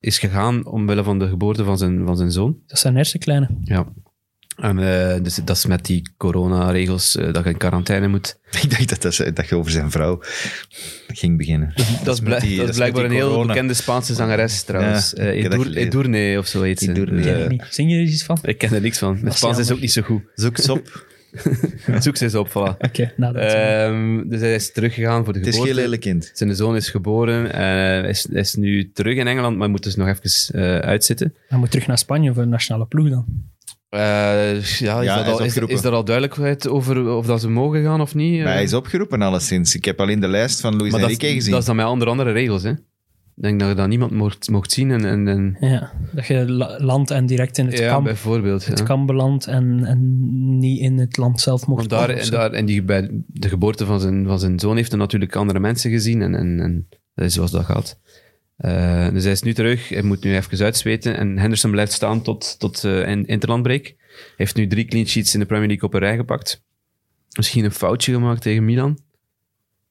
is 0.00 0.18
gegaan 0.18 0.66
omwille 0.66 1.02
van 1.04 1.18
de 1.18 1.28
geboorte 1.28 1.64
van 1.64 1.78
zijn, 1.78 2.06
van 2.06 2.16
zijn 2.16 2.30
zoon. 2.32 2.56
Dat 2.66 2.78
zijn 2.78 2.96
eerste 2.96 3.18
kleine. 3.18 3.48
Ja. 3.64 3.86
En 4.58 4.78
eh, 4.78 5.22
dus 5.22 5.34
dat 5.44 5.56
is 5.56 5.66
met 5.66 5.84
die 5.84 6.10
coronaregels 6.16 7.16
eh, 7.16 7.32
dat 7.32 7.44
je 7.44 7.50
in 7.50 7.56
quarantaine 7.56 8.08
moet. 8.08 8.38
Ik 8.62 8.70
dacht 8.70 8.88
dat, 9.02 9.16
dat, 9.16 9.36
dat 9.36 9.48
je 9.48 9.56
over 9.56 9.70
zijn 9.70 9.90
vrouw 9.90 10.18
ging 11.08 11.36
beginnen. 11.36 11.72
Dat 12.04 12.14
is, 12.22 12.40
die- 12.40 12.56
dat 12.58 12.68
is 12.68 12.76
blijkbaar 12.76 13.04
een 13.04 13.10
heel 13.10 13.46
bekende 13.46 13.74
Spaanse 13.74 14.14
zangeres 14.14 14.62
trouwens. 14.62 15.12
Ja, 15.16 15.22
Eh, 15.22 15.42
dat 15.50 15.52
Edur-. 15.52 15.76
Edurne 15.76 16.38
of 16.38 16.46
zo 16.46 16.62
heet 16.62 16.78
ze. 16.78 16.90
Edurne. 16.90 17.22
Ken 17.22 17.42
ik 17.42 17.48
niet. 17.50 17.64
Zing 17.70 17.90
je 17.90 17.96
er 17.96 18.02
iets 18.02 18.24
van? 18.24 18.38
ik 18.42 18.58
ken 18.58 18.72
er 18.72 18.80
niks 18.80 18.98
van. 18.98 19.12
Mijn 19.14 19.26
is 19.26 19.36
Spaans 19.36 19.58
is 19.58 19.70
ook 19.72 19.80
niet 19.80 19.92
zo 19.92 20.02
goed. 20.02 20.22
Zoek 20.34 20.58
ze 20.58 20.72
op. 20.72 21.06
Zoek 22.00 22.16
ze 22.16 22.24
eens 22.24 22.34
op, 22.34 22.48
voilà. 22.48 22.76
Oké, 22.78 23.12
nou 23.16 23.36
Ehm, 23.38 24.28
dus 24.28 24.40
hij 24.40 24.54
is 24.54 24.72
teruggegaan 24.72 25.24
voor 25.24 25.32
de 25.32 25.38
Het 25.38 25.48
is 25.48 25.54
geboorte. 25.54 25.74
geen 25.74 25.82
lelijk 25.84 26.00
kind. 26.02 26.30
Zijn 26.34 26.54
zoon 26.56 26.76
is 26.76 26.88
geboren 26.90 27.52
en 27.52 28.00
hij 28.00 28.08
is, 28.08 28.26
hij 28.30 28.40
is 28.40 28.54
nu 28.54 28.90
terug 28.92 29.16
in 29.16 29.26
Engeland, 29.26 29.56
maar 29.56 29.70
moet 29.70 29.82
dus 29.82 29.96
nog 29.96 30.08
even 30.08 30.54
eh, 30.60 30.78
uitzitten. 30.78 31.34
Hij 31.48 31.58
moet 31.58 31.70
terug 31.70 31.86
naar 31.86 31.98
Spanje 31.98 32.32
voor 32.34 32.42
de 32.42 32.48
nationale 32.48 32.86
ploeg 32.86 33.08
dan. 33.08 33.26
Eh, 33.88 34.00
ja, 34.00 34.60
is, 34.60 34.78
Ja, 34.78 35.22
dat 35.22 35.26
al, 35.26 35.44
is, 35.44 35.56
er 35.84 35.92
al 35.92 36.04
duidelijkheid 36.04 36.68
over 36.68 37.08
of 37.10 37.26
dat 37.26 37.40
ze 37.40 37.48
mogen 37.50 37.82
gaan 37.82 38.00
of 38.00 38.14
niet? 38.14 38.36
Maar 38.38 38.46
hij 38.46 38.56
Eh, 38.56 38.62
is 38.62 38.74
opgeroepen 38.74 39.22
alleszins. 39.22 39.74
Ik 39.74 39.84
heb 39.84 40.00
alleen 40.00 40.20
de 40.20 40.28
lijst 40.28 40.60
van 40.60 40.76
Luis 40.76 40.90
maar 40.92 41.00
dat, 41.00 41.10
is- 41.10 41.16
Enrique 41.16 41.34
gezien. 41.36 41.50
dat 41.52 41.60
is 41.60 41.66
dan 41.66 41.76
met 41.76 41.84
andere, 41.84 42.10
andere 42.10 42.32
regels. 42.32 42.62
Hè? 42.62 42.70
Ik 42.70 43.44
denk 43.44 43.60
dat 43.60 43.68
je 43.68 43.74
dat 43.74 43.88
niemand 43.88 44.10
mocht, 44.12 44.50
mocht 44.50 44.72
zien. 44.72 44.90
En, 44.90 45.04
en, 45.04 45.28
en, 45.28 45.56
Ja, 45.60 45.92
dat 46.12 46.26
je 46.26 46.50
la- 46.50 46.76
landt 46.80 47.10
en 47.10 47.26
direct 47.26 47.58
in 47.58 47.66
het 47.66 47.78
ja, 47.78 47.88
kamp, 47.92 48.04
bijvoorbeeld. 48.04 48.66
het 48.66 48.78
ja. 48.78 48.84
kamp 48.84 49.06
belandt 49.06 49.46
en, 49.46 49.84
en 49.84 50.18
niet 50.58 50.80
in 50.80 50.98
het 50.98 51.16
land 51.16 51.40
zelf 51.40 51.66
mocht 51.66 51.78
Want 51.78 51.90
daar, 52.08 52.16
en, 52.16 52.30
daar, 52.30 52.50
en 52.52 52.66
die, 52.66 52.82
bij 52.82 53.10
de 53.26 53.48
geboorte 53.48 53.86
van 53.86 54.00
zijn, 54.00 54.26
van 54.26 54.38
zijn 54.38 54.58
zoon 54.58 54.76
heeft 54.76 54.90
hij 54.90 54.98
natuurlijk 55.00 55.36
andere 55.36 55.58
mensen 55.60 55.90
gezien. 55.90 56.22
En, 56.22 56.34
en, 56.34 56.60
en 56.60 56.88
dat 57.14 57.24
is 57.26 57.34
zoals 57.34 57.50
dat 57.50 57.64
gaat. 57.64 57.98
Eh, 58.58 59.08
dus 59.12 59.22
hij 59.22 59.32
is 59.32 59.42
nu 59.42 59.54
terug. 59.54 59.88
Hij 59.88 60.02
moet 60.02 60.24
nu 60.24 60.34
even 60.36 60.64
uitzweten. 60.64 61.16
En 61.16 61.38
Henderson 61.38 61.70
blijft 61.70 61.92
staan 61.92 62.22
tot, 62.22 62.58
tot 62.58 62.84
interlandbreak. 63.26 63.84
Hij 63.84 63.96
heeft 64.36 64.56
nu 64.56 64.66
drie 64.66 64.84
clean 64.84 65.06
sheets 65.06 65.34
in 65.34 65.40
de 65.40 65.46
Premier 65.46 65.66
League 65.68 65.88
op 65.88 65.94
een 65.94 66.00
rij 66.00 66.16
gepakt. 66.16 66.62
Misschien 67.36 67.64
een 67.64 67.70
foutje 67.70 68.12
gemaakt 68.12 68.42
tegen 68.42 68.64
Milan. 68.64 68.98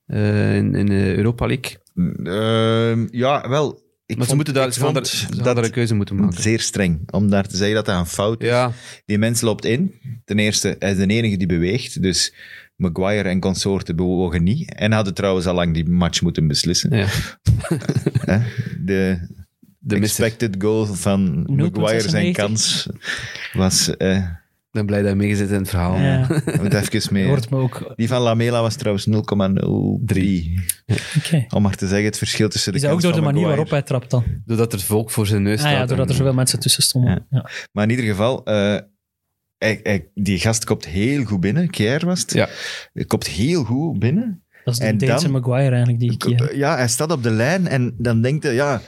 Eh, 0.06 0.56
in, 0.56 0.76
in 0.76 0.86
de 0.86 1.16
Europa 1.16 1.46
League. 1.46 1.78
Ehm, 2.24 3.08
ja, 3.12 3.50
wel. 3.50 3.86
Ik 4.06 4.18
Maar 4.18 4.28
ze, 4.28 4.36
moeten 4.36 4.54
daar, 4.54 4.74
ze 4.74 4.80
ze 5.04 5.42
dat 5.44 5.58
een 5.58 5.72
keuze 5.72 5.96
moeten 5.96 6.16
maken. 6.16 6.42
zeer 6.42 6.60
streng. 6.60 7.12
Om 7.12 7.30
daar 7.30 7.48
te 7.48 7.58
zeggen 7.58 7.76
dat 7.76 7.86
dat 7.86 8.00
een 8.00 8.06
fout 8.06 8.42
is. 8.42 8.48
Ja, 8.48 8.72
Die 9.06 9.18
mens 9.18 9.42
loopt 9.42 9.66
in. 9.66 9.94
Ten 10.26 10.40
eerste, 10.40 10.76
hij 10.80 10.92
is 10.92 10.98
de 10.98 11.08
enige 11.08 11.38
die 11.38 11.48
beweegt. 11.48 12.02
Dus 12.02 12.34
Maguire 12.78 13.30
en 13.30 13.40
consorten 13.40 13.96
bewogen 13.96 14.44
niet. 14.44 14.74
En 14.76 14.92
hadden 14.92 15.14
trouwens 15.14 15.46
al 15.46 15.54
lang 15.54 15.74
die 15.74 15.90
match 15.90 16.22
moeten 16.22 16.48
beslissen. 16.48 16.98
ja. 16.98 17.08
De, 18.86 19.18
de 19.80 20.00
mister. 20.00 20.26
expected 20.26 20.56
goal 20.64 20.86
van 20.86 21.44
Maguire, 21.56 22.10
zijn 22.10 22.26
0,96. 22.28 22.32
kans, 22.32 22.88
was... 23.54 23.98
eh 23.98 24.18
Ik 24.18 24.84
ben 24.84 24.86
blij 24.86 25.02
dat 25.02 25.10
je 25.12 25.16
meegezet 25.18 25.50
in 25.50 25.56
het 25.60 25.70
verhaal. 25.70 25.98
Ja, 26.00 26.28
moet 26.62 26.74
even 26.74 27.14
mee... 27.14 27.26
hoort 27.28 27.50
me 27.50 27.58
ook. 27.58 27.94
Die 27.96 28.08
van 28.08 28.22
Lamela 28.22 28.62
was 28.62 28.76
trouwens 28.76 29.08
0,03. 29.08 29.14
Oké. 31.18 31.46
Om 31.50 31.62
maar 31.62 31.76
te 31.76 31.88
zeggen, 31.88 32.06
het 32.06 32.18
verschil 32.18 32.50
tussen 32.50 32.72
de 32.72 32.78
Is 32.78 32.84
dat 32.84 32.94
ook 32.94 33.02
door 33.02 33.14
de 33.14 33.22
manier 33.22 33.48
waarop 33.48 33.70
hij 33.70 33.82
trapt 33.82 34.10
dan? 34.12 34.24
Doordat 34.46 34.74
er 34.74 34.80
volk 34.80 35.12
voor 35.12 35.28
zijn 35.28 35.42
neus 35.42 35.54
Ah 35.54 35.60
staat. 35.60 35.72
ja, 35.74 35.86
doordat 35.86 36.06
er 36.06 36.12
en- 36.12 36.18
zoveel 36.18 36.34
mensen 36.34 36.60
tussen 36.60 36.84
stonden. 36.84 37.26
Ja. 37.30 37.50
Maar 37.72 37.84
in 37.84 37.90
ieder 37.90 38.06
geval, 38.06 38.44
eh, 38.46 38.78
hij, 39.58 39.80
hij- 39.84 40.08
die 40.14 40.40
gast 40.40 40.64
kopt 40.66 40.86
heel 40.86 41.24
goed 41.24 41.40
binnen. 41.40 41.70
Kier 41.70 42.06
was 42.06 42.22
het. 42.22 42.34
Ja. 42.34 42.48
Hij 42.94 43.06
kopt 43.06 43.28
heel 43.28 43.64
goed 43.64 44.00
binnen. 44.00 44.44
Dat 44.64 44.74
is 44.74 44.80
de 44.80 44.86
En 44.86 44.98
Deense 44.98 45.24
dan- 45.24 45.32
Maguire 45.32 45.70
eigenlijk 45.76 46.00
die 46.00 46.12
ik 46.12 46.24
hier... 46.24 46.58
Ja, 46.58 46.76
hij 46.76 46.88
staat 46.88 47.12
op 47.12 47.24
de 47.24 47.30
lijn 47.32 47.68
en 47.68 47.96
dan 47.98 48.22
denkt 48.22 48.44
hij, 48.44 48.54
ja... 48.54 48.82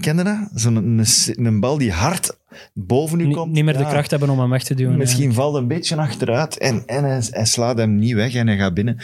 Ken 0.00 0.16
je 0.16 0.22
dat? 0.24 0.48
Zo'n 0.54 0.76
een, 0.76 1.04
een 1.46 1.60
bal 1.60 1.78
die 1.78 1.92
hard 1.92 2.38
boven 2.74 3.20
u 3.20 3.30
komt. 3.30 3.52
niet 3.52 3.64
meer 3.64 3.76
de 3.76 3.86
kracht 3.86 4.10
hebben 4.10 4.30
om 4.30 4.38
hem 4.40 4.50
weg 4.50 4.62
te 4.64 4.74
duwen. 4.74 4.98
Misschien 4.98 5.32
valt 5.32 5.52
hij 5.52 5.62
een 5.62 5.68
beetje 5.68 5.96
achteruit 5.96 6.58
en, 6.58 6.82
en 6.86 7.04
hij, 7.04 7.22
hij 7.30 7.44
slaat 7.44 7.78
hem 7.78 7.96
niet 7.96 8.14
weg 8.14 8.34
en 8.34 8.46
hij 8.46 8.56
gaat 8.56 8.74
binnen. 8.74 8.98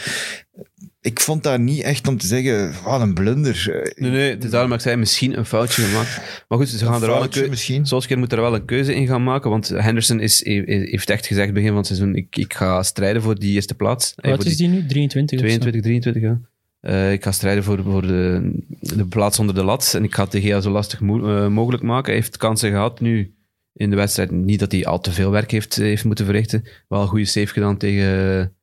Ik 1.05 1.19
vond 1.19 1.43
dat 1.43 1.59
niet 1.59 1.81
echt 1.81 2.07
om 2.07 2.17
te 2.17 2.27
zeggen, 2.27 2.73
wat 2.83 3.01
een 3.01 3.13
blunder. 3.13 3.83
Nee, 3.95 4.11
nee, 4.11 4.29
het 4.29 4.43
is 4.43 4.49
daarom 4.49 4.69
dat 4.69 4.79
ik 4.79 4.85
zei, 4.85 4.95
misschien 4.97 5.37
een 5.37 5.45
foutje 5.45 5.81
gemaakt. 5.81 6.43
Maar 6.47 6.57
goed, 6.57 6.67
ze 6.69 6.85
gaan 6.85 7.01
er 7.01 7.07
wel 7.07 7.23
een 7.23 7.29
keuze... 7.29 7.49
misschien. 7.49 7.85
Solskjaer 7.85 8.19
moet 8.19 8.31
er 8.31 8.41
wel 8.41 8.55
een 8.55 8.65
keuze 8.65 8.95
in 8.95 9.07
gaan 9.07 9.23
maken, 9.23 9.49
want 9.49 9.67
Henderson 9.67 10.19
is, 10.19 10.45
he- 10.45 10.63
heeft 10.65 11.09
echt 11.09 11.25
gezegd 11.27 11.53
begin 11.53 11.67
van 11.67 11.77
het 11.77 11.85
seizoen, 11.87 12.15
ik, 12.15 12.35
ik 12.37 12.53
ga 12.53 12.83
strijden 12.83 13.21
voor 13.21 13.39
die 13.39 13.53
eerste 13.53 13.75
plaats. 13.75 14.13
Eh, 14.15 14.31
Wat 14.31 14.45
is 14.45 14.57
die 14.57 14.67
nu? 14.67 14.85
23 14.85 15.39
of 15.39 15.51
zo? 15.51 15.57
22, 15.57 15.81
23, 15.81 16.21
ja. 16.21 16.39
Eh, 16.79 17.11
ik 17.11 17.23
ga 17.23 17.31
strijden 17.31 17.63
voor, 17.63 17.83
voor 17.83 18.01
de, 18.01 18.51
de 18.79 19.05
plaats 19.05 19.39
onder 19.39 19.55
de 19.55 19.63
lat 19.63 19.93
en 19.95 20.03
ik 20.03 20.15
ga 20.15 20.23
het 20.23 20.31
de 20.31 20.41
GA 20.41 20.61
zo 20.61 20.71
lastig 20.71 20.99
mo- 20.99 21.35
eh, 21.37 21.47
mogelijk 21.47 21.83
maken. 21.83 22.05
Hij 22.11 22.21
heeft 22.21 22.37
kansen 22.37 22.69
gehad 22.69 22.99
nu 22.99 23.33
in 23.73 23.89
de 23.89 23.95
wedstrijd. 23.95 24.31
Niet 24.31 24.59
dat 24.59 24.71
hij 24.71 24.85
al 24.85 24.99
te 24.99 25.11
veel 25.11 25.31
werk 25.31 25.51
heeft, 25.51 25.75
heeft 25.75 26.05
moeten 26.05 26.25
verrichten. 26.25 26.63
Wel 26.87 27.01
een 27.01 27.07
goede 27.07 27.25
save 27.25 27.47
gedaan 27.53 27.77
tegen 27.77 28.53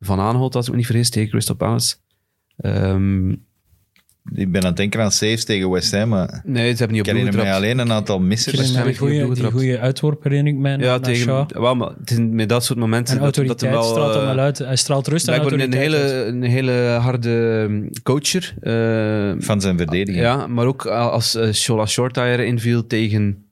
Van 0.00 0.20
Aanholt, 0.20 0.54
als 0.54 0.64
ik 0.66 0.70
me 0.70 0.76
niet 0.76 0.86
vergis, 0.86 1.10
tegen 1.10 1.28
Crystal 1.30 1.56
Palace. 1.56 1.96
Ehm, 2.56 3.30
Ik 4.34 4.52
ben 4.52 4.60
aan 4.62 4.66
het 4.68 4.76
denken 4.76 5.00
aan 5.00 5.10
saves 5.12 5.44
tegen 5.44 5.70
West 5.70 5.92
Ham, 5.92 6.08
maar 6.08 6.42
nee, 6.44 6.70
ze 6.72 6.78
hebben 6.78 6.96
niet 6.96 7.06
ik 7.06 7.12
op 7.12 7.18
doel 7.18 7.24
herinner 7.26 7.42
mij 7.44 7.54
alleen 7.54 7.78
een 7.78 7.92
aantal 7.92 8.16
Ik 8.16 8.22
missers. 8.22 8.72
niet 8.72 8.98
op 9.44 9.52
goede, 9.52 9.78
uitworp 9.78 10.22
herinner 10.22 10.52
ik 10.52 10.58
mij 10.58 10.76
Ja, 10.78 10.98
tegen, 10.98 11.46
wel, 11.60 11.74
maar 11.76 11.90
het 12.00 12.10
is 12.10 12.18
met 12.20 12.48
dat 12.48 12.64
soort 12.64 12.78
momenten 12.78 13.14
En 13.16 13.20
dat, 13.22 13.34
dat 13.34 13.44
autoriteit 13.46 13.72
wel... 13.72 13.82
straalt 13.90 14.14
hem 14.14 14.22
eh, 14.22 14.28
wel 14.34 14.38
uit. 14.44 14.58
Hij 14.58 14.76
straalt 14.76 15.06
rust 15.06 15.28
en 15.28 15.34
Blijkbaar 15.34 15.60
een 15.60 15.72
autoriteit 15.72 16.02
hele, 16.02 16.24
uit. 16.24 16.34
een 16.34 16.42
hele 16.42 16.98
harde 17.00 17.30
um, 17.68 17.90
coacher. 18.02 18.54
eh, 18.60 19.34
Van 19.38 19.60
zijn 19.60 19.76
verdediging. 19.76 20.24
ja, 20.24 20.46
maar 20.46 20.66
ook 20.66 20.86
als 20.86 21.36
uh, 21.36 21.52
Shola 21.52 21.86
Shortire 21.86 22.44
inviel 22.44 22.86
tegen... 22.86 23.44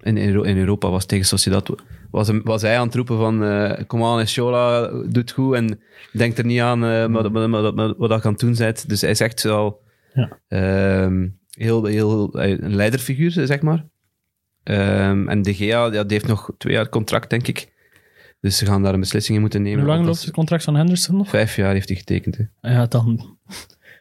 In, 0.00 0.16
in 0.16 0.56
Europa 0.56 0.90
was 0.90 1.04
tegen 1.06 1.24
Sociedad. 1.26 1.74
Was, 2.12 2.26
hem, 2.26 2.40
was 2.44 2.62
hij 2.62 2.78
aan 2.78 2.86
het 2.86 2.94
roepen 2.94 3.16
van... 3.16 3.44
eh 3.44 3.86
kom 3.86 4.04
aan, 4.04 4.26
Shola 4.26 4.90
doet 5.08 5.30
goed 5.30 5.54
en 5.54 5.80
denkt 6.12 6.38
er 6.38 6.44
niet 6.44 6.60
aan 6.60 6.84
eh, 6.84 7.06
wat, 7.06 7.30
wat, 7.30 7.74
wat, 7.74 7.94
wat, 7.96 8.24
aan 8.24 8.32
het 8.32 8.40
doen 8.40 8.54
bent. 8.56 8.88
Dus 8.88 9.00
hij 9.00 9.10
is 9.10 9.20
echt 9.20 9.42
wel... 9.42 9.80
Ja. 10.14 10.38
ehm, 10.48 11.28
heel, 11.50 11.84
heel, 11.84 12.38
een 12.40 12.74
leiderfiguur, 12.74 13.30
zeg 13.30 13.60
maar. 13.60 13.86
Ehm, 14.62 15.28
en 15.28 15.42
De 15.42 15.54
Gea, 15.54 15.84
ja, 15.84 16.02
die 16.02 16.12
heeft 16.12 16.26
nog 16.26 16.50
twee 16.58 16.74
jaar 16.74 16.88
contract, 16.88 17.30
denk 17.30 17.46
ik. 17.48 17.72
Dus 18.40 18.56
ze 18.56 18.66
gaan 18.66 18.82
daar 18.82 18.94
een 18.94 19.00
beslissing 19.00 19.34
in 19.34 19.40
moeten 19.40 19.62
nemen. 19.62 19.78
Hoe 19.78 19.88
lang 19.88 20.04
loopt 20.04 20.22
het 20.22 20.30
contract 20.30 20.64
van 20.64 20.76
Henderson 20.76 21.16
nog? 21.16 21.28
Vijf 21.28 21.56
jaar 21.56 21.72
heeft 21.72 21.88
hij 21.88 21.96
getekend. 21.96 22.36
Hè. 22.36 22.70
Ja, 22.70 22.86
dan 22.86 23.38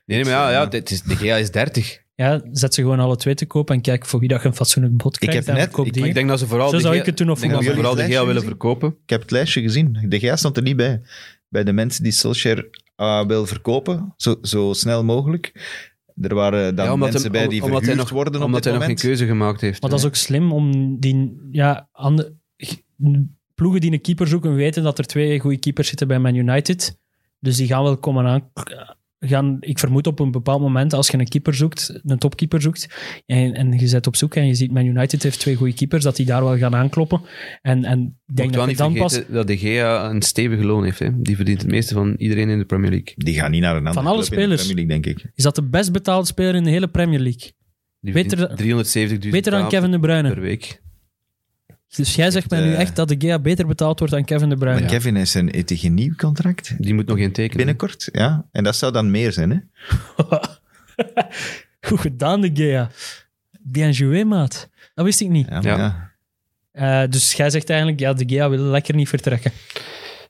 Nee, 0.06 0.24
nee, 0.24 0.24
maar 0.24 0.34
ja, 0.34 0.52
ja 0.52 0.66
dit 0.66 0.92
is, 0.92 1.02
de 1.02 1.16
GA 1.16 1.36
is 1.36 1.52
30. 1.52 2.02
Ja, 2.16 2.42
zet 2.52 2.74
ze 2.74 2.82
gewoon 2.82 3.00
alle 3.00 3.16
twee 3.16 3.36
te 3.36 3.46
koop 3.46 3.70
en 3.70 3.82
kijk 3.82 4.06
voor 4.06 4.20
wie 4.20 4.30
dat 4.30 4.42
je 4.42 4.48
een 4.48 4.56
fatsoenlijk 4.56 4.98
bod 4.98 5.18
krijgt. 5.18 5.38
heb 5.46 5.56
en 5.56 5.62
net- 5.62 5.78
ik- 5.88 5.94
die. 5.94 6.06
Ik 6.06 6.14
denk 6.14 6.28
dat 6.30 6.40
ze 6.40 6.48
vooral 6.48 6.70
Zo 6.70 6.76
de 6.76 6.82
zou 6.82 6.94
Gea- 6.94 7.02
ik 7.02 7.08
het 7.08 7.18
doen, 7.18 7.30
of 7.30 7.36
ik 7.36 7.42
denk 7.42 7.54
dat 7.54 7.62
ze 7.64 7.68
hoe- 7.68 7.78
vooral 7.78 7.96
de 7.96 8.14
GA 8.14 8.26
willen 8.26 8.44
verkopen. 8.44 8.90
Ik 9.04 9.10
heb 9.10 9.22
het 9.22 9.32
lijstje 9.32 9.62
gezien. 9.62 10.06
De 10.10 10.20
GA 10.20 10.36
stond 10.36 10.58
er 10.58 10.64
niet 10.64 10.76
bij. 10.76 11.02
Bij 11.50 11.64
de 11.64 11.74
mensen 11.74 12.04
die 12.04 12.12
Solskjaer 12.12 12.70
ah, 12.96 13.28
wil 13.28 13.46
verkopen, 13.46 14.14
zo, 14.18 14.36
zo 14.42 14.74
snel 14.74 15.04
mogelijk. 15.04 15.52
Er 16.22 16.36
waren 16.36 16.76
dan 16.76 16.86
Ja, 16.86 16.96
mensen 16.96 17.22
hem- 17.22 17.32
bij 17.32 17.48
die 17.48 17.62
omdat 17.64 17.70
hij 17.70 17.80
verhuurd 17.80 17.98
nog, 17.98 18.10
worden 18.10 18.36
op 18.36 18.46
Omdat 18.46 18.64
dit 18.64 18.72
hij 18.72 18.80
nog 18.80 18.90
geen 18.90 18.98
keuze 19.10 19.26
gemaakt 19.26 19.62
heeft. 19.62 19.82
Maar 19.82 19.90
dat 19.90 20.00
is 20.00 20.06
ook 20.06 20.16
slim 20.16 20.52
om 20.52 21.00
die... 21.00 21.38
Ja, 21.52 21.88
ande- 21.92 22.34
ploegen 23.56 23.82
die 23.82 23.92
een 23.92 24.02
keeper 24.02 24.28
zoeken 24.28 24.56
weten 24.56 24.84
dat 24.84 24.98
er 25.00 25.06
twee 25.06 25.40
goede 25.40 25.58
keepers 25.60 25.88
zitten 25.88 26.08
bij 26.08 26.20
Man 26.20 26.36
United. 26.36 26.98
Dus 27.40 27.56
die 27.58 27.68
gaan 27.68 27.84
wel 27.84 27.98
komen 27.98 28.26
aan... 28.26 28.52
Gaan, 29.26 29.58
ik 29.60 29.80
vermoed 29.80 30.08
op 30.08 30.20
een 30.20 30.32
bepaald 30.32 30.62
moment, 30.62 30.94
als 30.94 31.08
je 31.08 31.18
een 31.18 31.28
keeper 31.28 31.54
zoekt, 31.54 32.00
een 32.04 32.18
topkeeper 32.18 32.62
zoekt, 32.62 32.88
en, 33.26 33.54
en 33.54 33.80
je 33.80 33.88
zet 33.88 34.08
op 34.08 34.16
zoek 34.16 34.36
en 34.36 34.48
je 34.48 34.54
ziet 34.54 34.72
Man 34.72 34.86
United 34.86 35.24
heeft 35.24 35.40
twee 35.40 35.56
goede 35.56 35.74
keepers, 35.74 36.04
dat 36.04 36.16
die 36.16 36.26
daar 36.26 36.44
wel 36.44 36.58
gaan 36.58 36.76
aankloppen. 36.76 37.22
En, 37.62 37.86
en 37.86 38.20
ik 38.28 38.36
denk 38.36 38.54
dat 38.54 38.70
je 38.70 38.76
dan 38.76 38.94
pas... 38.94 39.22
dat 39.28 39.48
de 39.48 39.58
GA 39.58 40.10
een 40.10 40.22
stevige 40.22 40.66
loon 40.66 40.84
heeft. 40.84 41.00
Hè. 41.00 41.22
Die 41.22 41.36
verdient 41.36 41.62
het 41.62 41.72
meeste 41.72 41.94
van 41.94 42.14
iedereen 42.18 42.50
in 42.50 42.58
de 42.58 42.66
Premier 42.66 42.90
League. 42.90 43.14
Die 43.16 43.34
gaan 43.34 43.52
niet 43.52 43.62
naar 43.62 43.76
een 43.76 43.88
andere 43.88 44.04
Van 44.04 44.12
alle 44.12 44.26
club 44.26 44.40
in 44.40 44.50
de 44.50 44.58
spelers. 44.58 44.68
Premier 44.68 44.88
League, 44.88 45.04
denk 45.04 45.20
ik. 45.20 45.32
Is 45.36 45.44
dat 45.44 45.56
de 45.56 45.70
best 45.70 45.92
betaalde 45.92 46.28
speler 46.28 46.56
in 46.56 46.64
de 46.64 46.70
hele 46.70 46.88
Premier 46.88 47.20
League? 47.20 47.52
Die 48.00 48.14
Beter 48.14 48.38
verdient 48.38 49.24
370.000 49.26 49.30
Beter 49.30 49.52
dan 49.52 49.68
Kevin 49.68 49.92
De 49.92 50.00
Bruyne. 50.00 50.34
per 50.34 50.42
week. 50.42 50.81
Dus 51.96 52.16
jij 52.16 52.32
zegt 52.32 52.50
mij 52.50 52.62
nu 52.62 52.74
eh, 52.74 52.80
echt 52.80 52.96
dat 52.96 53.08
de 53.08 53.16
GA 53.28 53.40
beter 53.40 53.68
betaald 53.68 54.00
wordt 54.00 54.14
dan 54.14 54.24
Kevin 54.26 54.50
De 54.50 54.56
Bruyne. 54.56 54.80
Maar 54.80 54.90
Kevin 54.90 55.16
is 55.16 55.34
een, 55.34 55.52
geen 55.66 55.94
nieuw 55.94 56.16
contract 56.16 56.76
Die 56.78 56.94
moet 56.94 57.06
nog 57.08 57.18
geen 57.18 57.32
tekenen. 57.32 57.58
binnenkort. 57.58 58.10
Ja, 58.12 58.46
en 58.52 58.64
dat 58.64 58.76
zou 58.76 58.92
dan 58.92 59.12
meer 59.12 59.32
zijn. 59.32 59.50
Hè? 59.52 59.58
Goed 61.88 62.00
gedaan, 62.00 62.42
de 62.42 62.50
Gea. 62.54 62.90
Bien 63.62 63.92
joué, 63.92 64.24
maat. 64.24 64.70
Dat 64.96 65.06
wist 65.06 65.22
ik 65.22 65.30
niet. 65.30 65.48
Ja, 65.50 65.62
maar 65.62 65.64
Ja. 65.78 66.10
ja. 66.74 67.04
Eh, 67.04 67.10
dus 67.10 67.34
jij 67.34 67.50
zegt 67.50 67.70
eigenlijk, 67.70 68.00
ja, 68.00 68.14
de 68.14 68.24
Gea 68.28 68.50
wil 68.50 68.60
lekker 68.64 68.96
niet 68.96 69.10
vertrekken. 69.10 69.52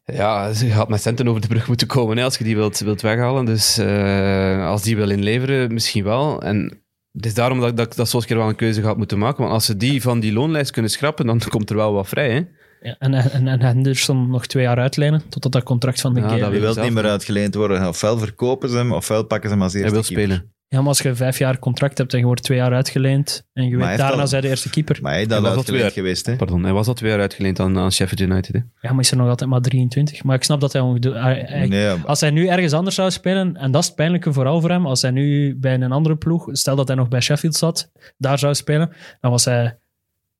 Ja, 0.06 0.54
ze 0.54 0.68
gaat 0.70 0.90
met 0.90 1.02
centen 1.02 1.28
over 1.28 1.42
de 1.42 1.48
brug 1.48 1.68
moeten 1.68 1.88
komen 1.88 2.18
hè, 2.18 2.24
als 2.24 2.38
je 2.38 2.44
die 2.44 2.56
wilt, 2.56 2.80
wilt 2.80 3.02
weghalen. 3.02 3.46
Dus 3.46 3.78
eh, 3.78 4.68
als 4.68 4.82
die 4.84 4.96
wil 4.96 5.10
inleveren, 5.10 5.74
misschien 5.74 6.04
wel. 6.04 6.42
En 6.42 6.82
het 7.12 7.26
is 7.26 7.34
daarom 7.34 7.60
dat, 7.60 7.78
dat, 7.78 7.96
dat 7.96 8.10
Solskjaer 8.10 8.38
wel 8.40 8.50
een 8.50 8.56
keuze 8.56 8.82
gaat 8.82 8.98
moeten 8.98 9.18
maken. 9.20 9.42
Want 9.42 9.54
als 9.54 9.66
ze 9.66 9.78
die 9.78 10.02
van 10.02 10.20
die 10.20 10.34
loonlijst 10.34 10.72
kunnen 10.72 10.92
schrappen, 10.92 11.26
dan 11.26 11.42
komt 11.50 11.70
er 11.70 11.76
wel 11.76 11.94
wat 11.94 12.08
vrij. 12.08 12.32
Hè? 12.32 12.42
Ja, 12.90 12.96
en, 13.00 13.14
en, 13.14 13.48
en 13.48 13.62
Henderson 13.62 14.30
nog 14.30 14.46
twee 14.46 14.64
jaar 14.64 14.78
uitlenen, 14.78 15.22
totdat 15.30 15.52
dat 15.52 15.64
contract 15.64 16.02
van 16.02 16.14
de 16.14 16.20
Ja, 16.20 16.28
dat 16.28 16.36
Die 16.40 16.50
wil 16.50 16.60
wil 16.60 16.74
zelf 16.74 16.86
niet 16.86 16.94
meer 16.94 17.04
niet. 17.04 17.12
uitgeleend 17.12 17.56
worden. 17.56 17.88
Ofwel 17.88 18.18
verkopen 18.18 18.70
ze 18.70 18.76
hem, 18.78 18.92
ofwel 18.94 19.24
pakken 19.26 19.50
ze 19.50 19.56
hem 19.56 19.64
als 19.64 19.74
eerste 19.74 19.94
Hij 19.94 19.98
wil 20.02 20.08
keeper. 20.16 20.36
spelen. 20.36 20.54
Ja, 20.74 20.78
maar 20.80 20.88
als 20.88 21.00
je 21.00 21.16
vijf 21.16 21.38
jaar 21.38 21.60
contract 21.60 21.98
hebt 21.98 22.14
en 22.14 22.20
je 22.20 22.26
wordt 22.26 22.44
twee 22.44 22.58
jaar 22.58 22.74
uitgeleend 22.74 23.48
en 23.54 23.64
je 23.64 23.78
hij 23.78 23.88
weet 23.88 23.98
daarna 23.98 24.22
al- 24.22 24.28
zij 24.28 24.42
de 24.42 24.48
eerste 24.48 24.70
keeper. 24.70 25.00
Maar 25.02 25.12
hij 25.12 25.22
is 25.22 25.28
Hij 25.28 25.40
was 25.42 25.50
al 25.52 25.56
uitgeleend 25.58 25.82
twee 25.84 26.04
geweest. 26.04 26.26
Hè? 26.26 26.36
Pardon, 26.36 26.64
hij 26.64 26.74
was 26.74 26.88
al 26.88 26.94
twee 26.94 27.12
jaar 27.12 27.20
uitgeleend 27.20 27.60
aan, 27.60 27.78
aan 27.78 27.92
Sheffield 27.92 28.20
United. 28.32 28.54
Hè? 28.54 28.60
Ja, 28.88 28.92
maar 28.94 29.00
is 29.00 29.12
er 29.12 29.18
nog 29.18 29.28
altijd 29.30 29.50
maar 29.50 29.62
23. 29.62 30.24
Maar 30.24 30.36
ik 30.36 30.44
snap 30.44 30.60
dat 30.60 30.74
hij... 30.74 30.82
ongedo- 30.82 31.14
hij- 31.14 31.44
hij- 31.48 31.68
Nee, 31.68 31.82
ja, 31.82 31.98
Als 32.06 32.20
hij 32.22 32.30
nu 32.32 32.48
ergens 32.48 32.74
anders 32.74 32.96
zou 32.96 33.12
spelen, 33.12 33.56
en 33.58 33.72
dat 33.72 33.82
is 33.82 33.88
het 33.88 33.96
pijnlijke 33.96 34.34
vooral 34.34 34.62
voor 34.62 34.70
hem, 34.70 34.86
als 34.86 35.02
hij 35.02 35.12
nu 35.12 35.56
bij 35.60 35.74
een 35.74 35.92
andere 35.92 36.16
ploeg, 36.16 36.48
stel 36.52 36.76
dat 36.76 36.88
hij 36.88 36.98
nog 36.98 37.08
bij 37.08 37.22
Sheffield 37.22 37.56
zat, 37.56 37.92
daar 38.18 38.40
zou 38.40 38.54
spelen, 38.54 38.92
dan 39.20 39.32
was 39.32 39.46
hij, 39.46 39.78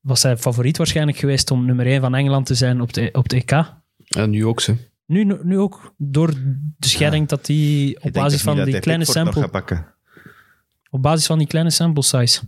was 0.00 0.22
hij 0.22 0.36
favoriet 0.36 0.76
waarschijnlijk 0.76 1.18
geweest 1.18 1.50
om 1.50 1.66
nummer 1.66 1.86
1 1.86 2.00
van 2.00 2.14
Engeland 2.14 2.46
te 2.46 2.54
zijn 2.54 2.80
op, 2.80 2.92
de, 2.92 3.08
op 3.12 3.22
het 3.22 3.32
EK. 3.32 3.50
En 4.16 4.30
nu 4.30 4.46
ook 4.46 4.60
ze. 4.60 4.74
Nu, 5.06 5.38
nu 5.42 5.58
ook 5.58 5.94
door 5.98 6.30
de 6.78 6.88
scheiding 6.88 7.28
dat 7.28 7.46
hij 7.46 7.56
Ik 7.56 8.04
op 8.04 8.12
basis 8.12 8.32
dus 8.32 8.42
van 8.42 8.54
dat 8.56 8.64
die 8.64 8.72
hij 8.74 8.82
kleine 8.82 9.04
sample, 9.04 9.40
gaat 9.40 9.50
pakken. 9.50 9.86
Op 10.92 11.02
basis 11.02 11.26
van 11.26 11.38
die 11.38 11.46
kleine 11.46 11.70
sample 11.70 12.02
size. 12.02 12.40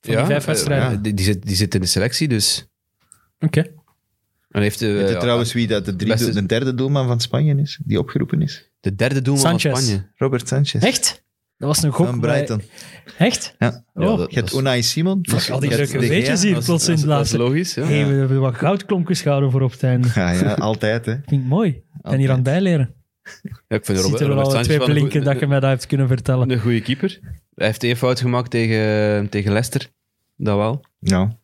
Van 0.00 0.16
die 0.16 0.24
vijf 0.24 0.44
wedstrijden. 0.44 0.90
ja, 0.90 0.96
die, 0.96 1.14
die, 1.14 1.24
zit, 1.24 1.46
die 1.46 1.56
zit 1.56 1.74
in 1.74 1.80
de 1.80 1.86
selectie, 1.86 2.28
dus... 2.28 2.66
Oké. 3.40 3.64
En 4.50 4.62
heeft 4.62 4.78
de, 4.78 4.92
Weet 4.92 5.08
je 5.08 5.14
ja, 5.14 5.20
trouwens 5.20 5.52
wie 5.52 5.66
dat 5.66 5.84
de, 5.84 5.96
drie, 5.96 6.10
beste- 6.12 6.32
de 6.32 6.46
derde 6.46 6.74
doelman 6.74 7.06
van 7.06 7.20
Spanje 7.20 7.54
is, 7.56 7.78
die 7.84 7.98
opgeroepen 7.98 8.42
is? 8.42 8.70
de 8.80 8.94
derde 8.94 9.22
doelman 9.22 9.60
van. 9.60 9.76
Spanje. 9.76 10.10
Robert 10.16 10.48
Sanchez. 10.48 10.82
Echt? 10.82 11.24
Dat 11.58 11.68
was 11.68 11.82
een 11.82 11.90
gok 11.92 12.06
Van 12.06 12.20
bij- 12.20 12.30
Brighton. 12.44 12.62
Echt? 13.18 13.54
Ja. 13.58 13.84
Oh, 13.94 14.02
Ja, 14.02 14.16
dat- 14.16 14.16
Je 14.18 14.22
hebt 14.22 14.34
dat 14.34 14.44
is- 14.44 14.58
Unai 14.58 14.82
Simon. 14.82 15.18
Fuck, 15.28 15.50
al 15.50 15.60
die 15.60 15.70
drukke 15.70 15.98
weetjes 15.98 16.42
hier 16.42 16.52
Dat 16.52 16.60
is- 16.60 16.66
plots 16.68 16.88
in 16.88 16.94
dat 16.94 17.00
het 17.02 17.04
is- 17.04 17.04
dat 17.04 17.04
is 17.04 17.04
laatste. 17.04 17.38
logisch, 17.38 17.74
ja. 17.74 17.84
Hey, 17.84 18.06
we 18.06 18.14
hebben 18.14 18.40
wat 18.40 18.54
goudklompjes 18.54 19.20
gehouden 19.22 19.50
voor 19.50 19.62
op 19.62 19.70
het 19.70 19.82
einde. 19.82 20.08
Ja, 20.14 20.30
ja, 20.30 20.52
altijd. 20.54 21.06
Hè. 21.06 21.12
Vind 21.26 21.42
ik 21.42 21.48
mooi. 21.48 21.68
Ik 21.70 21.82
ben 22.02 22.18
hier 22.18 22.28
aan 22.28 22.34
het 22.34 22.44
bijleren. 22.44 22.94
Ja, 23.42 23.76
ik 23.76 23.84
vind 23.84 23.98
Ik 23.98 24.04
Robert, 24.04 24.20
er 24.22 24.26
wel 24.28 24.36
Robert 24.36 24.54
alle 24.56 24.64
Sanchez 24.64 24.84
twee 24.84 24.94
blinken 24.98 25.24
dat 25.24 25.38
je 25.40 25.46
mij 25.46 25.60
dat 25.60 25.70
hebt 25.70 25.86
kunnen 25.86 26.08
vertellen. 26.08 26.50
Een 26.50 26.60
goede 26.60 26.80
keeper. 26.80 27.20
Hij 27.56 27.66
heeft 27.66 27.82
één 27.82 27.96
fout 27.96 28.20
gemaakt 28.20 28.50
tegen, 28.50 29.28
tegen 29.28 29.52
Leicester. 29.52 29.90
Dat 30.36 30.56
wel. 30.56 30.84
Ja. 30.98 31.36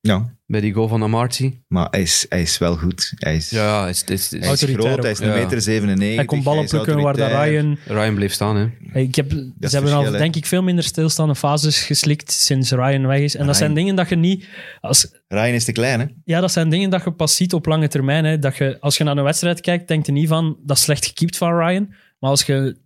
ja, 0.00 0.34
Bij 0.46 0.60
die 0.60 0.72
goal 0.72 0.88
van 0.88 1.02
Amarty. 1.02 1.54
maar 1.68 1.88
hij 1.90 2.00
is, 2.02 2.26
hij 2.28 2.42
is 2.42 2.58
wel 2.58 2.76
goed. 2.76 3.12
Hij 3.16 3.36
is, 3.36 3.50
Ja, 3.50 3.80
hij 3.80 3.90
is, 3.90 4.04
is, 4.04 4.10
is- 4.10 4.30
hij 4.30 4.38
is 4.40 4.46
Autoritair 4.46 4.88
groot, 4.92 5.02
hij 5.02 5.12
is 5.12 5.20
ook. 5.20 5.26
een 5.26 5.34
Ja. 5.34 5.42
meter 5.42 5.60
97. 5.60 6.16
Hij 6.16 6.24
kon 6.24 6.42
ballen 6.42 6.64
is 6.64 6.70
plukken 6.70 7.00
waar 7.00 7.16
de. 7.16 7.26
Ryan... 7.26 7.78
Ryan 7.86 8.14
bleef 8.14 8.32
staan, 8.32 8.56
hè. 8.56 8.98
Ik 9.00 9.14
heb, 9.14 9.30
ze 9.30 9.46
hebben 9.70 9.92
al, 9.92 10.04
hè. 10.04 10.18
denk 10.18 10.36
ik, 10.36 10.46
veel 10.46 10.62
minder 10.62 10.84
stilstaande 10.84 11.34
fases 11.34 11.82
geslikt 11.82 12.32
sinds 12.32 12.70
Ryan 12.70 13.06
weg 13.06 13.18
is. 13.20 13.36
En 13.36 13.46
dat 13.46 13.56
zijn 13.56 13.74
dingen 13.74 13.96
dat 13.96 14.08
je 14.08 14.16
niet... 14.16 14.48
Als, 14.80 15.08
Ryan 15.28 15.54
is 15.54 15.64
te 15.64 15.72
klein, 15.72 16.00
hè? 16.00 16.06
ja, 16.24 16.40
dat 16.40 16.52
zijn 16.52 16.68
dingen 16.70 16.90
dat 16.90 17.04
je 17.04 17.10
pas 17.12 17.36
ziet 17.36 17.52
op 17.52 17.66
lange 17.66 17.88
termijn. 17.88 18.24
Hè. 18.24 18.38
Dat 18.38 18.56
je, 18.56 18.76
als 18.80 18.96
je 18.96 19.04
naar 19.04 19.16
een 19.16 19.24
wedstrijd 19.24 19.60
kijkt, 19.60 19.88
denk 19.88 20.06
je 20.06 20.12
niet 20.12 20.28
van... 20.28 20.56
Dat 20.64 20.76
is 20.76 20.82
slecht 20.82 21.06
gekiept 21.06 21.36
van 21.36 21.58
Ryan. 21.58 21.94
Maar 22.18 22.30
als 22.30 22.42
je 22.42 22.76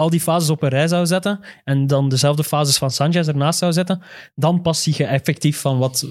al 0.00 0.10
die 0.10 0.20
fases 0.20 0.50
op 0.50 0.62
een 0.62 0.68
rij 0.68 0.88
zou 0.88 1.06
zetten 1.06 1.40
en 1.64 1.86
dan 1.86 2.08
dezelfde 2.08 2.44
fases 2.44 2.78
van 2.78 2.90
Sanchez 2.90 3.28
ernaast 3.28 3.58
zou 3.58 3.72
zetten, 3.72 4.02
dan 4.34 4.62
pas 4.62 4.82
zie 4.82 4.94
je 4.96 5.04
effectief 5.04 5.60
van 5.60 5.78
wat, 5.78 6.06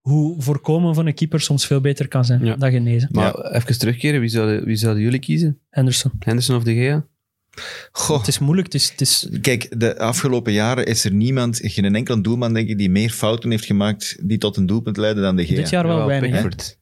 hoe 0.00 0.42
voorkomen 0.42 0.94
van 0.94 1.06
een 1.06 1.14
keeper 1.14 1.40
soms 1.40 1.66
veel 1.66 1.80
beter 1.80 2.08
kan 2.08 2.24
zijn 2.24 2.44
Ja. 2.44 2.56
dan 2.56 2.70
genezen. 2.70 3.08
Maar 3.12 3.34
even 3.50 3.78
terugkeren, 3.78 4.20
wie 4.20 4.28
zouden, 4.28 4.64
wie 4.64 4.76
zouden 4.76 5.02
jullie 5.02 5.18
kiezen? 5.20 5.60
Henderson. 5.70 6.12
Henderson 6.18 6.56
of 6.56 6.62
De 6.62 6.74
Gea? 6.74 7.06
Goh. 7.92 8.18
Het 8.18 8.28
is 8.28 8.38
moeilijk. 8.38 8.72
Het 8.72 8.74
is, 8.82 8.90
het 8.90 9.00
is, 9.00 9.28
Kijk, 9.40 9.80
de 9.80 9.98
afgelopen 9.98 10.52
jaren 10.52 10.86
is 10.86 11.04
er 11.04 11.12
niemand, 11.12 11.58
geen 11.62 11.94
enkele 11.94 12.20
doelman, 12.20 12.54
denk 12.54 12.68
ik, 12.68 12.78
die 12.78 12.90
meer 12.90 13.10
fouten 13.10 13.50
heeft 13.50 13.64
gemaakt 13.64 14.18
die 14.28 14.38
tot 14.38 14.56
een 14.56 14.66
doelpunt 14.66 14.96
leiden 14.96 15.22
dan 15.22 15.36
de 15.36 15.46
Gea. 15.46 15.56
dit 15.56 15.70
jaar 15.70 15.86
wel 15.86 16.06
weinig. 16.06 16.76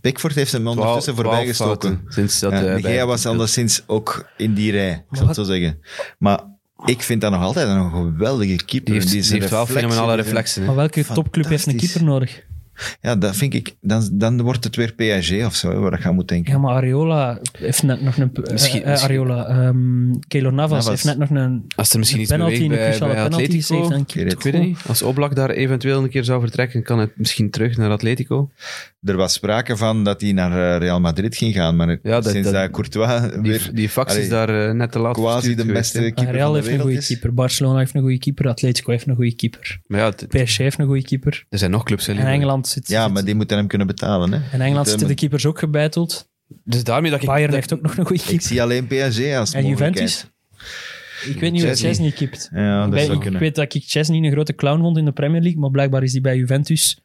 Pickford. 0.00 0.34
Heeft 0.34 0.52
hem 0.52 0.66
ondertussen 0.68 1.14
voorbij 1.14 1.46
gestoken. 1.46 2.02
Sinds 2.08 2.38
dat, 2.40 2.52
Ja, 2.52 2.58
eh, 2.58 2.74
de 2.74 2.80
bij- 2.82 2.92
Gea 2.92 3.06
was 3.06 3.26
anderszins 3.26 3.82
ook 3.86 4.24
in 4.36 4.54
die 4.54 4.72
rij, 4.72 5.04
ik 5.10 5.16
zal 5.16 5.26
het 5.26 5.36
zo 5.36 5.42
zeggen. 5.42 5.80
Maar 6.18 6.40
ik 6.84 7.02
vind 7.02 7.20
dat 7.20 7.30
nog 7.30 7.42
altijd 7.42 7.68
een 7.68 7.90
geweldige 7.90 8.64
keeper. 8.64 8.84
Die 8.92 8.94
heeft, 8.94 9.10
die 9.10 9.20
heeft 9.40 9.50
wel 9.50 9.60
reflexen, 9.60 9.90
fenomenale 9.90 10.22
reflexen. 10.22 10.64
Maar 10.64 10.74
welke 10.74 11.04
topclub 11.04 11.46
heeft 11.46 11.66
een 11.66 11.76
keeper 11.76 12.04
nodig? 12.04 12.48
Ja, 13.00 13.16
dat 13.16 13.36
vind 13.36 13.54
ik. 13.54 13.74
Dan, 13.80 14.08
dan 14.12 14.42
wordt 14.42 14.64
het 14.64 14.76
weer 14.76 14.92
PSG 14.94 15.44
of 15.46 15.54
zo, 15.54 15.70
hè, 15.70 15.78
waar 15.78 15.92
ik 15.98 16.04
aan 16.06 16.14
moet 16.14 16.28
denken. 16.28 16.52
Ja, 16.52 16.58
maar 16.58 16.74
Areola 16.74 17.38
heeft 17.58 17.82
net 17.82 18.02
nog 18.02 18.16
een... 18.16 18.30
eh, 18.44 18.52
Misschien- 18.52 18.82
eh, 18.84 19.02
Areola. 19.02 19.46
ehm 19.46 20.12
Keylor 20.28 20.52
Navas, 20.52 20.70
Navas. 20.84 20.88
heeft 20.88 21.04
net 21.18 21.18
nog 21.30 21.38
een, 21.42 21.64
Als 21.76 21.92
er 21.92 21.98
misschien 21.98 22.18
een 22.20 22.24
iets 22.24 22.32
penalty, 22.32 22.52
beweegt 22.52 22.72
een 22.72 22.78
bij, 22.78 22.88
cruciale 22.88 23.12
bij 23.14 23.22
penalty 23.22 23.44
Atletico... 23.44 23.82
Ik 23.84 24.14
weet 24.14 24.24
het. 24.24 24.32
Ik 24.32 24.42
weet 24.42 24.52
het 24.52 24.62
niet. 24.62 24.78
Als 24.86 25.02
Oblak 25.02 25.34
daar 25.34 25.50
eventueel 25.50 26.02
een 26.02 26.08
keer 26.10 26.24
zou 26.24 26.40
vertrekken, 26.40 26.82
kan 26.82 26.98
het 26.98 27.10
misschien 27.16 27.50
terug 27.50 27.76
naar 27.76 27.90
Atletico. 27.90 28.50
Er 29.02 29.16
was 29.16 29.32
sprake 29.32 29.76
van 29.76 30.04
dat 30.04 30.20
hij 30.20 30.32
naar 30.32 30.72
eh, 30.74 30.78
Real 30.80 31.00
Madrid 31.00 31.36
ging 31.36 31.54
gaan, 31.54 31.76
maar 31.76 31.98
dat- 32.02 32.24
sinds 32.28 32.50
dat- 32.50 32.52
dat, 32.60 32.70
Courtois 32.70 33.20
Die, 33.32 33.40
weer 33.42 33.70
die 33.72 33.88
fax 33.88 34.10
Allee, 34.10 34.22
is 34.22 34.28
daar 34.28 34.74
net 34.74 34.92
te 34.92 34.98
laat 34.98 35.14
quasi 35.14 35.54
de 35.54 35.64
beste 35.64 35.98
hè. 36.00 36.10
keeper 36.10 36.34
Real 36.34 36.44
van 36.44 36.52
de 36.52 36.58
heeft 36.58 36.64
een 36.66 36.70
wereld 36.72 36.82
goede 36.82 36.98
is. 36.98 37.06
keeper, 37.06 37.34
Barcelona 37.34 37.78
heeft 37.78 37.94
een 37.94 38.00
goede 38.00 38.18
keeper, 38.18 38.48
Atletico 38.48 38.90
heeft 38.90 39.06
een 39.06 39.14
goede 39.14 39.34
keeper, 39.34 39.80
Maar 39.86 40.00
ja, 40.00 40.10
PSG 40.44 40.56
heeft 40.58 40.78
een 40.78 40.86
goede 40.86 41.02
keeper. 41.02 41.44
er 41.48 41.58
zijn 41.58 41.70
nog 41.70 41.82
clubs. 41.84 42.06
liever. 42.06 42.26
Engeland 42.26 42.69
zit... 42.70 42.88
Ja, 42.88 43.04
zit- 43.04 43.12
maar 43.12 43.24
die 43.24 43.34
moeten 43.34 43.56
hem 43.56 43.66
kunnen 43.66 43.86
betalen. 43.86 44.32
Hè. 44.32 44.38
in 44.52 44.60
Engeland 44.60 44.88
zitten 44.88 45.08
de 45.08 45.14
keepers 45.14 45.46
ook 45.46 45.58
gebeiteld. 45.58 46.28
Dus 46.64 46.84
daarmee 46.84 47.10
dat 47.10 47.20
ik... 47.20 47.26
Bayern 47.26 47.46
dat- 47.50 47.54
heeft 47.54 47.72
ook 47.72 47.82
nog 47.82 47.96
een 47.96 48.06
goede 48.06 48.22
Ik 48.22 48.28
keeper. 48.28 48.46
zie 48.46 48.62
alleen 48.62 48.86
PSG 48.86 49.34
als 49.36 49.52
En. 49.52 49.66
Juventus? 49.66 50.26
Ik 51.24 51.40
weet 51.40 51.52
niet 51.52 51.60
hoe 51.62 51.70
Chesney. 51.70 51.90
Chesney 51.90 52.10
keept. 52.10 52.48
Ja, 52.52 52.88
dat 52.88 53.00
ik 53.10 53.20
kunnen. 53.20 53.40
weet 53.40 53.54
dat 53.54 53.74
ik 53.74 53.82
Chesney 53.86 54.18
een 54.24 54.32
grote 54.32 54.54
clown 54.54 54.80
vond 54.80 54.96
in 54.96 55.04
de 55.04 55.12
Premier 55.12 55.40
League, 55.40 55.60
maar 55.60 55.70
blijkbaar 55.70 56.02
is 56.02 56.12
hij 56.12 56.20
bij 56.20 56.36
Juventus 56.36 56.98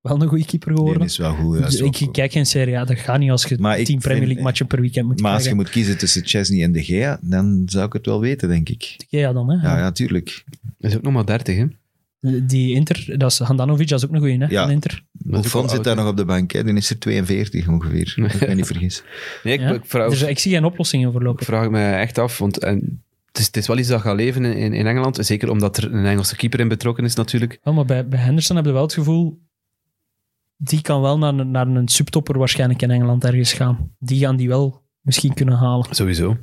wel 0.00 0.22
een 0.22 0.28
goede 0.28 0.44
keeper 0.44 0.68
Die 0.68 0.76
geworden. 0.78 1.02
is 1.06 1.16
wel 1.18 1.34
goed. 1.34 1.58
ja, 1.58 1.64
Dus 1.64 1.74
is 1.74 1.80
wel 1.80 1.88
ik 1.88 1.96
goed. 1.96 2.10
kijk 2.12 2.32
geen 2.32 2.46
Serie 2.46 2.78
A, 2.78 2.84
dat 2.84 2.98
gaat 2.98 3.18
niet 3.18 3.30
als 3.30 3.44
je 3.44 3.56
Maar 3.58 3.78
ik 3.78 3.86
tien 3.86 3.98
Premier 3.98 4.26
League 4.26 4.42
matchen 4.42 4.66
per 4.66 4.80
weekend 4.80 5.06
moet 5.06 5.20
Maar 5.20 5.32
als 5.34 5.44
je 5.44 5.54
moet 5.54 5.70
kiezen 5.70 5.98
tussen 5.98 6.22
Chesney 6.26 6.62
en 6.62 6.72
De 6.72 6.84
Gea, 6.84 7.18
dan 7.22 7.62
zou 7.66 7.86
ik 7.86 7.92
het 7.92 8.06
wel 8.06 8.20
weten, 8.20 8.48
denk 8.48 8.68
ik. 8.68 8.96
Ja, 9.08 9.32
dan, 9.32 9.50
hè. 9.50 9.68
Ja, 9.68 9.78
ja, 9.78 9.92
tuurlijk. 9.92 10.44
Dat 10.78 10.90
is 10.90 10.96
ook 10.96 11.02
nog 11.02 11.12
maar 11.12 11.26
30, 11.26 11.56
hè. 11.56 11.64
Die 12.20 12.74
Inter, 12.74 13.18
dat 13.18 13.30
is 13.30 13.38
Handanovic, 13.38 13.88
dat 13.88 13.98
is 14.02 14.06
ook 14.08 14.12
een 14.14 14.18
goeie, 14.20 14.38
hè, 14.38 14.46
Ja. 14.46 14.62
van 14.62 14.70
Inter. 14.70 15.02
Buffon 15.12 15.68
zit 15.68 15.84
daar 15.84 15.96
nog 15.96 16.08
op 16.08 16.16
de 16.16 16.24
bank. 16.24 16.52
Hè. 16.52 16.64
Die 16.64 16.74
is 16.74 16.90
er 16.90 16.98
42 16.98 17.68
ongeveer, 17.68 18.14
als 18.22 18.34
ik 18.34 18.48
me 18.48 18.54
niet 18.54 18.66
vergis. 18.66 19.02
Nee, 19.42 19.54
ik, 19.54 19.60
Ja. 19.60 19.70
ik 19.72 19.82
vraag, 19.84 20.10
Dus 20.10 20.22
ik 20.22 20.38
zie 20.38 20.52
geen 20.52 20.64
oplossingen 20.64 21.06
ik 21.06 21.12
voorlopig. 21.12 21.46
vraag 21.46 21.68
me 21.70 21.90
echt 21.90 22.18
af, 22.18 22.38
want 22.38 22.58
en, 22.58 23.02
het, 23.26 23.38
is, 23.38 23.46
het 23.46 23.56
is 23.56 23.66
wel 23.66 23.78
iets 23.78 23.88
dat 23.88 24.00
gaat 24.00 24.16
leven 24.16 24.44
in, 24.44 24.72
in, 24.72 24.86
Engeland. 24.86 25.18
Zeker 25.20 25.50
omdat 25.50 25.76
er 25.76 25.92
een 25.94 26.06
Engelse 26.06 26.36
keeper 26.36 26.60
in 26.60 26.68
betrokken 26.68 27.04
is 27.04 27.14
natuurlijk. 27.14 27.58
Ja, 27.64 27.72
maar 27.72 27.84
bij, 27.84 28.08
bij 28.08 28.18
Henderson 28.20 28.56
heb 28.56 28.64
je 28.64 28.72
wel 28.72 28.82
het 28.82 28.92
gevoel... 28.94 29.38
die 30.56 30.82
kan 30.82 31.00
wel 31.00 31.18
naar, 31.18 31.34
een- 31.34 31.50
naar 31.50 31.66
een 31.66 31.88
subtopper 31.88 32.38
waarschijnlijk 32.38 32.82
in 32.82 32.90
Engeland 32.90 33.24
ergens 33.24 33.52
gaan. 33.52 33.90
Die 33.98 34.20
gaan 34.20 34.36
die 34.36 34.48
wel 34.48 34.82
misschien 35.00 35.34
kunnen 35.34 35.54
halen. 35.54 35.86
Sowieso. 35.94 36.36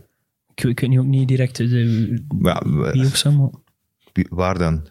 Ik, 0.56 0.64
ik 0.64 0.80
weet 0.80 0.90
nu 0.90 1.00
ook 1.00 1.06
niet 1.06 1.28
direct 1.28 1.56
de, 1.58 2.24
Ja, 2.42 2.62
w- 2.66 2.92
wie 2.92 3.06
of 3.06 3.16
zo, 3.16 3.32
maar... 3.32 3.50
wie- 4.14 4.28
waar 4.30 4.58
dan? 4.58 4.88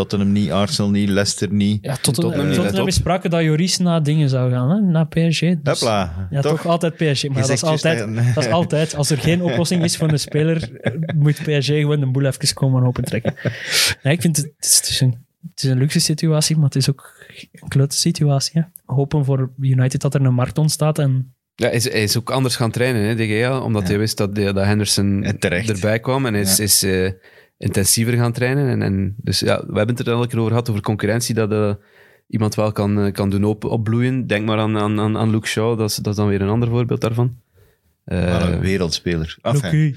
Tottenham 0.00 0.32
niet, 0.32 0.50
Arsenal 0.50 0.90
niet, 0.90 1.08
Leicester 1.08 1.52
niet. 1.52 1.84
Ja, 1.84 1.92
tot, 1.94 2.02
Tottenham 2.04 2.30
Tottenham, 2.32 2.56
Tottenham 2.62 2.86
is 2.88 2.94
sprake 2.94 3.28
dat 3.28 3.42
Joris 3.42 3.78
naar 3.78 4.02
dingen 4.02 4.28
zou 4.28 4.50
gaan, 4.52 4.70
hè? 4.70 4.80
naar 4.80 5.06
PSG. 5.08 5.40
Dus, 5.40 5.58
Hopla. 5.80 6.28
ja, 6.30 6.40
toch? 6.40 6.66
altijd 6.66 6.94
PSG. 6.94 7.28
Maar 7.28 7.40
dat 7.40 7.48
is, 7.50 7.62
altijd, 7.62 7.98
dat- 8.34 8.44
is 8.44 8.50
altijd, 8.50 8.94
als 8.94 9.10
er 9.10 9.18
geen 9.18 9.42
oplossing 9.42 9.84
is 9.84 9.96
voor 9.96 10.08
een 10.08 10.18
speler, 10.18 10.70
moet 11.16 11.34
PSG 11.42 11.66
gewoon 11.66 12.00
de 12.00 12.06
boel 12.10 12.24
even 12.24 12.54
komen 12.54 12.82
opentrekken. 12.82 13.34
Ja, 14.02 14.10
ik 14.10 14.20
vind 14.20 14.36
het, 14.36 14.44
het, 14.56 14.86
is, 14.88 15.00
een, 15.00 15.24
het 15.54 15.62
is 15.64 15.70
een 15.70 15.78
luxe 15.78 16.00
situatie, 16.00 16.56
maar 16.56 16.64
het 16.64 16.76
is 16.76 16.90
ook 16.90 17.24
een 17.52 17.68
klote 17.68 17.96
situatie. 17.96 18.60
Hè? 18.60 18.66
Hopen 18.94 19.24
voor 19.24 19.50
United 19.60 20.00
dat 20.00 20.14
er 20.14 20.20
een 20.24 20.34
markt 20.34 20.58
ontstaat 20.58 20.98
en 20.98 21.34
Ja, 21.54 21.66
hij, 21.66 21.76
is, 21.76 21.90
hij 21.92 22.02
is 22.02 22.18
ook 22.18 22.30
anders 22.30 22.56
gaan 22.56 22.70
trainen, 22.70 23.02
hè, 23.02 23.14
De 23.14 23.26
Gea, 23.26 23.60
omdat 23.60 23.88
hij 23.88 23.98
wist 23.98 24.16
dat, 24.16 24.34
dat 24.34 24.56
Henderson 24.64 25.24
erbij 25.24 26.00
kwam. 26.00 26.26
En 26.26 26.32
hij 26.32 26.42
is, 26.42 26.56
Ja. 26.56 26.64
is 26.64 26.82
eh, 26.82 27.10
intensiever 27.60 28.12
gaan 28.12 28.32
trainen. 28.32 28.68
En, 28.68 28.82
en, 28.82 29.14
dus 29.16 29.40
ja, 29.40 29.56
we 29.66 29.76
hebben 29.76 29.96
het 29.96 30.06
er 30.06 30.12
elke 30.12 30.28
keer 30.28 30.38
over 30.38 30.50
gehad, 30.50 30.70
over 30.70 30.82
concurrentie, 30.82 31.34
dat 31.34 31.52
eh, 31.52 31.74
iemand 32.28 32.54
wel 32.54 32.72
kan, 32.72 33.00
eh, 33.00 33.12
kan 33.12 33.30
doen 33.30 33.44
op, 33.44 33.64
opbloeien. 33.64 34.26
Denk 34.26 34.46
maar 34.46 34.58
aan, 34.58 34.78
aan, 34.78 35.00
aan 35.00 35.16
aan 35.16 35.30
Luke 35.30 35.46
Shaw, 35.46 35.78
dat 35.78 35.90
is, 35.90 35.96
dat 35.96 36.06
is 36.06 36.16
dan 36.16 36.28
weer 36.28 36.40
een 36.40 36.48
ander 36.48 36.68
voorbeeld 36.68 37.00
daarvan. 37.00 37.36
Eh, 38.04 38.24
Maar 38.24 38.52
een 38.52 38.60
wereldspeler. 38.60 39.38
Enfin. 39.42 39.96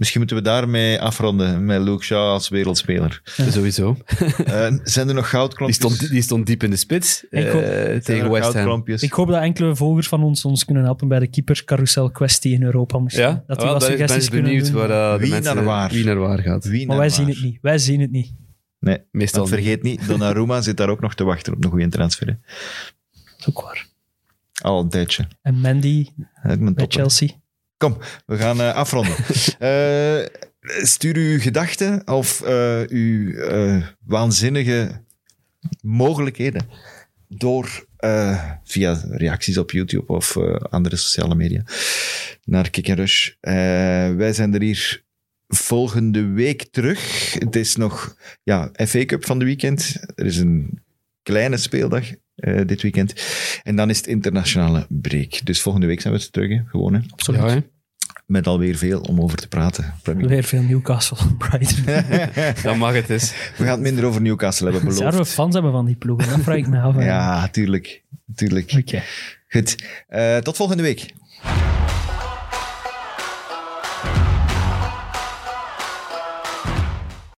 Misschien 0.00 0.18
moeten 0.20 0.36
we 0.36 0.42
daarmee 0.42 1.00
afronden 1.00 1.64
met 1.64 1.82
Luke 1.82 2.04
Shaw 2.04 2.18
als 2.32 2.48
wereldspeler. 2.48 3.20
Sowieso. 3.50 3.96
Eh, 4.44 4.72
zijn 4.82 5.08
er 5.08 5.14
nog 5.14 5.24
Die 5.24 5.32
goudklompjes? 5.38 5.76
stond, 5.76 6.10
die 6.10 6.22
stond 6.22 6.46
diep 6.46 6.62
in 6.62 6.70
de 6.70 6.76
spits 6.76 7.24
Ik 7.30 7.44
eh, 7.46 7.96
tegen 7.96 8.30
West 8.30 8.52
Ham. 8.54 8.82
Ik 8.86 9.12
hoop 9.12 9.28
dat 9.28 9.42
enkele 9.42 9.76
volgers 9.76 10.08
van 10.08 10.22
ons 10.22 10.44
ons 10.44 10.64
kunnen 10.64 10.84
helpen 10.84 11.08
bij 11.08 11.18
de 11.18 11.26
keeperscarousel 11.28 12.10
kwestie 12.10 12.52
in 12.52 12.62
Europa. 12.62 12.98
Misschien. 12.98 13.24
Ja, 13.26 13.44
Dat 13.46 13.56
die 13.58 13.64
Wel, 13.66 13.74
wat 13.78 13.88
ben, 13.88 13.88
ben 13.98 13.98
suggesties 14.08 14.16
eens 14.16 14.28
kunnen 14.28 14.50
benieuwd 14.50 14.66
doen. 14.72 14.88
waar 14.88 15.12
eh, 15.12 15.12
de 15.14 15.20
Wie 15.22 15.30
mensen, 15.30 15.54
naar 15.54 15.64
waar? 15.64 15.90
wie 15.90 16.04
naar 16.04 16.18
waar 16.18 16.38
gaat. 16.38 16.64
Wie 16.64 16.86
Maar 16.86 16.96
wij 16.96 17.08
zien 17.08 17.28
het 17.28 17.42
niet. 17.42 17.58
Wij 17.60 17.78
zien 17.78 18.00
het 18.00 18.10
niet. 18.10 18.32
Nee, 18.78 18.98
Meestal 19.10 19.40
want 19.40 19.54
vergeet 19.54 19.82
niet, 19.82 20.06
Donnarumma 20.06 20.60
zit 20.60 20.76
daar 20.76 20.88
ook 20.88 21.00
nog 21.00 21.14
te 21.14 21.24
wachten 21.24 21.52
op 21.52 21.64
een 21.64 21.70
goede 21.70 21.88
transfer. 21.88 22.26
hè. 22.26 22.32
Dat 23.12 23.34
is 23.38 23.48
ook 23.48 23.62
waar. 23.62 23.86
Al 24.62 24.80
een 24.80 24.88
tijdje. 24.88 25.26
En 25.42 25.60
Mandy 25.60 26.06
bij. 26.74 26.86
Chelsea. 26.88 27.28
Kom, 27.80 27.96
we 28.26 28.36
gaan 28.36 28.60
eh, 28.60 28.74
afronden. 28.74 29.16
Eh, 29.58 30.26
stuur 30.82 31.16
uw 31.16 31.40
gedachten 31.40 32.06
of 32.06 32.42
eh, 32.42 32.80
uw 32.88 33.34
waanzinnige 34.04 35.04
mogelijkheden 35.82 36.68
door 37.28 37.86
via 38.64 39.00
reacties 39.10 39.58
op 39.58 39.70
YouTube 39.70 40.06
of 40.06 40.36
andere 40.70 40.96
sociale 40.96 41.34
media 41.34 41.62
naar 42.44 42.70
Kick 42.70 42.88
Rush. 42.88 43.30
Wij 44.16 44.32
zijn 44.32 44.54
er 44.54 44.62
hier 44.62 45.04
volgende 45.48 46.26
week 46.26 46.62
terug. 46.70 47.32
Het 47.38 47.56
is 47.56 47.76
nog 47.76 48.16
ja, 48.42 48.70
FA 48.86 49.04
Cup 49.04 49.26
van 49.26 49.38
de 49.38 49.44
weekend. 49.44 49.96
Er 50.14 50.26
is 50.26 50.38
een 50.38 50.82
kleine 51.22 51.56
speeldag 51.56 52.04
eh, 52.40 52.66
dit 52.66 52.82
weekend. 52.82 53.14
En 53.62 53.76
dan 53.76 53.90
is 53.90 53.96
het 53.96 54.06
internationale 54.06 54.86
break. 54.88 55.40
Dus 55.44 55.60
volgende 55.62 55.86
week 55.86 56.00
zijn 56.00 56.14
we 56.14 56.30
terug, 56.30 56.48
hè, 56.50 56.60
gewoon. 56.66 56.94
Hè 56.94 57.00
Absoluut. 57.10 57.40
Ja, 57.40 57.48
hè. 57.48 57.58
met 58.26 58.46
alweer 58.46 58.76
veel 58.76 59.00
om 59.00 59.20
over 59.20 59.38
te 59.38 59.48
praten. 59.48 59.94
Premier. 60.02 60.28
Weer 60.28 60.44
veel 60.44 60.62
Newcastle 60.62 61.16
Brighton. 61.38 61.84
Dan 62.62 62.78
mag 62.78 62.92
het 62.94 63.10
eens. 63.10 63.30
We 63.56 63.64
gaan 63.64 63.72
het 63.72 63.80
minder 63.80 64.04
over 64.04 64.20
Newcastle 64.20 64.70
hebben 64.70 64.82
Zouden 64.92 65.04
we 65.10 65.16
beloofd. 65.16 65.34
fans 65.34 65.54
hebben 65.54 65.72
van 65.72 65.86
die 65.86 65.96
ploegen? 65.96 66.28
Dat 66.30 66.40
vraag 66.40 66.56
ik 66.56 66.68
me 66.68 66.80
af. 66.80 66.94
Ja, 67.02 67.48
tuurlijk. 67.48 68.02
tuurlijk. 68.34 68.74
Oké. 68.78 69.02
Goed. 69.48 69.84
Eh, 70.08 70.36
tot 70.36 70.56
volgende 70.56 70.82
week. 70.82 71.06